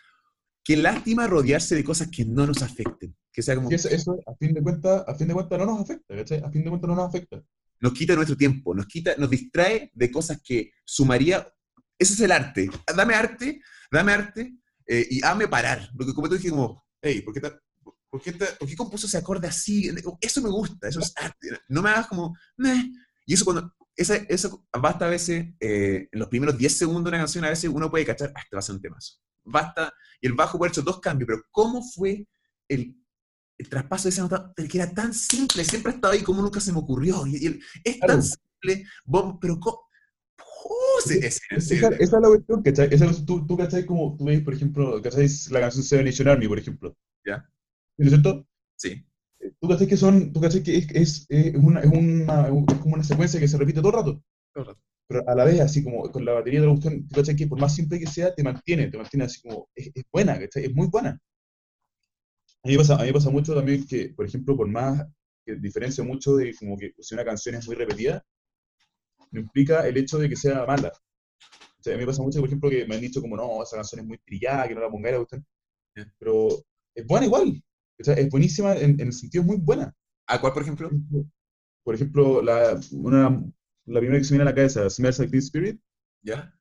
Qué 0.65 0.77
lástima 0.77 1.27
rodearse 1.27 1.75
de 1.75 1.85
cosas 1.85 2.09
que 2.11 2.25
no 2.25 2.47
nos 2.47 2.63
afecten. 2.63 3.15
Que 3.31 3.43
sea 3.43 3.55
como, 3.57 3.69
eso, 3.71 3.89
eso, 3.89 4.19
a 4.27 4.35
fin 4.37 4.55
de 4.55 4.63
cuentas, 4.63 5.05
a 5.07 5.15
fin 5.15 5.29
de 5.29 5.35
cuentas 5.35 5.59
no 5.59 5.67
nos 5.67 5.81
afecta, 5.81 6.17
¿cachai? 6.17 6.39
A 6.43 6.51
fin 6.51 6.63
de 6.65 6.71
cuentas 6.71 6.89
no 6.89 6.95
nos 6.97 7.07
afecta. 7.09 7.43
nos 7.81 7.93
quita 7.93 8.15
nuestro 8.15 8.37
tiempo, 8.37 8.75
nos 8.75 8.87
quita, 8.87 9.15
nos 9.19 9.29
distrae 9.29 9.91
de 9.93 10.11
cosas 10.11 10.41
que 10.43 10.71
sumaría. 10.85 11.47
Ese 11.99 12.15
es 12.15 12.21
el 12.21 12.33
arte. 12.33 12.71
Dame 12.97 13.15
arte, 13.15 13.61
dame 13.95 14.13
arte 14.13 14.55
eh, 14.87 15.07
y 15.11 15.25
hazme 15.25 15.49
parar. 15.49 15.91
Porque 15.97 16.13
como 16.15 16.29
tú 16.29 16.35
dijiste, 16.35 16.55
como, 16.57 16.85
hey, 17.03 17.23
¿por 17.23 17.33
qué, 17.35 17.41
ta- 17.41 17.59
por, 18.11 18.21
qué 18.23 18.33
ta- 18.33 18.57
por 18.59 18.69
qué 18.69 18.77
compuso 18.77 19.07
ese 19.07 19.19
acorde 19.19 19.49
así? 19.49 19.91
Eso 20.21 20.43
me 20.43 20.51
gusta, 20.51 20.89
eso 20.89 21.01
es 21.01 21.13
arte. 21.17 21.49
No 21.69 21.83
me 21.83 21.91
hagas 21.91 22.07
como, 22.09 22.37
meh. 22.57 22.91
Y 23.27 23.35
eso 23.35 23.45
cuando, 23.45 23.75
esa, 23.97 24.17
eso 24.17 24.67
basta 24.73 25.07
a 25.07 25.11
veces, 25.11 25.47
eh, 25.61 26.09
en 26.13 26.19
los 26.19 26.29
primeros 26.29 26.59
10 26.59 26.77
segundos 26.77 27.05
de 27.05 27.09
una 27.11 27.19
canción, 27.19 27.45
a 27.45 27.51
veces 27.51 27.71
uno 27.73 27.91
puede 27.91 28.05
cachar, 28.05 28.33
ah, 28.35 28.41
este 28.43 28.57
va 28.57 28.61
a 28.61 28.63
ser 28.63 28.75
un 28.75 28.83
temazo. 28.83 29.15
Basta, 29.45 29.93
y 30.21 30.27
el 30.27 30.33
bajo 30.35 30.59
puede 30.59 30.69
haber 30.69 30.73
hecho 30.73 30.83
dos 30.83 31.01
cambios, 31.01 31.27
pero 31.29 31.43
¿cómo 31.51 31.83
fue 31.83 32.27
el, 32.69 32.97
el 33.59 33.69
traspaso 33.69 34.05
de 34.05 34.09
esa 34.11 34.23
nota 34.23 34.53
que 34.57 34.79
era 34.79 34.91
tan 34.93 35.15
simple? 35.15 35.65
Siempre 35.65 35.93
ha 35.93 35.95
estado 35.95 36.13
ahí 36.13 36.23
como 36.23 36.43
nunca 36.43 36.61
se 36.61 36.73
me 36.73 36.79
ocurrió. 36.79 37.27
Y, 37.27 37.37
y 37.43 37.47
el- 37.47 37.63
es 37.85 37.97
Claro. 37.99 38.15
tan 38.15 38.23
simple, 38.23 38.87
vos- 39.05 39.37
pero 39.41 39.59
¿cómo? 39.61 39.84
Sí, 41.09 41.19
es- 41.23 41.41
es- 41.51 41.71
Esa, 41.71 41.89
esa 41.89 42.03
es 42.17 42.23
la 42.23 42.29
cuestión, 42.29 42.63
¿cachai? 42.63 42.89
Esa, 42.93 43.07
es- 43.07 43.25
tú, 43.27 43.47
tú, 43.47 43.57
¿cachai? 43.57 43.85
Como 43.87 44.17
tú 44.17 44.25
ves, 44.25 44.41
por 44.43 44.55
ejemplo, 44.55 45.01
¿cachai? 45.03 45.27
La 45.51 45.61
canción 45.61 45.85
Seven 45.85 46.05
Nation 46.07 46.29
Army, 46.29 46.49
por 46.49 46.59
ejemplo. 46.59 46.97
Ya. 47.27 47.49
¿No 47.99 48.05
es 48.07 48.11
cierto? 48.13 48.47
sí. 48.77 49.05
Tú 49.61 49.69
cachai 49.69 49.87
que 49.87 49.97
son, 49.97 50.33
tú 50.33 50.41
cachai 50.41 50.63
que 50.63 50.77
es, 50.79 50.87
es, 50.95 51.27
es 51.29 51.55
una, 51.57 51.81
es, 51.81 51.87
una, 51.93 52.49
es 52.49 52.79
como 52.81 52.95
una 52.95 53.05
secuencia 53.05 53.39
que 53.41 53.49
se 53.49 53.59
repite 53.59 53.81
todo 53.81 53.91
el 53.91 53.95
rato. 53.99 54.23
Todo 54.55 54.63
el 54.65 54.69
rato. 54.69 54.81
Pero 55.07 55.29
a 55.29 55.35
la 55.35 55.45
vez, 55.45 55.61
así 55.61 55.85
como 55.85 56.11
con 56.11 56.25
la 56.25 56.33
batería 56.33 56.61
de 56.61 56.67
la 56.67 56.73
cuestión, 56.73 57.07
tú 57.09 57.15
cachai 57.17 57.37
que 57.37 57.47
por 57.47 57.61
más 57.61 57.75
simple 57.75 57.99
que 58.01 58.07
sea, 58.07 58.35
te 58.35 58.43
mantiene, 58.43 58.89
te 58.91 58.97
mantiene 58.99 59.25
así 59.27 59.41
como, 59.43 59.69
es, 59.75 59.91
es 59.95 60.05
buena, 60.13 60.39
¿cachai? 60.39 60.65
Es 60.67 60.75
muy 60.75 60.87
buena. 60.89 61.19
A 62.65 62.69
mí, 62.69 62.77
pasa, 62.77 62.97
a 62.97 63.05
mí 63.05 63.13
pasa 63.13 63.31
mucho 63.31 63.55
también 63.55 63.87
que, 63.87 64.13
por 64.17 64.27
ejemplo, 64.27 64.57
por 64.57 64.69
más 64.69 65.07
que 65.47 65.57
diferencia 65.57 66.03
mucho 66.03 66.35
de 66.37 66.55
como 66.55 66.77
que 66.79 66.93
si 66.99 67.15
una 67.15 67.25
canción 67.25 67.55
es 67.55 67.67
muy 67.67 67.77
repetida, 67.77 68.25
no 69.35 69.41
implica 69.41 69.87
el 69.89 69.97
hecho 69.99 70.19
de 70.19 70.29
que 70.31 70.37
sea 70.37 70.65
mala. 70.67 70.93
O 71.81 71.83
sea, 71.83 71.95
a 71.95 71.97
mí 71.97 72.03
me 72.03 72.07
pasa 72.07 72.23
mucho, 72.23 72.41
por 72.41 72.49
ejemplo, 72.49 72.71
que 72.71 72.87
me 72.87 72.95
han 72.97 73.01
dicho 73.03 73.21
como, 73.21 73.37
no, 73.37 73.63
esa 73.63 73.77
canción 73.77 74.01
es 74.03 74.07
muy 74.07 74.19
trillada, 74.19 74.69
que 74.69 74.75
no 74.75 74.81
la 74.83 74.91
pongáis, 74.91 75.17
la. 75.17 75.45
Pero 76.19 76.49
es 76.95 77.07
buena 77.07 77.27
igual. 77.27 77.63
O 78.01 78.05
sea, 78.05 78.15
es 78.15 78.29
buenísima 78.31 78.75
en, 78.77 79.01
en 79.01 79.09
el 79.09 79.13
sentido 79.13 79.45
muy 79.45 79.57
buena. 79.59 79.95
¿A 80.27 80.41
cuál, 80.41 80.53
por 80.55 80.63
ejemplo? 80.63 80.91
Por 81.85 81.95
ejemplo, 81.95 82.43
la, 82.43 82.81
una, 82.93 83.45
la 83.87 84.01
primera 84.01 84.19
que 84.19 84.25
se 84.25 84.33
me 84.35 84.39
viene 84.39 84.51
a 84.51 84.53
la 84.53 84.57
cabeza, 84.57 84.89
Smells 84.91 85.19
Like 85.19 85.31
Teen 85.31 85.43
Spirit. 85.43 85.81
¿Ya? 86.23 86.55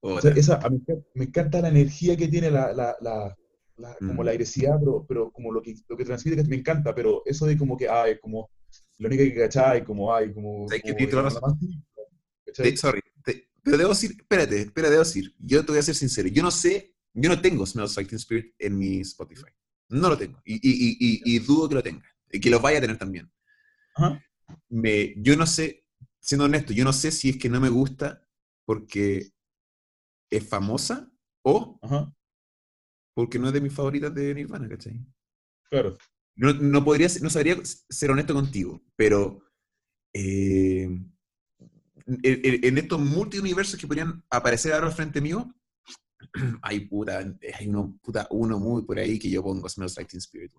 O 0.00 0.14
Otra. 0.14 0.22
sea, 0.32 0.40
esa, 0.40 0.56
a 0.56 0.68
mí 0.70 0.80
me 1.14 1.24
encanta- 1.24 1.60
la 1.62 1.68
energía 1.68 2.16
que 2.16 2.28
tiene, 2.28 2.50
la, 2.50 2.72
la, 2.72 2.96
la, 3.00 3.36
la- 3.76 3.96
como 3.96 4.22
Mm. 4.22 4.26
la 4.26 4.30
agresividad, 4.32 4.78
pero, 4.80 5.06
pero 5.08 5.30
como 5.32 5.52
lo 5.52 5.62
que, 5.62 5.74
lo 5.88 5.96
que 5.96 6.04
transmite, 6.04 6.42
que 6.42 6.48
me 6.48 6.56
encanta, 6.56 6.94
pero 6.94 7.22
eso 7.24 7.46
de 7.46 7.56
como 7.56 7.76
que, 7.76 7.88
ay, 7.88 8.18
como, 8.20 8.50
la 8.98 9.08
única 9.08 9.24
que 9.24 9.34
cachai, 9.34 9.84
como, 9.84 10.14
ay, 10.14 10.32
como... 10.32 10.68
¿Sabes 10.68 10.82
qué? 10.84 10.92
como- 11.10 11.40
Te- 12.52 12.76
sorry, 12.76 13.00
te- 13.24 13.48
pero 13.62 13.76
debo 13.78 13.90
decir, 13.90 14.12
espérate, 14.18 14.60
espera, 14.62 14.90
debo 14.90 15.02
decir, 15.04 15.34
yo 15.38 15.64
te 15.64 15.72
voy 15.72 15.78
a 15.78 15.82
ser 15.82 15.94
sincero, 15.94 16.28
yo 16.28 16.42
no 16.42 16.50
sé, 16.50 16.94
yo 17.14 17.28
no 17.28 17.40
tengo 17.40 17.66
Smells 17.66 17.96
Like 17.96 18.08
Teen 18.10 18.18
Spirit 18.18 18.54
en 18.58 18.78
mi 18.78 19.00
Spotify. 19.00 19.50
No 19.88 20.08
lo 20.08 20.16
tengo. 20.18 20.40
Y, 20.44 20.54
y, 20.56 20.96
y, 20.98 21.36
y, 21.36 21.38
dudo 21.40 21.68
que 21.68 21.74
lo 21.76 21.82
tenga. 21.82 22.02
Y 22.30 22.40
que 22.40 22.48
lo 22.50 22.60
vaya 22.60 22.78
a 22.78 22.80
tener 22.80 22.96
también. 22.98 23.30
Ajá. 23.94 24.22
Me, 24.68 25.14
yo 25.18 25.36
no 25.36 25.46
sé, 25.46 25.84
siendo 26.20 26.46
honesto, 26.46 26.72
yo 26.72 26.84
no 26.84 26.92
sé 26.92 27.10
si 27.12 27.30
es 27.30 27.36
que 27.38 27.48
no 27.48 27.60
me 27.60 27.68
gusta 27.68 28.26
porque 28.64 29.32
es 30.30 30.48
famosa 30.48 31.10
o 31.42 31.78
Ajá, 31.82 32.12
porque 33.14 33.38
no 33.38 33.48
es 33.48 33.52
de 33.52 33.60
mis 33.60 33.74
favoritas 33.74 34.14
de 34.14 34.34
Nirvana, 34.34 34.68
¿cachai? 34.68 34.98
claro. 35.68 35.98
No, 36.34 36.52
no 36.54 36.82
podría, 36.84 37.08
no 37.20 37.28
sabría 37.28 37.56
ser 37.64 38.10
honesto 38.10 38.32
contigo, 38.32 38.82
pero 38.96 39.42
eh, 40.14 40.88
en, 42.06 42.78
estos 42.78 43.00
multiuniversos 43.00 43.78
que 43.78 43.86
podrían 43.86 44.22
aparecer 44.30 44.72
ahora 44.72 44.86
al 44.86 44.92
frente 44.92 45.20
mío, 45.20 45.54
hay 46.62 46.80
puta, 46.80 47.18
hay 47.18 47.68
uno, 47.68 47.98
puta, 48.02 48.26
uno 48.30 48.58
muy 48.58 48.82
por 48.82 48.98
ahí 48.98 49.18
que 49.18 49.30
yo 49.30 49.42
pongo 49.42 49.68
Smells 49.68 49.96
Like 49.96 50.10
Teen 50.10 50.18
Spirit. 50.20 50.52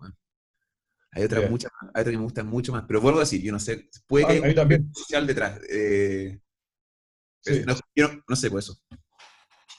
Hay 1.12 1.24
otras 1.24 1.44
Ya. 1.44 1.50
muchas 1.50 1.72
hay 1.80 2.00
otras 2.00 2.12
que 2.12 2.18
me 2.18 2.24
gustan 2.24 2.46
mucho 2.46 2.72
más, 2.72 2.84
pero 2.86 3.00
vuelvo 3.00 3.18
a 3.18 3.22
decir, 3.22 3.40
yo 3.40 3.52
no 3.52 3.60
sé, 3.60 3.88
puede 4.06 4.24
Ah, 4.24 4.28
que 4.28 4.34
haya 4.38 4.48
un 4.48 4.54
también. 4.54 4.92
detrás. 5.26 5.60
eh, 5.70 6.40
Sí. 7.40 7.62
no, 7.66 7.74
yo 7.94 8.08
no, 8.08 8.22
no 8.26 8.36
sé 8.36 8.50
por 8.50 8.58
eso. 8.60 8.78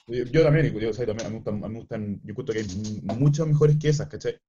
Yo, 0.08 0.24
yo 0.26 0.44
también, 0.44 0.72
yo, 0.80 0.90
o 0.92 0.94
sea, 0.94 1.06
también, 1.06 1.32
me 1.32 1.38
gustan, 1.38 1.60
me 1.60 1.80
gustan- 1.80 2.22
yo 2.24 2.30
encuentro 2.32 2.54
que 2.54 2.60
hay 2.60 3.18
muchas 3.18 3.48
mejores 3.48 3.78
que 3.80 3.90
esas, 3.90 4.08
¿cachai? 4.08 4.40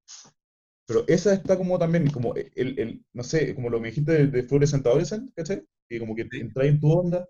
Pero 0.87 1.05
esa 1.07 1.33
está 1.33 1.57
como 1.57 1.77
también, 1.79 2.09
como 2.11 2.33
el, 2.35 2.79
el 2.79 3.05
no 3.13 3.23
sé, 3.23 3.53
como 3.55 3.69
lo 3.69 3.81
que 3.81 3.89
dijiste 3.89 4.11
de, 4.13 4.27
de 4.27 4.43
Fluorescent 4.43 4.85
Adolescent, 4.87 5.31
¿cachai? 5.35 5.63
Que 5.89 5.99
como 5.99 6.15
que 6.15 6.27
Sí. 6.31 6.39
entra 6.41 6.65
en 6.65 6.79
tu 6.79 6.91
onda. 6.91 7.27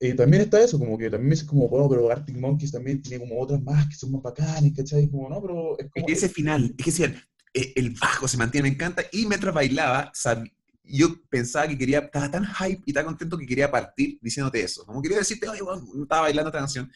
Eh, 0.00 0.14
también 0.14 0.42
está 0.42 0.60
eso, 0.62 0.78
como 0.78 0.98
que 0.98 1.08
también 1.10 1.30
dices 1.30 1.46
como, 1.48 1.68
bueno, 1.68 1.88
pero 1.88 2.10
Arctic 2.10 2.36
Monkeys 2.36 2.72
también 2.72 3.00
tiene 3.02 3.20
como 3.26 3.40
otras 3.40 3.62
más 3.62 3.88
que 3.88 3.94
son 3.94 4.12
más 4.12 4.22
bacanas, 4.22 4.70
¿cachai? 4.76 5.10
Como, 5.10 5.28
no, 5.30 5.40
pero 5.40 5.78
es 5.78 5.90
Es 5.94 6.04
como... 6.04 6.06
ese 6.08 6.28
final, 6.28 6.74
es 6.76 6.84
que 6.84 6.90
decían, 6.90 7.22
eh, 7.54 7.72
el 7.76 7.90
bajo 7.90 8.28
se 8.28 8.36
mantiene, 8.36 8.68
me 8.68 8.74
encanta, 8.74 9.02
y 9.12 9.26
mientras 9.26 9.54
bailaba, 9.54 10.12
sab- 10.12 10.50
yo 10.84 11.08
pensaba 11.30 11.68
que 11.68 11.78
quería, 11.78 12.00
estaba 12.00 12.30
tan 12.30 12.44
hype 12.44 12.82
y 12.86 12.92
tan 12.92 13.04
contento 13.06 13.38
que 13.38 13.46
quería 13.46 13.70
partir 13.70 14.18
diciéndote 14.20 14.62
eso, 14.62 14.84
como 14.84 15.00
quería 15.02 15.18
decirte, 15.18 15.48
oye, 15.48 15.62
weón, 15.62 15.86
estaba 16.02 16.22
bailando 16.22 16.48
esta 16.50 16.58
canción, 16.58 16.90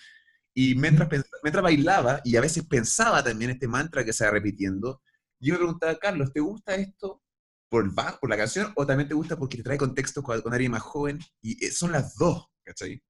y 0.57 0.77
mientras, 0.77 1.09
mientras 1.45 1.63
bailaba, 1.65 2.23
y 2.25 2.37
a 2.37 2.43
veces 2.43 2.67
pensaba 2.67 3.23
también 3.25 3.53
este 3.53 3.69
mantra 3.69 4.05
que 4.05 4.15
se 4.15 4.27
va 4.27 4.33
repitiendo, 4.33 5.03
yo 5.41 5.55
me 5.55 5.59
preguntaba, 5.61 5.97
Carlos, 5.99 6.33
¿te 6.35 6.41
gusta 6.41 6.77
esto 6.77 7.23
por 7.71 7.95
por 8.21 8.31
la 8.31 8.39
canción, 8.39 8.73
o 8.77 8.87
también 8.87 9.09
te 9.09 9.15
gusta 9.15 9.37
porque 9.39 9.59
te 9.59 9.65
trae 9.65 9.79
contexto 9.79 10.23
con, 10.23 10.41
con 10.43 10.55
alguien 10.55 10.73
más 10.73 10.83
joven? 10.83 11.21
Y 11.43 11.65
eh, 11.67 11.73
son 11.73 11.93
las 11.93 12.17
dos, 12.17 12.47
¿cachai? 12.65 13.03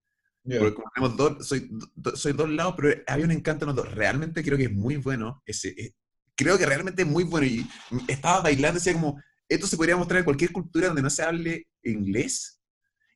Ya. 0.44 0.58
Porque 0.58 0.74
como 0.74 0.90
tenemos 0.94 1.16
dos, 1.16 1.46
soy, 1.48 1.68
do- 1.94 2.16
soy 2.16 2.32
dos 2.32 2.48
lados, 2.50 2.74
pero 2.76 3.02
había 3.06 3.24
un 3.26 3.32
encanto 3.32 3.64
en 3.64 3.68
los 3.68 3.76
dos. 3.76 3.94
Realmente 3.94 4.42
creo 4.44 4.56
que 4.58 4.64
es 4.64 4.72
muy 4.72 4.96
bueno. 4.96 5.42
Ese, 5.46 5.68
eh, 5.70 5.94
creo 6.36 6.58
que 6.58 6.66
realmente 6.66 7.02
es 7.02 7.08
muy 7.08 7.24
bueno. 7.24 7.46
Y 7.46 7.66
estaba 8.08 8.40
bailando, 8.42 8.78
decía 8.78 8.92
como, 8.94 9.20
esto 9.48 9.66
se 9.66 9.76
podría 9.76 9.96
mostrar 9.96 10.20
en 10.20 10.24
cualquier 10.24 10.52
cultura 10.52 10.88
donde 10.88 11.02
no 11.02 11.10
se 11.10 11.22
hable 11.22 11.68
inglés 11.82 12.60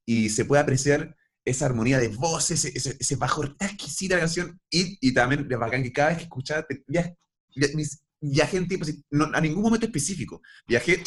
y 0.06 0.30
se 0.30 0.44
puede 0.44 0.62
apreciar 0.62 1.16
esa 1.44 1.66
armonía 1.66 1.98
de 1.98 2.08
voces, 2.08 2.64
ese, 2.64 2.96
ese, 2.98 3.16
bajo 3.16 3.44
exquisita 3.58 4.14
la 4.16 4.20
canción. 4.22 4.60
Y, 4.70 4.98
y 5.00 5.14
también 5.14 5.46
es 5.50 5.58
bacán 5.58 5.82
que 5.82 5.92
cada 5.92 6.08
vez 6.10 6.18
que 6.18 6.24
escuchaba, 6.24 6.66
via- 6.86 7.14
via- 7.54 7.68
mis- 7.74 8.02
viajé 8.20 8.58
en 8.58 8.68
tiempo, 8.68 8.86
no, 9.10 9.24
a 9.32 9.40
ningún 9.40 9.62
momento 9.62 9.86
específico. 9.86 10.42
Viajé 10.66 11.02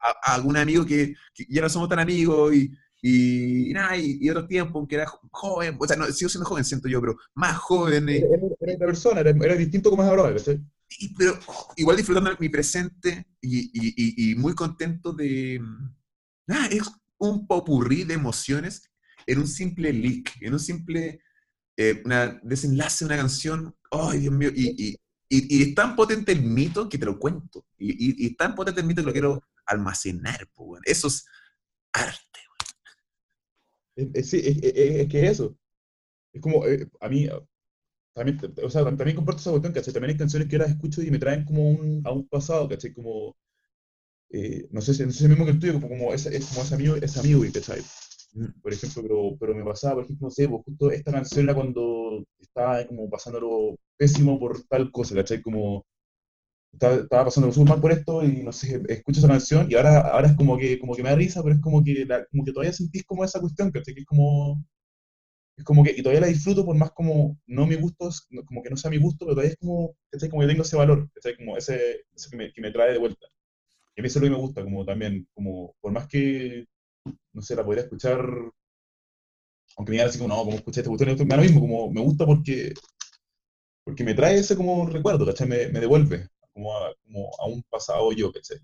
a, 0.00 0.32
a 0.32 0.34
algún 0.34 0.56
amigo 0.56 0.84
que, 0.84 1.14
que 1.34 1.46
ya 1.48 1.62
no 1.62 1.68
somos 1.68 1.88
tan 1.88 2.00
amigos 2.00 2.54
y, 2.54 2.70
y, 3.00 3.70
y 3.70 3.72
nada, 3.72 3.96
y, 3.96 4.18
y 4.20 4.28
otro 4.30 4.46
tiempo, 4.46 4.78
aunque 4.78 4.96
era 4.96 5.06
jo- 5.06 5.20
joven, 5.30 5.76
o 5.78 5.86
sea, 5.86 5.96
no, 5.96 6.06
sigo 6.06 6.28
siendo 6.28 6.48
joven, 6.48 6.64
siento 6.64 6.88
yo, 6.88 7.00
pero 7.00 7.16
más 7.34 7.56
joven, 7.58 8.08
eh, 8.08 8.16
Era, 8.18 8.36
era- 8.36 8.74
otra 8.74 8.86
persona, 8.86 9.20
era, 9.20 9.30
era 9.30 9.54
distinto 9.54 9.90
como 9.90 10.02
es 10.02 10.08
ahora, 10.08 10.34
y- 10.98 11.14
pero 11.14 11.38
oh, 11.46 11.72
igual 11.76 11.96
disfrutando 11.96 12.30
mi 12.40 12.48
presente 12.48 13.26
y, 13.40 13.70
y- 13.72 14.34
muy 14.34 14.54
contento 14.54 15.12
de... 15.12 15.60
Nada, 16.46 16.66
es 16.66 16.82
un 17.18 17.46
popurrí 17.46 18.04
de 18.04 18.14
emociones 18.14 18.82
en 19.28 19.38
un 19.38 19.46
simple 19.46 19.92
leak, 19.92 20.40
en 20.40 20.54
un 20.54 20.60
simple 20.60 21.20
eh, 21.76 22.02
una, 22.04 22.40
desenlace 22.42 23.04
de 23.04 23.06
una 23.06 23.16
canción. 23.18 23.76
¡Ay, 23.90 24.20
Dios 24.20 24.34
mío! 24.34 24.50
Y, 24.54 24.88
y, 24.88 24.98
y, 25.28 25.62
es 25.62 25.74
tan 25.74 25.94
potente 25.94 26.32
el 26.32 26.42
mito 26.42 26.88
que 26.88 26.98
te 26.98 27.06
lo 27.06 27.18
cuento. 27.18 27.64
Y, 27.78 28.26
es 28.26 28.36
tan 28.36 28.54
potente 28.54 28.80
el 28.80 28.86
mito 28.86 29.02
que 29.02 29.06
lo 29.06 29.12
quiero 29.12 29.42
almacenar. 29.66 30.48
Pues, 30.54 30.80
Eso 30.84 31.08
es 31.08 31.26
arte. 31.92 32.40
Sí, 34.22 34.40
es, 34.44 35.08
que 35.08 35.26
eso. 35.26 35.56
Es 36.32 36.40
como, 36.40 36.66
eh, 36.66 36.88
a 37.00 37.08
mí, 37.08 37.28
también, 38.14 38.40
o 38.62 38.70
sea, 38.70 38.84
también 38.84 39.16
comparto 39.16 39.40
esa 39.40 39.50
cuestión, 39.50 39.72
¿cachai? 39.72 39.92
También 39.92 40.12
hay 40.12 40.18
canciones 40.18 40.48
que 40.48 40.58
las 40.58 40.70
escucho 40.70 41.02
y 41.02 41.10
me 41.10 41.18
traen 41.18 41.44
como 41.44 41.68
un, 41.70 42.02
a 42.04 42.12
un 42.12 42.28
pasado, 42.28 42.68
¿cachai? 42.68 42.92
Como, 42.94 43.36
eh, 44.30 44.68
no 44.72 44.80
sé 44.80 44.94
si 44.94 45.04
no 45.04 45.12
sé 45.12 45.28
mismo 45.28 45.44
que 45.44 45.52
el 45.52 45.58
tuyo, 45.60 45.74
como, 45.74 45.88
como, 45.88 46.14
es, 46.14 46.26
es 46.26 46.46
como 46.46 46.62
ese 46.62 46.74
amigo, 47.20 47.44
¿cachai? 47.52 47.82
Por 48.62 48.72
ejemplo, 48.72 49.02
pero, 49.02 49.36
pero 49.40 49.54
me 49.54 49.64
pasaba, 49.64 49.94
por 49.96 50.04
ejemplo, 50.04 50.26
no 50.26 50.30
sé, 50.30 50.48
pues 50.48 50.62
justo 50.64 50.90
esta 50.90 51.12
canción 51.12 51.44
era 51.44 51.54
cuando 51.54 52.24
estaba 52.38 52.86
como 52.86 53.08
pasándolo 53.10 53.76
pésimo 53.96 54.38
por 54.38 54.62
tal 54.68 54.92
cosa, 54.92 55.14
¿cachai? 55.16 55.42
Como, 55.42 55.84
estaba, 56.72 56.96
estaba 56.96 57.24
pasando 57.26 57.52
súper 57.52 57.70
mal 57.70 57.80
por 57.82 57.92
esto 57.92 58.24
y 58.24 58.42
no 58.44 58.52
sé, 58.52 58.82
escucho 58.88 59.20
esa 59.20 59.28
canción 59.28 59.68
y 59.70 59.76
ahora, 59.76 60.00
ahora 60.00 60.28
es 60.28 60.36
como 60.36 60.58
que, 60.58 60.78
como 60.80 60.94
que 60.96 61.02
me 61.04 61.10
da 61.10 61.16
risa, 61.16 61.42
pero 61.42 61.56
es 61.56 61.60
como 61.62 61.84
que, 61.84 62.06
como 62.32 62.44
que 62.44 62.52
todavía 62.52 62.72
sentís 62.72 63.04
como 63.04 63.24
esa 63.24 63.40
cuestión, 63.40 63.70
¿cachai? 63.72 63.94
Que 63.94 64.00
es 64.02 64.06
como, 64.06 64.62
es 65.56 65.64
como 65.64 65.82
que, 65.84 65.90
y 65.96 66.02
todavía 66.02 66.20
la 66.22 66.26
disfruto 66.28 66.64
por 66.64 66.76
más 66.76 66.92
como, 66.92 67.38
no 67.46 67.66
mi 67.66 67.74
gusto, 67.76 68.08
como 68.46 68.62
que 68.62 68.70
no 68.70 68.76
sea 68.76 68.90
mi 68.90 68.98
gusto, 68.98 69.24
pero 69.26 69.32
todavía 69.34 69.52
es 69.52 69.58
como, 69.58 69.94
¿cachai? 70.10 70.28
Como 70.30 70.42
que 70.42 70.48
tengo 70.48 70.62
ese 70.62 70.76
valor, 70.76 71.10
¿cachai? 71.14 71.36
Como 71.36 71.56
ese, 71.56 72.02
ese 72.14 72.30
que, 72.30 72.36
me, 72.36 72.52
que 72.52 72.60
me 72.60 72.70
trae 72.72 72.92
de 72.92 72.98
vuelta. 72.98 73.26
Y 73.96 74.00
a 74.00 74.02
mí 74.02 74.08
eso 74.08 74.18
es 74.20 74.22
lo 74.24 74.28
que 74.30 74.36
me 74.36 74.40
gusta, 74.42 74.62
como 74.64 74.84
también, 74.84 75.28
como, 75.34 75.74
por 75.80 75.92
más 75.92 76.08
que, 76.08 76.66
no 77.38 77.42
sé, 77.42 77.54
la 77.54 77.64
podría 77.64 77.84
escuchar, 77.84 78.18
aunque 79.76 79.90
me 79.90 79.92
digan 79.92 80.08
así 80.08 80.18
como, 80.18 80.34
no, 80.34 80.44
como 80.44 80.56
escuché 80.56 80.80
este 80.80 80.90
botón, 80.90 81.08
me 81.08 81.14
da 81.14 81.36
lo 81.36 81.42
mismo, 81.42 81.60
como, 81.60 81.90
me 81.92 82.00
gusta 82.00 82.26
porque, 82.26 82.74
porque 83.84 84.04
me 84.04 84.14
trae 84.14 84.38
ese 84.38 84.56
como 84.56 84.86
recuerdo, 84.86 85.24
¿cachai? 85.24 85.48
Me, 85.48 85.68
me 85.68 85.80
devuelve, 85.80 86.28
como 86.52 86.76
a, 86.76 86.92
como 87.04 87.30
a 87.38 87.46
un 87.46 87.62
pasado 87.70 88.10
yo, 88.12 88.32
¿cachai? 88.32 88.58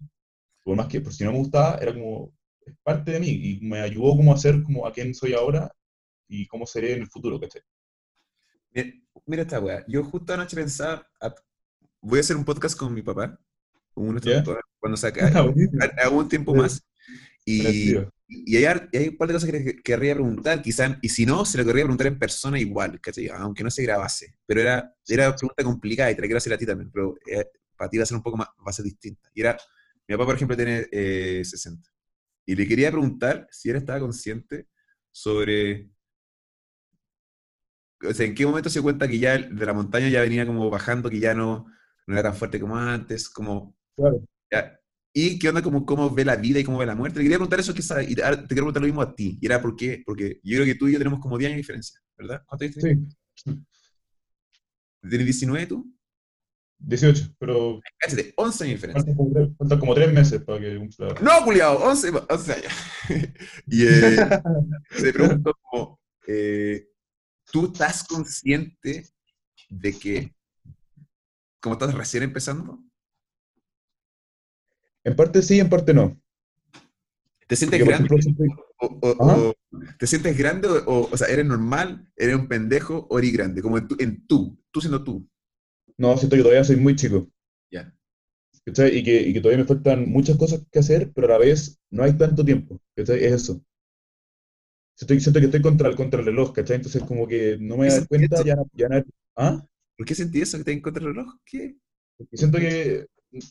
Por 0.65 0.77
más 0.77 0.89
que, 0.89 1.01
por 1.01 1.13
si 1.13 1.23
no 1.25 1.33
me 1.33 1.39
gustaba, 1.39 1.79
era 1.79 1.95
como, 1.95 2.33
es 2.67 2.75
parte 2.83 3.13
de 3.13 3.21
mí, 3.21 3.29
y 3.29 3.61
me 3.63 3.81
ayudó 3.81 4.17
como 4.17 4.33
a 4.33 4.37
ser 4.37 4.63
como 4.65 4.87
a 4.87 4.93
quien 4.93 5.15
soy 5.15 5.35
ahora, 5.35 5.71
y 6.29 6.47
cómo 6.49 6.67
seré 6.67 6.95
en 6.95 7.03
el 7.03 7.09
futuro, 7.09 7.39
¿cachai? 7.39 7.63
Mira, 9.27 9.43
esta 9.43 9.61
weá. 9.61 9.85
Yo 9.87 10.03
justo 10.03 10.35
anoche 10.35 10.57
pensaba, 10.57 11.07
voy 12.01 12.19
a 12.19 12.21
hacer 12.21 12.37
un 12.37 12.45
podcast 12.45 12.77
con 12.77 12.93
mi 12.93 13.03
papá, 13.03 13.39
cuando 13.95 14.97
saque 14.97 15.21
algún 16.03 16.29
tiempo 16.29 16.55
más. 16.55 16.83
Y, 17.47 17.95
y 18.27 18.57
hay, 18.57 18.65
hay, 18.65 19.09
un 19.09 19.17
par 19.17 19.29
de 19.29 19.35
cosas 19.35 19.51
que 19.51 19.83
querría 19.83 20.15
preguntar, 20.15 20.63
quizás, 20.63 20.97
y 21.03 21.09
si 21.09 21.27
no, 21.27 21.45
se 21.45 21.59
lo 21.59 21.65
querría 21.65 21.85
preguntar 21.85 22.07
en 22.07 22.19
persona 22.19 22.59
igual, 22.59 23.01
¿cachai? 23.01 23.29
aunque 23.29 23.63
no 23.63 23.71
se 23.71 23.83
grabase. 23.83 24.37
Pero 24.47 24.61
era, 24.63 24.95
era 25.07 25.29
una 25.29 25.37
pregunta 25.37 25.65
complicada 25.65 26.11
y 26.11 26.15
te 26.15 26.23
la 26.23 26.27
quiero 26.27 26.39
hacer 26.39 26.53
a 26.53 26.59
ti 26.59 26.67
también, 26.67 26.91
pero 26.91 27.17
eh, 27.27 27.47
para 27.77 27.91
ti 27.91 27.99
va 27.99 28.05
a 28.05 28.07
ser 28.07 28.17
un 28.17 28.23
poco 28.23 28.37
más, 28.37 28.49
va 28.49 28.71
a 28.71 28.73
ser 28.73 28.85
distinta. 28.85 29.31
Y 29.35 29.41
era, 29.43 29.57
mi 30.09 30.15
papá, 30.15 30.27
por 30.27 30.37
ejemplo, 30.37 30.57
tiene 30.57 30.85
60. 31.45 31.89
Eh, 31.89 31.93
y 32.47 32.55
le 32.55 32.67
quería 32.69 32.91
preguntar 32.91 33.47
si 33.51 33.71
él 33.71 33.77
estaba 33.77 34.01
consciente 34.01 34.69
sobre 35.11 35.91
o 38.09 38.13
sea, 38.13 38.27
¿en 38.27 38.35
qué 38.35 38.47
momento 38.47 38.71
se 38.71 38.83
cuenta 38.83 39.09
que 39.09 39.19
ya 39.19 39.39
de 39.39 39.67
la 39.67 39.73
montaña 39.73 40.09
ya 40.09 40.21
venía 40.21 40.47
como 40.47 40.69
bajando, 40.71 41.11
que 41.11 41.21
ya 41.21 41.35
no, 41.35 41.67
no 42.07 42.15
era 42.15 42.23
tan 42.23 42.35
fuerte 42.35 42.61
como 42.61 42.77
antes? 42.77 43.29
Como, 43.29 43.77
claro. 43.97 44.79
¿Y 45.17 45.39
qué 45.39 45.49
onda 45.49 45.63
como 45.63 45.87
cómo 45.87 46.11
ve 46.11 46.25
la 46.25 46.35
vida 46.35 46.59
y 46.59 46.65
cómo 46.65 46.79
ve 46.79 46.87
la 46.87 46.97
muerte? 46.97 47.19
Te 47.19 47.23
quería 47.23 47.37
preguntar 47.37 47.61
eso, 47.61 47.73
que 47.73 47.83
y 47.83 48.17
te 48.17 48.23
quiero 48.23 48.45
preguntar 48.49 48.83
lo 48.83 48.89
mismo 48.89 49.01
a 49.01 49.15
ti. 49.15 49.39
Y 49.41 49.47
era 49.47 49.63
por 49.63 49.77
qué, 49.77 50.03
porque 50.05 50.41
yo 50.43 50.57
creo 50.57 50.65
que 50.67 50.75
tú 50.75 50.89
y 50.89 50.93
yo 50.93 50.99
tenemos 50.99 51.21
como 51.21 51.39
10 51.39 51.51
años 51.51 51.57
de 51.57 51.63
diferencia, 51.63 52.01
¿verdad? 52.19 52.43
¿Cuánto 52.45 52.65
dices? 52.65 52.83
Sí. 53.35 53.65
¿Tienes 55.09 55.25
19 55.25 55.67
tú? 55.69 55.95
18, 56.79 57.37
pero... 57.39 57.81
Cállate, 58.01 58.35
11 58.37 58.65
años 58.65 58.81
de 58.81 58.89
diferencia. 58.89 59.15
Faltan 59.57 59.79
como 59.79 59.95
3 59.95 60.13
meses 60.13 60.43
para 60.43 60.59
que 60.59 60.77
cumpla. 60.79 61.15
No, 61.23 61.45
culiado, 61.45 61.79
11, 61.79 62.11
11 62.29 62.53
años. 62.53 62.73
y 63.69 63.87
eh, 63.87 64.17
se 64.97 65.13
preguntó 65.13 65.57
como, 65.63 66.01
eh, 66.27 66.89
¿tú 67.53 67.67
estás 67.67 68.03
consciente 68.03 69.07
de 69.69 69.93
que, 69.97 70.35
como 71.61 71.75
estás 71.75 71.95
recién 71.95 72.25
empezando? 72.25 72.84
En 75.05 75.15
parte 75.15 75.43
sí, 75.43 75.61
en 75.61 75.69
parte 75.69 75.95
no. 75.95 76.21
¿Te 77.47 77.57
sientes 77.57 77.85
grande? 77.85 78.09
o, 78.79 79.55
¿Te 79.99 80.07
sientes 80.07 80.37
grande 80.37 80.69
o, 80.69 81.09
o, 81.11 81.17
sea, 81.17 81.29
eres 81.29 81.45
normal, 81.45 82.11
eres 82.17 82.37
un 82.37 82.49
pendejo 82.49 83.07
o 83.11 83.19
eres 83.19 83.33
grande? 83.33 83.63
Como 83.63 83.79
en, 83.79 83.87
en 83.99 84.27
tú, 84.27 84.59
tú 84.71 84.81
siendo 84.81 85.05
tú. 85.05 85.29
No, 85.99 86.17
siento 86.17 86.37
que 86.37 86.43
todavía 86.43 86.65
soy 86.65 86.77
muy 86.77 86.97
chico. 86.97 87.29
Ya. 87.71 87.95
¿Cachai? 88.65 88.97
Y 88.97 89.05
que, 89.05 89.21
y 89.21 89.35
que 89.35 89.41
todavía 89.41 89.63
me 89.63 89.69
faltan 89.69 90.09
muchas 90.09 90.37
cosas 90.39 90.65
que 90.73 90.79
hacer, 90.79 91.13
pero 91.15 91.27
a 91.27 91.31
la 91.33 91.39
vez 91.39 91.79
no 91.91 92.03
hay 92.03 92.15
tanto 92.15 92.45
tiempo. 92.45 92.81
¿Cachai? 92.97 93.23
Es 93.25 93.33
eso. 93.33 93.63
Siento, 94.97 95.21
siento 95.21 95.41
que 95.41 95.47
estoy 95.47 95.61
contra 95.61 95.89
el, 95.89 95.97
contra 95.97 96.21
el 96.21 96.27
reloj, 96.27 96.53
¿cachai? 96.53 96.77
Entonces 96.77 97.03
como 97.03 97.27
que 97.27 97.59
no 97.61 97.77
me 97.77 97.89
das 97.89 98.07
cuenta, 98.07 98.43
ya, 98.45 98.57
ya 98.73 98.89
no... 98.89 99.03
¿Ah? 99.37 99.67
¿Por 99.97 100.07
qué 100.07 100.15
sentí 100.15 100.41
eso 100.41 100.57
que 100.59 100.65
te 100.65 100.83
contra 100.83 101.03
el 101.03 101.15
reloj? 101.15 101.35
¿Qué? 101.45 101.77
Porque 102.17 102.37
siento 102.37 102.59
que... 102.59 103.07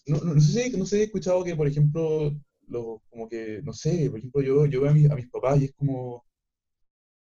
No, 0.08 0.18
no, 0.18 0.34
no, 0.36 0.42
sé, 0.42 0.72
no 0.78 0.86
sé, 0.86 1.02
he 1.02 1.04
escuchado 1.04 1.44
que, 1.44 1.56
por 1.56 1.68
ejemplo, 1.68 2.34
lo, 2.68 3.02
como 3.10 3.28
que, 3.28 3.62
no 3.64 3.74
sé, 3.74 4.10
por 4.10 4.20
ejemplo, 4.20 4.42
yo, 4.42 4.66
yo 4.66 4.82
veo 4.82 4.92
a 4.92 4.94
mis, 4.94 5.10
a 5.10 5.16
mis 5.16 5.30
papás 5.30 5.62
y 5.62 5.66
es 5.66 5.74
como... 5.74 6.24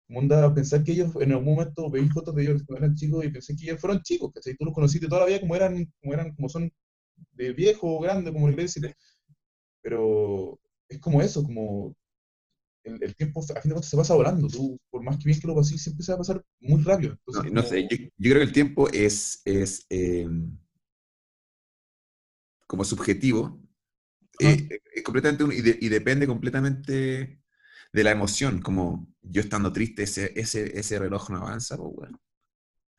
Como 0.07 0.19
onda 0.19 0.53
pensar 0.53 0.83
que 0.85 0.93
ellos 0.93 1.13
en 1.19 1.33
algún 1.33 1.55
momento 1.55 1.89
veis 1.91 2.11
fotos 2.13 2.33
de 2.33 2.43
ellos 2.43 2.63
cuando 2.65 2.85
eran 2.85 2.95
chicos 2.95 3.25
y 3.25 3.29
pensé 3.29 3.55
que 3.57 3.65
ellos 3.65 3.81
fueron 3.81 4.01
chicos, 4.01 4.31
¿cachai? 4.33 4.55
Tú 4.55 4.63
los 4.63 4.73
conociste 4.73 5.07
toda 5.07 5.21
la 5.21 5.27
vida 5.27 5.41
como 5.41 5.53
eran, 5.53 5.85
como 6.01 6.13
eran, 6.13 6.33
como 6.33 6.47
son 6.47 6.71
de 7.33 7.51
viejo 7.51 7.97
o 7.97 7.99
grande, 7.99 8.31
como 8.31 8.49
le 8.49 8.55
decir. 8.55 8.95
Pero 9.81 10.57
es 10.87 10.99
como 10.99 11.21
eso, 11.21 11.43
como 11.43 11.93
el, 12.83 13.15
tiempo 13.15 13.41
a 13.41 13.61
fin 13.61 13.69
de 13.69 13.73
cuentas 13.73 13.89
se 13.89 13.97
pasa 13.97 14.15
volando. 14.15 14.47
Tú, 14.47 14.79
por 14.89 15.03
más 15.03 15.17
que 15.17 15.25
bien 15.25 15.39
que 15.39 15.47
lo 15.47 15.55
pases, 15.55 15.81
siempre 15.81 16.05
se 16.05 16.11
va 16.11 16.15
a 16.15 16.19
pasar 16.19 16.45
muy 16.59 16.81
rápido. 16.83 17.17
no, 17.51 17.63
sé, 17.63 17.87
yo, 17.89 17.97
creo 18.17 18.35
que 18.35 18.43
el 18.43 18.51
tiempo 18.53 18.89
es, 18.89 19.41
es 19.45 19.85
em, 19.89 20.57
como 22.67 22.83
subjetivo, 22.83 23.59
eh, 24.39 24.67
es 24.93 25.03
completamente 25.03 25.43
y, 25.55 25.89
depende 25.89 26.27
completamente 26.27 27.41
de 27.91 28.03
la 28.03 28.11
emoción. 28.11 28.61
Como 28.61 29.07
yo 29.21 29.41
estando 29.41 29.73
triste, 29.73 30.03
ese, 30.03 30.31
ese, 30.35 30.77
ese 30.77 30.99
reloj 30.99 31.29
no 31.29 31.37
avanza, 31.37 31.77
pues 31.77 31.95
bueno. 31.95 32.21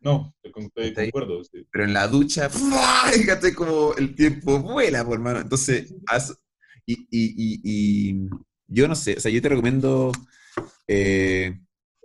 No, 0.01 0.35
estoy 0.43 0.93
de 0.93 1.09
acuerdo. 1.09 1.43
Pero 1.71 1.85
en 1.85 1.93
la 1.93 2.09
ducha, 2.09 2.49
fíjate 3.13 3.55
como 3.55 3.95
el 3.95 4.15
tiempo 4.15 4.59
vuela, 4.61 5.05
por 5.05 5.15
hermano. 5.15 5.41
Entonces, 5.41 5.95
y, 6.87 7.07
y, 7.11 8.29
yo 8.67 8.89
no 8.89 8.95
sé, 8.95 9.17
o 9.17 9.21
sea, 9.21 9.31
yo 9.31 9.43
te 9.43 9.49
recomiendo... 9.49 10.13
Eh, 10.87 11.59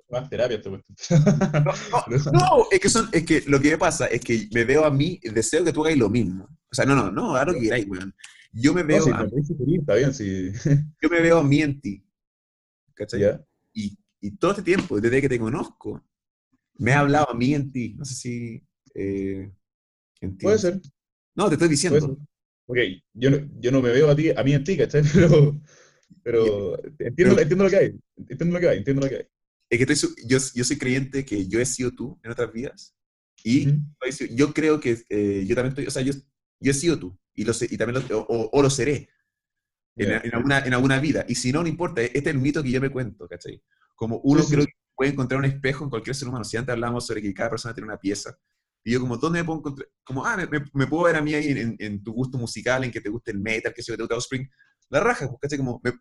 más 0.09 0.29
terapia, 0.29 0.61
no, 0.65 0.79
no, 2.33 2.67
es 2.69 2.79
que 2.79 2.89
son, 2.89 3.09
es 3.11 3.25
que 3.25 3.43
lo 3.47 3.59
que 3.59 3.71
me 3.71 3.77
pasa 3.79 4.05
es 4.05 4.21
que 4.21 4.47
me 4.53 4.63
veo 4.63 4.85
a 4.85 4.91
mí, 4.91 5.19
deseo 5.23 5.63
que 5.63 5.73
tú 5.73 5.83
hagas 5.83 5.97
lo 5.97 6.09
mismo. 6.09 6.47
O 6.73 6.75
sea, 6.75 6.85
no, 6.85 6.95
no, 6.95 7.11
no, 7.11 7.35
haz 7.35 7.45
lo 7.45 7.53
que 7.53 7.61
queráis, 7.61 7.87
weón. 7.87 8.15
Yo 8.51 8.73
me 8.73 8.81
veo. 8.81 9.05
a, 9.13 9.27
está 9.77 9.95
bien, 9.95 10.11
sí. 10.11 10.51
Yo 10.99 11.09
me 11.09 11.21
veo 11.21 11.37
a 11.37 11.43
mí 11.43 11.61
en 11.61 11.79
ti. 11.79 12.03
¿Cachai? 12.95 13.39
Y, 13.73 13.95
y, 14.19 14.31
todo 14.37 14.51
este 14.51 14.63
tiempo, 14.63 14.99
desde 14.99 15.21
que 15.21 15.29
te 15.29 15.37
conozco, 15.37 16.03
me 16.79 16.93
ha 16.93 17.01
hablado 17.01 17.29
a 17.29 17.35
mí 17.35 17.53
en 17.53 17.71
ti. 17.71 17.93
No 17.95 18.05
sé 18.05 18.15
si. 18.15 18.67
Eh, 18.95 19.51
en 20.21 20.37
ti. 20.37 20.43
Puede 20.43 20.57
ser. 20.57 20.81
No, 21.35 21.47
te 21.47 21.55
estoy 21.55 21.69
diciendo. 21.69 22.17
Ok, 22.65 22.77
yo 23.13 23.29
no, 23.29 23.37
yo 23.59 23.71
no 23.71 23.79
me 23.79 23.91
veo 23.91 24.09
a 24.09 24.15
ti, 24.15 24.31
a 24.31 24.43
mí 24.43 24.53
en 24.53 24.63
ti, 24.63 24.75
¿cachai? 24.75 25.03
Pero, 25.13 25.61
pero 26.23 26.77
entiendo, 26.99 27.37
entiendo 27.37 27.65
lo 27.65 27.69
que 27.69 27.75
hay, 27.75 27.99
entiendo 28.15 28.53
lo 28.53 28.59
que 28.61 28.69
hay, 28.69 28.77
entiendo 28.77 29.01
lo 29.01 29.09
que 29.09 29.15
hay. 29.15 29.25
Es 29.69 29.77
que 29.77 29.91
estoy, 29.91 30.09
yo, 30.25 30.37
yo 30.55 30.63
soy 30.63 30.77
creyente 30.77 31.25
que 31.25 31.47
yo 31.49 31.59
he 31.59 31.65
sido 31.65 31.91
tú 31.91 32.17
en 32.23 32.31
otras 32.31 32.53
vidas 32.53 32.95
y 33.43 33.67
yo 34.31 34.53
creo 34.53 34.79
que 34.79 35.03
eh, 35.09 35.43
yo 35.45 35.55
también 35.55 35.71
estoy, 35.71 35.85
o 35.85 35.91
sea, 35.91 36.01
yo, 36.01 36.13
yo 36.63 36.71
he 36.71 36.73
sido 36.73 36.97
tú 36.97 37.17
y, 37.35 37.45
lo 37.45 37.53
sé, 37.53 37.67
y 37.69 37.77
también 37.77 38.03
lo, 38.07 38.19
o, 38.21 38.49
o, 38.51 38.61
lo 38.61 38.69
seré 38.69 39.09
en, 39.95 40.11
en, 40.11 40.35
alguna, 40.35 40.59
en 40.59 40.73
alguna 40.73 40.99
vida. 40.99 41.25
Y 41.27 41.35
si 41.35 41.51
no, 41.51 41.61
no 41.61 41.67
importa, 41.67 42.01
este 42.01 42.19
es 42.19 42.27
el 42.27 42.39
mito 42.39 42.63
que 42.63 42.71
yo 42.71 42.81
me 42.81 42.89
cuento, 42.89 43.27
¿cachai? 43.27 43.61
Como 43.95 44.19
uno 44.23 44.43
creo 44.43 44.65
que 44.65 44.73
puede 44.95 45.11
encontrar 45.11 45.39
un 45.39 45.45
espejo 45.45 45.83
en 45.83 45.89
cualquier 45.89 46.15
ser 46.15 46.27
humano. 46.27 46.43
Si 46.43 46.57
antes 46.57 46.73
hablamos 46.73 47.05
sobre 47.05 47.21
que 47.21 47.33
cada 47.33 47.51
persona 47.51 47.73
tiene 47.73 47.87
una 47.87 47.99
pieza, 47.99 48.37
y 48.83 48.91
yo 48.91 48.99
como, 48.99 49.17
¿dónde 49.17 49.39
me 49.39 49.45
puedo 49.45 49.59
encontrar? 49.59 49.87
Como, 50.03 50.25
ah, 50.25 50.35
me, 50.35 50.47
me, 50.73 50.87
puedo 50.87 51.03
ver 51.03 51.15
a 51.15 51.21
mí 51.21 51.33
ahí 51.33 51.47
en, 51.47 51.75
en, 51.79 52.03
tu 52.03 52.11
gusto 52.11 52.37
musical, 52.37 52.83
en 52.83 52.91
que 52.91 52.99
te 52.99 53.09
guste 53.09 53.31
el 53.31 53.39
metal, 53.39 53.73
que 53.73 53.81
se 53.81 53.95
te 53.95 54.01
gusta 54.01 54.15
Offspring 54.15 54.49
la 54.89 54.99
raja, 54.99 55.27
pues, 55.27 55.39
¿cachai? 55.41 55.57
Como, 55.57 55.79
me, 55.83 55.91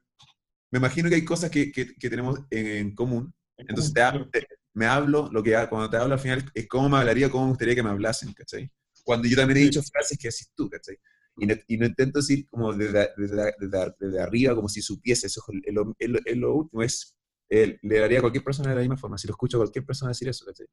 me, 0.71 0.79
imagino 0.79 1.09
que 1.09 1.15
hay 1.15 1.25
cosas 1.25 1.51
que, 1.51 1.71
que, 1.71 1.95
que 1.95 2.11
tenemos 2.11 2.41
en, 2.51 2.95
común. 2.95 3.33
Entonces, 3.57 3.93
te, 3.95 4.47
me 4.75 4.87
hablo, 4.87 5.29
lo 5.31 5.43
que 5.43 5.53
cuando 5.69 5.89
te 5.89 5.97
hablo 5.97 6.15
al 6.15 6.21
final 6.21 6.51
es 6.55 6.67
cómo 6.69 6.89
me 6.89 6.99
hablaría, 6.99 7.31
cómo 7.31 7.45
me 7.45 7.51
gustaría 7.51 7.75
que 7.75 7.83
me 7.83 7.91
hablasen, 7.91 8.33
¿cachai? 8.33 8.71
Cuando 9.03 9.29
yo 9.29 9.37
también 9.37 9.59
he 9.59 9.63
dicho 9.63 9.83
frases 9.83 10.19
que 10.19 10.29
decís 10.29 10.51
tú, 10.55 10.69
¿cachai? 10.69 10.97
Y 11.37 11.47
no, 11.47 11.55
y 11.67 11.77
no, 11.79 11.87
intento 11.87 12.19
decir 12.21 12.47
como 12.49 12.73
desde, 12.73 13.11
desde, 13.17 13.55
desde, 13.99 14.21
arriba, 14.21 14.55
como 14.55 14.69
si 14.69 14.83
supiese, 14.83 15.27
eso 15.27 15.43
es 15.65 15.75
lo, 15.75 15.95
es 15.99 16.37
lo, 16.37 16.55
último, 16.55 16.83
es, 16.83 17.17
eh, 17.49 17.79
le 17.83 17.99
daría 17.99 18.19
a 18.19 18.21
cualquier 18.21 18.45
persona 18.45 18.71
de 18.71 18.77
la 18.77 18.81
misma 18.83 18.97
forma. 18.97 19.17
Si 19.19 19.27
lo 19.27 19.33
escucho 19.33 19.57
a 19.57 19.61
cualquier 19.61 19.87
persona 19.87 20.11
decir 20.11 20.29
eso, 20.29 20.45
¿cachai? 20.45 20.67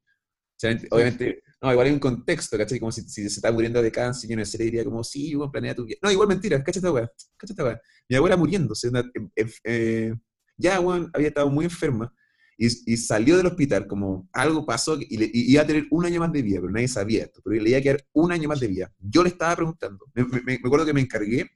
obviamente, 0.90 1.42
no, 1.62 1.72
igual 1.72 1.86
hay 1.86 1.92
un 1.92 1.98
contexto, 1.98 2.58
¿cachai? 2.58 2.78
Como 2.78 2.92
si, 2.92 3.02
si 3.02 3.22
se 3.22 3.28
está 3.28 3.50
muriendo 3.50 3.80
de 3.80 3.90
cáncer, 3.90 4.28
yo 4.28 4.36
no 4.36 4.44
sé, 4.44 4.58
le 4.58 4.64
diría 4.64 4.84
como, 4.84 5.02
sí, 5.02 5.34
bueno, 5.34 5.50
planea 5.50 5.74
tu 5.74 5.84
vida. 5.84 5.96
No, 6.02 6.10
igual 6.10 6.28
mentira, 6.28 6.58
cáchate 6.58 6.78
esta 6.78 6.92
weá, 6.92 7.10
cáchate 7.36 7.52
esta 7.52 7.64
weá. 7.64 7.80
Mi 8.08 8.16
abuela 8.16 8.36
muriéndose, 8.36 8.88
una, 8.88 9.00
eh, 9.34 9.46
eh, 9.64 10.14
ya, 10.56 10.80
weón, 10.80 11.10
había 11.14 11.28
estado 11.28 11.48
muy 11.48 11.64
enferma 11.64 12.12
y, 12.60 12.92
y, 12.92 12.96
salió 12.98 13.38
del 13.38 13.46
hospital, 13.46 13.86
como 13.86 14.28
algo 14.34 14.66
pasó 14.66 14.98
y, 15.00 15.16
le, 15.16 15.24
y, 15.32 15.52
iba 15.52 15.62
a 15.62 15.66
tener 15.66 15.86
un 15.90 16.04
año 16.04 16.20
más 16.20 16.30
de 16.30 16.42
vida, 16.42 16.60
pero 16.60 16.70
nadie 16.70 16.88
sabía 16.88 17.24
esto, 17.24 17.40
pero 17.42 17.60
le 17.60 17.70
iba 17.70 17.78
a 17.78 17.82
quedar 17.82 18.04
un 18.12 18.30
año 18.32 18.50
más 18.50 18.60
de 18.60 18.68
vida. 18.68 18.92
Yo 18.98 19.22
le 19.22 19.30
estaba 19.30 19.56
preguntando, 19.56 20.04
me, 20.12 20.24
me, 20.24 20.42
me 20.42 20.54
acuerdo 20.62 20.84
que 20.84 20.92
me 20.92 21.00
encargué 21.00 21.50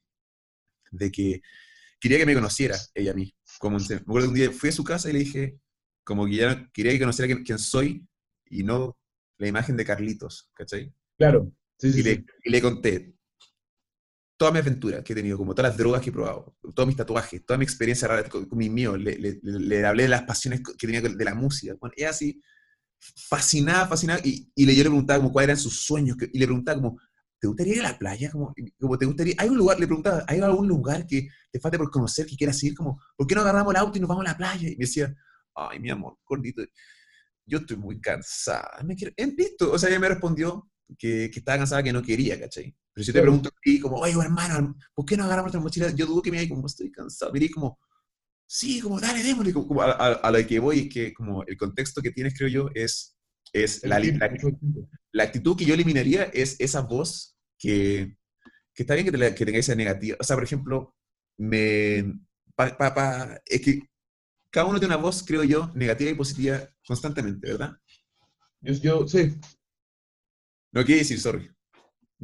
de 0.91 1.13
que 1.13 1.43
quería 2.01 2.17
que 2.17 2.25
me 2.25 2.35
conociera 2.35 2.79
ella 2.95 3.11
a 3.11 3.15
mí. 3.15 3.35
Como, 3.59 3.79
me 3.79 3.97
acuerdo 3.97 4.29
que 4.29 4.29
un 4.29 4.35
día 4.35 4.51
fui 4.51 4.71
a 4.71 4.73
su 4.73 4.83
casa 4.83 5.11
y 5.11 5.13
le 5.13 5.19
dije, 5.19 5.59
como 6.05 6.25
que 6.25 6.37
ya 6.37 6.71
quería 6.73 6.93
que 6.93 7.01
conociera 7.01 7.27
quién, 7.27 7.45
quién 7.45 7.59
soy 7.59 8.07
y 8.49 8.63
no 8.63 8.97
la 9.37 9.49
imagen 9.49 9.77
de 9.77 9.85
Carlitos, 9.85 10.51
¿cachai? 10.55 10.91
Claro. 11.19 11.53
Sí, 11.79 11.93
sí, 11.93 12.01
y, 12.01 12.03
le, 12.03 12.25
y, 12.45 12.51
le, 12.51 12.63
conté 12.63 13.14
toda 14.37 14.51
mi 14.51 14.59
aventura 14.59 15.03
que 15.03 15.13
he 15.13 15.17
tenido, 15.17 15.39
como 15.39 15.55
todas 15.55 15.71
las 15.71 15.79
drogas 15.79 16.03
que 16.03 16.11
he 16.11 16.13
probado, 16.13 16.57
todos 16.75 16.87
mis 16.87 16.97
tatuajes, 16.97 17.45
toda 17.45 17.59
mi 17.59 17.65
experiencia 17.65 18.09
rara 18.09 18.29
con, 18.29 18.47
con 18.47 18.59
mi 18.59 18.69
mío, 18.69 18.97
le, 18.97 19.17
le, 19.19 19.39
le, 19.43 19.87
hablé 19.87 20.05
de 20.05 20.09
las 20.09 20.23
pasiones 20.23 20.61
que 20.61 20.87
tenía 20.87 21.01
de 21.01 21.25
la 21.25 21.35
música. 21.35 21.75
Bueno, 21.81 21.95
ella 21.97 22.11
así, 22.11 22.41
fascinada, 22.99 23.87
fascinada, 23.87 24.21
y, 24.25 24.51
y 24.55 24.67
yo 24.67 24.83
le 24.83 24.91
preguntaba 24.91 25.19
como 25.19 25.33
cuáles 25.33 25.49
eran 25.49 25.57
sus 25.59 25.85
sueños, 25.85 26.17
y 26.33 26.39
le 26.39 26.47
preguntaba 26.47 26.81
como, 26.81 26.99
¿te 27.39 27.47
gustaría 27.47 27.75
ir 27.75 27.81
a 27.81 27.91
la 27.93 27.99
playa? 27.99 28.31
Como, 28.31 28.55
como 28.81 28.99
te 28.99 29.07
gustaría, 29.07 29.35
hay 29.39 29.49
un 29.49 29.57
lugar, 29.57 29.79
le 29.79 29.87
preguntaba, 29.87 30.25
¿hay 30.27 30.41
algún 30.41 30.67
lugar 30.67 31.07
que 31.07 31.29
te 31.53 31.61
falta 31.61 31.79
por 31.79 31.91
conocer, 31.91 32.27
que 32.27 32.37
quieras 32.37 32.63
ir? 32.65 32.75
Como, 32.75 33.01
¿por 33.17 33.27
qué 33.27 33.35
no 33.35 33.43
agarramos 33.43 33.73
el 33.73 33.81
auto 33.81 33.99
y 33.99 34.01
nos 34.01 34.09
vamos 34.09 34.25
a 34.25 34.31
la 34.31 34.37
playa? 34.37 34.69
Y 34.69 34.77
me 34.77 34.85
decía, 34.85 35.15
ay, 35.55 35.79
mi 35.79 35.91
amor, 35.91 36.19
gordito, 36.25 36.63
yo 37.47 37.59
estoy 37.59 37.77
muy 37.77 38.01
cansada, 38.01 38.83
me 38.83 38.97
quiero... 38.97 39.15
listo, 39.37 39.73
o 39.73 39.79
sea, 39.79 39.91
ella 39.91 40.01
me 40.01 40.09
respondió 40.09 40.71
que, 40.99 41.31
que, 41.33 41.39
estaba 41.39 41.59
cansada, 41.59 41.83
que 41.83 41.93
no 41.93 42.03
quería, 42.03 42.41
¿cachai? 42.41 42.75
Pero 42.95 43.05
si 43.05 43.13
te 43.13 43.21
pregunto 43.21 43.51
y 43.65 43.81
como, 43.81 43.97
oye, 43.97 44.15
hermano, 44.23 44.77
¿por 44.95 45.05
qué 45.05 45.17
no 45.17 45.25
agarramos 45.25 45.53
nuestra 45.53 45.61
mochila? 45.61 45.91
Yo 45.91 46.07
dudo 46.07 46.23
que 46.23 46.31
me 46.31 46.39
diga 46.39 46.55
como, 46.55 46.67
estoy 46.67 46.93
cansado, 46.93 47.33
me 47.33 47.51
como, 47.51 47.79
sí, 48.47 48.81
como, 48.81 49.01
dale, 49.01 49.23
démosle, 49.23 49.53
como, 49.53 49.67
como 49.67 49.83
a, 49.83 49.91
a, 49.91 50.13
a, 50.13 50.31
lo 50.31 50.47
que 50.47 50.61
voy, 50.61 50.79
es 50.81 50.89
que 50.95 51.13
como 51.13 51.43
el 51.45 51.57
contexto 51.57 52.01
que 52.01 52.13
tienes, 52.13 52.35
creo 52.39 52.49
yo, 52.49 52.71
es, 52.73 53.17
es 53.53 53.85
la, 53.85 53.99
la, 53.99 54.31
la, 55.13 55.25
actitud 55.25 55.57
que 55.57 55.65
yo 55.65 55.75
eliminaría 55.75 56.25
es 56.25 56.55
esa 56.61 56.83
voz 56.83 57.37
que, 57.59 58.17
que 58.73 58.83
está 58.85 58.95
bien 58.95 59.07
que, 59.07 59.13
te, 59.13 59.35
que 59.35 59.45
tenga 59.45 59.59
esa 59.59 59.75
negativa. 59.75 60.17
O 60.21 60.25
sea, 60.25 60.37
por 60.37 60.45
ejemplo, 60.45 60.95
me, 61.37 62.21
pa, 62.55 62.77
pa, 62.77 62.95
pa, 62.95 63.43
es 63.45 63.61
que 63.61 63.81
cada 64.51 64.67
uno 64.67 64.79
tiene 64.79 64.95
una 64.95 65.03
voz, 65.03 65.25
creo 65.25 65.43
yo, 65.43 65.73
negativa 65.75 66.13
y 66.13 66.15
positiva 66.15 66.61
constantemente, 66.87 67.49
¿verdad? 67.49 67.77
Yo, 68.61 68.73
yo 68.75 69.09
sí. 69.09 69.35
No 70.73 70.85
quiere 70.85 71.01
decir, 71.01 71.21
sorry. 71.21 71.51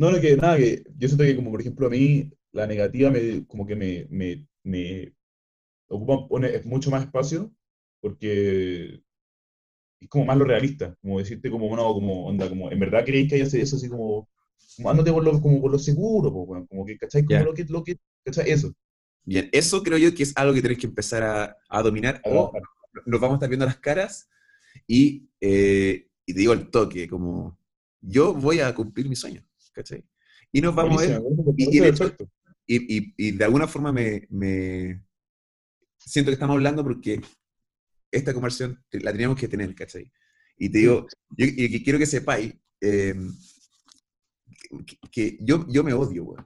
No, 0.00 0.10
no, 0.10 0.18
que 0.18 0.34
nada, 0.34 0.56
que 0.56 0.82
yo 0.96 1.08
siento 1.08 1.24
que 1.24 1.36
como 1.36 1.50
por 1.50 1.60
ejemplo 1.60 1.86
a 1.86 1.90
mí 1.90 2.30
la 2.52 2.66
negativa 2.66 3.10
me, 3.10 3.46
como 3.46 3.66
que 3.66 3.76
me, 3.76 4.06
me, 4.08 4.46
me 4.64 5.12
ocupa 5.88 6.26
pone 6.26 6.58
mucho 6.64 6.90
más 6.90 7.04
espacio 7.04 7.52
porque 8.00 9.02
es 10.00 10.08
como 10.08 10.24
más 10.24 10.38
lo 10.38 10.46
realista, 10.46 10.96
como 11.02 11.18
decirte 11.18 11.50
como, 11.50 11.68
bueno, 11.68 11.92
como, 11.92 12.28
onda, 12.28 12.48
como, 12.48 12.70
en 12.72 12.80
verdad 12.80 13.04
creéis 13.04 13.28
que 13.28 13.34
hay 13.34 13.42
eso 13.42 13.76
así 13.76 13.90
como, 13.90 14.26
como 14.74 14.88
ándate 14.90 15.12
por 15.12 15.22
lo, 15.22 15.38
como 15.38 15.60
por 15.60 15.70
lo 15.70 15.78
seguro, 15.78 16.32
como 16.32 16.86
que, 16.86 16.96
¿cachai? 16.96 17.22
Como 17.22 17.36
yeah. 17.36 17.44
lo 17.44 17.52
que, 17.52 17.64
lo 17.64 17.84
que, 17.84 17.98
¿cachai? 18.24 18.50
Eso. 18.50 18.72
Bien, 19.26 19.50
eso 19.52 19.82
creo 19.82 19.98
yo 19.98 20.14
que 20.14 20.22
es 20.22 20.32
algo 20.34 20.54
que 20.54 20.62
tenéis 20.62 20.80
que 20.80 20.86
empezar 20.86 21.22
a, 21.22 21.58
a 21.68 21.82
dominar. 21.82 22.22
O 22.24 22.50
nos 23.04 23.20
vamos 23.20 23.34
a 23.34 23.36
estar 23.36 23.50
viendo 23.50 23.66
las 23.66 23.76
caras 23.76 24.30
y, 24.86 25.28
eh, 25.42 26.08
y, 26.24 26.32
te 26.32 26.40
digo 26.40 26.54
el 26.54 26.70
toque, 26.70 27.06
como 27.06 27.58
yo 28.00 28.32
voy 28.32 28.60
a 28.60 28.74
cumplir 28.74 29.06
mi 29.06 29.14
sueño, 29.14 29.44
¿cachai? 29.80 30.04
Y 30.52 30.60
nos 30.60 30.74
vamos 30.74 30.96
Buenísimo, 30.96 31.26
a 31.26 31.44
ver. 31.44 31.54
Y, 31.56 31.78
y, 31.78 31.84
hecho, 31.84 32.16
y, 32.66 33.14
y, 33.16 33.30
de 33.32 33.44
alguna 33.44 33.66
forma 33.66 33.92
me, 33.92 34.26
me, 34.30 35.02
siento 35.98 36.30
que 36.30 36.34
estamos 36.34 36.54
hablando 36.54 36.82
porque 36.84 37.20
esta 38.10 38.34
conversación 38.34 38.82
la 38.92 39.12
teníamos 39.12 39.38
que 39.38 39.48
tener, 39.48 39.74
¿cachai? 39.74 40.10
Y 40.56 40.68
te 40.68 40.78
digo, 40.78 41.06
yo, 41.30 41.46
y 41.46 41.82
quiero 41.82 41.98
que 41.98 42.06
sepáis 42.06 42.54
eh, 42.80 43.14
que, 44.86 44.98
que, 45.10 45.38
yo, 45.40 45.66
yo 45.68 45.82
me 45.82 45.92
odio, 45.92 46.24
güey. 46.24 46.44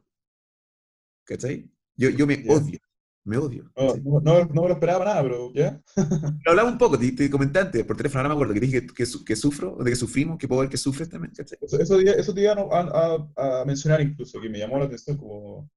¿Cachai? 1.24 1.68
Yo, 1.97 2.11
yo 2.11 2.26
me 2.26 2.37
yeah. 2.37 2.53
odio, 2.53 2.78
me 3.25 3.39
odio. 3.39 3.70
Oh, 3.75 3.97
no, 3.97 4.20
no, 4.20 4.45
no, 4.45 4.62
me 4.62 4.68
lo 4.68 4.75
esperaba 4.75 5.05
nada, 5.05 5.22
pero 5.22 5.53
ya. 5.55 5.83
lo 6.45 6.51
hablaba 6.51 6.70
un 6.70 6.79
poco, 6.79 6.99
te, 6.99 7.11
te 7.12 7.31
comenté 7.31 7.59
antes 7.59 7.85
por 7.85 7.97
teléfono, 7.97 8.20
ahora 8.20 8.29
me 8.29 8.35
acuerdo 8.35 8.55
que 8.55 8.61
dije 8.61 8.87
que, 8.87 8.95
que, 8.95 9.05
que, 9.25 9.37
sufro, 9.37 9.77
de 9.77 9.91
que 9.91 9.97
sufrimos, 9.97 10.39
que 10.39 10.47
puedo 10.47 10.61
ver 10.61 10.70
que 10.70 10.77
sufres 10.77 11.09
también. 11.09 11.33
¿cachai? 11.35 11.59
Eso, 11.61 11.81
eso, 11.81 11.99
eso 11.99 12.35
te 12.35 12.43
iba 12.43 12.53
a, 12.53 12.81
a, 13.37 13.61
a, 13.61 13.64
mencionar 13.64 14.01
incluso, 14.03 14.41
que 14.41 14.49
me 14.49 14.59
llamó 14.59 14.79
la 14.79 14.85
atención 14.85 15.16
como... 15.16 15.70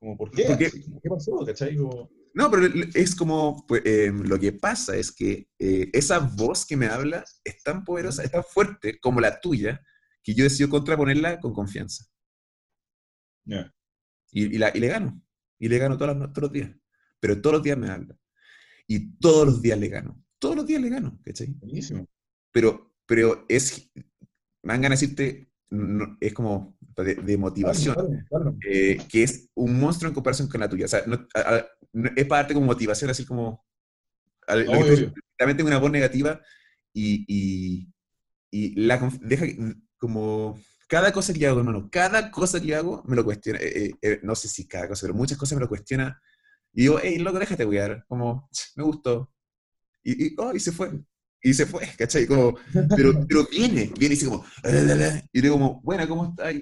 Como, 0.00 0.16
¿por 0.16 0.30
qué? 0.30 0.44
Porque, 0.46 0.70
¿Qué 0.70 1.08
pasó? 1.08 1.44
¿Cachai? 1.44 1.76
Como... 1.76 2.10
No, 2.34 2.50
pero 2.50 2.66
es 2.94 3.14
como, 3.14 3.64
pues, 3.66 3.82
eh, 3.84 4.12
lo 4.12 4.38
que 4.38 4.52
pasa 4.52 4.96
es 4.96 5.12
que 5.12 5.48
eh, 5.58 5.88
esa 5.92 6.18
voz 6.18 6.66
que 6.66 6.76
me 6.76 6.86
habla 6.86 7.24
es 7.44 7.62
tan 7.62 7.84
poderosa, 7.84 8.24
es 8.24 8.30
tan 8.30 8.42
fuerte 8.42 8.98
como 9.00 9.20
la 9.20 9.40
tuya, 9.40 9.80
que 10.22 10.34
yo 10.34 10.42
decido 10.42 10.68
contraponerla 10.68 11.38
con 11.38 11.52
confianza. 11.52 12.04
Yeah. 13.44 13.72
Y, 14.32 14.56
y, 14.56 14.58
la, 14.58 14.72
y, 14.74 14.80
le 14.80 14.88
gano. 14.88 15.23
Y 15.64 15.68
le 15.70 15.78
gano 15.78 15.96
todos 15.96 16.14
los, 16.14 16.30
todos 16.34 16.42
los 16.42 16.52
días. 16.52 16.70
Pero 17.18 17.40
todos 17.40 17.54
los 17.54 17.62
días 17.62 17.78
me 17.78 17.88
habla. 17.88 18.14
Y 18.86 19.16
todos 19.16 19.46
los 19.46 19.62
días 19.62 19.78
le 19.78 19.88
gano. 19.88 20.22
Todos 20.38 20.56
los 20.56 20.66
días 20.66 20.82
le 20.82 20.90
gano, 20.90 21.18
¿cachai? 21.24 21.54
Buenísimo. 21.54 22.06
Pero, 22.52 22.94
pero 23.06 23.46
es, 23.48 23.90
me 24.62 24.74
van 24.74 24.84
a 24.84 24.90
decirte, 24.90 25.50
no, 25.70 26.18
es 26.20 26.34
como 26.34 26.76
de, 26.96 27.14
de 27.14 27.38
motivación, 27.38 27.94
claro, 27.94 28.08
claro, 28.10 28.26
claro. 28.28 28.58
Eh, 28.70 28.98
que 29.08 29.22
es 29.22 29.48
un 29.54 29.80
monstruo 29.80 30.10
en 30.10 30.14
comparación 30.14 30.48
con 30.48 30.60
la 30.60 30.68
tuya. 30.68 30.84
O 30.84 30.88
sea, 30.88 31.02
no, 31.06 31.26
a, 31.34 31.40
a, 31.40 31.66
no, 31.94 32.10
es 32.14 32.26
para 32.26 32.42
darte 32.42 32.52
como 32.52 32.66
motivación, 32.66 33.10
así 33.10 33.24
como... 33.24 33.64
Realmente 34.46 35.62
una 35.62 35.78
voz 35.78 35.90
negativa 35.90 36.42
y, 36.92 37.24
y, 37.26 37.88
y 38.50 38.78
la 38.82 38.98
deja 39.22 39.46
como 39.96 40.60
cada 40.88 41.12
cosa 41.12 41.32
que 41.32 41.46
hago, 41.46 41.60
hermano, 41.60 41.88
cada 41.90 42.30
cosa 42.30 42.60
que 42.60 42.74
hago 42.74 43.02
me 43.06 43.16
lo 43.16 43.24
cuestiona. 43.24 43.58
Eh, 43.60 43.92
eh, 44.00 44.20
no 44.22 44.34
sé 44.34 44.48
si 44.48 44.66
cada 44.66 44.88
cosa, 44.88 45.02
pero 45.02 45.14
muchas 45.14 45.38
cosas 45.38 45.56
me 45.56 45.62
lo 45.62 45.68
cuestiona. 45.68 46.20
Y 46.72 46.82
digo, 46.82 46.98
hey, 47.02 47.18
loco, 47.18 47.38
déjate 47.38 47.66
cuidar. 47.66 48.04
Como, 48.08 48.48
me 48.76 48.82
gustó. 48.84 49.32
Y, 50.02 50.26
y, 50.26 50.34
oh, 50.38 50.52
y 50.54 50.60
se 50.60 50.72
fue. 50.72 50.92
Y 51.42 51.54
se 51.54 51.66
fue, 51.66 51.86
¿cachai? 51.98 52.26
Como, 52.26 52.56
pero, 52.96 53.26
pero 53.28 53.46
viene, 53.50 53.92
viene 53.98 54.14
y 54.14 54.16
dice 54.16 54.26
como, 54.26 54.44
y 55.32 55.40
digo 55.40 55.54
como, 55.54 55.80
buena, 55.82 56.08
¿cómo 56.08 56.26
estás? 56.26 56.54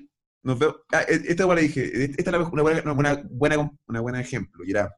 Nos 0.42 0.58
veo. 0.58 0.84
Ah, 0.92 1.02
e, 1.08 1.22
esta 1.28 1.44
igual 1.44 1.56
le 1.56 1.62
dije, 1.62 2.04
esta 2.04 2.30
es 2.30 2.48
una 2.48 2.62
buena, 2.62 2.82
una 2.82 3.22
buena, 3.30 3.70
una 3.86 4.00
buena 4.00 4.20
ejemplo. 4.20 4.64
Y 4.64 4.72
era, 4.72 4.92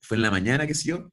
fue 0.00 0.16
en 0.16 0.22
la 0.22 0.30
mañana, 0.30 0.66
qué 0.66 0.74
sé 0.74 0.90
yo, 0.90 1.10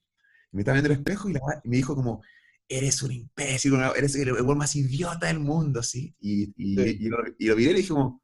y 0.52 0.56
me 0.56 0.62
estaba 0.62 0.76
viendo 0.76 0.94
el 0.94 1.00
espejo 1.00 1.30
y, 1.30 1.34
la, 1.34 1.40
y 1.64 1.70
me 1.70 1.78
dijo 1.78 1.96
como, 1.96 2.22
eres 2.68 3.02
un 3.04 3.12
imbécil, 3.12 3.74
eres 3.96 4.16
el 4.16 4.44
más 4.56 4.76
idiota 4.76 5.28
del 5.28 5.40
mundo, 5.40 5.80
así. 5.82 6.16
Y, 6.20 6.44
y, 6.56 6.76
sí. 6.76 6.98
y, 7.02 7.10
lo, 7.10 7.18
y 7.38 7.46
lo, 7.48 7.56
miré 7.56 7.72
y 7.72 7.74
le 7.74 7.80
dije 7.80 7.90
como, 7.90 8.24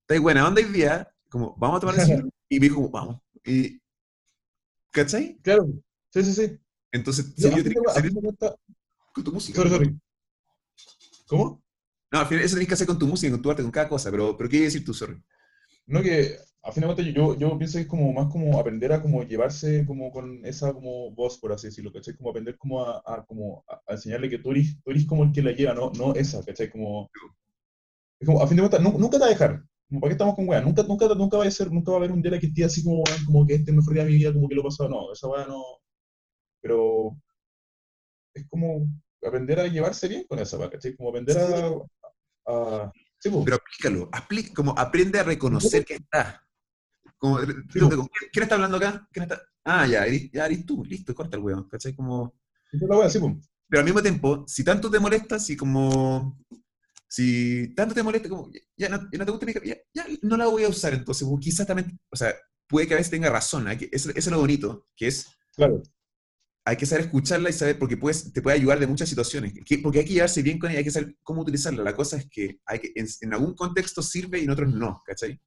¿estás 0.00 0.20
buena 0.20 0.46
onda 0.46 0.62
hoy 0.62 0.72
día? 0.72 1.12
Como, 1.28 1.54
vamos 1.56 1.78
a 1.78 1.80
tomar 1.80 1.96
el 2.10 2.30
Y 2.48 2.60
me 2.60 2.68
dijo, 2.68 2.88
vamos. 2.90 3.20
Y, 3.44 3.80
¿Cachai? 4.90 5.38
Claro, 5.42 5.68
sí, 6.10 6.22
sí, 6.22 6.32
sí. 6.32 6.58
Entonces, 6.90 7.26
sí, 7.36 7.42
yo 7.42 7.50
tenía 7.50 7.80
que 7.84 7.90
hacer 7.90 8.12
cuenta... 8.12 8.56
con 9.12 9.24
tu 9.24 9.32
música. 9.32 9.56
Sorry, 9.56 9.70
sorry. 9.70 10.00
¿Cómo? 11.26 11.62
No, 12.10 12.20
al 12.20 12.26
final 12.26 12.44
eso 12.44 12.54
tenés 12.54 12.68
que 12.68 12.74
hacer 12.74 12.86
con 12.86 12.98
tu 12.98 13.06
música, 13.06 13.30
con 13.32 13.42
tu 13.42 13.50
arte, 13.50 13.62
con 13.62 13.72
cada 13.72 13.88
cosa, 13.88 14.10
pero, 14.10 14.36
pero 14.36 14.48
¿qué 14.48 14.52
quiere 14.52 14.64
decir 14.66 14.84
tú, 14.84 14.94
sorry? 14.94 15.20
No, 15.86 16.02
que 16.02 16.38
a 16.66 16.72
fin 16.72 16.80
de 16.80 16.86
cuentas 16.88 17.06
yo, 17.14 17.36
yo 17.38 17.56
pienso 17.58 17.78
que 17.78 17.82
es 17.82 17.86
como 17.86 18.12
más 18.12 18.26
como 18.32 18.58
aprender 18.58 18.92
a 18.92 19.00
como 19.00 19.22
llevarse 19.22 19.86
como 19.86 20.10
con 20.10 20.44
esa 20.44 20.72
como 20.72 21.12
voz, 21.12 21.38
por 21.38 21.52
así 21.52 21.68
decirlo, 21.68 21.92
¿cachai? 21.92 22.16
Como 22.16 22.30
aprender 22.30 22.58
como 22.58 22.84
a, 22.84 23.00
a 23.06 23.24
como 23.24 23.64
a, 23.68 23.80
enseñarle 23.92 24.28
que 24.28 24.38
tú 24.38 24.50
eres, 24.50 24.76
tú 24.82 24.90
eres 24.90 25.06
como 25.06 25.22
el 25.22 25.32
que 25.32 25.42
la 25.42 25.52
lleva, 25.52 25.74
no, 25.74 25.92
no 25.92 26.14
esa, 26.14 26.44
¿cachai? 26.44 26.68
Como, 26.68 27.08
es 28.18 28.26
como 28.26 28.42
a 28.42 28.46
fin 28.48 28.56
de 28.56 28.62
cuentas, 28.62 28.82
nunca, 28.82 28.98
nunca 28.98 29.18
te 29.18 29.20
va 29.20 29.26
a 29.26 29.30
dejar. 29.30 29.64
Como, 29.88 30.00
¿Para 30.00 30.10
qué 30.10 30.14
estamos 30.14 30.34
con 30.34 30.48
weá? 30.48 30.60
Nunca, 30.60 30.82
nunca, 30.82 31.06
nunca 31.14 31.36
va 31.38 31.44
a 31.44 31.50
ser, 31.50 31.70
nunca 31.70 31.92
va 31.92 31.98
a 31.98 32.00
haber 32.00 32.10
un 32.10 32.20
día 32.20 32.38
que 32.40 32.46
esté 32.46 32.64
así 32.64 32.82
como, 32.82 33.04
como 33.24 33.46
que 33.46 33.54
este 33.54 33.64
es 33.64 33.68
el 33.68 33.76
mejor 33.76 33.94
día 33.94 34.04
de 34.04 34.10
mi 34.10 34.16
vida, 34.16 34.32
como 34.32 34.48
que 34.48 34.54
lo 34.56 34.62
he 34.62 34.64
pasado. 34.64 34.88
No, 34.88 35.12
esa 35.12 35.28
weá 35.28 35.46
no. 35.46 35.62
Pero 36.60 37.16
es 38.34 38.44
como 38.48 38.88
aprender 39.24 39.60
a 39.60 39.68
llevarse 39.68 40.08
bien 40.08 40.24
con 40.28 40.40
esa 40.40 40.58
weá, 40.58 40.68
¿cachai? 40.68 40.96
Como 40.96 41.10
aprender 41.10 41.38
a. 41.38 42.52
a 42.52 42.92
sí, 43.20 43.30
pues. 43.30 43.44
Pero 43.44 43.56
aplícalo, 43.56 44.08
aplica, 44.12 44.52
como 44.54 44.74
aprende 44.76 45.20
a 45.20 45.22
reconocer 45.22 45.84
que 45.84 45.94
está. 45.94 46.45
Como, 47.34 47.38
sí, 47.42 47.78
¿quién, 47.78 48.30
¿quién, 48.32 48.42
está 48.42 48.54
hablando 48.56 48.76
acá? 48.76 49.08
¿Quién 49.12 49.22
está? 49.24 49.42
Ah, 49.64 49.86
ya, 49.86 50.06
eres, 50.06 50.30
ya 50.32 50.46
eres 50.46 50.64
tú, 50.66 50.84
listo, 50.84 51.14
corta 51.14 51.36
el 51.36 51.42
weón, 51.42 51.68
¿cachai? 51.68 51.94
Como... 51.94 52.34
Pero 53.68 53.80
al 53.80 53.84
mismo 53.84 54.02
tiempo, 54.02 54.44
si 54.46 54.62
tanto 54.64 54.90
te 54.90 54.98
molesta, 55.00 55.38
si 55.38 55.56
como... 55.56 56.38
Si 57.08 57.72
tanto 57.74 57.94
te 57.94 58.02
molesta, 58.02 58.28
como, 58.28 58.50
ya, 58.76 58.88
no, 58.88 59.08
ya 59.10 59.18
no 59.18 59.24
te 59.24 59.30
gusta 59.30 59.46
mi 59.46 59.52
ya, 59.64 59.76
ya, 59.94 60.06
no 60.22 60.36
la 60.36 60.46
voy 60.46 60.64
a 60.64 60.68
usar, 60.68 60.92
entonces, 60.94 61.26
pues, 61.26 61.40
quizás 61.40 61.66
también, 61.66 61.98
o 62.10 62.16
sea, 62.16 62.34
puede 62.68 62.86
que 62.88 62.94
a 62.94 62.96
veces 62.96 63.10
tenga 63.10 63.30
razón, 63.30 63.70
¿eh? 63.70 63.78
eso, 63.92 64.10
eso 64.10 64.18
es 64.18 64.26
lo 64.28 64.38
bonito, 64.40 64.88
que 64.96 65.06
es... 65.08 65.26
Claro. 65.56 65.82
hay 66.64 66.76
que 66.76 66.84
saber 66.84 67.04
escucharla 67.06 67.48
y 67.48 67.52
saber, 67.52 67.78
porque 67.78 67.96
puedes, 67.96 68.32
te 68.32 68.42
puede 68.42 68.56
ayudar 68.56 68.78
de 68.80 68.86
muchas 68.88 69.08
situaciones. 69.08 69.54
Que- 69.64 69.78
Porque 69.78 70.00
hay 70.00 70.04
que 70.04 70.14
llevarse 70.14 70.42
bien 70.42 70.58
con 70.58 70.68
ella, 70.70 70.78
hay 70.80 70.84
que 70.84 70.90
saber 70.90 71.16
cómo 71.22 71.42
utilizarla. 71.42 71.82
La 71.84 71.94
cosa 71.94 72.16
es 72.18 72.26
que, 72.28 72.60
hay 72.66 72.80
que 72.80 72.92
en, 72.96 73.06
en 73.20 73.32
algún 73.34 73.54
contexto 73.54 74.02
sirve 74.02 74.40
y 74.40 74.44
en 74.44 74.50
otros 74.50 74.74
no, 74.74 75.00
¿cachai? 75.06 75.40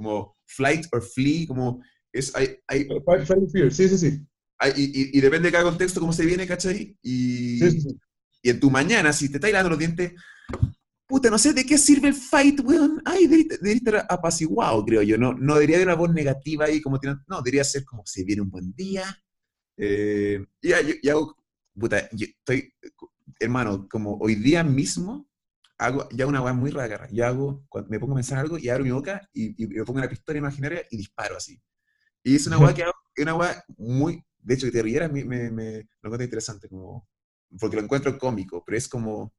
Como 0.00 0.34
flight 0.46 0.86
or 0.92 1.02
flee, 1.02 1.46
como 1.46 1.82
es, 2.10 2.34
hay, 2.34 2.56
hay, 2.66 2.86
Fight, 3.04 3.26
fight 3.26 3.38
and 3.42 3.50
fear, 3.52 3.70
sí, 3.70 3.86
sí, 3.86 3.98
sí. 3.98 4.26
hay- 4.58 4.72
y, 4.74 5.18
y- 5.18 5.20
depende 5.20 5.48
de 5.48 5.52
cada 5.52 5.64
contexto 5.64 6.00
cómo 6.00 6.14
se 6.14 6.24
viene, 6.24 6.46
¿cachai? 6.46 6.96
Y, 7.02 7.58
Sí, 7.58 7.70
sí, 7.72 7.80
sí. 7.82 7.98
y 8.42 8.48
en 8.48 8.58
tu 8.58 8.70
mañana, 8.70 9.12
si 9.12 9.28
te 9.28 9.36
estás 9.36 9.50
lavando 9.52 9.70
los 9.70 9.78
dientes, 9.78 10.14
puta, 11.06 11.28
no 11.28 11.36
sé 11.36 11.52
de 11.52 11.66
qué 11.66 11.76
sirve 11.76 12.08
el 12.08 12.14
fight, 12.14 12.60
weón. 12.60 13.02
Ay, 13.04 13.26
debería, 13.26 13.56
debería 13.60 13.74
estar 13.76 14.06
apaciguado, 14.08 14.82
creo 14.86 15.02
yo. 15.02 15.18
No, 15.18 15.34
no 15.34 15.54
debería 15.54 15.76
haber 15.76 15.88
una 15.88 15.96
voz 15.96 16.14
negativa 16.14 16.64
ahí, 16.64 16.80
como 16.80 16.98
tiene- 16.98 17.18
no, 17.28 17.42
debería 17.42 17.62
ser 17.64 17.84
como 17.84 18.02
se 18.06 18.24
viene 18.24 18.40
un 18.42 18.50
buen 18.50 18.72
día. 18.72 19.04
Eh, 19.76 20.42
y, 20.62 20.70
y 21.02 21.08
hago, 21.10 21.36
puta, 21.78 22.08
yo 22.12 22.26
estoy, 22.26 22.72
hermano, 23.38 23.86
como 23.88 24.16
hoy 24.18 24.34
día 24.36 24.64
mismo, 24.64 25.28
hago 25.80 26.08
ya 26.12 26.26
una 26.26 26.42
weá 26.42 26.52
muy 26.52 26.70
rara. 26.70 27.08
Yo 27.10 27.26
hago, 27.26 27.64
cuando 27.68 27.90
me 27.90 27.98
pongo 27.98 28.12
a 28.12 28.16
pensar 28.16 28.38
algo 28.38 28.58
y 28.58 28.68
abro 28.68 28.84
mi 28.84 28.90
boca 28.90 29.28
y, 29.32 29.62
y 29.62 29.66
me 29.66 29.84
pongo 29.84 29.98
una 29.98 30.08
pistola 30.08 30.38
imaginaria 30.38 30.82
y 30.90 30.96
disparo 30.98 31.36
así. 31.36 31.60
Y 32.22 32.36
es 32.36 32.46
una 32.46 32.58
weá 32.58 32.74
que 32.74 32.82
hago, 32.84 32.94
es 33.16 33.22
una 33.22 33.34
weá 33.34 33.64
muy, 33.78 34.22
de 34.42 34.54
hecho, 34.54 34.66
que 34.66 34.72
te 34.72 34.82
rieras 34.82 35.10
me, 35.12 35.24
me, 35.24 35.50
me- 35.50 35.88
lo 36.02 36.08
encuentro 36.08 36.24
interesante, 36.24 36.68
como, 36.68 37.08
porque 37.58 37.76
lo 37.76 37.82
encuentro 37.82 38.16
cómico, 38.18 38.62
pero 38.64 38.78
es 38.78 38.88
como 38.88 39.32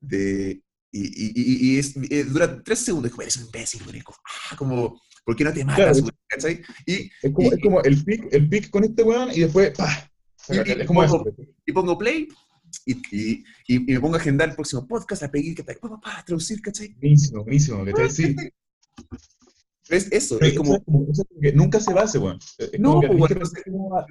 de, 0.00 0.62
y, 0.92 1.00
y, 1.02 1.32
y, 1.34 1.74
y 1.74 1.78
es, 1.78 1.96
eh, 2.10 2.24
dura 2.24 2.62
tres 2.62 2.80
segundos, 2.80 3.08
es 3.10 3.12
como, 3.12 3.22
eres 3.22 3.36
un 3.38 3.44
imbécil, 3.46 3.82
como, 4.04 4.18
ah, 4.50 4.56
como, 4.56 5.00
¿por 5.24 5.36
qué 5.36 5.44
no 5.44 5.52
te 5.52 5.64
matas, 5.64 6.00
Claro. 6.00 6.16
¿Cachai? 6.28 6.62
Y, 6.86 7.10
Es 7.22 7.32
como, 7.32 7.52
es 7.52 7.58
como 7.62 7.82
el 7.82 8.04
pick, 8.04 8.28
el 8.32 8.48
pick 8.48 8.70
con 8.70 8.84
este 8.84 9.02
weón 9.02 9.30
y 9.32 9.40
después, 9.40 9.72
¡pah! 9.76 10.10
Y- 10.50 10.56
y 10.56 10.72
Es 10.82 10.86
como 10.86 11.02
pongo- 11.04 11.24
y 11.66 11.72
pongo 11.72 11.98
play 11.98 12.28
y, 12.86 13.44
y, 13.66 13.78
me 13.80 14.00
pongo 14.00 14.14
a 14.16 14.18
agendar 14.18 14.48
el 14.50 14.54
próximo 14.54 14.86
podcast, 14.86 15.22
a 15.22 15.30
pedir, 15.30 15.54
que 15.54 15.64
pa, 15.64 15.74
pa, 15.80 16.00
pa, 16.00 16.24
traducir, 16.24 16.60
¿cachai? 16.60 16.94
Buenísimo, 16.94 17.42
buenísimo, 17.44 17.84
¿cachai? 17.84 18.10
Sí. 18.10 18.36
Es 19.88 20.10
eso, 20.12 20.38
Pero 20.38 20.46
es 20.48 20.52
eso 20.52 20.62
como, 20.62 20.74
es 20.76 20.84
como- 20.84 21.06
es 21.10 21.24
que 21.40 21.52
nunca 21.52 21.80
se 21.80 21.94
va 21.94 22.02
ese 22.04 22.18
weón. 22.18 22.38
Es 22.58 22.78
No, 22.78 23.00
que 23.00 23.08
pues, 23.08 23.32
que 23.32 23.34
bueno, 23.34 23.50
cómo 23.64 23.90
va- 23.90 24.06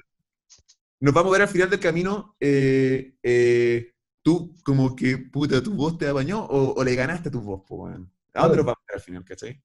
nos 0.99 1.13
vamos 1.13 1.29
a 1.29 1.33
ver 1.33 1.41
al 1.43 1.47
final 1.47 1.69
del 1.69 1.79
camino, 1.79 2.35
eh, 2.39 3.13
eh, 3.21 3.91
tú 4.23 4.55
como 4.63 4.95
que, 4.95 5.17
puta, 5.17 5.61
tu 5.61 5.73
voz 5.75 5.97
te 5.97 6.07
apañó 6.07 6.43
o, 6.45 6.73
o 6.73 6.83
le 6.83 6.95
ganaste 6.95 7.29
a 7.29 7.31
tu 7.31 7.41
voz, 7.41 7.61
pues, 7.67 7.79
weón. 7.79 8.11
¿A 8.33 8.41
dónde 8.43 8.57
nos 8.57 8.65
vamos 8.65 8.79
a 8.81 8.91
ver 8.91 8.95
al 8.95 9.01
final, 9.01 9.23
cachai? 9.25 9.61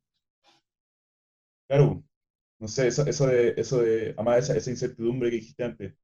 Claro, 1.69 2.05
no 2.59 2.69
sé, 2.69 2.89
eso, 2.89 3.07
eso 3.07 3.27
de, 3.27 3.55
eso 3.57 3.81
de, 3.81 4.11
además 4.17 4.45
esa, 4.45 4.57
esa 4.57 4.71
incertidumbre 4.71 5.31
que 5.31 5.37
dijiste 5.37 5.65
antes, 5.65 5.95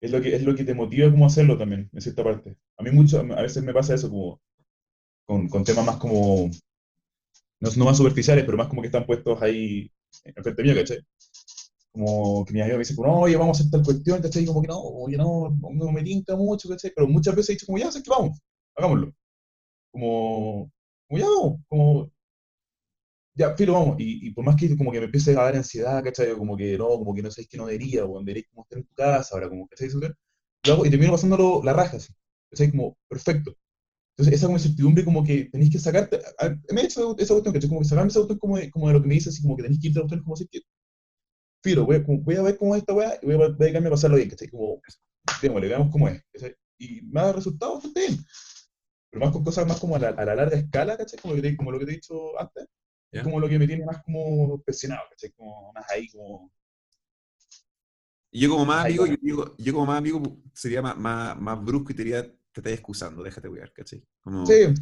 es 0.00 0.10
lo 0.10 0.20
que, 0.20 0.34
es 0.34 0.42
lo 0.42 0.54
que 0.54 0.64
te 0.64 0.74
motiva 0.74 1.10
como 1.10 1.26
hacerlo 1.26 1.58
también, 1.58 1.88
en 1.92 2.00
cierta 2.00 2.24
parte. 2.24 2.56
A 2.78 2.82
mí 2.82 2.90
mucho, 2.90 3.20
a 3.20 3.42
veces 3.42 3.62
me 3.62 3.74
pasa 3.74 3.94
eso 3.94 4.10
como, 4.10 4.40
con, 5.26 5.48
con 5.48 5.64
temas 5.64 5.86
más 5.86 5.96
como, 5.98 6.50
no, 7.60 7.70
no 7.76 7.84
más 7.84 7.96
superficiales, 7.96 8.44
pero 8.44 8.56
más 8.56 8.68
como 8.68 8.82
que 8.82 8.88
están 8.88 9.06
puestos 9.06 9.40
ahí 9.42 9.90
en 10.24 10.42
frente 10.42 10.62
mío, 10.62 10.74
¿cachai? 10.74 10.98
Como 11.92 12.44
que 12.44 12.52
mis 12.52 12.62
amigos 12.62 12.78
me 12.78 12.82
dicen, 12.82 12.96
como, 12.96 13.20
oye, 13.20 13.36
vamos 13.36 13.58
a 13.58 13.60
hacer 13.60 13.70
tal 13.70 13.84
cuestión, 13.84 14.22
¿cachai? 14.22 14.42
Y 14.44 14.46
como 14.46 14.62
que 14.62 14.68
no, 14.68 14.80
oye, 14.80 15.16
no, 15.16 15.50
no 15.60 15.92
me 15.92 16.02
tinca 16.02 16.36
mucho, 16.36 16.68
¿cachai? 16.68 16.92
Pero 16.94 17.08
muchas 17.08 17.34
veces 17.34 17.50
he 17.50 17.52
dicho, 17.54 17.66
como, 17.66 17.78
ya, 17.78 17.90
sé 17.90 18.02
que 18.02 18.10
vamos, 18.10 18.38
hagámoslo. 18.76 19.12
Como, 19.92 20.70
como 21.08 21.20
ya 21.20 21.26
vamos, 21.26 21.60
como, 21.68 22.10
ya, 23.40 23.56
filo, 23.56 23.74
vamos. 23.74 23.96
Y, 24.00 24.28
y 24.28 24.30
por 24.32 24.44
más 24.44 24.56
que 24.56 24.76
como 24.76 24.92
que 24.92 24.98
me 25.00 25.06
empiece 25.06 25.32
a 25.32 25.34
dar 25.44 25.56
ansiedad, 25.56 26.02
¿cachai? 26.04 26.32
Como 26.36 26.56
que 26.56 26.76
no, 26.78 26.88
como 26.88 27.14
que 27.14 27.22
no 27.22 27.30
sé, 27.30 27.46
que 27.46 27.56
no 27.58 27.66
debería, 27.66 28.04
o 28.06 28.18
debería 28.20 28.44
como 28.50 28.62
estar 28.64 28.78
en 28.78 28.84
tu 28.86 28.94
casa 28.94 29.34
ahora, 29.34 29.48
como, 29.48 29.66
¿cachai? 29.68 29.88
Y 30.86 30.90
termino 30.90 31.12
pasándolo 31.12 31.62
la 31.64 31.72
raja, 31.72 31.96
así. 31.96 32.12
¿Cachai? 32.50 32.70
Como, 32.70 32.96
perfecto. 33.08 33.56
Entonces, 34.16 34.34
esa 34.36 34.46
como 34.48 34.58
incertidumbre, 34.58 35.04
como 35.04 35.24
que 35.24 35.46
tenéis 35.46 35.72
que 35.72 35.78
sacarte. 35.80 36.18
a- 36.38 36.46
a- 36.46 36.58
Me 36.74 36.82
he 36.82 36.84
hecho 36.86 37.16
esa 37.18 37.34
cuestión, 37.34 37.54
¿cachai? 37.54 37.68
Como 37.70 37.80
que 37.82 37.86
sacarme 37.88 38.10
esa 38.10 38.20
cuestión 38.20 38.38
como 38.40 38.58
de, 38.58 38.70
como 38.70 38.88
de 38.88 38.94
lo 38.94 39.02
que 39.02 39.08
me 39.08 39.14
dice, 39.14 39.30
así 39.30 39.42
como 39.42 39.56
que 39.56 39.64
tenéis 39.64 39.80
que 39.82 39.88
irte 39.88 40.00
a 40.00 40.02
la 40.02 40.08
cuestión, 40.08 40.24
como 40.24 40.34
así 40.36 40.48
que. 40.50 40.60
Filo, 41.62 41.84
voy 41.84 42.02
como- 42.04 42.20
voy 42.22 42.36
a 42.36 42.42
ver 42.42 42.56
cómo 42.58 42.74
es 42.74 42.80
esta 42.80 42.94
weá 42.94 43.18
y 43.22 43.26
voy 43.26 43.34
a, 43.34 43.38
voy 43.38 43.46
a 43.46 43.50
dedicarme 43.50 43.88
a 43.88 43.90
pasarlo 43.90 44.16
bien, 44.16 44.30
¿cachai? 44.30 44.48
Como, 44.48 44.80
démosle, 45.42 45.68
veamos 45.68 45.90
cómo 45.92 46.08
es, 46.08 46.22
¿cachai? 46.32 46.54
Y 46.78 47.02
me 47.02 47.20
ha 47.20 47.24
dado 47.24 47.36
resultados 47.36 47.74
bastante 47.76 48.00
bien. 48.08 48.24
Pero 49.10 49.24
más 49.26 49.32
con 49.34 49.44
cosas 49.44 49.66
más 49.68 49.80
como 49.80 49.96
a 49.96 49.98
la, 50.00 50.08
a 50.10 50.24
la 50.26 50.34
larga 50.36 50.56
escala, 50.58 50.96
¿cachai? 50.98 51.20
Como, 51.20 51.34
que 51.36 51.42
te- 51.42 51.56
como 51.56 51.72
lo 51.72 51.78
que 51.78 51.86
te 51.86 51.92
he 51.92 51.96
dicho 51.96 52.38
antes. 52.40 52.66
Es 53.12 53.22
como 53.22 53.40
lo 53.40 53.48
que 53.48 53.58
me 53.58 53.66
tiene 53.66 53.84
más 53.84 54.02
como 54.04 54.60
presionado, 54.62 55.02
¿cachai? 55.10 55.30
Como 55.32 55.72
más 55.72 55.88
ahí, 55.90 56.08
como. 56.08 56.50
Yo 58.32 58.48
como 58.50 58.64
más 58.64 58.82
amigo, 58.84 59.06
yo, 59.06 59.56
yo 59.58 59.72
como 59.72 59.86
más 59.86 59.98
amigo 59.98 60.22
sería 60.54 60.80
más, 60.82 60.96
más, 60.96 61.36
más 61.40 61.64
brusco 61.64 61.92
y 61.92 61.94
te 61.96 62.04
diría, 62.04 62.22
te 62.22 62.60
estás 62.60 62.72
excusando, 62.72 63.22
déjate 63.24 63.48
cuidar, 63.48 63.72
¿cachai? 63.72 64.04
Como, 64.20 64.46
Sí, 64.46 64.74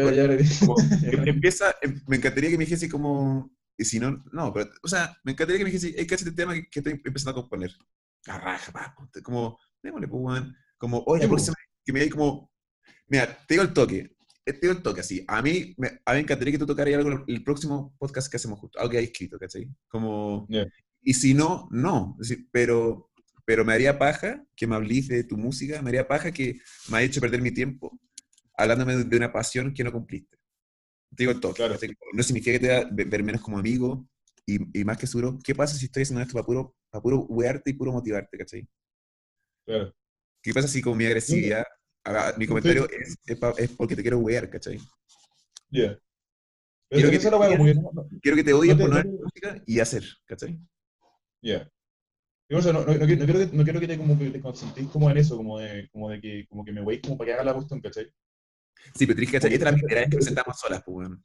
ya, 0.00 0.12
ya 0.12 0.28
como 0.58 0.76
que 1.08 1.16
empieza, 1.30 1.74
em- 1.82 2.00
me 2.06 2.16
encantaría 2.16 2.50
que 2.50 2.58
me 2.58 2.64
dijese 2.64 2.88
como, 2.88 3.50
y 3.76 3.84
si 3.84 3.98
no, 3.98 4.22
no, 4.32 4.52
pero, 4.52 4.70
o 4.82 4.88
sea, 4.88 5.16
me 5.24 5.32
encantaría 5.32 5.58
que 5.58 5.64
me 5.64 5.70
dijese, 5.70 5.94
hey, 5.96 6.06
¿cachai 6.06 6.28
este 6.28 6.36
tema 6.42 6.54
que, 6.54 6.68
que 6.70 6.78
estoy 6.80 6.92
empezando 7.04 7.32
a 7.32 7.42
componer? 7.42 7.72
La 8.26 8.38
raja, 8.38 8.70
pa, 8.72 8.94
como, 9.22 9.58
démosle, 9.82 10.06
pues. 10.08 10.42
Como, 10.78 11.02
oye, 11.06 11.22
la 11.24 11.28
próxima, 11.28 11.56
que 11.84 11.92
me 11.92 12.00
diga 12.00 12.16
como, 12.16 12.52
mira, 13.08 13.26
te 13.46 13.54
digo 13.54 13.64
el 13.64 13.72
toque, 13.74 14.16
te 14.44 14.52
digo 14.60 14.72
el 14.72 14.82
toque 14.82 15.00
así, 15.00 15.24
a 15.28 15.40
mí, 15.42 15.74
me, 15.76 16.00
a 16.04 16.14
mí 16.14 16.20
encantaría 16.20 16.52
que 16.52 16.58
tú 16.58 16.66
tocaras 16.66 16.94
algo 16.94 17.10
en 17.12 17.24
el 17.26 17.44
próximo 17.44 17.94
podcast 17.98 18.30
que 18.30 18.36
hacemos 18.36 18.58
justo, 18.58 18.78
algo 18.78 18.90
que 18.90 18.98
hay 18.98 19.04
escrito, 19.04 19.38
¿cachai? 19.38 19.68
Como, 19.88 20.46
Ya. 20.48 20.66
y 21.02 21.14
si 21.14 21.34
no, 21.34 21.68
no, 21.70 22.16
es 22.20 22.28
decir, 22.28 22.48
pero, 22.50 23.10
pero 23.44 23.64
me 23.64 23.72
haría 23.72 23.98
paja 23.98 24.44
que 24.56 24.66
me 24.66 24.74
hablís 24.74 25.08
de 25.08 25.24
tu 25.24 25.36
música, 25.36 25.80
me 25.82 25.90
haría 25.90 26.08
paja 26.08 26.32
que 26.32 26.58
me 26.90 26.98
haya 26.98 27.06
hecho 27.06 27.20
perder 27.20 27.40
mi 27.40 27.52
tiempo 27.52 27.98
hablándome 28.56 28.96
de 28.96 29.16
una 29.16 29.32
pasión 29.32 29.72
que 29.74 29.82
no 29.84 29.92
cumpliste. 29.92 30.36
Te 31.16 31.24
digo 31.24 31.32
el 31.32 31.40
toque. 31.40 31.56
Claro. 31.56 31.78
No 32.12 32.22
significa 32.22 32.52
que 32.52 32.58
te 32.60 32.68
va 32.68 32.78
a 32.78 32.88
ver 32.90 33.22
menos 33.22 33.40
como 33.40 33.58
amigo 33.58 34.08
y, 34.46 34.80
y 34.80 34.84
más 34.84 34.98
que 34.98 35.06
seguro, 35.06 35.38
¿qué 35.42 35.54
pasa 35.54 35.76
si 35.76 35.86
estoy 35.86 36.02
haciendo 36.02 36.22
esto 36.22 36.34
para 36.34 36.44
puro, 36.46 36.76
para 36.90 37.02
puro 37.02 37.20
wearte 37.26 37.70
y 37.70 37.74
puro 37.74 37.92
motivarte, 37.92 38.36
¿cachai? 38.38 38.68
Claro. 39.66 39.94
¿Qué 40.42 40.52
pasa 40.52 40.68
si 40.68 40.82
con 40.82 40.96
mi 40.96 41.06
agresividad, 41.06 41.64
haga- 42.04 42.34
mi 42.38 42.46
comentario 42.46 42.88
es, 42.90 43.16
es, 43.26 43.38
pa- 43.38 43.54
es 43.58 43.70
porque 43.70 43.96
te 43.96 44.02
quiero 44.02 44.18
wear, 44.18 44.48
¿cachai? 44.50 44.78
Ya. 45.70 45.98
Quiero 46.90 47.10
que 47.10 47.18
la 47.18 47.30
te 47.30 47.36
weá, 47.36 47.50
como 47.56 47.64
que 47.64 47.74
no- 47.74 48.08
Quiero 48.20 48.36
que 48.36 48.44
te 48.44 48.52
odies 48.52 48.72
No 48.72 48.76
te- 48.76 48.82
por 48.82 48.90
no 48.90 48.96
hacer 48.96 49.12
música 49.12 49.62
y 49.66 49.80
hacer, 49.80 50.04
¿cachai? 50.26 50.58
Ya. 51.42 51.68
Yo, 52.48 52.58
o 52.58 52.62
sea, 52.62 52.72
no, 52.72 52.84
no, 52.84 52.94
no 52.94 53.06
quiero, 53.06 53.24
quiero 53.24 53.38
que, 53.40 53.56
no 53.56 53.64
quiero 53.64 53.80
que 53.80 53.86
te, 53.88 53.96
como 53.98 54.18
que 54.18 54.30
te 54.30 54.40
concentres 54.40 54.86
como 54.88 55.10
en 55.10 55.16
eso, 55.16 55.36
como 55.36 55.58
de, 55.58 55.88
como 55.90 56.10
de 56.10 56.20
que, 56.20 56.46
como 56.48 56.64
que 56.64 56.72
me 56.72 56.84
veis 56.84 57.00
como 57.00 57.16
para 57.16 57.28
que 57.28 57.34
haga 57.34 57.44
la 57.44 57.54
cuestión, 57.54 57.80
¿cachai? 57.80 58.12
Sí, 58.94 59.06
pero 59.06 59.18
que 59.20 59.26
cachai, 59.26 59.54
esta 59.54 59.68
es 59.68 59.72
la 59.72 59.78
primera 59.78 60.00
vez 60.02 60.10
que 60.10 60.16
presentamos 60.16 60.58
solas, 60.60 60.82
pues, 60.84 60.96
weón. 60.96 61.24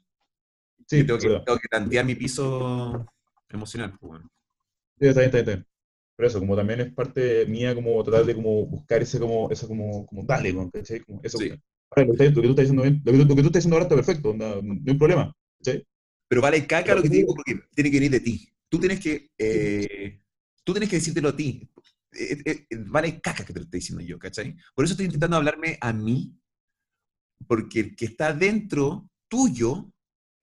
Sí, 0.88 1.04
tengo 1.06 1.20
que, 1.20 1.28
tengo 1.28 1.60
que 1.60 1.68
tantear 1.70 2.06
mi 2.06 2.16
piso 2.16 3.06
emocional, 3.50 3.98
pues, 4.00 4.12
weón. 4.12 4.30
Sí, 5.00 5.08
está 5.08 5.22
bien, 5.22 5.26
está 5.30 5.38
bien, 5.38 5.50
está 5.50 5.52
bien. 5.56 5.68
Pero 6.18 6.30
eso, 6.30 6.40
como 6.40 6.58
también 6.58 6.82
es 6.82 6.94
parte 6.94 7.46
mía, 7.48 7.76
como 7.76 8.04
tratar 8.04 8.26
de 8.26 8.36
como 8.36 8.66
buscar 8.68 9.04
ese 9.04 9.20
como, 9.20 9.52
eso 9.52 9.68
como, 9.70 10.06
como 10.08 10.24
dale, 10.26 10.56
¿cachai? 10.74 11.02
Como 11.02 11.22
eso. 11.24 11.40
Sí. 11.40 11.52
Ahora, 11.92 12.08
lo, 12.10 12.16
que, 12.18 12.32
tú 12.32 12.42
estás 12.42 12.58
diciendo 12.58 12.84
bien, 12.84 13.02
lo 13.06 13.14
que, 13.14 13.18
tú- 13.20 13.26
lo 13.26 13.36
que 13.36 13.42
tú 13.44 13.48
estás 13.48 13.54
diciendo 13.64 13.76
ahora 13.78 13.86
está 13.86 13.96
perfecto, 13.96 14.32
onda, 14.32 14.62
no 14.64 14.76
hay 14.92 14.98
problema, 14.98 15.34
¿cachai? 15.60 15.86
Pero 16.30 16.42
vale 16.42 16.68
caca 16.68 16.96
lo 16.96 17.04
que 17.04 17.10
te 17.10 17.16
digo 17.18 17.34
porque 17.36 17.60
tiene 17.76 17.92
que 17.92 17.98
venir 17.98 18.12
de 18.12 18.20
ti. 18.20 18.50
Tú 18.70 18.80
tienes 18.80 19.00
que, 19.00 19.30
eh, 19.38 20.22
tú 20.66 20.74
tienes 20.74 20.90
que 20.90 20.98
decírtelo 20.98 21.30
a 21.30 21.36
ti. 21.36 21.70
Eh, 22.14 22.38
eh, 22.46 22.66
eh, 22.70 22.78
vale 22.88 23.22
caca 23.22 23.46
que 23.46 23.54
te 23.54 23.60
lo 23.60 23.66
estoy 23.66 23.80
diciendo 23.80 24.04
yo, 24.04 24.20
¿cachai? 24.20 24.56
Por 24.76 24.86
eso 24.86 24.94
estoy 24.94 25.06
intentando 25.06 25.38
hablarme 25.38 25.78
a 25.82 25.94
mí, 25.94 26.36
porque 27.48 27.80
el 27.82 27.96
que 27.96 28.06
está 28.06 28.34
dentro 28.34 29.10
tuyo 29.30 29.92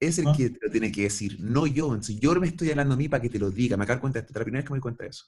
es 0.00 0.18
el 0.18 0.26
Ah. 0.28 0.34
que 0.36 0.50
te 0.50 0.58
lo 0.66 0.70
tiene 0.70 0.92
que 0.92 1.02
decir, 1.02 1.38
no 1.40 1.66
yo. 1.66 1.86
Entonces 1.86 2.18
yo 2.20 2.34
me 2.40 2.48
estoy 2.48 2.70
hablando 2.70 2.94
a 2.94 2.96
mí 2.96 3.08
para 3.08 3.22
que 3.22 3.30
te 3.30 3.38
lo 3.38 3.50
diga. 3.50 3.76
Me 3.76 3.84
acabo 3.84 3.96
de 3.98 4.00
cuenta 4.02 4.18
de 4.18 4.26
esto. 4.26 4.32
Es 4.32 4.36
la 4.38 4.44
primera 4.44 4.60
vez 4.62 4.66
que 4.68 4.72
me 4.72 4.76
doy 4.78 4.82
cuenta 4.82 5.04
de 5.04 5.10
eso. 5.10 5.24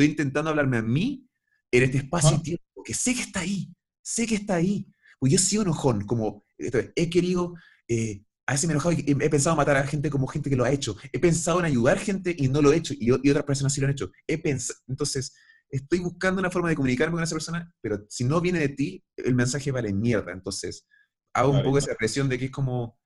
Estoy 0.00 0.12
intentando 0.12 0.48
hablarme 0.48 0.78
a 0.78 0.82
mí 0.82 1.28
en 1.70 1.82
este 1.82 1.98
espacio 1.98 2.30
Ah. 2.30 2.36
y 2.40 2.42
tiempo, 2.42 2.82
que 2.82 2.94
sé 2.94 3.14
que 3.14 3.20
está 3.20 3.40
ahí, 3.40 3.70
sé 4.02 4.26
que 4.26 4.34
está 4.36 4.54
ahí. 4.54 4.86
Pues 5.18 5.30
yo 5.32 5.36
he 5.36 5.38
sido 5.38 5.62
enojón, 5.62 6.06
como 6.06 6.42
he 6.58 7.10
querido, 7.10 7.54
eh, 7.86 8.22
a 8.46 8.52
veces 8.52 8.66
me 8.66 8.72
he 8.72 8.76
enojado 8.76 8.94
y 8.94 9.04
he 9.06 9.28
pensado 9.30 9.54
matar 9.56 9.76
a 9.76 9.86
gente 9.86 10.08
como 10.08 10.26
gente 10.26 10.48
que 10.48 10.56
lo 10.56 10.64
ha 10.64 10.70
hecho. 10.70 10.96
He 11.12 11.18
pensado 11.18 11.58
en 11.60 11.66
ayudar 11.66 11.98
gente 11.98 12.34
y 12.36 12.48
no 12.48 12.62
lo 12.62 12.72
he 12.72 12.76
hecho, 12.76 12.94
y, 12.94 13.08
y 13.22 13.30
otras 13.30 13.44
personas 13.44 13.74
sí 13.74 13.80
lo 13.82 13.88
han 13.88 13.92
hecho. 13.92 14.10
He 14.26 14.38
pensado, 14.38 14.80
entonces, 14.88 15.34
estoy 15.68 15.98
buscando 15.98 16.40
una 16.40 16.50
forma 16.50 16.70
de 16.70 16.76
comunicarme 16.76 17.12
con 17.16 17.22
esa 17.22 17.34
persona, 17.34 17.70
pero 17.82 18.06
si 18.08 18.24
no 18.24 18.40
viene 18.40 18.58
de 18.60 18.70
ti, 18.70 19.04
el 19.18 19.34
mensaje 19.34 19.70
vale 19.70 19.92
mierda. 19.92 20.32
Entonces, 20.32 20.86
hago 21.34 21.52
un 21.52 21.62
poco 21.62 21.76
esa 21.76 21.94
presión 21.94 22.26
de 22.30 22.38
que 22.38 22.46
es 22.46 22.50
como, 22.50 22.98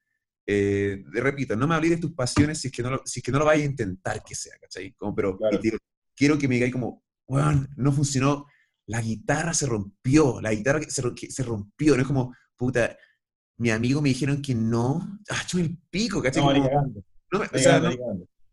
eh, 0.47 1.03
repito, 1.13 1.57
no 1.57 1.67
me 1.67 1.75
hablé 1.75 1.91
de 1.91 1.97
tus 1.97 2.13
pasiones 2.15 2.61
si 2.61 2.69
es 2.69 2.73
que 2.73 2.83
no 2.85 2.91
lo, 2.91 3.03
si 3.05 3.19
es 3.19 3.25
que 3.25 3.33
no 3.33 3.41
lo 3.41 3.45
vayas 3.47 3.67
a 3.67 3.71
intentar 3.71 4.23
que 4.23 4.37
sea, 4.37 4.57
¿cachai? 4.61 4.93
Como, 4.95 5.13
pero 5.15 5.37
Claro. 5.37 5.57
y 5.57 5.59
te 5.59 5.63
digo, 5.69 5.79
quiero 6.17 6.39
que 6.39 6.49
me 6.49 6.55
digáis 6.55 6.73
como, 6.73 7.03
weón, 7.27 7.69
no 7.77 7.93
funcionó, 7.93 8.47
la 8.87 9.01
guitarra 9.01 9.55
se 9.55 9.67
rompió, 9.67 10.41
la 10.41 10.53
guitarra 10.53 10.81
se, 10.89 11.03
rompió, 11.43 11.95
no 11.95 12.03
es 12.03 12.07
como, 12.07 12.35
puta, 12.57 12.97
mi 13.59 13.71
amigo 13.71 14.03
me 14.03 14.11
dijeron 14.11 14.43
que 14.43 14.55
no, 14.55 15.21
ah, 15.31 15.47
chupa 15.47 15.65
el 15.65 15.79
pico, 15.91 16.23
¿cachai? 16.23 16.43
No, 16.43 16.69
Como, 16.69 17.05
no 17.33 17.39
me, 17.39 17.47
o 17.47 17.59
sea, 17.59 17.81
no, 17.81 17.91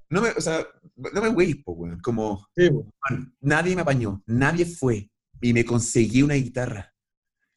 no 0.10 0.22
me, 0.22 0.30
o 0.30 0.42
sea, 0.42 0.66
no 0.96 1.22
me 1.22 1.30
weis, 1.30 1.58
po, 1.64 1.74
weón, 1.74 2.00
como, 2.00 2.48
Sí, 2.56 2.70
weón, 2.70 3.36
nadie 3.42 3.76
me 3.76 3.82
apañó, 3.82 4.24
nadie 4.26 4.66
fue, 4.66 5.10
y 5.42 5.54
me 5.54 5.66
conseguí 5.66 6.22
una 6.22 6.36
guitarra. 6.36 6.88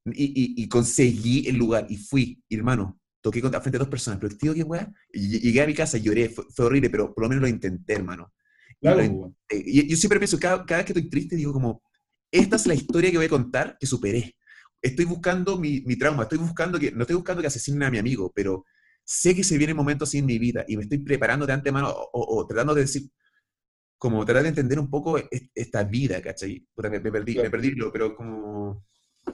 Y, 0.07 0.25
y, 0.25 0.63
y 0.63 0.69
conseguí 0.69 1.49
el 1.49 1.57
lugar 1.57 1.87
y 1.89 1.97
fui, 1.97 2.43
y, 2.47 2.57
hermano, 2.57 3.01
toqué 3.23 3.41
frente 3.41 3.77
a 3.77 3.79
dos 3.79 3.89
personas, 3.89 4.21
pero 4.21 4.37
tío, 4.37 4.53
qué 4.53 4.63
weá, 4.63 4.93
y 5.11 5.41
llegué 5.41 5.63
a 5.63 5.67
mi 5.67 5.73
casa, 5.73 5.97
lloré, 5.97 6.29
fue, 6.29 6.45
fue, 6.51 6.67
horrible, 6.67 6.91
pero 6.91 7.15
por 7.15 7.25
lo 7.25 7.29
menos 7.31 7.43
lo 7.43 7.49
intenté, 7.49 7.95
hermano. 7.95 8.35
Claro, 8.85 9.03
Y, 9.03 9.09
lo- 9.09 9.35
y 9.51 9.89
yo 9.89 9.97
siempre 9.97 10.19
pienso, 10.19 10.39
cada, 10.39 10.65
cada 10.67 10.79
vez 10.83 10.87
que 10.87 10.93
estoy 10.93 11.09
triste, 11.11 11.37
digo 11.37 11.53
como, 11.53 11.83
esta 12.31 12.57
es 12.57 12.67
la 12.67 12.75
historia 12.75 13.11
que 13.11 13.17
voy 13.19 13.27
a 13.27 13.31
contar 13.31 13.77
que 13.79 13.87
superé. 13.87 14.37
Estoy 14.83 15.05
buscando 15.07 15.59
mi, 15.59 15.81
mi 15.83 15.97
trauma, 15.97 16.25
estoy 16.25 16.39
buscando 16.39 16.79
que, 16.79 16.93
no 16.93 17.03
estoy 17.03 17.17
buscando 17.17 17.41
que 17.43 17.49
asesinen 17.49 17.83
a 17.85 17.91
mi 17.91 17.99
amigo, 17.99 18.33
pero 18.35 18.65
sé 19.05 19.35
que 19.35 19.45
se 19.45 19.59
vienen 19.59 19.77
momentos 19.77 20.09
así 20.09 20.19
en 20.19 20.27
mi 20.27 20.39
vida 20.39 20.65
y 20.69 20.77
me 20.77 20.83
estoy 20.85 20.99
preparando 20.99 21.47
de 21.47 21.53
antemano 21.55 21.91
o, 21.91 22.11
o- 22.13 22.41
o 22.41 22.47
tratando 22.47 22.75
de 22.75 22.83
decir, 22.83 23.11
como 23.99 24.25
tratar 24.25 24.43
de 24.45 24.51
entender 24.51 24.79
un 24.79 24.91
poco 24.91 25.19
es- 25.19 25.51
esta 25.55 25.85
vida, 25.85 26.21
¿cachai? 26.23 26.67
Puta, 26.75 26.91
me, 26.91 27.01
me 27.01 27.13
perdí, 27.13 27.35
Claro. 27.35 27.49
me 27.49 27.51
perdí, 27.51 27.75
pero 27.93 28.15
como... 28.17 28.85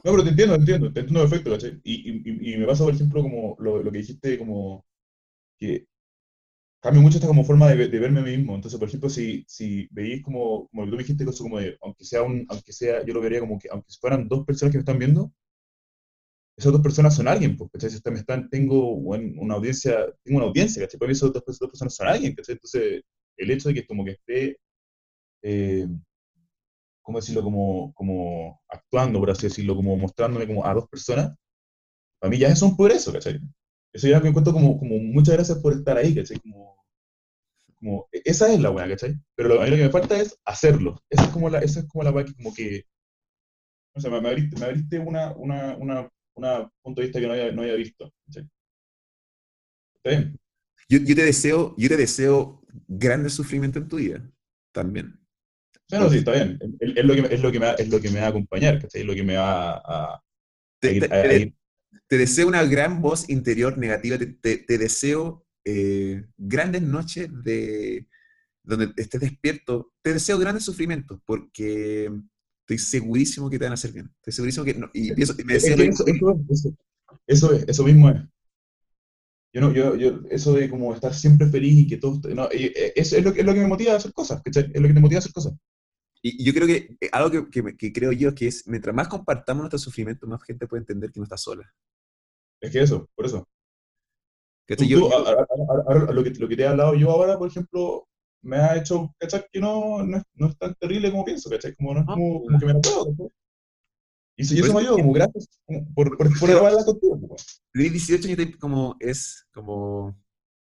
No, 0.04 0.12
pero 0.12 0.24
te 0.24 0.30
entiendo, 0.30 0.54
te 0.54 0.60
entiendo, 0.60 0.92
te 0.92 1.00
entiendo 1.00 1.20
perfecto, 1.28 1.50
¿cachai? 1.52 1.80
Y, 1.84 2.10
y- 2.10 2.54
y 2.54 2.58
me 2.58 2.66
pasa, 2.66 2.84
por 2.84 2.94
ejemplo, 2.94 3.22
como 3.22 3.56
lo, 3.60 3.82
lo 3.82 3.92
que 3.92 3.98
dijiste, 3.98 4.38
como 4.38 4.86
que 5.58 5.86
cambia 6.80 7.02
mucho 7.02 7.16
esta 7.18 7.28
como 7.28 7.44
forma 7.44 7.68
de, 7.68 7.88
de 7.88 7.98
verme 7.98 8.20
a 8.20 8.22
mí 8.22 8.36
mismo. 8.36 8.54
Entonces, 8.54 8.78
por 8.78 8.88
ejemplo, 8.88 9.08
si, 9.10 9.44
si 9.48 9.88
veis 9.90 10.22
como, 10.22 10.68
como 10.68 10.84
tú 10.86 10.92
me 10.92 10.98
dijiste, 10.98 11.24
eso 11.24 11.42
como 11.44 11.58
de, 11.58 11.76
aunque 11.82 12.04
sea 12.04 12.22
un, 12.22 12.46
aunque 12.48 12.72
sea, 12.72 13.04
yo 13.04 13.14
lo 13.14 13.20
vería 13.20 13.40
como 13.40 13.58
que, 13.58 13.68
aunque 13.70 13.92
fueran 14.00 14.28
dos 14.28 14.44
personas 14.46 14.72
que 14.72 14.78
me 14.78 14.82
están 14.82 14.98
viendo, 14.98 15.32
esas 16.56 16.72
dos 16.72 16.82
personas 16.82 17.14
son 17.16 17.26
alguien, 17.28 17.56
pues, 17.56 17.70
¿cachai? 17.72 17.90
Si 17.90 18.00
me 18.10 18.18
están, 18.18 18.48
tengo 18.50 18.92
una 18.94 19.54
audiencia, 19.54 20.06
tengo 20.22 20.38
una 20.38 20.46
audiencia, 20.48 20.82
¿cachai? 20.82 20.98
Para 20.98 21.08
mí 21.08 21.12
esas 21.12 21.32
dos, 21.32 21.42
esas 21.46 21.58
dos 21.60 21.70
personas 21.70 21.94
son 21.94 22.08
alguien, 22.08 22.34
¿cachai? 22.34 22.54
Entonces, 22.54 23.02
el 23.36 23.50
hecho 23.50 23.68
de 23.68 23.74
que 23.74 23.86
como 23.86 24.04
que 24.04 24.10
esté, 24.12 24.58
eh, 25.42 25.88
¿cómo 27.02 27.18
decirlo? 27.20 27.42
Como, 27.42 27.92
como 27.94 28.60
actuando, 28.68 29.18
por 29.20 29.30
así 29.30 29.46
decirlo, 29.48 29.76
como 29.76 29.96
mostrándome 29.96 30.46
como 30.46 30.64
a 30.66 30.74
dos 30.74 30.88
personas, 30.88 31.34
para 32.20 32.30
mí 32.30 32.38
ya 32.38 32.48
es 32.48 32.62
un 32.62 32.76
progreso, 32.76 33.12
¿cachai? 33.12 33.40
Eso 33.92 34.08
ya 34.08 34.20
me 34.20 34.28
encuentro 34.28 34.52
como, 34.52 34.78
como 34.78 34.98
muchas 34.98 35.34
gracias 35.36 35.58
por 35.58 35.72
estar 35.74 35.96
ahí, 35.96 36.14
¿cachai? 36.14 36.38
Como, 36.40 36.76
como, 37.78 38.08
e- 38.12 38.22
esa 38.24 38.52
es 38.52 38.60
la 38.60 38.70
weá, 38.70 38.88
¿cachai? 38.88 39.14
Pero 39.34 39.48
lo, 39.50 39.60
a 39.60 39.64
mí 39.64 39.70
lo 39.70 39.76
que 39.76 39.84
me 39.84 39.90
falta 39.90 40.20
es 40.20 40.38
hacerlo. 40.44 41.02
Esa 41.10 41.24
es 41.24 41.30
como 41.30 41.50
la, 41.50 41.60
esa 41.60 41.80
es 41.80 41.86
como 41.88 42.04
la 42.04 42.10
weá 42.12 42.24
que 42.24 42.34
como 42.34 42.54
que, 42.54 42.84
no 43.94 44.00
sé, 44.00 44.10
me, 44.10 44.20
me 44.20 44.28
abriste, 44.28 44.58
me 44.58 44.66
abriste 44.66 44.98
una, 44.98 45.32
una, 45.36 45.76
una, 45.76 46.08
una 46.34 46.70
punto 46.82 47.00
de 47.00 47.06
vista 47.08 47.20
que 47.20 47.26
no 47.26 47.32
había, 47.32 47.52
no 47.52 47.62
había 47.62 47.74
visto, 47.74 48.12
¿cachai? 48.26 48.48
Está 50.02 50.10
bien. 50.10 50.36
Yo, 50.88 50.98
yo 50.98 51.14
te 51.14 51.24
deseo, 51.24 51.74
yo 51.78 51.88
te 51.88 51.96
deseo 51.96 52.62
grande 52.88 53.30
sufrimiento 53.30 53.78
en 53.78 53.88
tu 53.88 53.96
vida, 53.96 54.28
también. 54.72 55.20
O 55.74 55.88
sea, 55.88 56.00
no, 56.00 56.08
sí, 56.10 56.18
está 56.18 56.32
bien. 56.32 56.58
Es, 56.80 56.96
es 56.96 57.04
lo 57.04 57.14
que, 57.14 57.34
es, 57.34 57.40
lo 57.42 57.52
que 57.52 57.60
me 57.60 57.66
va, 57.66 57.72
es 57.74 57.88
lo 57.88 58.00
que 58.00 58.10
me 58.10 58.20
va 58.20 58.26
a 58.26 58.28
acompañar, 58.30 58.80
¿cachai? 58.80 59.00
Es 59.02 59.06
lo 59.06 59.14
que 59.14 59.22
me 59.24 59.36
va 59.36 59.72
a, 59.72 60.14
a 60.14 60.14
a- 60.14 60.20
a 61.20 61.26
te- 61.28 61.38
ir- 61.38 61.54
te 62.08 62.18
deseo 62.18 62.48
una 62.48 62.64
gran 62.64 63.00
voz 63.02 63.28
interior 63.28 63.78
negativa, 63.78 64.18
te, 64.18 64.26
te- 64.26 64.58
te 64.58 64.78
deseo 64.78 65.44
eh, 65.64 66.24
grandes 66.36 66.82
noches 66.82 67.28
de 67.44 68.06
donde 68.62 68.92
estés 68.96 69.20
despierto, 69.20 69.92
te 70.02 70.12
deseo 70.14 70.38
grandes 70.38 70.64
sufrimientos, 70.64 71.20
porque 71.24 72.10
estoy 72.62 72.78
segurísimo 72.78 73.50
que 73.50 73.58
te 73.58 73.64
van 73.64 73.72
a 73.72 73.74
hacer 73.74 73.92
bien. 73.92 74.10
Estoy 74.16 74.32
segurísimo 74.32 74.64
que... 74.64 74.74
no- 74.74 74.90
y, 74.92 75.12
pienso- 75.14 75.34
me 75.44 75.54
Es 75.56 75.64
eso, 75.64 75.82
eso, 75.82 76.06
es, 76.06 76.16
eso, 76.50 76.74
eso 77.26 77.52
es, 77.54 77.64
eso 77.68 77.84
mismo 77.84 78.10
es. 78.10 78.22
Yo 79.52 79.60
no, 79.60 79.72
yo, 79.72 79.96
yo, 79.96 80.20
eso 80.30 80.52
de 80.54 80.70
como 80.70 80.94
estar 80.94 81.12
siempre 81.12 81.48
feliz 81.48 81.76
y 81.76 81.86
que 81.88 81.96
todo, 81.96 82.20
no, 82.34 82.48
eh, 82.52 82.92
eso 82.94 83.16
es 83.16 83.24
lo, 83.24 83.32
que- 83.32 83.40
es 83.40 83.46
lo 83.46 83.52
que 83.52 83.60
me 83.60 83.66
motiva 83.66 83.94
a 83.94 83.96
hacer 83.96 84.12
cosas, 84.12 84.40
¿cachai? 84.42 84.70
Es 84.72 84.80
lo 84.80 84.86
que 84.86 84.94
te 84.94 85.00
motiva 85.00 85.18
a 85.18 85.20
hacer 85.20 85.32
cosas. 85.32 85.54
Y, 86.22 86.42
y 86.42 86.44
yo 86.44 86.52
creo 86.52 86.66
que 86.66 86.96
eh, 87.00 87.08
algo 87.12 87.30
que, 87.30 87.62
que 87.62 87.76
que 87.76 87.92
creo 87.92 88.12
yo 88.12 88.34
que 88.34 88.46
es, 88.48 88.66
mientras 88.68 88.94
más 88.94 89.08
compartamos 89.08 89.62
nuestro 89.62 89.78
sufrimiento, 89.78 90.26
más 90.26 90.42
gente 90.42 90.66
puede 90.66 90.82
entender 90.82 91.10
que 91.12 91.20
no 91.20 91.24
está 91.24 91.36
sola. 91.36 91.72
Es 92.60 92.70
que 92.70 92.80
eso, 92.82 93.08
por 93.14 93.26
eso. 93.26 93.48
¿Cachai? 94.68 94.86
Tú, 94.88 94.94
Yo- 94.94 95.00
tú, 95.00 95.08
yo- 95.10 95.16
a- 95.26 95.30
a- 95.30 95.42
a- 95.42 95.82
ahora 95.88 96.12
lo, 96.12 96.22
que, 96.22 96.30
lo 96.30 96.48
que 96.48 96.56
te 96.56 96.62
he 96.62 96.66
hablado 96.66 96.94
yo 96.94 97.10
ahora, 97.10 97.38
por 97.38 97.48
ejemplo, 97.48 98.06
me 98.42 98.56
ha 98.56 98.76
hecho, 98.76 99.14
¿cachai? 99.18 99.44
Que 99.52 99.60
no, 99.60 100.02
no, 100.04 100.18
es, 100.18 100.22
no 100.34 100.48
es 100.48 100.58
tan 100.58 100.74
terrible 100.76 101.10
como 101.10 101.24
pienso, 101.24 101.48
¿cachai? 101.50 101.74
Como, 101.74 101.94
no 101.94 102.00
es 102.00 102.06
No, 102.06 102.12
como, 102.14 102.42
como 102.44 102.58
que 102.58 102.66
me 102.66 102.72
lo 102.74 102.80
puedo, 102.80 103.06
¿cachai? 103.16 103.28
Y 104.36 104.42
eso, 104.42 104.54
eso 104.54 104.74
me 104.74 104.80
ayuda, 104.80 104.92
como 104.92 105.12
gracias 105.12 105.48
por, 105.94 106.16
por, 106.16 106.38
por 106.38 106.50
hablar 106.50 106.84
contigo. 106.84 107.36
Tenés 107.72 107.92
18 107.92 108.28
años 108.42 108.56
como 108.58 108.96
es 109.00 109.46
como... 109.52 110.18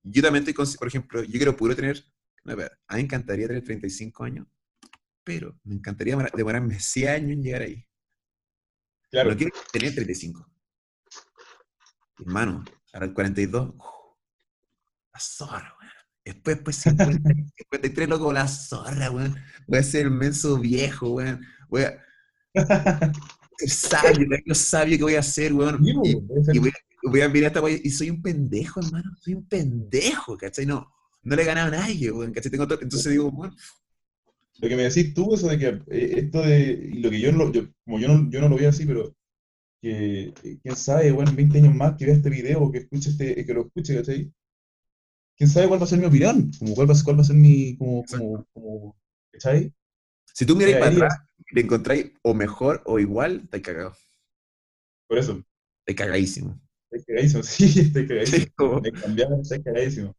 Yo 0.03 0.21
también 0.23 0.47
estoy, 0.47 0.67
por 0.77 0.89
ejemplo, 0.89 1.23
yo 1.23 1.33
quiero 1.33 1.57
puro 1.57 1.75
tener... 1.75 2.05
A 2.47 2.55
ver, 2.55 2.73
a 2.89 2.95
mí 2.97 3.01
me 3.01 3.05
encantaría 3.05 3.47
tener 3.47 3.65
35 3.65 4.23
años, 4.25 4.47
pero 5.25 5.59
me 5.65 5.75
encantaría 5.75 6.15
demora- 6.15 6.31
demorarme 6.37 6.79
100 6.79 7.09
años 7.09 7.31
en 7.33 7.43
llegar 7.43 7.63
ahí. 7.63 7.85
Claro, 9.11 9.31
No 9.31 9.37
quiero 9.37 9.53
tener 9.73 9.95
35. 9.95 10.49
Hermano, 12.19 12.65
ahora 12.93 13.07
el 13.07 13.15
42, 13.15 13.71
uf, 13.77 13.85
la 15.13 15.21
zorra, 15.21 15.75
weón. 15.81 15.93
Después, 16.25 16.59
pues 16.65 16.77
50, 16.77 17.15
53, 17.57 18.09
loco, 18.09 18.33
la 18.33 18.47
zorra, 18.49 19.11
weón. 19.11 19.37
Voy 19.67 19.79
a 19.79 19.83
ser 19.83 20.09
un 20.09 20.19
menso 20.19 20.59
viejo, 20.59 21.11
weón. 21.11 21.45
Voy 21.69 21.83
a 21.83 22.05
ser 23.59 23.71
sabio, 23.71 24.27
lo 24.47 24.55
sabio 24.55 24.97
que 24.99 25.03
voy 25.05 25.15
a 25.17 25.23
ser, 25.23 25.53
weón. 25.53 25.83
Sí, 25.85 25.91
Y- 26.05 26.17
pues, 26.21 26.47
ser- 26.47 26.57
y 26.57 26.59
voy, 26.59 26.71
a- 26.71 27.11
voy 27.11 27.21
a 27.21 27.29
mirar 27.29 27.49
esta 27.49 27.61
weá 27.61 27.79
y 27.83 27.91
soy 27.91 28.11
un 28.11 28.23
pendejo, 28.23 28.81
hermano. 28.81 29.11
Soy 29.21 29.35
un 29.35 29.47
pendejo, 29.47 30.37
¿cachai? 30.37 30.67
No, 30.67 30.93
no 31.23 31.37
le 31.37 31.43
he 31.43 31.47
ganado 31.47 31.69
a 31.69 31.79
nadie, 31.79 32.11
weón, 32.11 32.33
¿cachai? 32.33 32.51
Tengo 32.51 32.67
todo- 32.67 32.81
entonces 32.83 33.11
digo, 33.13 33.29
weón, 33.29 33.55
Lo 34.61 34.69
que 34.69 34.77
me 34.77 34.85
decís 34.85 35.15
tú, 35.15 35.35
eso 35.35 35.49
de 35.49 35.59
que 35.59 35.67
eh, 35.69 36.15
esto 36.19 36.43
de, 36.43 36.73
y 36.93 37.01
lo 37.01 37.11
que 37.11 37.21
yo 37.21 37.33
no, 37.33 37.53
yo, 37.53 37.63
como 37.85 37.99
yo 38.01 38.09
no, 38.09 38.31
yo 38.31 38.41
no 38.41 38.49
lo 38.49 38.57
veo 38.57 38.71
así, 38.71 38.87
pero 38.87 39.15
que 39.83 40.35
eh, 40.45 40.59
quién 40.63 40.77
sabe, 40.77 41.13
bueno, 41.13 41.31
en 41.31 41.37
20 41.37 41.59
años 41.59 41.75
más 41.77 41.97
que 41.97 42.07
vea 42.07 42.17
este 42.17 42.31
video, 42.31 42.73
que 42.73 42.79
escuche 42.81 43.11
este, 43.11 43.47
que 43.47 43.55
lo 43.55 43.63
escuche, 43.67 43.97
¿cachai? 43.97 44.33
Quién 45.37 45.49
sabe 45.51 45.69
cuál 45.69 45.81
va 45.81 45.85
a 45.85 45.89
ser 45.89 45.99
mi 45.99 46.07
opinión, 46.07 46.51
como 46.59 46.75
cuál 46.75 46.91
va, 46.91 46.95
cuál 47.05 47.17
va 47.19 47.23
a 47.23 47.25
ser 47.25 47.37
mi, 47.37 47.77
como, 47.77 48.05
como, 48.07 48.45
como, 48.53 48.97
¿cachai? 49.33 49.73
si 50.35 50.45
tú 50.47 50.55
miráis 50.57 50.77
Eh, 50.77 50.81
para 50.81 50.93
atrás 50.93 51.15
y 51.49 51.55
te 51.55 51.61
encontráis 51.63 52.13
o 52.23 52.35
mejor 52.35 52.83
o 52.85 52.99
igual, 52.99 53.41
estáis 53.45 53.63
cagado. 53.63 53.97
Por 55.09 55.19
eso, 55.19 55.43
Estáis 55.87 55.97
cagadísimo. 55.99 56.61
estoy 56.91 57.05
cagadísimo, 57.05 57.43
sí, 57.43 57.81
estoy 57.81 58.07
cagadísimo. 58.09 58.53
Estoy 59.43 59.63
cagadísimo. 59.63 60.15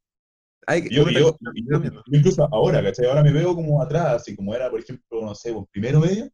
Yo, 0.89 1.09
yo, 1.09 1.37
yo- 1.39 1.83
yo 1.83 2.01
incluso 2.11 2.47
ahora, 2.53 2.81
¿cachai? 2.83 3.05
Ahora 3.05 3.23
me 3.23 3.31
veo 3.31 3.53
como 3.55 3.81
atrás, 3.81 4.21
así 4.21 4.35
como 4.35 4.53
era, 4.55 4.69
por 4.69 4.79
ejemplo, 4.79 5.21
no 5.21 5.35
sé, 5.35 5.53
pues, 5.53 5.65
primero 5.71 5.99
medio, 5.99 6.29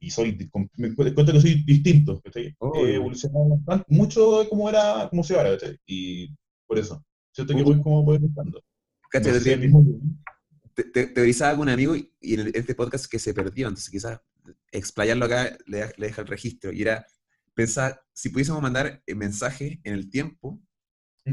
y 0.00 0.10
soy, 0.10 0.38
me 0.76 0.88
doy 0.90 1.14
cuenta 1.14 1.32
que 1.32 1.40
soy 1.40 1.64
distinto, 1.64 2.20
¿cachai? 2.22 2.54
Oh, 2.58 2.82
bien. 2.82 2.96
evolucionado 2.96 3.48
bastante, 3.48 3.84
mucho 3.88 4.40
de 4.40 4.48
cómo 4.48 4.68
era, 4.68 5.08
cómo 5.10 5.22
soy 5.24 5.36
ahora, 5.36 5.50
¿cachai? 5.58 5.76
Y 5.86 6.34
por 6.66 6.78
eso, 6.78 7.04
siento 7.32 7.54
que 7.54 7.62
Uh. 7.62 7.64
voy 7.64 7.82
como 7.82 8.02
voy 8.04 8.18
buscando. 8.18 8.62
¿cachai? 9.10 9.32
No 9.32 9.38
sé 9.40 9.56
Te- 10.74 10.84
te- 10.84 11.06
te- 11.08 11.34
con 11.50 11.60
un 11.60 11.68
amigo 11.70 11.96
y, 11.96 12.12
y 12.20 12.34
en 12.34 12.40
el- 12.40 12.52
este 12.54 12.74
podcast 12.74 13.06
que 13.10 13.18
se 13.18 13.34
perdió, 13.34 13.66
entonces 13.66 13.90
quizás 13.90 14.20
explayarlo 14.70 15.24
acá 15.24 15.56
le, 15.66 15.92
le 15.96 16.06
deja 16.06 16.22
el 16.22 16.28
registro. 16.28 16.72
Y 16.72 16.82
era 16.82 17.04
pensar 17.54 18.00
si 18.12 18.28
pudiésemos 18.28 18.62
mandar 18.62 19.02
eh, 19.04 19.14
mensajes 19.16 19.78
en 19.82 19.94
el 19.94 20.08
tiempo 20.08 20.60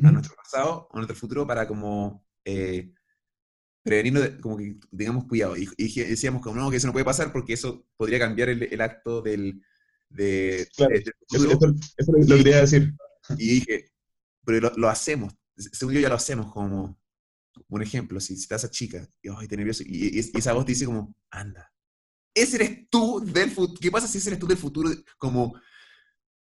a 0.04 0.12
nuestro 0.12 0.36
pasado 0.36 0.88
o 0.90 0.96
a 0.96 0.98
nuestro 0.98 1.16
futuro 1.16 1.46
para 1.46 1.68
como 1.68 2.25
eh, 2.46 2.92
prevenirnos, 3.84 4.24
de- 4.24 4.40
como 4.40 4.58
que 4.58 4.78
tengamos 4.96 5.26
cuidado. 5.26 5.58
Y, 5.58 5.70
y 5.78 6.02
decíamos 6.04 6.42
como 6.42 6.56
no, 6.60 6.72
que 6.72 6.78
eso 6.78 6.88
no 6.88 6.94
puede 6.94 7.06
pasar 7.06 7.32
porque 7.32 7.54
eso 7.54 7.86
podría 7.98 8.20
cambiar 8.20 8.50
el, 8.50 8.64
el 8.64 8.82
acto 8.82 9.22
del, 9.22 9.62
de, 10.10 10.68
Claro, 10.76 10.94
de- 10.94 11.00
del 11.00 11.14
Eso, 11.32 11.52
eso- 11.52 11.76
eso 11.98 12.18
es 12.18 12.30
lo 12.30 12.38
que 12.38 12.44
quería 12.44 12.62
decir. 12.62 12.94
Y 13.38 13.48
dije, 13.60 13.92
pero 14.46 14.60
lo, 14.62 14.72
lo 14.78 14.90
hacemos, 14.90 15.34
según 15.58 15.94
yo 15.96 16.00
ya 16.00 16.10
lo 16.10 16.16
hacemos 16.16 16.52
como 16.54 17.00
un 17.70 17.82
ejemplo, 17.82 18.20
si, 18.20 18.36
si 18.36 18.42
estás 18.44 18.64
esa 18.64 18.72
chica 18.72 19.08
y 19.22 19.30
ay, 19.36 19.48
te 19.48 19.58
nervioso, 19.58 19.84
y, 19.86 20.08
y- 20.20 20.32
y 20.34 20.38
esa 20.38 20.54
voz 20.54 20.66
te 20.66 20.74
dice 20.74 20.86
como, 20.86 21.16
anda, 21.32 21.72
ese 22.34 22.58
eres 22.58 22.90
tú 22.90 23.22
del 23.26 23.50
futuro, 23.50 23.80
¿qué 23.82 23.90
pasa 23.92 24.08
si 24.08 24.18
ese 24.18 24.30
eres 24.30 24.40
tú 24.40 24.46
del 24.48 24.58
futuro? 24.58 24.90
Como 25.18 25.56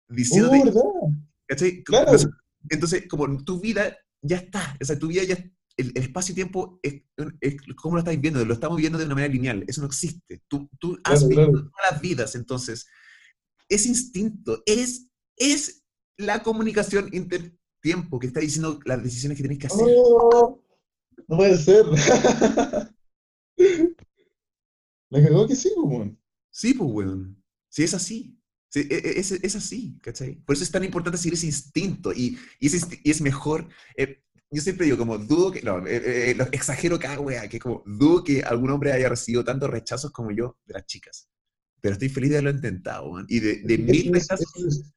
diciéndote, 0.07 0.72
Oh. 0.73 1.14
¿cachai? 1.48 1.84
Claro. 1.84 2.06
Entonces, 2.11 2.30
entonces, 2.69 3.07
como 3.07 3.44
tu 3.44 3.60
vida 3.60 3.98
ya 4.22 4.38
está, 4.38 4.78
o 4.80 4.86
sea, 4.86 4.98
tu 4.98 5.07
vida 5.07 5.23
ya, 5.23 5.38
el, 5.77 5.91
el 5.95 6.03
espacio 6.03 6.31
y 6.34 6.35
tiempo 6.35 6.80
es, 6.84 7.02
es 7.39 7.56
como 7.76 7.95
lo 7.95 7.99
estáis 7.99 8.19
viendo, 8.22 8.43
lo 8.45 8.53
estamos 8.53 8.77
viendo 8.77 8.98
de 8.98 9.06
una 9.06 9.15
manera 9.15 9.34
lineal, 9.34 9.64
eso 9.68 9.81
no 9.81 9.88
existe. 9.88 10.41
Tú, 10.48 10.69
tú 10.80 10.98
has 11.03 11.19
Claro, 11.23 11.27
vivido 11.30 11.52
claro. 11.52 11.69
todas 11.72 11.91
las 11.91 12.02
vidas, 12.02 12.35
entonces, 12.35 12.88
ese 13.69 13.88
instinto 13.89 14.61
es, 14.65 15.07
es 15.38 15.84
la 16.18 16.43
comunicación 16.43 17.10
intertiempo 17.14 18.19
que 18.19 18.27
está 18.27 18.39
diciendo 18.41 18.80
las 18.85 19.03
decisiones 19.03 19.38
que 19.38 19.43
tenéis 19.43 19.60
que 19.61 19.68
hacer. 19.68 19.88
Oh, 19.89 20.61
no 21.27 21.38
puede 21.38 21.57
ser. 21.57 21.85
La 25.10 25.22
cagó 25.22 25.48
que 25.48 25.56
sí, 25.56 25.72
pues, 25.76 25.88
weón. 25.88 26.19
Sí, 26.52 26.73
pues, 26.73 26.89
weón. 26.91 27.43
Sí, 27.69 27.84
es 27.84 27.93
así. 27.93 28.38
Sí, 28.69 28.88
e- 28.89 28.95
e- 28.95 29.19
es, 29.19 29.31
es 29.31 29.56
así, 29.56 29.98
¿cachai? 30.02 30.35
Por 30.45 30.56
eso 30.56 30.64
es 30.64 30.72
tan 30.72 30.84
importante 30.85 31.18
seguir 31.18 31.34
ese 31.34 31.48
instinto 31.48 32.14
y, 32.14 32.38
y, 32.60 32.69
insti- 32.69 33.02
y 33.03 33.11
es 33.11 33.19
mejor. 33.22 33.68
eh, 33.98 34.23
yo 34.52 34.61
siempre 34.61 34.86
digo, 34.86 34.98
como 34.98 35.18
dudo 35.18 35.52
que. 35.52 35.61
No, 35.61 35.86
eh, 35.88 36.32
eh, 36.32 36.36
lo 36.36 36.44
exagero 36.52 36.99
cada 36.99 37.19
wea, 37.22 37.48
que 37.48 37.57
como 37.57 37.84
dudo 37.86 38.23
que 38.23 38.44
algún 38.44 38.69
hombre 38.69 38.91
haya 38.91 39.07
recibido 39.07 39.45
tantos 39.45 39.69
rechazos 39.69 40.11
como 40.11 40.32
yo 40.32 40.57
de 40.65 40.73
las 40.73 40.86
chicas. 40.86 41.30
pero 41.80 41.94
estoy 41.94 42.10
feliz 42.10 42.32
de 42.32 42.38
haberlo 42.38 42.57
intentado, 42.57 43.10
weón. 43.10 43.26
Y 43.30 43.40
de, 43.40 43.61
de 43.64 43.78
mil 43.78 44.14
retazos, 44.14 44.52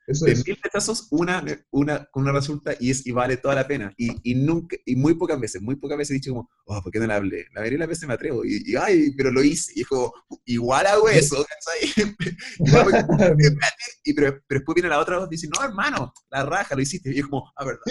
de 0.06 0.34
mil 0.34 0.58
retazos, 0.60 1.06
una, 1.12 1.44
una, 1.70 2.08
una 2.14 2.32
resulta 2.32 2.74
y, 2.80 2.90
es, 2.90 3.06
y 3.06 3.12
vale 3.12 3.36
toda 3.36 3.54
la 3.54 3.68
pena. 3.68 3.94
Y, 3.96 4.10
y, 4.28 4.34
nunca, 4.34 4.76
y 4.84 4.96
muy 4.96 5.14
pocas 5.14 5.38
veces, 5.38 5.62
muy 5.62 5.76
pocas 5.76 5.98
veces 5.98 6.10
he 6.10 6.14
dicho 6.14 6.32
como, 6.32 6.50
oh, 6.66 6.82
¿por 6.82 6.90
qué 6.90 6.98
no 6.98 7.06
la 7.06 7.16
hablé? 7.16 7.46
La 7.54 7.60
mayoría 7.60 7.76
de 7.76 7.80
las 7.80 7.88
veces 7.88 8.08
me 8.08 8.14
atrevo. 8.14 8.44
Y, 8.44 8.60
y, 8.66 8.74
ay, 8.76 9.12
pero 9.16 9.30
lo 9.30 9.40
hice. 9.42 9.72
Y 9.76 9.82
es 9.82 9.86
como, 9.86 10.12
igual 10.46 10.86
hago 10.86 11.08
eso, 11.08 11.36
pero, 14.16 14.40
pero 14.48 14.48
después 14.48 14.74
viene 14.74 14.88
la 14.88 14.98
otra 14.98 15.20
voz 15.20 15.28
y 15.28 15.36
dice, 15.36 15.48
no, 15.48 15.64
hermano, 15.64 16.12
la 16.30 16.44
raja, 16.44 16.74
lo 16.74 16.82
hiciste. 16.82 17.14
Y 17.14 17.20
es 17.20 17.26
como, 17.26 17.52
ah, 17.54 17.64
verdad. 17.64 17.82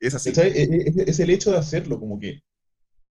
Es 0.00 0.14
así. 0.14 0.30
Es, 0.30 0.36
es, 0.38 1.20
el 1.20 1.30
hecho 1.30 1.52
de 1.52 1.58
hacerlo, 1.58 1.98
como 1.98 2.18
que 2.18 2.42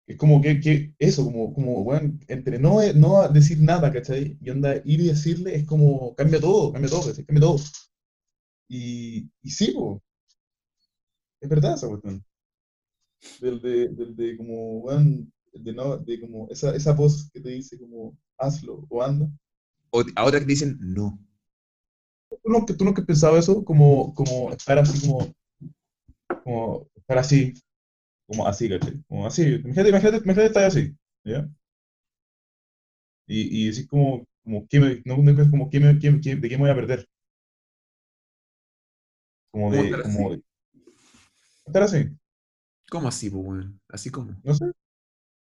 es 0.06 0.16
como 0.16 0.40
que, 0.40 0.60
que, 0.60 0.94
eso, 0.98 1.24
como, 1.24 1.54
como, 1.54 1.84
bueno, 1.84 2.18
entre 2.28 2.58
no, 2.58 2.80
no 2.94 3.28
decir 3.28 3.60
nada, 3.60 3.92
¿cachai? 3.92 4.36
Y 4.40 4.50
onda, 4.50 4.76
ir 4.84 5.00
y 5.00 5.08
decirle 5.08 5.54
es 5.54 5.64
como, 5.64 6.14
cambia 6.16 6.40
todo, 6.40 6.72
cambia 6.72 6.90
todo, 6.90 7.06
¿cachai? 7.06 7.24
Cambia 7.24 7.40
todo. 7.42 7.56
Y, 8.68 9.30
y 9.42 9.50
sí, 9.50 9.72
po. 9.72 10.02
Es 11.40 11.48
verdad 11.48 11.74
esa 11.74 11.88
cuestión. 11.88 12.24
Del 13.40 13.60
de, 13.60 13.88
del 13.88 14.16
de 14.16 14.36
como, 14.36 14.80
bueno, 14.80 15.26
de, 15.52 15.72
no, 15.72 15.96
de 15.98 16.20
como, 16.20 16.48
esa, 16.50 16.74
esa 16.74 16.92
voz 16.92 17.30
que 17.32 17.40
te 17.40 17.50
dice 17.50 17.78
como, 17.78 18.16
hazlo 18.38 18.84
o 18.88 19.02
anda. 19.02 19.30
O 19.90 20.02
ahora 20.16 20.40
que 20.40 20.46
dicen, 20.46 20.78
no. 20.80 21.18
¿Tú 22.42 22.50
no, 22.50 22.64
tú 22.64 22.84
no 22.84 22.94
que 22.94 23.02
pensado 23.02 23.36
eso? 23.38 23.64
Como, 23.64 24.14
como 24.14 24.50
estar 24.52 24.78
así, 24.78 25.06
como, 25.06 25.32
como 26.42 26.88
estar 26.94 27.18
así, 27.18 27.54
como 28.26 28.46
así, 28.46 28.68
¿cachai? 28.68 29.02
Como 29.08 29.26
así. 29.26 29.42
Imagínate, 29.56 29.90
imagínate, 29.90 30.16
imagínate 30.18 30.46
estar 30.46 30.64
así, 30.64 30.96
¿ya? 31.24 31.48
Y, 33.26 33.64
y 33.64 33.66
decir 33.66 33.86
como, 33.88 34.26
como, 34.44 34.66
¿qué 34.68 34.80
me, 34.80 35.02
no, 35.04 35.16
como 35.50 35.70
¿qué 35.70 35.80
me, 35.80 35.98
qué, 35.98 36.10
¿de 36.10 36.48
qué 36.48 36.56
me 36.56 36.62
voy 36.62 36.70
a 36.70 36.74
perder? 36.74 37.08
Como 39.50 39.70
de, 39.70 40.02
como 40.02 40.30
de, 40.30 40.42
estar 41.66 41.82
así. 41.82 42.08
¿Cómo 42.90 43.08
así, 43.08 43.30
pues, 43.30 43.66
¿Así 43.88 44.10
como? 44.10 44.34
No 44.42 44.54
sé. 44.54 44.66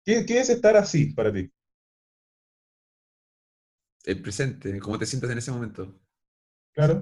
¿Qué, 0.05 0.25
¿Qué, 0.25 0.39
es 0.39 0.49
estar 0.49 0.77
así 0.77 1.13
para 1.13 1.31
ti? 1.33 1.51
El 4.05 4.21
presente, 4.21 4.79
¿cómo 4.79 4.97
te 4.97 5.05
sientes 5.05 5.29
en 5.29 5.37
ese 5.37 5.51
momento? 5.51 5.95
Claro. 6.73 7.01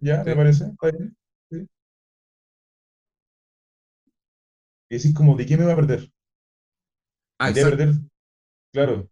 Ya, 0.00 0.22
me 0.24 0.34
parece. 0.34 0.64
Está 0.64 0.90
bien. 0.90 1.16
Y 4.94 4.98
decís 4.98 5.12
como, 5.12 5.34
¿de 5.34 5.44
qué 5.44 5.56
me 5.56 5.64
voy 5.64 5.72
a 5.72 5.76
perder? 5.76 6.12
Ah, 7.40 7.50
¿Me 7.50 7.54
voy 7.54 7.62
a 7.62 7.76
perder? 7.76 7.94
Claro. 8.72 9.10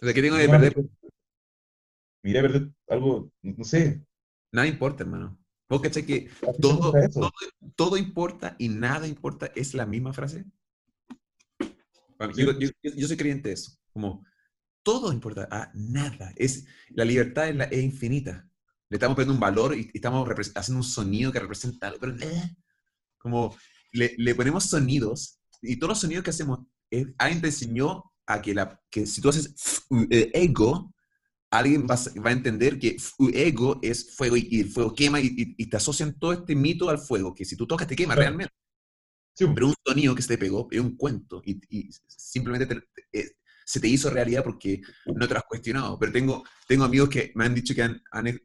¿De 0.00 0.14
qué 0.14 0.22
tengo 0.22 0.36
que 0.36 0.48
perder? 0.48 0.76
Me 2.22 2.30
iré 2.30 2.38
a 2.38 2.42
perder 2.42 2.70
algo, 2.88 3.32
no 3.42 3.64
sé. 3.64 4.06
Nada 4.52 4.68
importa, 4.68 5.02
hermano. 5.02 5.36
¿Vos 5.68 5.80
cachai 5.80 6.06
que 6.06 6.30
todo, 6.60 6.92
todo, 7.12 7.32
todo, 7.74 7.96
importa 7.96 8.54
y 8.56 8.68
nada 8.68 9.08
importa 9.08 9.50
es 9.56 9.74
la 9.74 9.84
misma 9.84 10.12
frase? 10.12 10.44
yo, 12.36 12.52
yo, 12.56 13.08
soy 13.08 13.16
creyente 13.16 13.48
de 13.48 13.54
eso. 13.54 13.72
Como, 13.92 14.24
todo 14.84 15.12
importa, 15.12 15.48
ah, 15.50 15.72
nada. 15.74 16.32
Es, 16.36 16.66
la 16.90 17.04
libertad 17.04 17.48
es, 17.48 17.56
la, 17.56 17.64
es 17.64 17.82
infinita. 17.82 18.48
Le 18.88 18.94
estamos 18.94 19.16
poniendo 19.16 19.34
un 19.34 19.40
valor 19.40 19.76
y, 19.76 19.90
estamos 19.92 20.28
haciendo 20.54 20.78
un 20.78 20.88
sonido 20.88 21.32
que 21.32 21.40
representa 21.40 21.88
algo, 21.88 21.98
pero 21.98 22.16
eh, 22.20 22.56
como 23.18 23.56
le, 23.92 24.34
ponemos 24.34 24.64
sonidos 24.64 25.40
y 25.62 25.76
todos 25.76 25.90
los 25.90 26.00
sonidos 26.00 26.24
que 26.24 26.30
hacemos, 26.30 26.60
eh, 26.90 27.06
alguien 27.18 27.40
te 27.40 27.48
enseñó 27.48 28.04
a 28.26 28.40
que, 28.40 28.54
la, 28.54 28.80
que 28.90 29.06
si 29.06 29.20
tú 29.20 29.28
haces 29.28 29.54
eh, 30.10 30.30
ego, 30.34 30.94
alguien 31.50 31.86
va, 31.88 31.96
va, 32.24 32.30
a 32.30 32.32
entender 32.32 32.78
que 32.78 32.96
ego 33.32 33.78
es 33.82 34.14
fuego 34.14 34.36
y, 34.36 34.60
el 34.60 34.70
fuego 34.70 34.94
quema 34.94 35.20
y, 35.20 35.54
te 35.68 35.76
asocian 35.76 36.18
todo 36.18 36.32
este 36.32 36.54
mito 36.54 36.88
al 36.88 36.98
fuego, 36.98 37.34
que 37.34 37.44
si 37.44 37.56
tú 37.56 37.66
tocas 37.66 37.86
te 37.86 37.96
quema 37.96 38.14
realmente. 38.14 38.54
Pero 39.36 39.68
un 39.68 39.74
sonido 39.86 40.14
que 40.14 40.22
se 40.22 40.28
te 40.28 40.38
pegó 40.38 40.68
es 40.70 40.80
un 40.80 40.96
cuento 40.96 41.42
y, 41.44 41.90
simplemente 42.06 42.82
eh, 43.12 43.30
se 43.64 43.80
te 43.80 43.88
hizo 43.88 44.10
realidad 44.10 44.44
porque 44.44 44.80
no 45.06 45.26
te 45.26 45.34
lo 45.34 45.38
has 45.38 45.46
cuestionado. 45.46 45.98
Pero 45.98 46.12
tengo, 46.12 46.44
tengo 46.66 46.84
amigos 46.84 47.08
que 47.08 47.32
me 47.34 47.46
han 47.46 47.54
dicho 47.54 47.74
que 47.74 47.82
han, 47.82 48.02
han, 48.10 48.40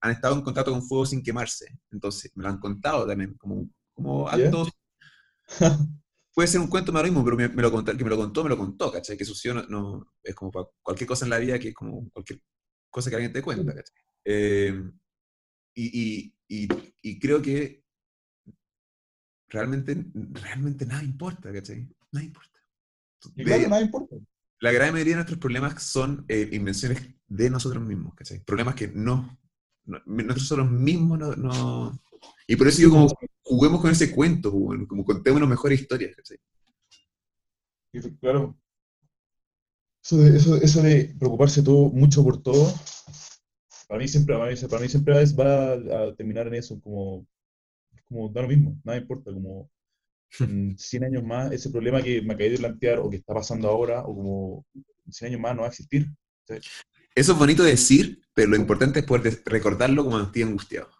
han, 0.00 0.10
estado 0.10 0.34
en 0.34 0.42
contacto 0.42 0.72
con 0.72 0.82
fuego 0.82 1.06
sin 1.06 1.22
quemarse. 1.22 1.78
Entonces 1.90 2.32
me 2.34 2.42
lo 2.42 2.48
han 2.48 2.58
contado 2.58 3.06
también 3.06 3.34
como, 3.34 3.68
como 3.92 4.28
actos 4.28 4.70
Puede 6.34 6.48
ser 6.48 6.60
un 6.60 6.68
cuento 6.68 6.92
mismo, 6.92 7.22
pero 7.24 7.36
me, 7.36 7.48
lo 7.48 7.70
contó, 7.70 7.96
que 7.96 8.04
me 8.04 8.10
lo 8.10 8.16
contó, 8.16 8.42
me 8.42 8.48
lo 8.48 8.56
contó, 8.56 8.90
¿cachai? 8.90 9.18
Que 9.18 9.24
sucedió 9.24 9.62
no, 9.68 10.14
es 10.22 10.34
como 10.34 10.50
para 10.50 10.66
cualquier 10.80 11.06
cosa 11.06 11.26
en 11.26 11.30
la 11.30 11.38
vida 11.38 11.58
que 11.58 11.68
es 11.68 11.74
como 11.74 12.08
cualquier 12.10 12.40
cosa 12.90 13.10
que 13.10 13.16
alguien 13.16 13.32
te 13.32 13.42
cuenta, 13.42 13.74
¿cachai? 13.74 13.94
Eh, 14.24 14.82
y, 15.74 16.32
y, 16.48 16.68
y, 17.02 17.18
creo 17.18 17.42
que 17.42 17.84
realmente, 19.48 20.06
realmente 20.14 20.86
nada 20.86 21.02
importa, 21.02 21.52
¿cachai? 21.52 21.88
Nada 22.12 22.24
importa. 22.24 22.60
nada 23.36 23.80
importa. 23.80 24.16
La 24.60 24.72
gran 24.72 24.92
mayoría 24.92 25.12
de 25.12 25.16
nuestros 25.16 25.38
problemas 25.38 25.82
son 25.82 26.24
eh, 26.28 26.48
invenciones 26.52 27.14
de 27.26 27.50
nosotros 27.50 27.82
mismos, 27.84 28.14
¿cachai? 28.14 28.40
Problemas 28.44 28.74
que 28.74 28.88
no, 28.88 29.38
nosotros 29.84 30.70
mismos 30.70 31.18
no, 31.18 31.36
no, 31.36 32.01
Y 32.46 32.56
por 32.56 32.68
eso 32.68 32.82
yo 32.82 32.90
como 32.90 33.08
juguemos 33.42 33.80
con 33.80 33.90
ese 33.90 34.12
cuento, 34.12 34.50
como 34.50 35.04
contemos 35.04 35.38
una 35.38 35.46
mejor 35.46 35.72
historias. 35.72 36.16
Claro. 38.20 38.58
Eso 40.04 40.16
de, 40.16 40.36
eso, 40.36 40.56
eso 40.56 40.82
de 40.82 41.14
preocuparse 41.18 41.62
todo, 41.62 41.88
mucho 41.90 42.24
por 42.24 42.42
todo, 42.42 42.74
para 43.92 44.00
mí 44.00 44.08
siempre, 44.08 44.34
para 44.36 44.50
mí, 44.80 44.88
siempre 44.88 45.14
va 45.14 45.72
a 45.72 46.14
terminar 46.16 46.46
en 46.46 46.54
eso, 46.54 46.80
como, 46.80 47.26
como 48.06 48.30
da 48.30 48.40
lo 48.40 48.48
mismo, 48.48 48.80
nada 48.84 48.98
importa, 48.98 49.30
como 49.30 49.70
en 50.40 50.78
100 50.78 51.04
años 51.04 51.22
más, 51.22 51.52
ese 51.52 51.68
problema 51.68 52.02
que 52.02 52.22
me 52.22 52.32
acabé 52.32 52.48
de 52.48 52.56
plantear 52.58 53.00
o 53.00 53.10
que 53.10 53.18
está 53.18 53.34
pasando 53.34 53.68
ahora, 53.68 54.02
o 54.02 54.14
como 54.14 54.66
en 54.74 55.12
100 55.12 55.28
años 55.32 55.40
más 55.42 55.54
no 55.54 55.60
va 55.60 55.66
a 55.66 55.70
existir. 55.70 56.06
Eso 57.14 57.32
es 57.32 57.38
bonito 57.38 57.62
decir, 57.62 58.22
pero 58.32 58.48
lo 58.48 58.56
importante 58.56 59.00
es 59.00 59.04
poder 59.04 59.42
recordarlo 59.44 60.04
como 60.04 60.18
estoy 60.20 60.42
angustiado. 60.42 60.90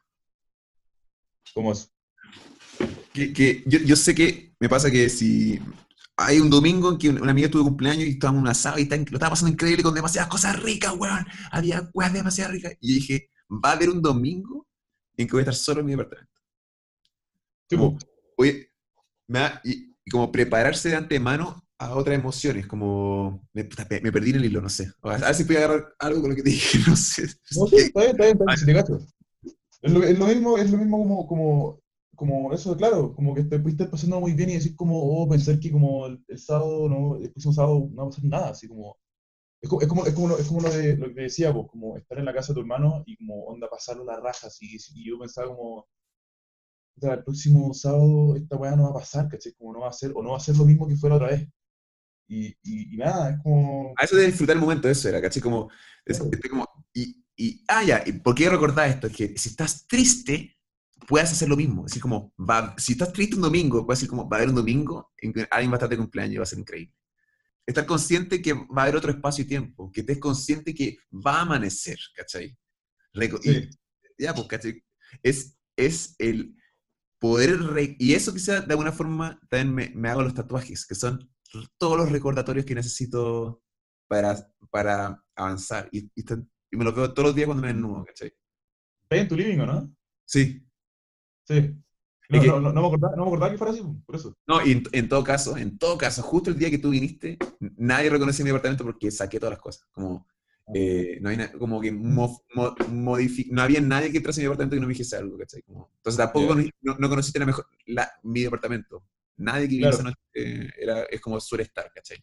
¿Cómo 1.54 1.72
es? 1.72 1.92
que, 3.12 3.62
yo, 3.66 3.78
yo, 3.80 3.96
sé 3.96 4.14
que 4.14 4.54
me 4.58 4.68
pasa 4.68 4.90
que 4.90 5.08
si 5.08 5.60
hay 6.16 6.40
un 6.40 6.50
domingo 6.50 6.90
en 6.90 6.98
que 6.98 7.08
una 7.10 7.30
amiga 7.30 7.50
tuvo 7.50 7.64
cumpleaños 7.64 8.04
y 8.04 8.10
estábamos 8.10 8.38
en 8.38 8.42
una 8.42 8.50
asado 8.52 8.78
y 8.78 8.86
lo 8.86 8.94
estaba 8.94 9.30
pasando 9.30 9.52
increíble 9.52 9.82
con 9.82 9.94
demasiadas 9.94 10.30
cosas 10.30 10.60
ricas, 10.62 10.94
weón. 10.96 11.26
Había 11.50 11.90
weas 11.92 12.12
demasiado 12.12 12.52
ricas. 12.52 12.74
Y 12.80 12.94
dije, 12.94 13.30
va 13.50 13.70
a 13.70 13.72
haber 13.72 13.90
un 13.90 14.00
domingo 14.00 14.66
en 15.16 15.26
que 15.26 15.32
voy 15.32 15.40
a 15.40 15.42
estar 15.42 15.54
solo 15.54 15.80
en 15.80 15.86
mi 15.86 15.92
departamento. 15.92 16.32
Como, 17.70 17.98
oye, 18.36 18.70
me 19.28 19.40
y, 19.64 19.94
como 20.10 20.30
prepararse 20.30 20.90
de 20.90 20.96
antemano 20.96 21.66
a 21.78 21.94
otras 21.94 22.18
emociones, 22.18 22.66
como 22.66 23.48
me, 23.52 23.68
me, 24.02 24.12
perdí 24.12 24.30
en 24.30 24.36
el 24.36 24.44
hilo, 24.44 24.60
no 24.60 24.68
sé. 24.68 24.92
A 25.02 25.16
ver 25.16 25.34
si 25.34 25.44
puedo 25.44 25.58
agarrar 25.58 25.94
algo 25.98 26.20
con 26.20 26.30
lo 26.30 26.36
que 26.36 26.42
te 26.42 26.50
dije, 26.50 26.78
no 26.86 26.96
sé. 26.96 27.28
No, 27.56 27.66
sí, 27.66 27.76
está 27.76 28.00
bien, 28.00 28.10
está 28.12 28.24
bien, 28.24 28.38
está 28.50 28.66
bien, 28.66 28.84
te 28.84 29.21
Es 29.82 29.92
lo, 29.92 30.02
es 30.04 30.18
lo, 30.18 30.26
mismo, 30.26 30.56
es 30.56 30.70
lo 30.70 30.78
mismo 30.78 30.98
como, 30.98 31.26
como 31.26 31.82
como 32.16 32.52
eso, 32.52 32.76
claro, 32.76 33.14
como 33.14 33.34
que 33.34 33.44
te 33.44 33.58
pudiste 33.58 33.86
pasando 33.86 34.20
muy 34.20 34.32
bien 34.34 34.50
y 34.50 34.54
decir 34.54 34.76
como, 34.76 34.96
oh, 34.96 35.28
pensar 35.28 35.58
que 35.58 35.70
como 35.72 36.06
el, 36.06 36.22
sábado, 36.38 36.88
no, 36.88 37.16
el 37.16 37.30
próximo 37.32 37.52
sábado 37.52 37.88
no 37.90 37.96
va 37.96 38.02
a 38.04 38.10
pasar 38.10 38.24
nada, 38.24 38.48
así 38.50 38.68
como, 38.68 38.96
es 39.60 39.68
como, 39.68 39.82
es 39.82 39.88
como, 39.88 40.06
es 40.06 40.14
como, 40.14 40.36
es 40.36 40.46
como 40.48 40.60
lo, 40.60 40.70
de, 40.70 40.96
lo 40.96 41.12
que 41.14 41.22
decía, 41.22 41.52
pues, 41.52 41.66
como 41.68 41.96
estar 41.96 42.18
en 42.18 42.24
la 42.24 42.34
casa 42.34 42.52
de 42.52 42.54
tu 42.54 42.60
hermano 42.60 43.02
y 43.06 43.16
como 43.16 43.44
onda 43.46 43.68
pasar 43.68 44.00
una 44.00 44.16
raja, 44.16 44.48
así, 44.48 44.76
y 44.94 45.08
yo 45.08 45.18
pensaba 45.18 45.48
como, 45.48 45.88
el 47.00 47.24
próximo 47.24 47.72
sábado 47.74 48.36
esta 48.36 48.56
weá 48.56 48.76
no 48.76 48.84
va 48.84 48.90
a 48.90 49.00
pasar, 49.00 49.28
¿cachai? 49.28 49.54
Como 49.54 49.72
no 49.72 49.80
va 49.80 49.88
a 49.88 49.92
ser, 49.92 50.12
o 50.14 50.22
no 50.22 50.30
va 50.30 50.36
a 50.36 50.40
ser 50.40 50.56
lo 50.56 50.64
mismo 50.64 50.86
que 50.86 50.94
fue 50.94 51.08
la 51.10 51.16
otra 51.16 51.28
vez. 51.28 51.48
Y, 52.28 52.54
y, 52.62 52.96
nada, 52.96 53.30
es 53.30 53.42
como... 53.42 53.92
A 53.98 54.04
eso 54.04 54.16
de 54.16 54.26
disfrutar 54.26 54.56
el 54.56 54.62
momento, 54.62 54.88
eso 54.88 55.08
era, 55.08 55.20
¿cachai? 55.20 55.42
Como, 55.42 55.68
como 56.50 56.66
y, 56.94 57.21
y, 57.42 57.64
ah, 57.66 57.82
ya, 57.82 58.04
¿por 58.22 58.36
qué 58.36 58.48
recordar 58.48 58.88
esto? 58.88 59.08
Es 59.08 59.16
que 59.16 59.36
si 59.36 59.48
estás 59.48 59.88
triste, 59.88 60.56
puedes 61.08 61.32
hacer 61.32 61.48
lo 61.48 61.56
mismo. 61.56 61.84
Es 61.84 61.90
decir, 61.90 62.02
como, 62.02 62.32
va, 62.38 62.72
si 62.78 62.92
estás 62.92 63.12
triste 63.12 63.34
un 63.34 63.42
domingo, 63.42 63.84
puedes 63.84 63.98
decir 63.98 64.10
como, 64.10 64.28
va 64.28 64.36
a 64.36 64.38
haber 64.38 64.50
un 64.50 64.54
domingo 64.54 65.10
en 65.18 65.32
que 65.32 65.48
alguien 65.50 65.72
va 65.72 65.74
a 65.74 65.78
estar 65.78 65.88
de 65.88 65.96
cumpleaños 65.96 66.34
y 66.34 66.36
va 66.36 66.44
a 66.44 66.46
ser 66.46 66.60
increíble. 66.60 66.94
Estar 67.66 67.84
consciente 67.84 68.40
que 68.40 68.52
va 68.52 68.66
a 68.76 68.82
haber 68.82 68.94
otro 68.94 69.10
espacio 69.10 69.42
y 69.42 69.48
tiempo, 69.48 69.90
que 69.90 70.02
estés 70.02 70.18
consciente 70.18 70.72
que 70.72 70.98
va 71.10 71.38
a 71.38 71.40
amanecer, 71.42 71.98
¿cachai? 72.14 72.56
y, 73.14 73.70
ya, 74.18 74.34
pues, 74.36 74.46
¿cachai? 74.46 74.84
Es, 75.20 75.58
es 75.76 76.14
el 76.20 76.54
poder, 77.18 77.58
y 77.98 78.14
eso 78.14 78.32
quizá 78.32 78.60
de 78.60 78.72
alguna 78.72 78.92
forma 78.92 79.40
también 79.50 79.74
me, 79.74 79.90
me, 79.96 80.10
hago 80.10 80.22
los 80.22 80.34
tatuajes, 80.34 80.86
que 80.86 80.94
son 80.94 81.28
todos 81.76 81.96
los 81.96 82.12
recordatorios 82.12 82.64
que 82.64 82.76
necesito 82.76 83.64
para, 84.06 84.48
para 84.70 85.24
avanzar. 85.34 85.88
Y, 85.90 86.08
y, 86.14 86.24
me 86.76 86.84
los 86.84 86.94
veo 86.94 87.12
todos 87.12 87.28
los 87.28 87.34
días 87.36 87.46
cuando 87.46 87.62
me 87.62 87.68
desnudo, 87.72 88.04
¿cachai? 88.04 88.32
¿Estás 89.04 89.18
en 89.20 89.28
tu 89.28 89.36
living 89.36 89.58
o 89.60 89.66
no? 89.66 89.94
Sí. 90.24 90.64
Sí. 91.46 91.74
No, 92.28 92.60
no, 92.60 92.72
no, 92.72 92.80
me 92.80 92.86
acordaba, 92.86 93.14
no, 93.14 93.22
me 93.24 93.28
acordaba, 93.28 93.50
que 93.52 93.58
fuera 93.58 93.72
así, 93.74 93.82
por 94.06 94.16
eso. 94.16 94.34
No, 94.46 94.64
y 94.66 94.82
en, 94.92 95.08
todo 95.08 95.22
caso, 95.22 95.56
en 95.58 95.76
todo 95.76 95.98
caso, 95.98 96.22
justo 96.22 96.48
el 96.48 96.58
día 96.58 96.70
que 96.70 96.78
tú 96.78 96.88
viniste, 96.90 97.36
nadie 97.76 98.08
reconoce 98.08 98.42
mi 98.42 98.48
departamento 98.48 98.84
porque 98.84 99.10
saqué 99.10 99.38
todas 99.38 99.52
las 99.52 99.60
cosas. 99.60 99.86
Como, 99.92 100.26
Eh, 100.74 101.18
no, 101.20 101.28
hay 101.28 101.36
na- 101.36 101.52
como 101.52 101.78
que 101.80 101.92
mo- 101.92 102.42
no 102.88 103.62
había 103.62 103.80
nadie 103.82 104.10
que 104.10 104.18
entrase 104.18 104.40
a 104.40 104.42
mi 104.42 104.44
departamento 104.44 104.76
que 104.76 104.80
no 104.80 104.86
me 104.86 104.94
dijese 104.94 105.16
algo, 105.16 105.36
¿cachai? 105.36 105.60
Como- 105.62 105.90
entonces 105.96 106.16
tampoco 106.16 106.54
conocí- 106.54 106.70
no, 106.80 106.96
no 106.98 107.08
conociste 107.10 107.38
la 107.38 107.46
mejor, 107.46 107.66
la, 107.86 108.10
mi 108.22 108.40
departamento. 108.42 109.04
Nadie 109.36 109.68
que 109.68 109.78
Claro. 109.78 109.94
esa 109.94 110.04
noche 110.04 110.18
eh, 110.34 110.70
era, 110.80 111.02
es 111.04 111.20
como 111.20 111.38
suele 111.40 111.64
estar, 111.64 111.92
¿cachai? 111.92 112.22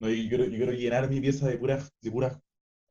No, 0.00 0.08
yo, 0.08 0.28
quiero, 0.28 0.44
yo 0.44 0.56
quiero 0.56 0.72
llenar 0.72 1.10
mi 1.10 1.20
pieza 1.20 1.46
de 1.48 1.58
puras, 1.58 1.92
de 2.00 2.10
puras 2.10 2.38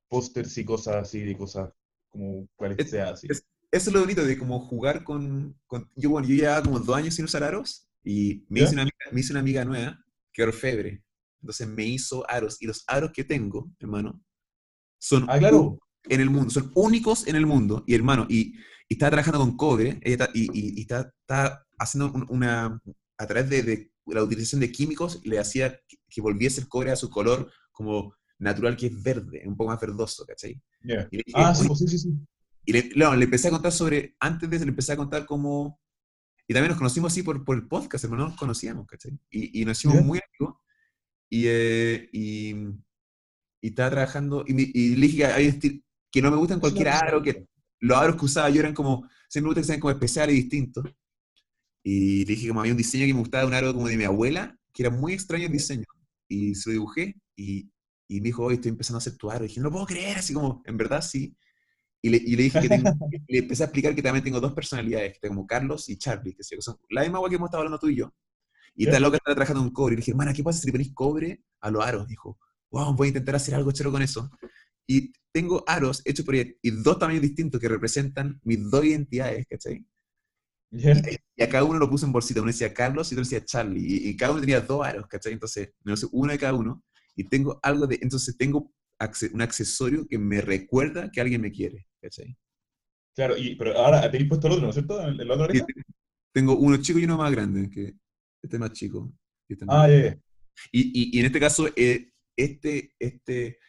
pósters 0.10 0.58
y 0.58 0.66
cosas 0.66 0.96
así, 0.98 1.22
de 1.22 1.38
cosas 1.38 1.72
como 2.10 2.48
cuales 2.56 2.78
Es- 2.80 2.90
sea 2.90 3.12
así. 3.12 3.28
es- 3.30 3.46
Eso 3.72 3.92
es 3.92 3.94
lo 3.94 4.00
bonito 4.02 4.26
de 4.26 4.36
como 4.36 4.60
jugar 4.62 5.04
con, 5.04 5.56
con- 5.68 5.88
Yo, 5.96 6.10
bueno, 6.10 6.28
yo 6.28 6.34
llevaba 6.36 6.64
como 6.64 6.80
dos 6.80 6.98
años 6.98 7.14
sin 7.14 7.26
usar 7.26 7.44
aros 7.44 7.88
y 8.04 8.44
me 8.50 8.62
¿Ya? 8.62 8.66
hice, 8.66 8.74
una 8.74 8.82
amiga, 8.82 8.96
me 9.12 9.20
hice 9.20 9.32
una 9.34 9.42
amiga 9.42 9.64
nueva 9.64 10.04
que 10.34 10.42
era 10.42 10.50
orfebre. 10.50 11.04
Entonces 11.42 11.68
me 11.68 11.86
hizo 11.86 12.28
aros 12.30 12.58
y 12.60 12.66
los 12.66 12.84
aros 12.88 13.12
que 13.14 13.24
tengo, 13.24 13.72
hermano, 13.80 14.20
son 14.98 15.26
Ah, 15.30 15.38
claro. 15.38 15.78
en 16.06 16.20
el 16.20 16.32
mundo, 16.32 16.50
son 16.50 16.72
únicos 16.74 17.28
en 17.28 17.36
el 17.36 17.46
mundo. 17.46 17.84
Y 17.86 17.94
hermano, 17.94 18.26
y, 18.28 18.56
y 18.88 18.94
estaba 18.96 19.12
trabajando 19.12 19.40
con 19.40 19.56
cobre 19.56 20.00
ella 20.02 20.14
está- 20.26 20.30
y, 20.34 20.46
y- 20.52 20.80
y 20.80 20.82
está, 20.82 21.14
está 21.22 21.64
haciendo 21.78 22.12
un- 22.12 22.26
una, 22.30 22.82
a 23.20 23.28
través 23.28 23.50
de, 23.52 23.62
de 23.62 23.92
la 24.08 24.24
utilización 24.24 24.62
de 24.62 24.72
químicos, 24.72 25.22
le 25.24 25.38
hacía 25.38 25.80
que, 25.88 25.98
que 26.10 26.22
volviese 26.22 26.62
el 26.62 26.68
cobre 26.68 26.90
a 26.92 26.96
su 26.96 27.08
color 27.12 27.52
como 27.72 28.16
natural, 28.40 28.76
que 28.78 28.88
es 28.88 29.04
verde, 29.04 29.44
un 29.46 29.56
poco 29.58 29.70
más 29.72 29.80
verdoso, 29.82 30.26
¿cachai? 30.26 30.60
Ya. 30.82 31.08
Y 31.12 31.18
le 31.18 31.24
dije, 31.26 31.42
Ah, 31.42 31.54
sí, 31.54 31.62
"Oye, 31.62 31.68
pues 31.68 31.80
sí, 31.80 31.88
sí, 31.90 31.98
sí. 32.00 32.14
y 32.66 32.74
le, 32.74 32.90
no, 32.96 33.16
le 33.16 33.26
empecé 33.26 33.48
a 33.50 33.52
contar 33.52 33.72
sobre, 33.72 34.16
antes 34.20 34.50
de 34.50 34.56
eso 34.56 34.66
le 34.66 34.70
empecé 34.72 34.94
a 34.94 34.98
contar 34.98 35.26
cómo, 35.26 35.80
y 36.48 36.54
también 36.54 36.70
nos 36.70 36.78
conocimos 36.78 37.12
así 37.14 37.24
por, 37.24 37.44
por 37.46 37.56
el 37.58 37.68
podcast, 37.68 38.04
hermano, 38.06 38.28
nos 38.30 38.38
conocíamos, 38.38 38.88
¿cachai? 38.88 39.12
Y, 39.30 39.62
y 39.62 39.66
nos 39.66 39.78
hicimos 39.80 39.98
Ya. 39.98 40.04
muy 40.04 40.20
amigos, 40.20 40.58
y, 41.30 41.44
eh, 41.48 42.10
y, 42.14 42.56
y 43.62 43.68
estaba 43.68 43.90
trabajando, 43.92 44.44
y, 44.48 44.54
y 44.80 44.96
le 44.96 45.08
dije 45.08 45.60
que, 45.60 45.82
que 46.12 46.22
no 46.22 46.32
me 46.32 46.38
gustan 46.38 46.60
cualquier 46.60 46.90
aro, 46.90 47.22
que 47.22 47.48
los 47.82 47.98
aros 47.98 48.16
que 48.18 48.26
usaba 48.26 48.50
yo 48.50 48.62
eran 48.62 48.74
como, 48.74 49.08
siempre 49.30 49.44
me 49.44 49.50
gusta 49.50 49.62
que 49.62 49.68
sean 49.68 49.80
como 49.80 49.92
especiales 49.92 50.36
y 50.36 50.42
distintos, 50.42 50.86
y 51.84 52.20
le 52.26 52.34
dije 52.36 52.48
como 52.50 52.60
había 52.62 52.74
un 52.74 52.78
diseño 52.78 53.06
que 53.06 53.14
me 53.14 53.20
gustaba, 53.20 53.46
un 53.48 53.54
aro 53.54 53.74
como 53.74 53.88
de 53.88 53.98
mi 53.98 54.04
abuela, 54.06 54.58
que 54.74 54.84
era 54.84 54.90
muy 54.92 55.14
extraño 55.14 55.46
el 55.48 55.52
diseño, 55.52 55.86
y 56.28 56.56
se 56.56 56.70
lo 56.70 56.74
dibujé, 56.74 57.16
y, 57.36 57.70
y 58.10 58.20
me 58.20 58.26
dijo, 58.26 58.44
hoy 58.44 58.56
estoy 58.56 58.70
empezando 58.70 58.98
a 58.98 59.00
hacer 59.00 59.16
tu 59.16 59.32
aro, 59.32 59.46
y 59.46 59.48
dije, 59.48 59.62
no 59.62 59.68
lo 59.68 59.72
puedo 59.72 59.86
creer, 59.86 60.18
así 60.18 60.34
como, 60.34 60.62
en 60.66 60.76
verdad 60.76 61.02
sí, 61.02 61.38
y 62.02 62.10
le, 62.10 62.18
y 62.18 62.36
le 62.36 62.44
dije 62.44 62.62
que 62.62 62.70
tengo, 62.70 62.90
le 63.28 63.38
empecé 63.40 63.64
a 63.64 63.66
explicar 63.66 63.94
que 63.94 64.02
también 64.02 64.24
tengo 64.24 64.40
dos 64.40 64.54
personalidades, 64.54 65.14
que 65.14 65.20
tengo 65.20 65.36
como 65.36 65.48
Carlos 65.48 65.90
y 65.90 65.98
Charlie, 65.98 66.34
que 66.34 66.44
son 66.44 66.78
la 66.90 67.02
misma 67.02 67.18
agua 67.18 67.30
que 67.30 67.36
hemos 67.36 67.48
estado 67.48 67.62
hablando 67.62 67.80
tú 67.80 67.88
y 67.90 67.98
yo. 67.98 68.14
Y 68.76 68.86
está 68.86 69.00
loca 69.00 69.18
estaba 69.18 69.36
trabajando 69.36 69.64
en 69.64 69.72
cobre. 69.72 69.94
Y 69.94 69.96
le 69.98 70.00
dije, 70.02 70.12
hermana, 70.12 70.34
¿qué 70.34 70.42
pasa 70.42 70.60
si 70.60 70.68
le 70.68 70.72
ponís 70.72 70.94
cobre 70.94 71.44
a 71.60 71.70
los 71.70 71.84
aros? 71.84 72.08
Dijo, 72.08 72.40
wow, 72.72 72.94
voy 72.94 73.08
a 73.08 73.10
intentar 73.10 73.36
hacer 73.36 73.56
algo 73.56 73.72
chero 73.74 73.92
con 73.92 74.02
eso. 74.02 74.32
Y 74.88 75.12
tengo 75.34 75.64
aros 75.68 76.02
hechos 76.06 76.26
por 76.26 76.36
ella, 76.36 76.52
y 76.62 76.72
dos 76.72 76.98
tamaños 76.98 77.22
distintos 77.22 77.60
que 77.60 77.68
representan 77.68 78.40
mis 78.44 78.70
dos 78.70 78.86
identidades, 78.86 79.46
¿cachai? 79.48 79.86
Ya. 80.72 80.94
Y 81.36 81.44
a 81.44 81.50
cada 81.50 81.64
uno 81.64 81.80
lo 81.80 81.90
puse 81.90 82.06
en 82.06 82.12
bolsita. 82.12 82.42
Uno 82.42 82.52
decía 82.52 82.74
Carlos 82.74 83.12
y 83.12 83.16
otro 83.16 83.24
decía 83.24 83.44
Charlie. 83.44 83.82
Y, 83.82 84.10
y 84.10 84.18
cada 84.18 84.32
uno 84.32 84.42
tenía 84.42 84.62
dos 84.62 84.86
aros, 84.86 85.08
¿cachai? 85.08 85.34
Entonces, 85.34 85.74
me 85.84 85.92
lo 85.92 85.98
sé 85.98 86.08
uno 86.12 86.32
de 86.32 86.40
cada 86.40 86.54
uno. 86.54 86.84
Y 87.16 87.26
tengo 87.26 87.60
algo 87.64 87.88
de. 87.88 88.00
Entonces, 88.02 88.38
tengo 88.38 88.72
un 89.34 89.42
accesorio 89.42 90.06
que 90.08 90.18
me 90.18 90.42
recuerda 90.42 91.10
que 91.12 91.22
alguien 91.22 91.42
me 91.42 91.52
quiere, 91.52 91.88
¿cachai? 92.02 92.36
Claro, 93.16 93.38
y, 93.38 93.56
pero 93.56 93.78
ahora 93.78 94.10
tenéis 94.10 94.30
puesto 94.30 94.48
el 94.48 94.54
otro, 94.54 94.64
¿no 94.66 94.70
es 94.70 94.76
cierto? 94.76 95.02
¿En, 95.02 95.20
en 95.20 95.28
la 95.28 95.34
otra 95.34 95.48
Sí, 95.54 95.62
tengo 96.34 96.56
uno 96.58 96.78
chico 96.78 97.00
y 97.00 97.06
uno 97.06 97.18
más 97.18 97.32
grande, 97.32 97.70
que 97.70 97.96
este 98.42 98.56
es 98.56 98.60
más 98.60 98.72
chico. 98.74 99.12
y 99.50 99.54
este 99.54 99.66
es 99.66 99.70
más 99.70 99.84
Ah, 99.84 99.90
ya. 99.90 100.18
y, 100.72 100.82
y- 100.82 101.18
y 101.18 101.20
en 101.20 101.26
este 101.26 101.40
caso, 101.40 101.68
eh, 101.76 102.12
este, 102.38 102.94
este, 103.00 103.60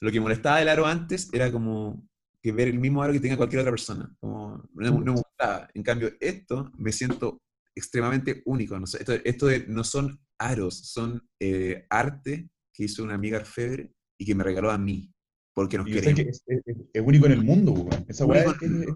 lo 0.00 0.10
que 0.12 0.20
molestaba 0.20 0.58
del 0.58 0.68
aro 0.68 0.86
antes 0.86 1.28
era 1.32 1.50
como 1.52 2.06
que 2.42 2.52
ver 2.52 2.68
el 2.68 2.78
mismo 2.78 3.02
aro 3.02 3.12
que 3.12 3.20
tenga 3.20 3.36
cualquier 3.36 3.60
otra 3.60 3.72
persona. 3.72 4.14
Como, 4.20 4.62
no, 4.74 4.90
no 4.92 5.14
me 5.14 5.20
gustaba. 5.20 5.68
En 5.74 5.82
cambio, 5.82 6.12
esto 6.20 6.70
me 6.78 6.92
siento 6.92 7.42
extremadamente 7.74 8.42
único. 8.46 8.78
No, 8.78 8.86
sé, 8.86 8.98
esto, 8.98 9.12
esto 9.14 9.46
de- 9.46 9.66
no 9.68 9.84
son 9.84 10.20
aros, 10.38 10.78
son 10.92 11.28
eh, 11.40 11.86
arte 11.90 12.48
que 12.80 12.84
hizo 12.86 13.02
una 13.04 13.14
amiga 13.14 13.38
orfebre 13.38 13.92
y 14.18 14.24
que 14.24 14.34
me 14.34 14.42
regaló 14.42 14.70
a 14.70 14.78
mí, 14.78 15.12
porque 15.52 15.76
nos 15.78 15.86
Y 15.88 15.92
queremos. 15.92 16.14
que 16.20 16.28
es, 16.30 16.42
es- 16.46 16.76
es 16.94 17.02
único 17.04 17.26
en 17.26 17.32
el 17.32 17.44
mundo. 17.44 17.88
Esa 18.08 18.24
weá 18.24 18.44
Único 18.48 18.64
es, 18.64 18.70
el 18.70 18.82
es- 18.84 18.88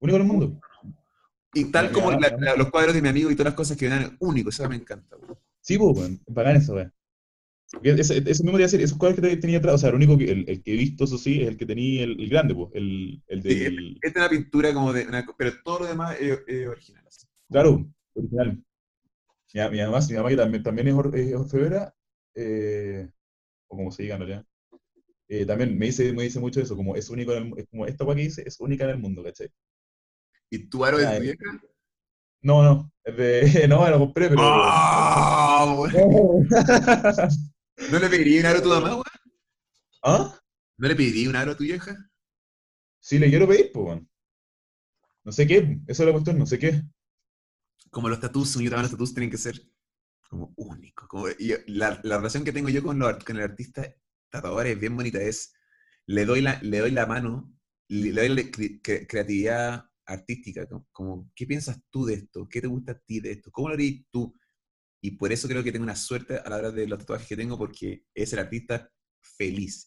único 0.00 0.16
en 0.16 0.22
el 0.22 0.28
mundo. 0.28 0.60
Y 1.54 1.64
tal 1.66 1.90
como 1.92 2.10
la- 2.12 2.36
la- 2.38 2.56
los 2.56 2.70
cuadros 2.70 2.94
de 2.94 3.00
mi 3.00 3.08
amigo 3.08 3.30
y 3.30 3.34
todas 3.34 3.52
las 3.52 3.54
cosas 3.54 3.76
que 3.76 3.88
me 3.88 3.94
dan 3.94 4.16
únicos, 4.20 4.54
eso 4.58 4.68
me 4.68 4.76
encanta. 4.76 5.16
Sí, 5.60 5.78
esa 6.56 6.72
weá. 6.74 6.92
Porque 7.72 7.90
Ese, 7.92 8.18
ese 8.18 8.42
mismo 8.44 8.58
te 8.58 8.62
iba 8.62 8.66
a 8.66 8.70
decir, 8.70 8.80
esos 8.82 8.98
cuadros 8.98 9.16
que 9.20 9.28
te- 9.28 9.36
tenía 9.38 9.58
atrás, 9.58 9.76
o 9.76 9.78
sea, 9.78 9.88
el 9.88 9.94
único 9.96 10.16
que, 10.18 10.30
el, 10.30 10.44
el 10.48 10.62
que 10.62 10.74
he 10.74 10.76
visto, 10.76 11.04
eso 11.04 11.16
sí, 11.18 11.40
es 11.42 11.48
el 11.48 11.56
que 11.56 11.66
tenía 11.66 12.04
el, 12.04 12.20
el 12.20 12.28
grande, 12.28 12.54
pues, 12.54 12.70
el, 12.74 13.22
el 13.26 13.42
Sí, 13.42 13.48
del, 13.58 13.98
Esta 14.02 14.20
es 14.20 14.26
una 14.26 14.28
pintura 14.28 14.74
como 14.74 14.92
de. 14.92 15.06
una- 15.06 15.26
pero 15.38 15.52
todo 15.64 15.80
lo 15.80 15.86
demás 15.86 16.16
es, 16.20 16.38
es 16.46 16.68
original. 16.68 17.04
así. 17.08 17.26
claro, 17.50 17.90
original. 18.14 18.62
Mi, 19.54 19.60
mi 19.70 19.78
mamá, 19.82 20.00
mi 20.08 20.14
mamá 20.14 20.28
que 20.28 20.36
también, 20.36 20.62
también 20.62 20.88
es, 20.88 20.94
or- 20.94 21.16
es 21.16 21.34
orfebrera, 21.34 21.94
eh, 22.34 23.08
o 23.68 23.76
como 23.76 23.90
se 23.92 24.02
diga 24.02 24.16
en 24.16 24.20
realidad, 24.20 24.46
eh, 25.28 25.46
también 25.46 25.78
me 25.78 25.86
dice, 25.86 26.12
me 26.12 26.24
dice 26.24 26.40
mucho 26.40 26.60
eso, 26.60 26.76
como 26.76 26.96
es 26.96 27.08
único 27.08 27.32
en 27.32 27.46
el 27.46 27.58
es 27.58 27.68
como 27.68 27.86
esta 27.86 28.04
weá 28.04 28.16
que 28.16 28.22
dice, 28.22 28.42
es 28.46 28.60
única 28.60 28.84
en 28.84 28.90
el 28.90 28.98
mundo, 28.98 29.22
¿cachai? 29.22 29.50
¿Y 30.50 30.68
tu 30.68 30.84
aro 30.84 30.98
es 30.98 31.08
de 31.08 31.16
eh. 31.16 31.20
vieja? 31.20 31.44
No, 32.42 32.62
no, 32.62 32.92
de, 33.04 33.66
no, 33.68 33.88
lo 33.88 33.98
compré, 33.98 34.28
pero... 34.28 34.42
¡Ah! 34.42 35.74
weón! 35.78 36.48
¿No 37.90 37.98
le 37.98 38.08
pediría 38.08 38.40
un 38.40 38.46
aro 38.46 38.58
a 38.58 38.62
tu 38.62 38.68
mamá, 38.68 38.90
weón? 38.90 39.04
¿Ah? 40.02 40.40
¿No 40.76 40.88
le 40.88 40.94
pediría 40.94 41.30
un 41.30 41.36
aro 41.36 41.52
a 41.52 41.56
tu 41.56 41.64
vieja? 41.64 41.96
Sí, 43.00 43.18
le 43.18 43.30
quiero 43.30 43.48
pedir, 43.48 43.70
pues, 43.72 43.86
weón. 43.86 44.08
No 45.24 45.32
sé 45.32 45.46
qué, 45.46 45.80
esa 45.86 46.02
es 46.02 46.06
la 46.06 46.12
cuestión, 46.12 46.38
no 46.38 46.46
sé 46.46 46.58
qué. 46.58 46.82
Como 47.90 48.10
los 48.10 48.20
tatuos, 48.20 48.52
yo 48.54 48.70
también 48.70 48.82
los 48.82 48.90
tatuos 48.90 49.14
tienen 49.14 49.30
que 49.30 49.38
ser 49.38 49.58
como 50.28 50.52
únicos. 50.56 51.08
Como, 51.08 51.26
la, 51.66 52.00
la 52.02 52.16
relación 52.18 52.44
que 52.44 52.52
tengo 52.52 52.68
yo 52.68 52.82
con, 52.82 52.98
los 52.98 53.24
con 53.24 53.36
el 53.36 53.42
artista 53.42 53.94
tatuador 54.30 54.66
es 54.66 54.78
bien 54.80 54.96
bonita. 54.96 55.20
Es, 55.20 55.54
le 56.06 56.24
doy 56.24 56.40
la, 56.42 56.60
le 56.62 56.78
doy 56.80 56.90
la 56.90 57.06
mano, 57.06 57.52
le, 57.88 58.12
le 58.12 58.28
doy 58.28 58.36
la 58.36 58.42
cre- 58.50 58.80
cre- 58.82 59.06
creatividad 59.08 59.84
artística. 60.06 60.66
Como, 60.66 60.86
como, 60.92 61.30
¿qué 61.34 61.46
piensas 61.46 61.78
tú 61.90 62.04
de 62.06 62.14
esto? 62.14 62.48
¿Qué 62.48 62.60
te 62.60 62.66
gusta 62.68 62.92
a 62.92 62.98
ti 62.98 63.20
de 63.20 63.32
esto? 63.32 63.50
¿Cómo 63.50 63.68
lo 63.68 63.74
harías 63.74 64.04
tú? 64.10 64.34
Y 65.02 65.12
por 65.12 65.32
eso 65.32 65.48
creo 65.48 65.62
que 65.64 65.72
tengo 65.72 65.84
una 65.84 65.96
suerte 65.96 66.38
a 66.38 66.48
la 66.50 66.56
hora 66.56 66.70
de 66.72 66.86
los 66.86 66.98
tatuajes 67.00 67.28
que 67.28 67.36
tengo, 67.36 67.58
porque 67.58 68.04
es 68.14 68.32
el 68.32 68.38
artista 68.40 68.90
feliz. 69.22 69.84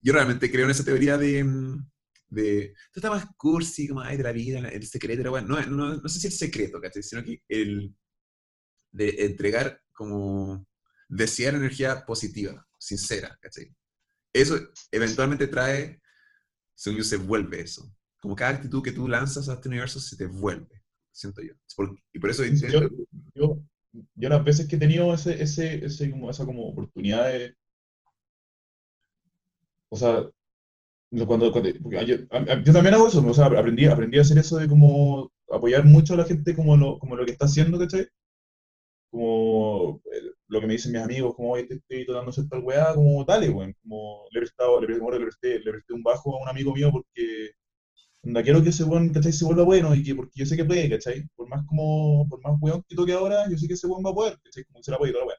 Yo 0.00 0.12
realmente 0.12 0.50
creo 0.50 0.64
en 0.64 0.70
esa 0.70 0.84
teoría 0.84 1.16
de, 1.18 1.44
mm, 1.44 1.90
de 2.28 2.74
estás 2.94 3.10
más 3.10 3.26
cursi, 3.36 3.88
como, 3.88 4.00
ay, 4.00 4.16
de 4.16 4.22
la 4.22 4.32
vida, 4.32 4.68
el 4.68 4.86
secreto, 4.86 5.20
pero 5.20 5.30
bueno, 5.30 5.48
no, 5.48 5.66
no, 5.66 5.96
no 5.96 6.08
sé 6.08 6.20
si 6.20 6.26
el 6.26 6.32
secreto, 6.32 6.80
¿cachai? 6.80 7.02
Sino 7.02 7.24
que 7.24 7.42
el 7.48 7.94
de 8.90 9.08
entregar 9.26 9.80
como, 9.92 10.66
desear 11.08 11.54
energía 11.54 12.04
positiva, 12.04 12.66
sincera, 12.78 13.36
¿cachai? 13.40 13.74
Eso 14.32 14.58
eventualmente 14.92 15.46
trae, 15.46 16.00
según 16.74 16.98
yo, 16.98 17.04
se 17.04 17.16
vuelve 17.16 17.60
eso. 17.62 17.90
Como 18.20 18.36
cada 18.36 18.52
actitud 18.52 18.82
que 18.82 18.92
tú 18.92 19.08
lanzas 19.08 19.48
a 19.48 19.54
este 19.54 19.68
universo 19.68 20.00
se 20.00 20.16
te 20.16 20.26
vuelve, 20.26 20.82
siento 21.12 21.42
yo. 21.42 21.54
Y 22.12 22.18
por 22.18 22.30
eso 22.30 22.44
Yo, 22.44 22.50
intento, 22.50 22.90
yo, 23.34 23.62
yo 24.14 24.28
las 24.28 24.44
veces 24.44 24.68
que 24.68 24.76
he 24.76 24.78
tenido 24.78 25.12
ese, 25.14 25.42
ese, 25.42 25.84
ese, 25.84 26.10
como, 26.10 26.30
esa 26.30 26.44
como 26.44 26.68
oportunidad 26.68 27.32
de... 27.32 27.56
O 29.90 29.96
sea, 29.96 30.28
cuando, 31.26 31.52
cuando- 31.52 31.70
yo, 31.70 32.16
yo 32.64 32.72
también 32.72 32.94
hago 32.94 33.08
eso, 33.08 33.26
o 33.26 33.34
sea, 33.34 33.46
aprendí, 33.46 33.86
aprendí 33.86 34.18
a 34.18 34.22
hacer 34.22 34.38
eso 34.38 34.56
de 34.58 34.68
como 34.68 35.30
apoyar 35.50 35.84
mucho 35.84 36.14
a 36.14 36.18
la 36.18 36.24
gente 36.24 36.54
como 36.54 36.76
lo, 36.76 36.98
como 36.98 37.16
lo 37.16 37.24
que 37.24 37.32
está 37.32 37.46
haciendo, 37.46 37.78
¿cachai? 37.78 38.06
Como 39.10 40.00
eh, 40.12 40.20
lo 40.48 40.60
que 40.60 40.66
me 40.66 40.74
dicen 40.74 40.92
mis 40.92 41.00
amigos, 41.02 41.34
como, 41.34 41.52
oye, 41.52 41.64
te 41.64 41.74
estoy 41.76 42.04
tratando 42.06 42.30
hacer 42.30 42.48
tal 42.48 42.60
weá, 42.62 42.94
como 42.94 43.24
dale, 43.24 43.48
weón, 43.50 43.74
como 43.82 44.24
le 44.30 44.38
he 44.40 44.42
prestado, 44.42 44.80
le, 44.80 44.86
presté- 44.86 45.10
le, 45.18 45.20
presté, 45.24 45.58
le 45.60 45.70
presté 45.72 45.92
un 45.94 46.02
bajo 46.02 46.36
a 46.36 46.42
un 46.42 46.48
amigo 46.48 46.74
mío 46.74 46.90
porque 46.92 47.52
onda, 48.24 48.42
quiero 48.44 48.62
que 48.62 48.70
ese 48.70 48.84
weón, 48.84 49.10
¿cachai? 49.12 49.32
Se 49.32 49.44
vuelva 49.46 49.64
bueno 49.64 49.94
y 49.94 50.04
que, 50.04 50.14
porque 50.16 50.32
yo 50.36 50.46
sé 50.46 50.56
que 50.56 50.64
puede, 50.66 50.90
¿cachai? 50.90 51.26
Por 51.36 51.48
más 51.48 51.66
como, 51.66 52.28
por 52.28 52.42
más 52.42 52.56
weón 52.60 52.84
que 52.88 52.96
toque 52.96 53.12
ahora, 53.14 53.48
yo 53.50 53.58
sé 53.58 53.68
que 53.68 53.74
ese 53.74 53.86
weón 53.88 54.04
va 54.06 54.10
a 54.10 54.14
poder, 54.14 54.38
¿cachai? 54.44 54.64
Como 54.66 54.82
se 54.82 54.90
la 54.92 54.98
puede 54.98 55.12
toda 55.12 55.24
la 55.24 55.28
weá. 55.30 55.38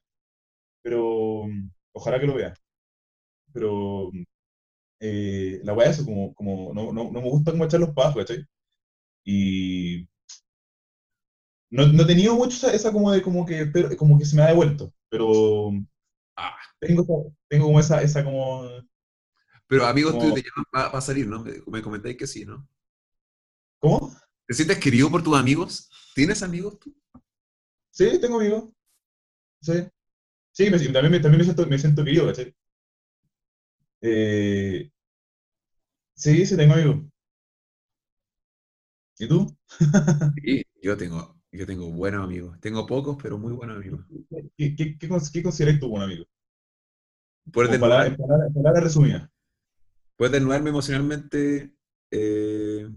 Pero, 0.83 1.45
ojalá 1.93 2.19
que 2.19 2.27
lo 2.27 2.35
vea. 2.35 2.53
Pero, 3.53 4.11
eh, 4.99 5.61
la 5.63 5.73
weá 5.73 5.89
es 5.89 5.97
eso, 5.97 6.05
como, 6.05 6.33
como 6.35 6.73
no, 6.73 6.91
no, 6.93 7.05
no 7.11 7.21
me 7.21 7.29
gusta 7.29 7.51
como 7.51 7.65
echar 7.65 7.79
los 7.79 7.91
pasos, 7.93 8.17
¿cachai? 8.17 8.45
Y 9.25 10.07
no, 11.71 11.87
no 11.87 12.03
he 12.03 12.05
tenido 12.07 12.35
mucho 12.35 12.55
esa, 12.57 12.73
esa 12.73 12.91
como 12.91 13.11
de 13.11 13.21
como 13.21 13.45
que, 13.45 13.65
pero, 13.67 13.95
como 13.97 14.17
que 14.17 14.25
se 14.25 14.35
me 14.35 14.41
ha 14.43 14.47
devuelto, 14.47 14.93
pero 15.09 15.71
ah, 16.37 16.55
tengo, 16.79 17.33
tengo 17.49 17.65
como 17.67 17.79
esa, 17.79 18.01
esa 18.01 18.23
como, 18.23 18.63
pero 19.67 19.85
amigos 19.85 20.17
como- 20.17 20.33
te 20.33 20.41
llaman 20.41 20.65
para 20.71 21.01
salir, 21.01 21.27
¿no? 21.27 21.43
Me, 21.43 21.53
me 21.67 21.81
comentáis 21.81 22.17
que 22.17 22.27
sí, 22.27 22.45
¿no? 22.45 22.67
¿cómo? 23.79 24.11
¿Te 24.47 24.53
sientes 24.53 24.79
querido 24.79 25.09
por 25.09 25.23
tus 25.23 25.37
amigos? 25.37 25.89
¿Tienes 26.13 26.43
amigos 26.43 26.77
tú? 26.79 26.93
Sí, 27.91 28.19
tengo 28.19 28.37
amigos. 28.39 28.65
Sí. 29.61 29.73
Sí, 30.53 30.69
me- 30.71 30.79
también, 30.79 31.11
me, 31.11 31.19
también 31.21 31.39
me 31.39 31.43
siento, 31.45 31.67
me 31.67 31.79
siento 31.79 32.03
querido, 32.05 32.27
¿cachai? 32.27 32.55
Eh, 34.01 34.91
sí, 36.15 36.45
sí, 36.45 36.55
tengo 36.57 36.73
amigos. 36.73 36.97
¿Y 39.19 39.27
tú? 39.27 39.55
Sí, 40.43 40.63
yo 40.81 40.97
tengo, 40.97 41.39
yo 41.51 41.65
tengo 41.67 41.91
buenos 41.91 42.23
amigos. 42.23 42.59
Tengo 42.61 42.85
pocos, 42.87 43.17
pero 43.21 43.37
muy 43.37 43.53
buenos 43.53 43.77
amigos. 43.77 44.05
¿Qué, 44.29 44.49
qué, 44.57 44.75
qué, 44.75 44.97
qué 44.97 45.43
consideras 45.43 45.79
tú 45.79 45.87
un 45.87 46.01
amigo? 46.01 46.25
Puedes 47.51 47.79
palabra, 47.79 48.15
palabras 48.17 48.47
en 48.47 48.53
palabras 48.53 48.83
resumidas. 48.83 49.29
puedes 50.15 50.33
desnudarme 50.33 50.69
emocionalmente 50.69 51.73
eh, 52.11 52.89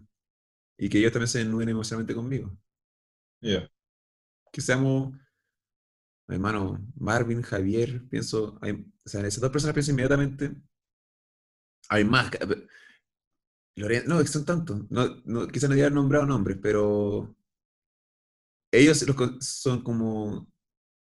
y 0.79 0.89
que 0.89 0.99
ellos 0.99 1.12
también 1.12 1.29
se 1.29 1.41
desnuden 1.41 1.70
emocionalmente 1.70 2.15
conmigo. 2.15 2.57
Ya, 3.43 3.69
Que 4.53 4.61
seamos, 4.62 5.12
hermano, 6.29 6.79
Marvin, 6.97 7.43
Javier, 7.43 8.09
pienso, 8.09 8.59
hay- 8.62 8.73
o 9.05 9.09
sea, 9.09 9.20
en 9.20 9.27
esas 9.27 9.41
dos 9.41 9.51
personas 9.53 9.74
pienso 9.74 9.91
inmediatamente. 9.93 10.53
Hay 11.89 12.05
más. 12.05 12.31
no, 14.07 14.25
son 14.27 14.45
tantos. 14.45 14.91
No, 14.91 15.21
no, 15.25 15.47
quizás 15.49 15.69
no 15.69 15.75
hubieran 15.75 15.95
nombrado 15.95 16.27
nombres, 16.27 16.59
pero 16.63 17.35
ellos 18.71 19.03
los 19.07 19.17
son 19.47 19.83
como 19.83 20.49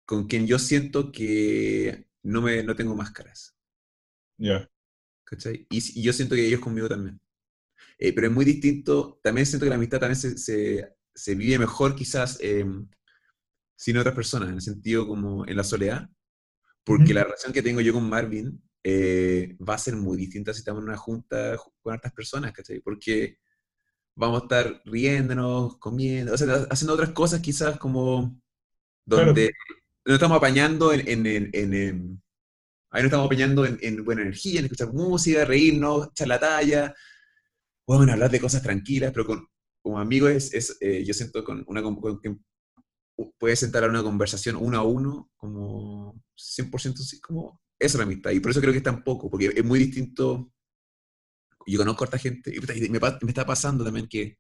con 0.06 0.26
quien 0.28 0.46
yo 0.46 0.58
siento 0.58 1.12
que 1.12 2.08
no, 2.24 2.42
me, 2.42 2.62
no 2.64 2.76
tengo 2.76 2.96
máscaras. 2.96 3.56
ya, 4.38 4.68
¿Cachai? 5.24 5.66
Y, 5.70 6.00
y 6.00 6.02
yo 6.02 6.12
siento 6.12 6.34
que 6.34 6.46
ellos 6.46 6.60
conmigo 6.60 6.88
también. 6.88 7.20
Eh, 7.98 8.14
pero 8.14 8.28
es 8.28 8.32
muy 8.34 8.44
distinto. 8.44 9.20
También 9.22 9.46
siento 9.46 9.66
que 9.66 9.70
la 9.70 9.76
amistad 9.76 10.00
también 10.00 10.16
se, 10.20 10.38
se- 10.38 10.88
se 11.14 11.34
vive 11.36 11.58
mejor 11.58 11.96
quizás 11.96 12.38
eh, 12.42 12.64
sin 13.76 13.96
otras 13.98 14.14
personas, 14.14 14.48
en 14.48 14.54
el 14.56 14.60
sentido 14.62 15.06
como 15.06 15.46
en 15.46 15.56
la 15.56 15.64
soledad. 15.64 16.08
Porque 16.84 17.12
Ujú. 17.12 17.14
la 17.14 17.24
relación 17.24 17.52
que 17.52 17.62
tengo 17.62 17.80
yo 17.82 17.94
con 17.94 18.08
Marvin 18.08 18.62
eh, 18.88 19.56
va 19.68 19.74
a 19.74 19.78
ser 19.78 19.96
muy 19.96 20.16
distinta 20.18 20.52
si 20.54 20.60
estamos 20.60 20.82
en 20.82 20.88
una 20.90 20.96
junta 20.98 21.56
ju- 21.58 21.72
con 21.82 21.94
otras 21.96 22.12
personas, 22.14 22.52
¿cachai? 22.52 22.80
Porque 22.80 23.38
vamos 24.16 24.40
a 24.42 24.44
estar 24.46 24.82
riéndonos, 24.86 25.78
comiendo, 25.78 26.34
o 26.34 26.38
sea, 26.38 26.66
haciendo 26.70 26.94
otras 26.94 27.10
cosas 27.12 27.40
quizás 27.40 27.78
como 27.78 28.40
Claro. 29.08 29.26
donde 29.28 29.52
nos 30.06 30.14
estamos 30.16 30.38
apañando 30.38 30.92
en, 30.92 31.08
en, 31.08 31.26
en- 31.26 31.50
en- 31.74 32.22
ahí 32.90 33.02
nos 33.02 33.06
estamos 33.10 33.26
apañando 33.26 33.66
en, 33.66 33.78
en 33.82 34.04
buena 34.04 34.22
energía, 34.22 34.60
en 34.60 34.66
escuchar 34.66 34.92
música, 34.94 35.44
reírnos, 35.44 36.08
echar 36.10 36.28
la 36.28 36.40
talla, 36.40 36.94
bueno, 37.86 38.12
hablar 38.12 38.30
de 38.30 38.40
cosas 38.40 38.62
tranquilas, 38.62 39.12
pero 39.12 39.26
con, 39.26 39.46
como 39.82 39.98
amigos 40.00 40.30
es, 40.32 40.54
es, 40.54 40.76
eh, 40.80 41.04
yo 41.04 41.14
siento 41.14 41.44
con 41.44 41.64
una 41.68 41.82
con, 41.82 42.18
quien 42.20 42.44
puedes 43.38 43.60
sentar 43.60 43.84
a 43.84 43.88
una 43.88 44.02
conversación 44.02 44.56
uno 44.56 44.78
a 44.78 44.82
uno, 44.82 45.30
como 45.36 46.22
100% 46.36 47.02
sí, 47.02 47.20
como 47.20 47.60
esa 47.78 47.94
es 47.96 47.98
la 47.98 48.04
amistad, 48.04 48.30
y 48.32 48.40
por 48.40 48.50
eso 48.50 48.60
creo 48.60 48.72
que 48.72 48.78
es 48.78 48.84
tan 48.84 49.02
poco, 49.04 49.30
porque 49.30 49.52
es 49.54 49.64
muy 49.64 49.78
distinto, 49.78 50.50
yo 51.66 51.78
conozco 51.78 52.04
a 52.04 52.06
esta 52.06 52.18
gente, 52.18 52.52
y 52.54 52.88
me, 52.90 53.00
me 53.00 53.28
está 53.28 53.44
pasando 53.44 53.84
también 53.84 54.06
que 54.08 54.38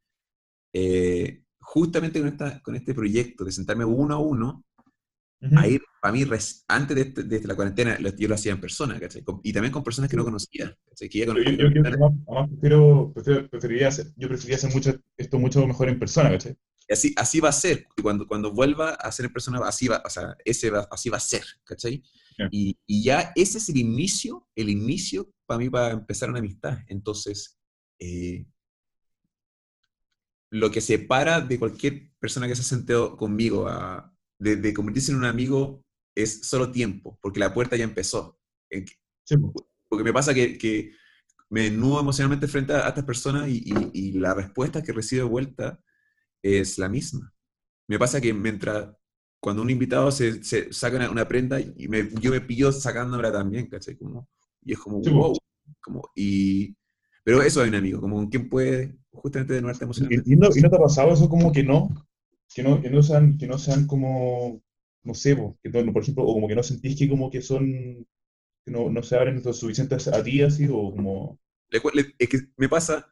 eh, 0.72 1.42
justamente 1.60 2.20
con, 2.20 2.28
esta, 2.28 2.60
con 2.62 2.76
este 2.76 2.94
proyecto 2.94 3.44
de 3.44 3.52
sentarme 3.52 3.84
uno 3.84 4.14
a 4.14 4.18
uno, 4.18 4.64
Ujú. 5.42 5.58
ahí 5.58 5.78
para 6.00 6.12
mí, 6.12 6.24
res- 6.24 6.64
antes 6.68 6.96
de, 6.96 7.02
este- 7.02 7.22
de 7.24 7.40
la 7.46 7.54
cuarentena, 7.54 7.98
yo 7.98 8.28
lo 8.28 8.34
hacía 8.34 8.52
en 8.52 8.60
persona, 8.60 8.98
¿cachai? 8.98 9.24
Y 9.42 9.52
también 9.52 9.72
con 9.72 9.84
personas 9.84 10.10
que 10.10 10.16
no 10.16 10.24
conocía, 10.24 10.74
¿cachai? 10.88 11.08
Que 11.08 11.18
ya 11.20 11.26
Yo, 11.26 11.34
yo, 11.34 11.42
yo, 11.50 11.70
yo 11.70 11.82
además, 11.84 12.12
además 12.26 12.50
prefiero, 12.50 13.12
prefiero- 13.14 13.48
preferiría 13.50 13.88
hacer, 13.88 14.06
yo 14.16 14.28
preferiría 14.28 14.56
hacer 14.56 14.72
mucho, 14.72 14.94
esto 15.16 15.38
mucho 15.38 15.66
mejor 15.66 15.88
en 15.88 15.98
persona, 15.98 16.30
¿cachai? 16.30 16.56
y 16.88 16.92
así, 16.92 17.14
así 17.16 17.40
va 17.40 17.48
a 17.48 17.52
ser, 17.52 17.86
cuando, 18.00 18.26
cuando 18.28 18.52
vuelva 18.52 18.90
a 18.90 19.10
ser 19.12 19.26
en 19.26 19.32
persona, 19.32 19.58
así 19.66 19.88
va, 19.88 20.02
o 20.04 20.10
sea, 20.10 20.36
ese 20.44 20.70
va- 20.70 20.86
así 20.90 21.10
va 21.10 21.16
a 21.16 21.20
ser, 21.20 21.44
¿cachai? 21.64 22.02
Y, 22.50 22.78
y 22.86 23.02
ya 23.04 23.32
ese 23.36 23.58
es 23.58 23.68
el 23.68 23.78
inicio, 23.78 24.46
el 24.54 24.68
inicio 24.70 25.30
para 25.46 25.58
mí 25.58 25.70
para 25.70 25.92
empezar 25.92 26.30
una 26.30 26.40
amistad. 26.40 26.78
Entonces, 26.88 27.58
eh, 27.98 28.46
lo 30.50 30.70
que 30.70 30.80
separa 30.80 31.40
de 31.40 31.58
cualquier 31.58 32.10
persona 32.18 32.46
que 32.48 32.54
se 32.54 32.62
ha 32.62 32.64
sentado 32.64 33.16
conmigo 33.16 33.68
a, 33.68 34.12
de, 34.38 34.56
de 34.56 34.74
convertirse 34.74 35.12
en 35.12 35.18
un 35.18 35.24
amigo 35.24 35.84
es 36.14 36.42
solo 36.46 36.70
tiempo, 36.72 37.18
porque 37.20 37.40
la 37.40 37.52
puerta 37.52 37.76
ya 37.76 37.84
empezó. 37.84 38.38
Sí. 39.24 39.36
Porque 39.88 40.04
me 40.04 40.12
pasa 40.12 40.34
que, 40.34 40.56
que 40.58 40.92
me 41.50 41.62
desnudo 41.62 42.00
emocionalmente 42.00 42.48
frente 42.48 42.72
a, 42.74 42.86
a 42.86 42.88
estas 42.90 43.04
personas 43.04 43.48
y, 43.48 43.62
y- 43.66 43.90
y 43.94 44.12
la 44.14 44.34
respuesta 44.34 44.82
que 44.82 44.92
recibo 44.92 45.24
de 45.24 45.30
vuelta 45.30 45.80
es 46.42 46.78
la 46.78 46.88
misma. 46.88 47.34
Me 47.88 47.98
pasa 47.98 48.20
que 48.20 48.32
mientras, 48.34 48.94
cuando 49.46 49.62
un 49.62 49.70
invitado 49.70 50.10
se, 50.10 50.42
se 50.44 50.72
saca 50.72 50.96
una, 50.96 51.10
una 51.10 51.28
prenda, 51.28 51.60
y 51.60 51.88
me- 51.88 52.10
yo 52.20 52.32
me 52.32 52.40
pillo 52.40 52.72
sacándomela 52.72 53.32
también, 53.32 53.68
¿cachai? 53.68 53.96
Como, 53.96 54.28
y 54.64 54.72
es 54.74 54.78
como, 54.80 55.00
Sí, 55.02 55.10
wow. 55.10 55.36
Como, 55.80 56.02
y, 56.16 56.76
pero 57.24 57.42
eso 57.42 57.62
es 57.62 57.68
un 57.68 57.74
amigo, 57.76 58.00
como 58.00 58.16
con 58.16 58.28
quien 58.28 58.48
puede 58.48 58.98
justamente 59.12 59.54
desnudarte 59.54 59.84
¿Y, 59.94 60.14
emocionalmente. 60.14 60.32
y 60.32 60.36
no, 60.36 60.48
y 60.54 60.60
no 60.60 60.70
te 60.70 60.76
ha 60.76 60.80
pasado 60.80 61.12
eso 61.12 61.28
como 61.28 61.52
que 61.52 61.62
no? 61.62 61.88
Que 62.54 62.62
no, 62.62 62.80
que 62.80 62.90
no 62.90 63.02
sean, 63.02 63.36
que 63.38 63.46
no 63.46 63.58
sean 63.58 63.86
como, 63.86 64.62
no 65.04 65.14
sé, 65.14 65.36
po, 65.36 65.58
que 65.62 65.68
no- 65.70 65.92
por 65.92 66.02
ejemplo, 66.02 66.24
o 66.24 66.34
como 66.34 66.48
que 66.48 66.54
no 66.56 66.62
sentís 66.62 66.96
que 66.98 67.08
como 67.08 67.30
que 67.30 67.42
son, 67.42 67.66
que 68.64 68.72
no, 68.72 68.90
no 68.90 69.02
se 69.02 69.16
abren 69.16 69.42
lo 69.44 69.52
suficiente 69.54 69.96
a 69.96 70.24
ti 70.24 70.42
así, 70.42 70.66
o 70.70 70.92
como, 70.96 71.38
Le 71.70 71.80
le- 71.94 72.14
es 72.18 72.28
que 72.28 72.38
me 72.56 72.68
pasa, 72.68 73.06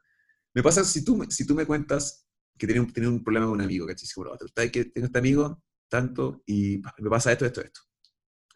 me 0.55 0.63
pasa 0.63 0.85
si 0.85 1.05
tú, 1.05 1.25
si 1.31 1.47
tú 1.47 1.55
me 1.55 1.67
cuentas 1.67 2.27
que 2.59 2.67
tienes 2.67 2.85
un, 2.87 2.93
tienes 2.93 3.11
un 3.13 3.25
problema 3.25 3.47
con 3.47 3.57
un 3.57 3.63
amigo, 3.63 3.87
¿cachai? 3.87 4.07
Seguro, 4.07 4.37
¿sabes 4.55 4.73
que 4.73 4.85
tengo 4.87 5.07
este 5.07 5.19
amigo, 5.19 5.63
tanto, 5.95 6.43
y 6.47 6.83
me 6.99 7.11
pasa 7.11 7.33
esto, 7.33 7.47
esto, 7.47 7.61
esto. 7.63 7.81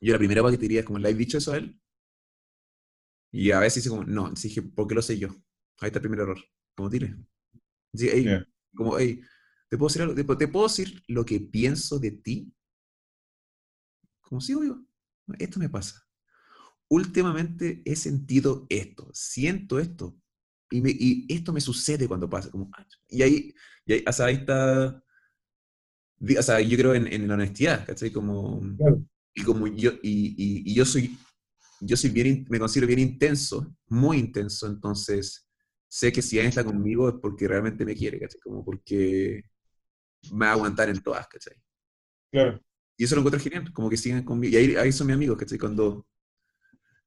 Yo 0.00 0.12
la 0.14 0.18
primera 0.18 0.42
cosa 0.42 0.52
que 0.52 0.58
te 0.58 0.62
diría 0.64 0.80
es 0.82 0.86
como, 0.86 0.98
¿le 1.00 1.08
has 1.10 1.18
dicho 1.18 1.38
eso 1.38 1.52
a 1.52 1.58
él? 1.58 1.78
Y 3.30 3.50
a 3.50 3.60
veces 3.60 3.76
dice 3.84 3.90
como, 3.90 4.04
no, 4.04 4.22
Entonces 4.22 4.44
dije, 4.44 4.62
¿por 4.62 4.86
qué 4.86 4.94
lo 4.94 5.02
sé 5.02 5.18
yo? 5.18 5.28
Ahí 5.80 5.88
está 5.88 5.98
el 5.98 6.02
primer 6.02 6.20
error. 6.20 6.38
Como 6.74 6.88
dile. 6.88 7.16
Dice, 7.92 8.16
"Ey", 8.16 8.24
ya, 8.24 8.44
como, 8.76 8.98
hey, 8.98 9.20
¿te 9.70 9.78
puedo 9.78 9.88
decir 9.88 10.02
algo? 10.02 10.14
¿Te, 10.16 10.24
puedo- 10.24 10.38
te 10.38 10.48
puedo 10.48 10.68
decir 10.68 11.02
lo 11.08 11.24
que 11.26 11.40
pienso 11.40 11.98
de 12.00 12.12
ti? 12.12 12.52
Como 14.20 14.40
sí, 14.40 14.54
obvio. 14.54 14.84
Esto 15.38 15.58
me 15.60 15.68
pasa. 15.68 16.02
Últimamente 16.88 17.82
he 17.86 17.96
sentido 17.96 18.66
esto, 18.70 19.10
siento 19.14 19.78
esto. 19.80 20.16
Y, 20.70 20.82
me- 20.82 20.90
y 20.98 21.26
esto 21.34 21.52
me 21.52 21.60
sucede 21.62 22.08
cuando 22.08 22.30
pasa. 22.30 22.50
Como, 22.50 22.70
ah, 22.76 22.86
y 23.08 23.22
ahí, 23.22 23.54
y 23.86 23.94
ahí, 23.94 24.04
o 24.08 24.12
sea, 24.12 24.26
ahí 24.28 24.36
está. 24.36 25.02
O 26.38 26.42
sea, 26.42 26.60
yo 26.60 26.76
creo 26.76 26.94
en, 26.94 27.12
en 27.12 27.28
la 27.28 27.34
honestidad, 27.34 27.86
¿cachai? 27.86 28.10
Como, 28.10 28.60
claro, 28.76 29.04
y 29.34 29.42
como 29.44 29.66
yo, 29.68 29.92
y, 30.02 30.34
y- 30.36 30.72
y 30.72 30.74
yo 30.74 30.84
soy, 30.84 31.18
yo 31.80 31.96
soy 31.96 32.10
bien, 32.10 32.46
me 32.50 32.58
considero 32.60 32.86
bien 32.88 33.00
intenso, 33.00 33.74
muy 33.88 34.18
intenso, 34.18 34.66
entonces 34.68 35.48
sé 35.88 36.12
que 36.12 36.22
si 36.22 36.38
alguien 36.38 36.50
está 36.50 36.64
conmigo 36.64 37.08
es 37.08 37.16
porque 37.22 37.48
realmente 37.48 37.84
me 37.84 37.94
quiere, 37.96 38.20
¿cachai? 38.20 38.40
Como 38.42 38.64
porque 38.64 39.42
me 40.32 40.46
va 40.46 40.50
a 40.52 40.54
aguantar 40.54 40.88
en 40.90 41.02
todas, 41.02 41.26
¿cachai? 41.28 41.54
claro, 42.30 42.60
Y 42.98 43.04
eso 43.04 43.14
lo 43.14 43.20
encuentro 43.22 43.40
genial, 43.40 43.72
como 43.72 43.88
que 43.88 43.96
sigan 43.96 44.24
conmigo. 44.24 44.52
Y 44.52 44.56
ahí, 44.56 44.76
ahí 44.76 44.92
son 44.92 45.06
mis 45.06 45.14
amigos, 45.16 45.38
¿cachai? 45.38 45.58
Cuando, 45.58 46.06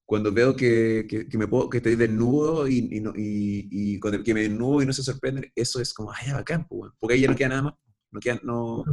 cuando 0.06 0.32
veo 0.34 0.56
que, 0.56 1.06
que, 1.10 1.28
que 1.30 1.38
me 1.38 1.48
puedo, 1.48 1.70
que 1.70 1.78
estoy 1.78 1.96
desnudo 1.96 2.68
y, 2.68 2.90
y, 2.92 3.00
no- 3.00 3.14
y, 3.16 3.68
y 3.72 4.00
cuando 4.00 4.24
que 4.24 4.34
me 4.34 4.42
desnudo 4.42 4.82
y 4.82 4.86
no 4.86 4.94
se 4.94 5.04
sorprenden, 5.04 5.52
eso 5.56 5.80
es 5.82 5.94
como, 5.94 6.12
ay, 6.12 6.28
ya 6.28 6.34
bacán, 6.36 6.68
pues, 6.68 6.92
porque 7.00 7.16
ahí 7.16 7.22
ya 7.22 7.28
no 7.30 7.36
queda 7.36 7.50
nada 7.50 7.62
más. 7.64 7.74
No 8.12 8.20
no... 8.44 8.84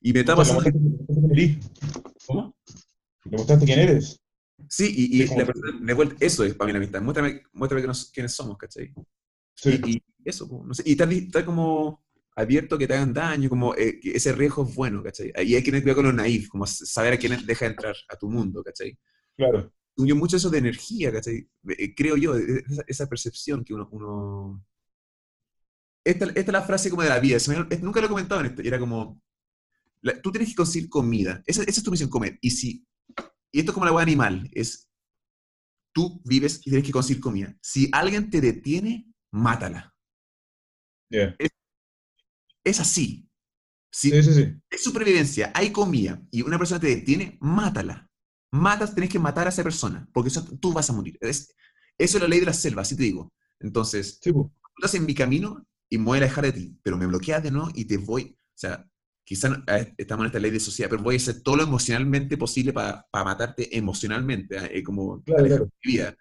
Y 0.00 0.12
me 0.12 0.20
está 0.20 0.36
pasando... 0.36 0.62
¿Cómo? 2.26 2.56
le 3.24 3.36
mostraste 3.38 3.64
quién 3.66 3.78
eres, 3.80 4.20
Sí, 4.68 4.92
y, 4.96 5.22
y 5.22 5.26
la 5.26 5.44
persona, 5.46 5.78
de 5.80 5.94
vuelta, 5.94 6.16
eso 6.20 6.42
es 6.44 6.54
para 6.54 6.66
mí 6.66 6.72
la 6.72 6.78
amistad. 6.78 7.02
Muéstrame, 7.02 7.42
muéstrame 7.52 7.82
que 7.82 7.88
nos- 7.88 8.10
quiénes 8.10 8.32
somos, 8.34 8.56
¿cachai? 8.56 8.92
sí, 9.54 9.80
Y, 9.86 9.96
y 9.96 10.02
eso, 10.24 10.48
no 10.64 10.74
sé, 10.74 10.82
y 10.86 10.92
está, 10.92 11.04
está 11.04 11.44
como 11.44 12.04
abierto 12.34 12.76
que 12.78 12.86
te 12.86 12.94
hagan 12.94 13.12
daño, 13.12 13.48
como 13.48 13.74
eh, 13.74 13.98
ese 14.02 14.32
riesgo 14.32 14.66
es 14.66 14.74
bueno, 14.74 15.02
¿cachai? 15.02 15.32
Y 15.44 15.54
hay 15.54 15.62
que 15.62 15.70
tener 15.70 15.82
cuidado 15.82 15.96
con 15.96 16.06
los 16.06 16.14
naif, 16.14 16.48
como 16.48 16.66
saber 16.66 17.12
a 17.14 17.18
quién 17.18 17.44
deja 17.46 17.66
entrar 17.66 17.94
a 18.08 18.16
tu 18.16 18.28
mundo, 18.30 18.62
¿cachai? 18.62 18.96
claro, 19.36 19.72
Yo 19.96 20.16
mucho 20.16 20.36
eso 20.36 20.50
de 20.50 20.58
energía, 20.58 21.12
¿cachai? 21.12 21.48
Eh, 21.68 21.94
Creo 21.94 22.16
yo, 22.16 22.36
eh, 22.36 22.64
esa, 22.68 22.82
esa 22.86 23.06
percepción 23.08 23.64
que 23.64 23.74
uno... 23.74 23.88
uno... 23.92 24.64
Esta, 26.06 26.26
esta 26.26 26.40
es 26.40 26.48
la 26.52 26.62
frase 26.62 26.90
como 26.90 27.02
de 27.02 27.08
la 27.08 27.18
vida, 27.20 27.38
me- 27.48 27.78
nunca 27.78 28.00
lo 28.00 28.06
he 28.06 28.08
comentado 28.10 28.40
en 28.40 28.46
esto, 28.48 28.62
y 28.62 28.68
era 28.68 28.78
como, 28.78 29.20
la- 30.02 30.20
tú 30.22 30.32
tienes 30.32 30.50
que 30.50 30.56
conseguir 30.56 30.88
comida, 30.90 31.42
esa, 31.46 31.62
esa 31.62 31.80
es 31.80 31.84
tu 31.84 31.90
misión, 31.92 32.10
comer, 32.10 32.38
y 32.42 32.50
si, 32.50 32.86
y 33.52 33.60
esto 33.60 33.72
es 33.72 33.74
como 33.74 33.86
la 33.86 33.92
hueá 33.92 34.04
animal, 34.04 34.48
es, 34.52 34.88
tú 35.92 36.20
vives 36.24 36.58
y 36.60 36.70
tienes 36.70 36.84
que 36.86 36.92
conseguir 36.92 37.20
comida. 37.22 37.56
Si 37.60 37.88
alguien 37.92 38.30
te 38.30 38.40
detiene, 38.40 39.06
mátala. 39.32 39.94
ya, 41.10 41.36
Es 42.64 42.80
así. 42.80 43.28
Si 43.90 44.10
sí, 44.10 44.22
sí, 44.22 44.34
sí, 44.34 44.54
es 44.70 44.84
supervivencia, 44.84 45.52
hay 45.54 45.72
comida 45.72 46.22
y 46.30 46.42
una 46.42 46.58
persona 46.58 46.80
te 46.80 46.88
detiene, 46.88 47.38
mátala. 47.40 48.10
Matas, 48.52 48.94
tenés 48.94 49.10
que 49.10 49.18
matar 49.18 49.46
a 49.46 49.50
esa 49.50 49.62
persona, 49.62 50.08
porque 50.12 50.28
eso- 50.28 50.44
tú 50.60 50.72
vas 50.72 50.90
a 50.90 50.92
morir. 50.92 51.18
Es- 51.20 51.54
eso 51.98 52.18
es 52.18 52.22
la 52.22 52.28
ley 52.28 52.40
de 52.40 52.46
la 52.46 52.52
selva, 52.54 52.82
así 52.82 52.96
te 52.96 53.04
digo. 53.04 53.32
Entonces, 53.60 54.20
estás 54.76 54.94
en 54.94 55.06
mi 55.06 55.14
camino 55.14 55.66
y 55.96 55.98
me 55.98 56.04
voy 56.04 56.18
a 56.18 56.22
alejar 56.22 56.44
de 56.44 56.52
ti, 56.52 56.78
pero 56.82 56.96
me 56.96 57.06
bloqueas 57.06 57.42
de 57.42 57.50
nuevo 57.50 57.70
y 57.74 57.86
te 57.86 57.96
voy. 57.96 58.36
O 58.38 58.58
sea, 58.58 58.88
quizás 59.24 59.58
estamos 59.96 60.24
en 60.24 60.26
esta 60.26 60.38
ley 60.38 60.50
de 60.50 60.60
sociedad, 60.60 60.90
pero 60.90 61.02
voy 61.02 61.16
a 61.16 61.18
hacer 61.18 61.42
todo 61.42 61.56
lo 61.56 61.62
emocionalmente 61.64 62.36
posible 62.36 62.72
para 62.72 63.04
matarte 63.12 63.76
emocionalmente, 63.76 64.56
¿eh? 64.78 64.82
como 64.82 65.22
claro, 65.24 65.70
mi 65.84 65.92
vida. 65.92 66.16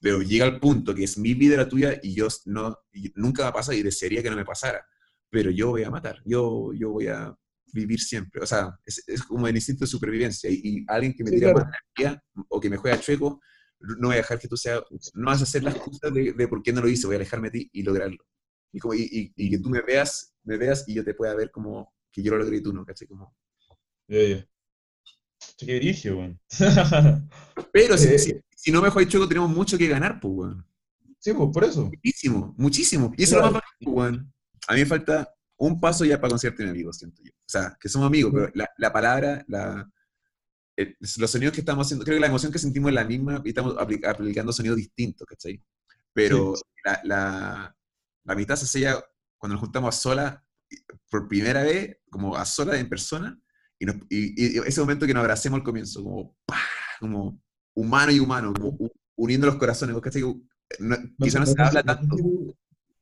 Pero 0.00 0.20
llega 0.20 0.44
al 0.44 0.58
punto 0.58 0.94
que 0.94 1.04
es 1.04 1.16
mi 1.16 1.34
vida 1.34 1.56
la 1.56 1.68
tuya 1.68 1.98
y 2.02 2.14
yo 2.14 2.26
no, 2.46 2.76
nunca 3.14 3.44
va 3.44 3.48
a 3.50 3.52
pasar 3.52 3.76
y 3.76 3.82
desearía 3.82 4.22
que 4.22 4.30
no 4.30 4.36
me 4.36 4.44
pasara. 4.44 4.84
Pero 5.30 5.50
yo 5.50 5.70
voy 5.70 5.84
a 5.84 5.90
matar, 5.90 6.20
yo, 6.26 6.72
yo 6.74 6.90
voy 6.90 7.06
a 7.06 7.34
vivir 7.72 8.00
siempre. 8.00 8.42
O 8.42 8.46
sea, 8.46 8.76
es, 8.84 9.02
es 9.06 9.22
como 9.22 9.46
el 9.46 9.54
instinto 9.54 9.84
de 9.84 9.90
supervivencia. 9.90 10.50
Y, 10.50 10.84
alguien 10.88 11.14
que 11.14 11.24
me 11.24 11.30
tira 11.30 11.54
más 11.54 11.64
energía 11.64 12.22
o 12.48 12.60
que 12.60 12.68
me 12.68 12.76
juega 12.76 13.00
chueco, 13.00 13.40
no 13.78 14.08
voy 14.08 14.14
a 14.14 14.18
dejar 14.18 14.38
que 14.38 14.48
tú 14.48 14.56
seas, 14.56 14.82
no 15.14 15.26
vas 15.26 15.40
a 15.40 15.44
hacer 15.44 15.62
las 15.62 15.76
cosas 15.76 16.12
de, 16.12 16.32
de, 16.32 16.48
por 16.48 16.62
qué 16.62 16.72
no 16.72 16.80
lo 16.80 16.88
hice, 16.88 17.06
voy 17.06 17.14
a 17.14 17.18
alejarme 17.18 17.50
de 17.50 17.60
ti 17.60 17.70
y 17.72 17.82
lograrlo. 17.82 18.24
Y, 18.72 18.78
como, 18.78 18.94
y, 18.94 19.32
y, 19.36 19.50
que 19.50 19.58
tú 19.58 19.68
me 19.68 19.82
veas, 19.82 20.34
me 20.44 20.56
veas 20.56 20.88
y 20.88 20.94
yo 20.94 21.04
te 21.04 21.14
pueda 21.14 21.34
ver 21.34 21.50
como 21.50 21.92
que 22.10 22.22
yo 22.22 22.32
lo 22.32 22.38
logré 22.38 22.56
y 22.56 22.62
tú 22.62 22.72
no, 22.72 22.84
¿cachai? 22.84 23.06
Como... 23.06 23.34
Yeah, 24.08 24.46
Qué 25.58 25.74
dirigio, 25.74 26.18
weón. 26.18 26.40
Pero 27.72 27.98
si, 27.98 28.08
eh, 28.08 28.42
si, 28.54 28.72
no 28.72 28.82
me 28.82 28.90
juegas 28.90 29.10
chueco, 29.10 29.28
tenemos 29.28 29.50
mucho 29.50 29.78
que 29.78 29.88
ganar, 29.88 30.20
pues, 30.20 30.32
weón. 30.34 30.66
Sí, 31.18 31.32
pues, 31.32 31.50
por 31.52 31.64
eso. 31.64 31.84
Muchísimo, 31.84 32.54
muchísimo. 32.56 33.12
Y 33.16 33.24
eso 33.24 33.36
es 33.36 33.44
lo 33.44 33.52
más 33.52 33.62
pues, 33.80 33.94
weón. 33.94 34.32
A 34.68 34.74
mí 34.74 34.80
me 34.80 34.86
falta 34.86 35.32
un 35.56 35.80
paso 35.80 36.04
ya 36.04 36.20
para 36.20 36.30
considerarte 36.30 36.64
mi 36.64 36.70
amigo, 36.70 36.92
siento 36.92 37.22
yo. 37.22 37.30
O 37.30 37.48
sea, 37.48 37.76
que 37.80 37.88
somos 37.88 38.06
amigos, 38.06 38.32
pero 38.34 38.50
la, 38.54 38.68
la 38.78 38.92
palabra, 38.92 39.44
la, 39.48 39.88
eh, 40.76 40.96
los 40.98 41.30
sonidos 41.30 41.54
que 41.54 41.60
estamos 41.60 41.86
haciendo, 41.86 42.04
creo 42.04 42.16
que 42.16 42.20
la 42.20 42.26
emoción 42.26 42.50
que 42.50 42.58
sentimos 42.58 42.90
es 42.90 42.94
la 42.94 43.04
misma 43.04 43.42
y 43.44 43.50
estamos 43.50 43.76
aplicando 43.78 44.52
sonidos 44.52 44.76
distintos, 44.78 45.26
¿cachai? 45.26 45.62
Pero 46.12 46.54
La, 46.84 47.00
la, 47.04 47.76
la, 48.24 48.34
mitad 48.34 48.56
se 48.56 48.66
sella 48.66 49.02
cuando 49.38 49.54
nos 49.54 49.60
juntamos 49.60 49.94
a 49.94 49.98
sola, 49.98 50.44
por 51.10 51.28
primera 51.28 51.62
vez, 51.62 51.98
como 52.10 52.36
a 52.36 52.44
sola 52.44 52.78
en 52.78 52.88
persona, 52.88 53.38
y, 53.78 53.86
y, 54.08 54.58
ese 54.58 54.80
momento 54.80 55.06
que 55.06 55.14
nos 55.14 55.22
abracemos 55.22 55.58
al 55.58 55.64
comienzo, 55.64 56.02
como, 56.02 56.36
como 57.00 57.40
humano 57.74 58.12
y 58.12 58.20
humano, 58.20 58.52
como 58.52 58.78
uniendo 59.16 59.46
los 59.46 59.56
corazones, 59.56 59.96
¿cachai? 60.00 60.22
No, 60.78 60.96
quizá 61.18 61.40
no, 61.40 61.46
se 61.46 61.60
habla 61.60 61.82
tanto 61.82 62.16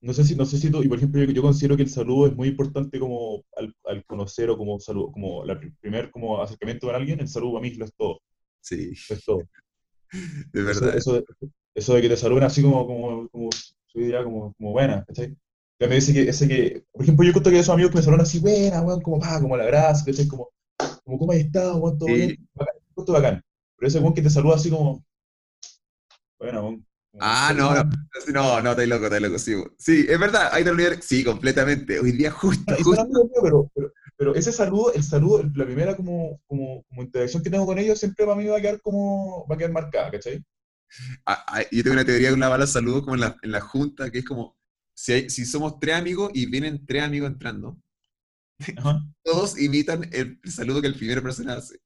no 0.03 0.15
sé 0.15 0.25
si, 0.25 0.35
no 0.35 0.47
sé 0.47 0.57
si 0.57 0.71
tú, 0.71 0.83
y 0.83 0.89
por 0.89 0.97
ejemplo, 0.97 1.23
yo, 1.23 1.43
considero 1.43 1.77
que 1.77 1.83
el 1.83 1.91
saludo 1.91 2.27
es 2.27 2.35
muy 2.35 2.49
importante 2.49 2.99
como 2.99 3.45
al, 3.57 3.75
al 3.85 4.05
conocer 4.07 4.49
o 4.49 4.57
como 4.57 4.81
saludo, 4.81 5.13
como 5.13 5.45
el 5.45 5.75
primer 5.75 6.11
como 6.11 6.43
acercamiento 6.43 6.87
con 6.87 6.97
alguien, 6.97 7.21
el 7.21 7.29
saludo 7.29 7.59
a 7.59 7.61
mí 7.61 7.71
lo 7.75 7.85
es 7.85 7.93
todo. 7.95 8.21
Sí. 8.61 8.93
es 9.11 9.25
todo. 9.25 9.43
De 10.53 10.63
verdad. 10.63 10.97
Eso, 10.97 11.23
eso, 11.75 11.95
de 11.95 12.03
que 12.03 12.09
te 12.09 12.17
saluden 12.17 12.45
así 12.45 12.63
como, 12.63 12.87
como, 12.87 13.29
como 13.29 13.51
su 13.93 14.01
idea 14.01 14.25
como, 14.25 14.53
como 14.55 14.73
buena, 14.73 15.05
¿cachai? 15.05 15.37
Ya 15.79 15.89
me 15.89 15.95
dice 15.95 16.13
que, 16.13 16.29
ese 16.29 16.47
que, 16.47 16.85
por 16.93 17.03
ejemplo, 17.03 17.25
yo 17.27 17.33
cuento 17.33 17.51
que 17.51 17.59
esos 17.59 17.73
amigos 17.73 17.91
que 17.91 17.99
me 17.99 18.03
saludan 18.03 18.23
así, 18.23 18.39
buena, 18.39 18.83
weón, 18.83 19.01
como, 19.01 19.19
pa, 19.19 19.41
como 19.41 19.55
el 19.57 19.63
abrazo, 19.63 20.05
¿cachai? 20.05 20.29
Como, 20.29 20.51
como, 21.05 21.19
¿cómo 21.19 21.33
has 21.33 21.39
estado, 21.39 21.77
weón? 21.79 21.99
Todo 21.99 22.13
bien, 22.13 22.49
bacán, 22.55 22.75
bacán. 23.07 23.43
Pero 23.77 23.89
ese 23.89 23.99
weón 23.99 24.15
que 24.15 24.23
te 24.23 24.31
saluda 24.31 24.57
así 24.57 24.71
como, 24.71 25.05
buena, 26.39 26.61
weón, 26.63 26.87
Ah, 27.19 27.53
no, 27.57 27.75
no, 27.75 27.83
no, 27.83 28.63
no, 28.63 28.71
estoy 28.71 28.87
loco, 28.87 29.07
estoy 29.07 29.21
loco, 29.21 29.39
sí. 29.39 29.55
Sí, 29.79 30.07
es 30.09 30.19
verdad, 30.19 30.51
hay 30.53 30.63
que 30.63 31.03
sí, 31.03 31.25
completamente. 31.25 31.99
Hoy 31.99 32.13
día 32.13 32.31
justo, 32.31 32.73
justo. 32.85 33.05
Pero, 33.43 33.71
pero, 33.75 33.93
pero, 34.17 34.35
ese 34.37 34.53
saludo, 34.53 34.93
el 34.95 35.03
saludo, 35.03 35.43
la 35.55 35.65
primera 35.65 35.97
como, 35.97 36.41
como, 36.47 36.85
como, 36.89 37.03
interacción 37.03 37.43
que 37.43 37.51
tengo 37.51 37.67
con 37.67 37.79
ellos 37.79 37.99
siempre 37.99 38.25
para 38.25 38.37
mí 38.37 38.47
va 38.47 38.59
a 38.59 38.61
quedar 38.61 38.81
como, 38.81 39.45
va 39.49 39.57
a 39.57 39.59
quedar 39.59 39.73
marcada, 39.73 40.11
¿cachai? 40.13 40.45
Ah, 41.27 41.45
ah, 41.47 41.63
yo 41.71 41.83
tengo 41.83 41.95
una 41.95 42.05
teoría 42.05 42.29
de 42.29 42.35
una 42.35 42.49
bala 42.49 42.67
saludo 42.67 43.03
como 43.03 43.15
en 43.15 43.21
la, 43.21 43.37
en 43.43 43.53
la 43.53 43.61
junta, 43.61 44.11
que 44.11 44.19
es 44.19 44.25
como, 44.25 44.57
si, 44.95 45.13
hay, 45.13 45.31
si 45.31 45.47
somos 45.47 45.79
tres 45.81 45.97
amigos 45.97 46.31
y 46.35 46.47
vienen 46.47 46.85
tres 46.87 47.03
amigos 47.03 47.31
entrando, 47.31 47.79
todos 49.25 49.59
imitan 49.59 50.09
el, 50.13 50.41
saludo 50.45 50.81
que 50.81 50.89
el 50.89 50.97
primero 50.97 51.23
persona 51.23 51.55
hace. 51.55 51.81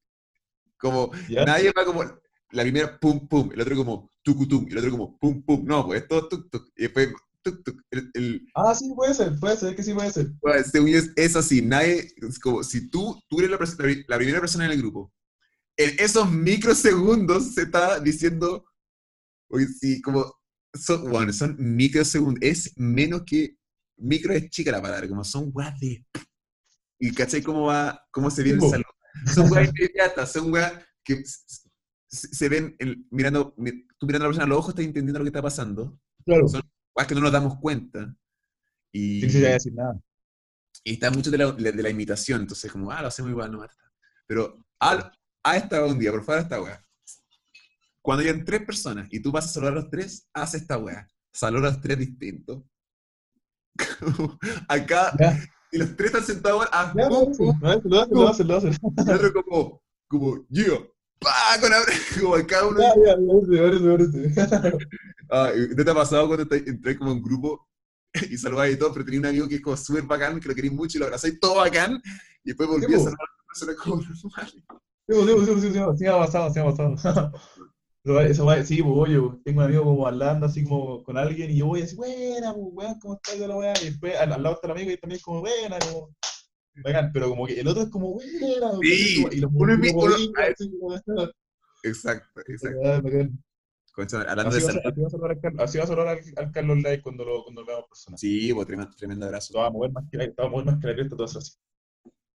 Como, 0.78 1.10
nadie 1.28 1.72
va 1.72 1.84
como, 1.84 2.04
la 2.50 2.62
primera, 2.62 2.98
pum, 2.98 3.26
pum, 3.28 3.50
el 3.52 3.60
otro 3.60 3.76
como, 3.76 4.10
tucutum, 4.22 4.66
el 4.70 4.78
otro 4.78 4.90
como, 4.90 5.18
pum, 5.18 5.42
pum, 5.44 5.64
no, 5.64 5.86
pues 5.86 6.06
todo 6.08 6.28
tuk, 6.28 6.50
tuk, 6.50 6.68
y 6.76 6.82
después, 6.82 7.08
tuk, 7.42 7.62
tuk, 7.64 7.82
el, 7.90 8.46
Ah, 8.54 8.74
sí, 8.74 8.92
puede 8.94 9.14
ser, 9.14 9.38
puede 9.38 9.56
ser, 9.56 9.74
que 9.76 9.82
sí 9.82 9.94
puede 9.94 10.10
ser. 10.10 10.32
Pues, 10.40 10.74
es, 10.74 11.10
es 11.16 11.36
así, 11.36 11.62
nadie, 11.62 12.12
es 12.16 12.38
como, 12.38 12.62
si 12.62 12.88
tú, 12.90 13.20
tú 13.28 13.40
eres 13.40 13.50
la, 13.50 13.58
la, 14.08 14.16
primera 14.16 14.40
persona 14.40 14.66
en 14.66 14.72
el 14.72 14.78
grupo, 14.78 15.12
en 15.76 15.96
esos 15.98 16.30
microsegundos 16.30 17.54
se 17.54 17.62
está 17.62 17.98
diciendo, 18.00 18.64
oye, 19.54 19.66
sí, 19.68 20.02
como, 20.02 20.34
son, 20.74 21.10
bueno, 21.10 21.32
son 21.32 21.56
microsegundos, 21.58 22.42
es 22.42 22.72
menos 22.76 23.22
que, 23.24 23.56
micro 23.96 24.32
es 24.32 24.50
chica 24.50 24.72
la 24.72 24.82
palabra, 24.82 25.08
como 25.08 25.22
son 25.22 25.50
weas 25.54 25.78
de, 25.78 26.04
y 26.98 27.12
cachai 27.12 27.42
cómo 27.42 27.66
va, 27.66 28.04
cómo 28.10 28.30
se 28.30 28.42
viene 28.42 28.64
el 28.64 28.70
saludo. 28.70 28.88
Son 29.32 29.50
weas 29.50 29.68
inmediatas, 29.68 30.32
son 30.32 30.52
weas 30.52 30.72
que 31.04 31.22
se 32.08 32.48
ven 32.48 32.76
mirando, 33.10 33.54
tú 33.98 34.06
mirando 34.06 34.24
a 34.24 34.28
la 34.28 34.28
persona 34.28 34.44
a 34.44 34.48
los 34.48 34.58
ojos, 34.58 34.70
estás 34.70 34.84
entendiendo 34.84 35.18
lo 35.18 35.24
que 35.24 35.28
está 35.28 35.42
pasando. 35.42 35.98
Claro. 36.24 36.48
Son 36.48 36.62
cosas 36.92 37.08
que 37.08 37.14
no 37.14 37.20
nos 37.20 37.32
damos 37.32 37.58
cuenta. 37.60 38.16
Y, 38.92 39.20
sí, 39.22 39.30
sí, 39.30 39.40
decir 39.40 39.74
nada. 39.74 40.00
Y 40.82 40.94
está 40.94 41.10
mucho 41.10 41.30
de 41.30 41.38
la, 41.38 41.52
de 41.52 41.82
la, 41.82 41.90
imitación, 41.90 42.42
entonces 42.42 42.70
como, 42.70 42.90
ah, 42.90 43.02
lo 43.02 43.08
hacemos 43.08 43.30
igual, 43.30 43.50
no 43.50 43.66
Pero 44.26 44.64
a, 44.80 45.12
a 45.42 45.56
esta 45.56 45.84
un 45.84 45.98
día, 45.98 46.10
por 46.10 46.24
favor, 46.24 46.42
esta 46.42 46.62
weá. 46.62 46.84
Cuando 48.04 48.22
hayan 48.22 48.44
tres 48.44 48.66
personas 48.66 49.08
y 49.10 49.22
tú 49.22 49.32
vas 49.32 49.46
a 49.46 49.48
saludar 49.48 49.72
a 49.72 49.76
los 49.76 49.88
tres, 49.88 50.28
haz 50.34 50.52
esta 50.52 50.76
weá. 50.76 51.08
Saluda 51.32 51.68
a 51.68 51.70
los 51.70 51.80
tres 51.80 51.98
distintos. 51.98 52.62
Acá, 54.68 55.16
y 55.72 55.78
los 55.78 55.96
tres 55.96 56.08
están 56.08 56.22
sentados, 56.22 56.68
haz 56.70 56.94
ya, 56.94 57.08
lo 57.08 57.30
hacen, 57.30 58.10
lo 58.10 58.28
hacen, 58.28 58.46
lo 58.46 58.56
hacen. 58.56 58.72
Y 58.74 59.10
otro 59.10 59.32
como, 59.32 59.82
como, 60.06 60.46
yo, 60.50 60.86
¡Pah! 61.18 61.58
Con 61.58 61.70
como 62.20 62.46
cada 62.46 62.66
uno. 62.66 62.80
Ah, 65.30 65.50
¿No 65.74 65.84
te 65.84 65.90
ha 65.90 65.94
pasado 65.94 66.26
cuando 66.26 66.46
te, 66.46 66.58
entré 66.58 66.98
como 66.98 67.12
en 67.12 67.16
un 67.16 67.22
grupo 67.22 67.66
y 68.30 68.36
saludabas 68.36 68.72
y 68.72 68.76
todo, 68.76 68.92
pero 68.92 69.06
tenía 69.06 69.20
un 69.20 69.26
amigo 69.26 69.48
que 69.48 69.54
es 69.54 69.62
como 69.62 69.78
súper 69.78 70.02
bacán, 70.02 70.38
que 70.38 70.48
lo 70.48 70.54
quería 70.54 70.70
mucho 70.70 70.98
y 70.98 71.00
lo 71.00 71.06
abrazáis 71.06 71.40
todo 71.40 71.54
bacán, 71.54 72.02
y 72.44 72.50
después 72.50 72.68
volví 72.68 72.84
a 72.84 72.98
saludar 72.98 73.14
a 73.14 73.32
una 73.32 73.46
persona 73.46 73.74
como 73.82 73.96
normal? 73.96 74.52
Sí, 75.06 75.14
sí, 75.14 75.46
sí, 75.46 75.60
sí, 75.60 75.72
sí, 75.72 75.80
sí, 75.98 76.06
ha 76.06 76.18
pasado, 76.18 76.52
sí 76.52 76.60
ha 76.60 76.64
pasado. 76.64 77.32
Eso 78.04 78.44
va, 78.44 78.62
sí, 78.62 78.82
pues, 78.82 78.94
oye, 78.94 79.18
tengo 79.44 79.60
un 79.60 79.64
amigo 79.64 79.82
como 79.82 80.06
hablando 80.06 80.44
así 80.44 80.62
como 80.62 81.02
con 81.02 81.16
alguien 81.16 81.50
y 81.50 81.56
yo 81.56 81.66
voy 81.66 81.80
así, 81.80 81.96
buena, 81.96 82.52
pues, 82.52 82.66
weón, 82.70 82.98
¿cómo 83.00 83.14
estás? 83.14 83.38
La 83.38 83.56
weá, 83.56 83.72
y 83.80 83.86
después 83.86 84.14
al, 84.16 84.30
al, 84.34 84.42
lado 84.42 84.56
está 84.56 84.66
el 84.66 84.72
amigo 84.72 84.90
y 84.90 84.98
también 84.98 85.22
como, 85.22 85.40
buena, 85.40 85.78
como, 85.78 86.14
pero 87.14 87.30
como 87.30 87.46
que 87.46 87.60
el 87.60 87.66
otro 87.66 87.84
es 87.84 87.88
como, 87.88 88.12
buena, 88.12 88.72
sí, 88.82 89.26
y 89.32 89.40
los 89.40 89.50
uno 89.54 89.72
es. 89.72 90.60
Exacto, 91.82 92.42
exacto. 92.46 92.78
hablando 94.28 94.54
así 94.54 94.66
de 94.66 95.62
Así 95.62 95.78
va 95.78 95.84
a 95.84 95.86
saludar 95.86 96.18
al, 96.36 96.52
Carlos 96.52 96.82
Light 96.82 97.00
cuando 97.00 97.24
lo, 97.24 97.42
cuando 97.44 97.62
lo 97.62 97.66
veamos 97.66 97.88
personal. 97.88 98.18
Sí, 98.18 98.52
pues, 98.52 98.66
tremendo, 98.66 98.94
tremendo 98.98 99.24
abrazo. 99.24 99.54
Te 99.54 99.58
va 99.58 99.68
a 99.68 99.70
mover 99.70 99.92
más 99.92 100.04
que 100.10 100.18
la, 100.18 100.30
te 100.30 100.42
a 100.42 100.48
mover 100.48 100.66
más 100.66 100.78
que 100.78 100.88
la 100.88 100.94
cresta, 100.94 101.16
todas 101.16 101.36
así. 101.36 101.52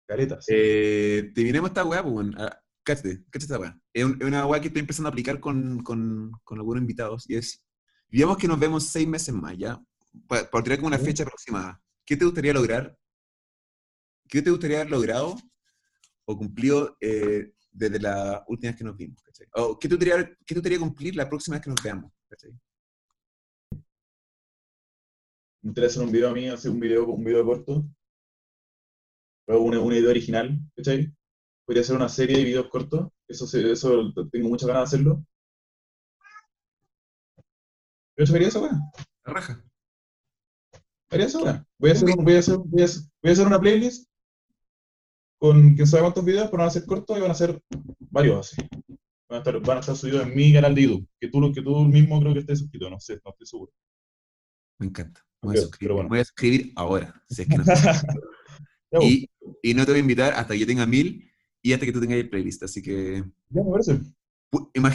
Caretas. 0.06 0.46
Eh, 0.48 1.30
te 1.34 1.42
vinimos 1.42 1.68
esta 1.68 1.84
weá, 1.84 2.02
pues. 2.02 2.26
Ah, 2.38 2.58
cáchate, 2.88 3.24
cáchate 3.30 3.44
esta 3.44 3.58
weá. 3.58 3.78
Es, 3.92 4.04
una 4.04 4.46
weá 4.46 4.60
que 4.60 4.68
estoy 4.68 4.80
empezando 4.80 5.08
a 5.08 5.10
aplicar 5.10 5.40
con, 5.40 5.82
con, 5.82 6.32
con 6.42 6.58
algunos 6.58 6.80
invitados 6.80 7.28
y 7.28 7.36
es, 7.36 7.62
digamos 8.08 8.38
que 8.38 8.48
nos 8.48 8.58
vemos 8.58 8.86
seis 8.86 9.06
meses 9.06 9.34
más, 9.34 9.56
¿ya? 9.58 9.78
Para, 10.26 10.50
para 10.50 10.76
como 10.76 10.88
una 10.88 10.98
fecha 10.98 11.22
aproximada. 11.22 11.80
¿Qué 12.06 12.16
te 12.16 12.24
gustaría 12.24 12.54
lograr 12.54 12.96
¿qué 14.28 14.42
te 14.42 14.50
gustaría 14.50 14.80
haber 14.80 14.90
logrado 14.90 15.36
o 16.26 16.36
cumplido 16.36 16.96
eh, 17.00 17.52
desde 17.70 17.98
la 17.98 18.44
última 18.46 18.70
vez 18.70 18.78
que 18.78 18.84
nos 18.84 18.96
vimos? 18.96 19.22
¿O 19.54 19.78
qué 19.78 19.88
te, 19.88 19.94
gustaría, 19.94 20.26
qué 20.26 20.54
te 20.54 20.54
gustaría 20.54 20.78
cumplir 20.78 21.16
la 21.16 21.28
próxima 21.28 21.56
vez 21.56 21.64
que 21.64 21.70
nos 21.70 21.82
veamos? 21.82 22.12
¿cachai? 22.28 22.52
Me 25.62 25.70
interesa 25.70 26.00
hacer 26.00 26.06
un 26.06 26.12
video 26.12 26.28
a 26.30 26.32
mí, 26.32 26.48
hacer 26.48 26.70
un 26.70 26.80
video, 26.80 27.06
un 27.06 27.24
video 27.24 27.44
corto. 27.44 27.84
Luego 29.46 29.64
una, 29.64 29.80
una 29.80 29.96
idea 29.96 30.10
original, 30.10 30.58
¿cachai? 30.76 31.12
Podría 31.68 31.82
hacer 31.82 31.96
una 31.96 32.08
serie 32.08 32.38
de 32.38 32.44
videos 32.44 32.68
cortos. 32.70 33.10
Eso, 33.28 33.44
eso 33.58 34.10
tengo 34.32 34.48
muchas 34.48 34.68
ganas 34.68 34.90
de 34.90 34.96
hacerlo. 34.96 35.22
¿Pero 38.14 38.24
eso 38.24 38.32
quería 38.32 38.48
esa 38.48 38.60
weá? 38.60 38.70
La 39.26 39.32
raja. 39.34 39.62
Haría 41.10 41.26
eso, 41.26 41.40
Voy 41.78 41.90
a 41.90 41.92
hacer, 41.92 42.08
voy 42.16 42.36
a 42.36 42.38
hacer, 42.38 42.56
voy 42.56 42.80
a 42.80 42.84
hacer, 42.86 43.02
voy 43.22 43.28
a 43.28 43.32
hacer 43.32 43.46
una 43.46 43.60
playlist 43.60 44.08
con 45.38 45.74
quién 45.74 45.86
sabe 45.86 46.04
cuántos 46.04 46.24
videos, 46.24 46.46
pero 46.46 46.62
van 46.62 46.68
a 46.68 46.70
ser 46.70 46.86
cortos 46.86 47.18
y 47.18 47.20
van 47.20 47.32
a 47.32 47.34
ser 47.34 47.62
varios 47.98 48.50
así. 48.50 48.66
Van 49.28 49.36
a 49.36 49.38
estar, 49.40 49.60
van 49.60 49.76
a 49.76 49.80
estar 49.80 49.94
subidos 49.94 50.22
en 50.22 50.34
mi 50.34 50.54
canal 50.54 50.74
de 50.74 50.82
YouTube, 50.84 51.08
que 51.20 51.28
tú, 51.28 51.52
que 51.52 51.60
tú 51.60 51.84
mismo 51.84 52.18
creo 52.18 52.32
que 52.32 52.40
estés 52.40 52.60
suscrito, 52.60 52.88
no 52.88 52.98
sé, 52.98 53.20
no 53.22 53.32
estoy 53.32 53.46
seguro. 53.46 53.72
Me 54.78 54.86
encanta. 54.86 55.22
voy, 55.42 55.58
a 55.58 55.60
suscribir, 55.60 55.92
bueno. 55.92 56.08
voy 56.08 56.20
a 56.20 56.22
escribir 56.22 56.72
ahora, 56.76 57.22
si 57.28 57.42
es 57.42 57.48
que 57.48 57.58
no. 57.58 57.64
y, 59.02 59.28
y, 59.62 59.74
no 59.74 59.84
te 59.84 59.92
voy 59.92 59.98
a 59.98 60.00
invitar 60.00 60.32
hasta 60.32 60.54
que 60.54 60.60
yo 60.60 60.66
tenga 60.66 60.86
mil 60.86 61.28
y 61.62 61.72
hasta 61.72 61.86
que 61.86 61.92
tú 61.92 62.00
tengas 62.00 62.18
el 62.18 62.28
playlist, 62.28 62.62
así 62.62 62.82
que... 62.82 63.24
Ya, 63.50 63.62
me 63.62 63.70
parece. 63.70 64.00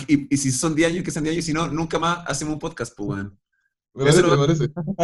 Y, 0.07 0.33
y, 0.33 0.37
si 0.37 0.51
son 0.51 0.75
10 0.75 0.91
años, 0.91 1.03
que 1.03 1.11
sean 1.11 1.23
10 1.23 1.33
años, 1.33 1.45
si 1.45 1.53
no, 1.53 1.67
nunca 1.67 1.99
más 1.99 2.23
hacemos 2.27 2.55
un 2.55 2.59
podcast, 2.59 2.95
pues. 2.97 3.25
Me 3.93 4.05
parece, 4.05 4.23
me 4.23 4.37
parece. 4.37 4.63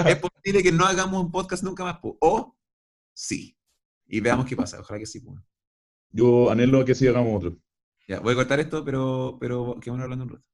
Es 0.10 0.15
posible 0.18 0.64
que 0.64 0.72
no 0.72 0.86
hagamos 0.86 1.23
un 1.23 1.31
podcast 1.31 1.64
nunca 1.64 1.84
más, 1.84 1.99
pues. 2.02 2.15
O 2.22 2.57
sí. 3.14 3.56
y 4.07 4.19
veamos 4.19 4.48
qué 4.48 4.56
pasa. 4.56 4.80
Ojalá 4.80 4.99
que 4.99 5.06
sí. 5.06 5.19
Pues. 5.19 5.38
Yo 6.11 6.49
anhelo 6.49 6.84
que 6.84 6.95
sí 6.95 7.07
hagamos 7.07 7.36
otro. 7.38 7.57
Ya, 8.07 8.19
voy 8.19 8.34
a 8.34 8.38
cortar 8.38 8.60
esto, 8.60 8.84
pero, 8.84 9.38
pero 9.40 9.80
quedamos 9.80 10.02
hablando 10.02 10.26
un 10.26 10.30
rato. 10.31 10.45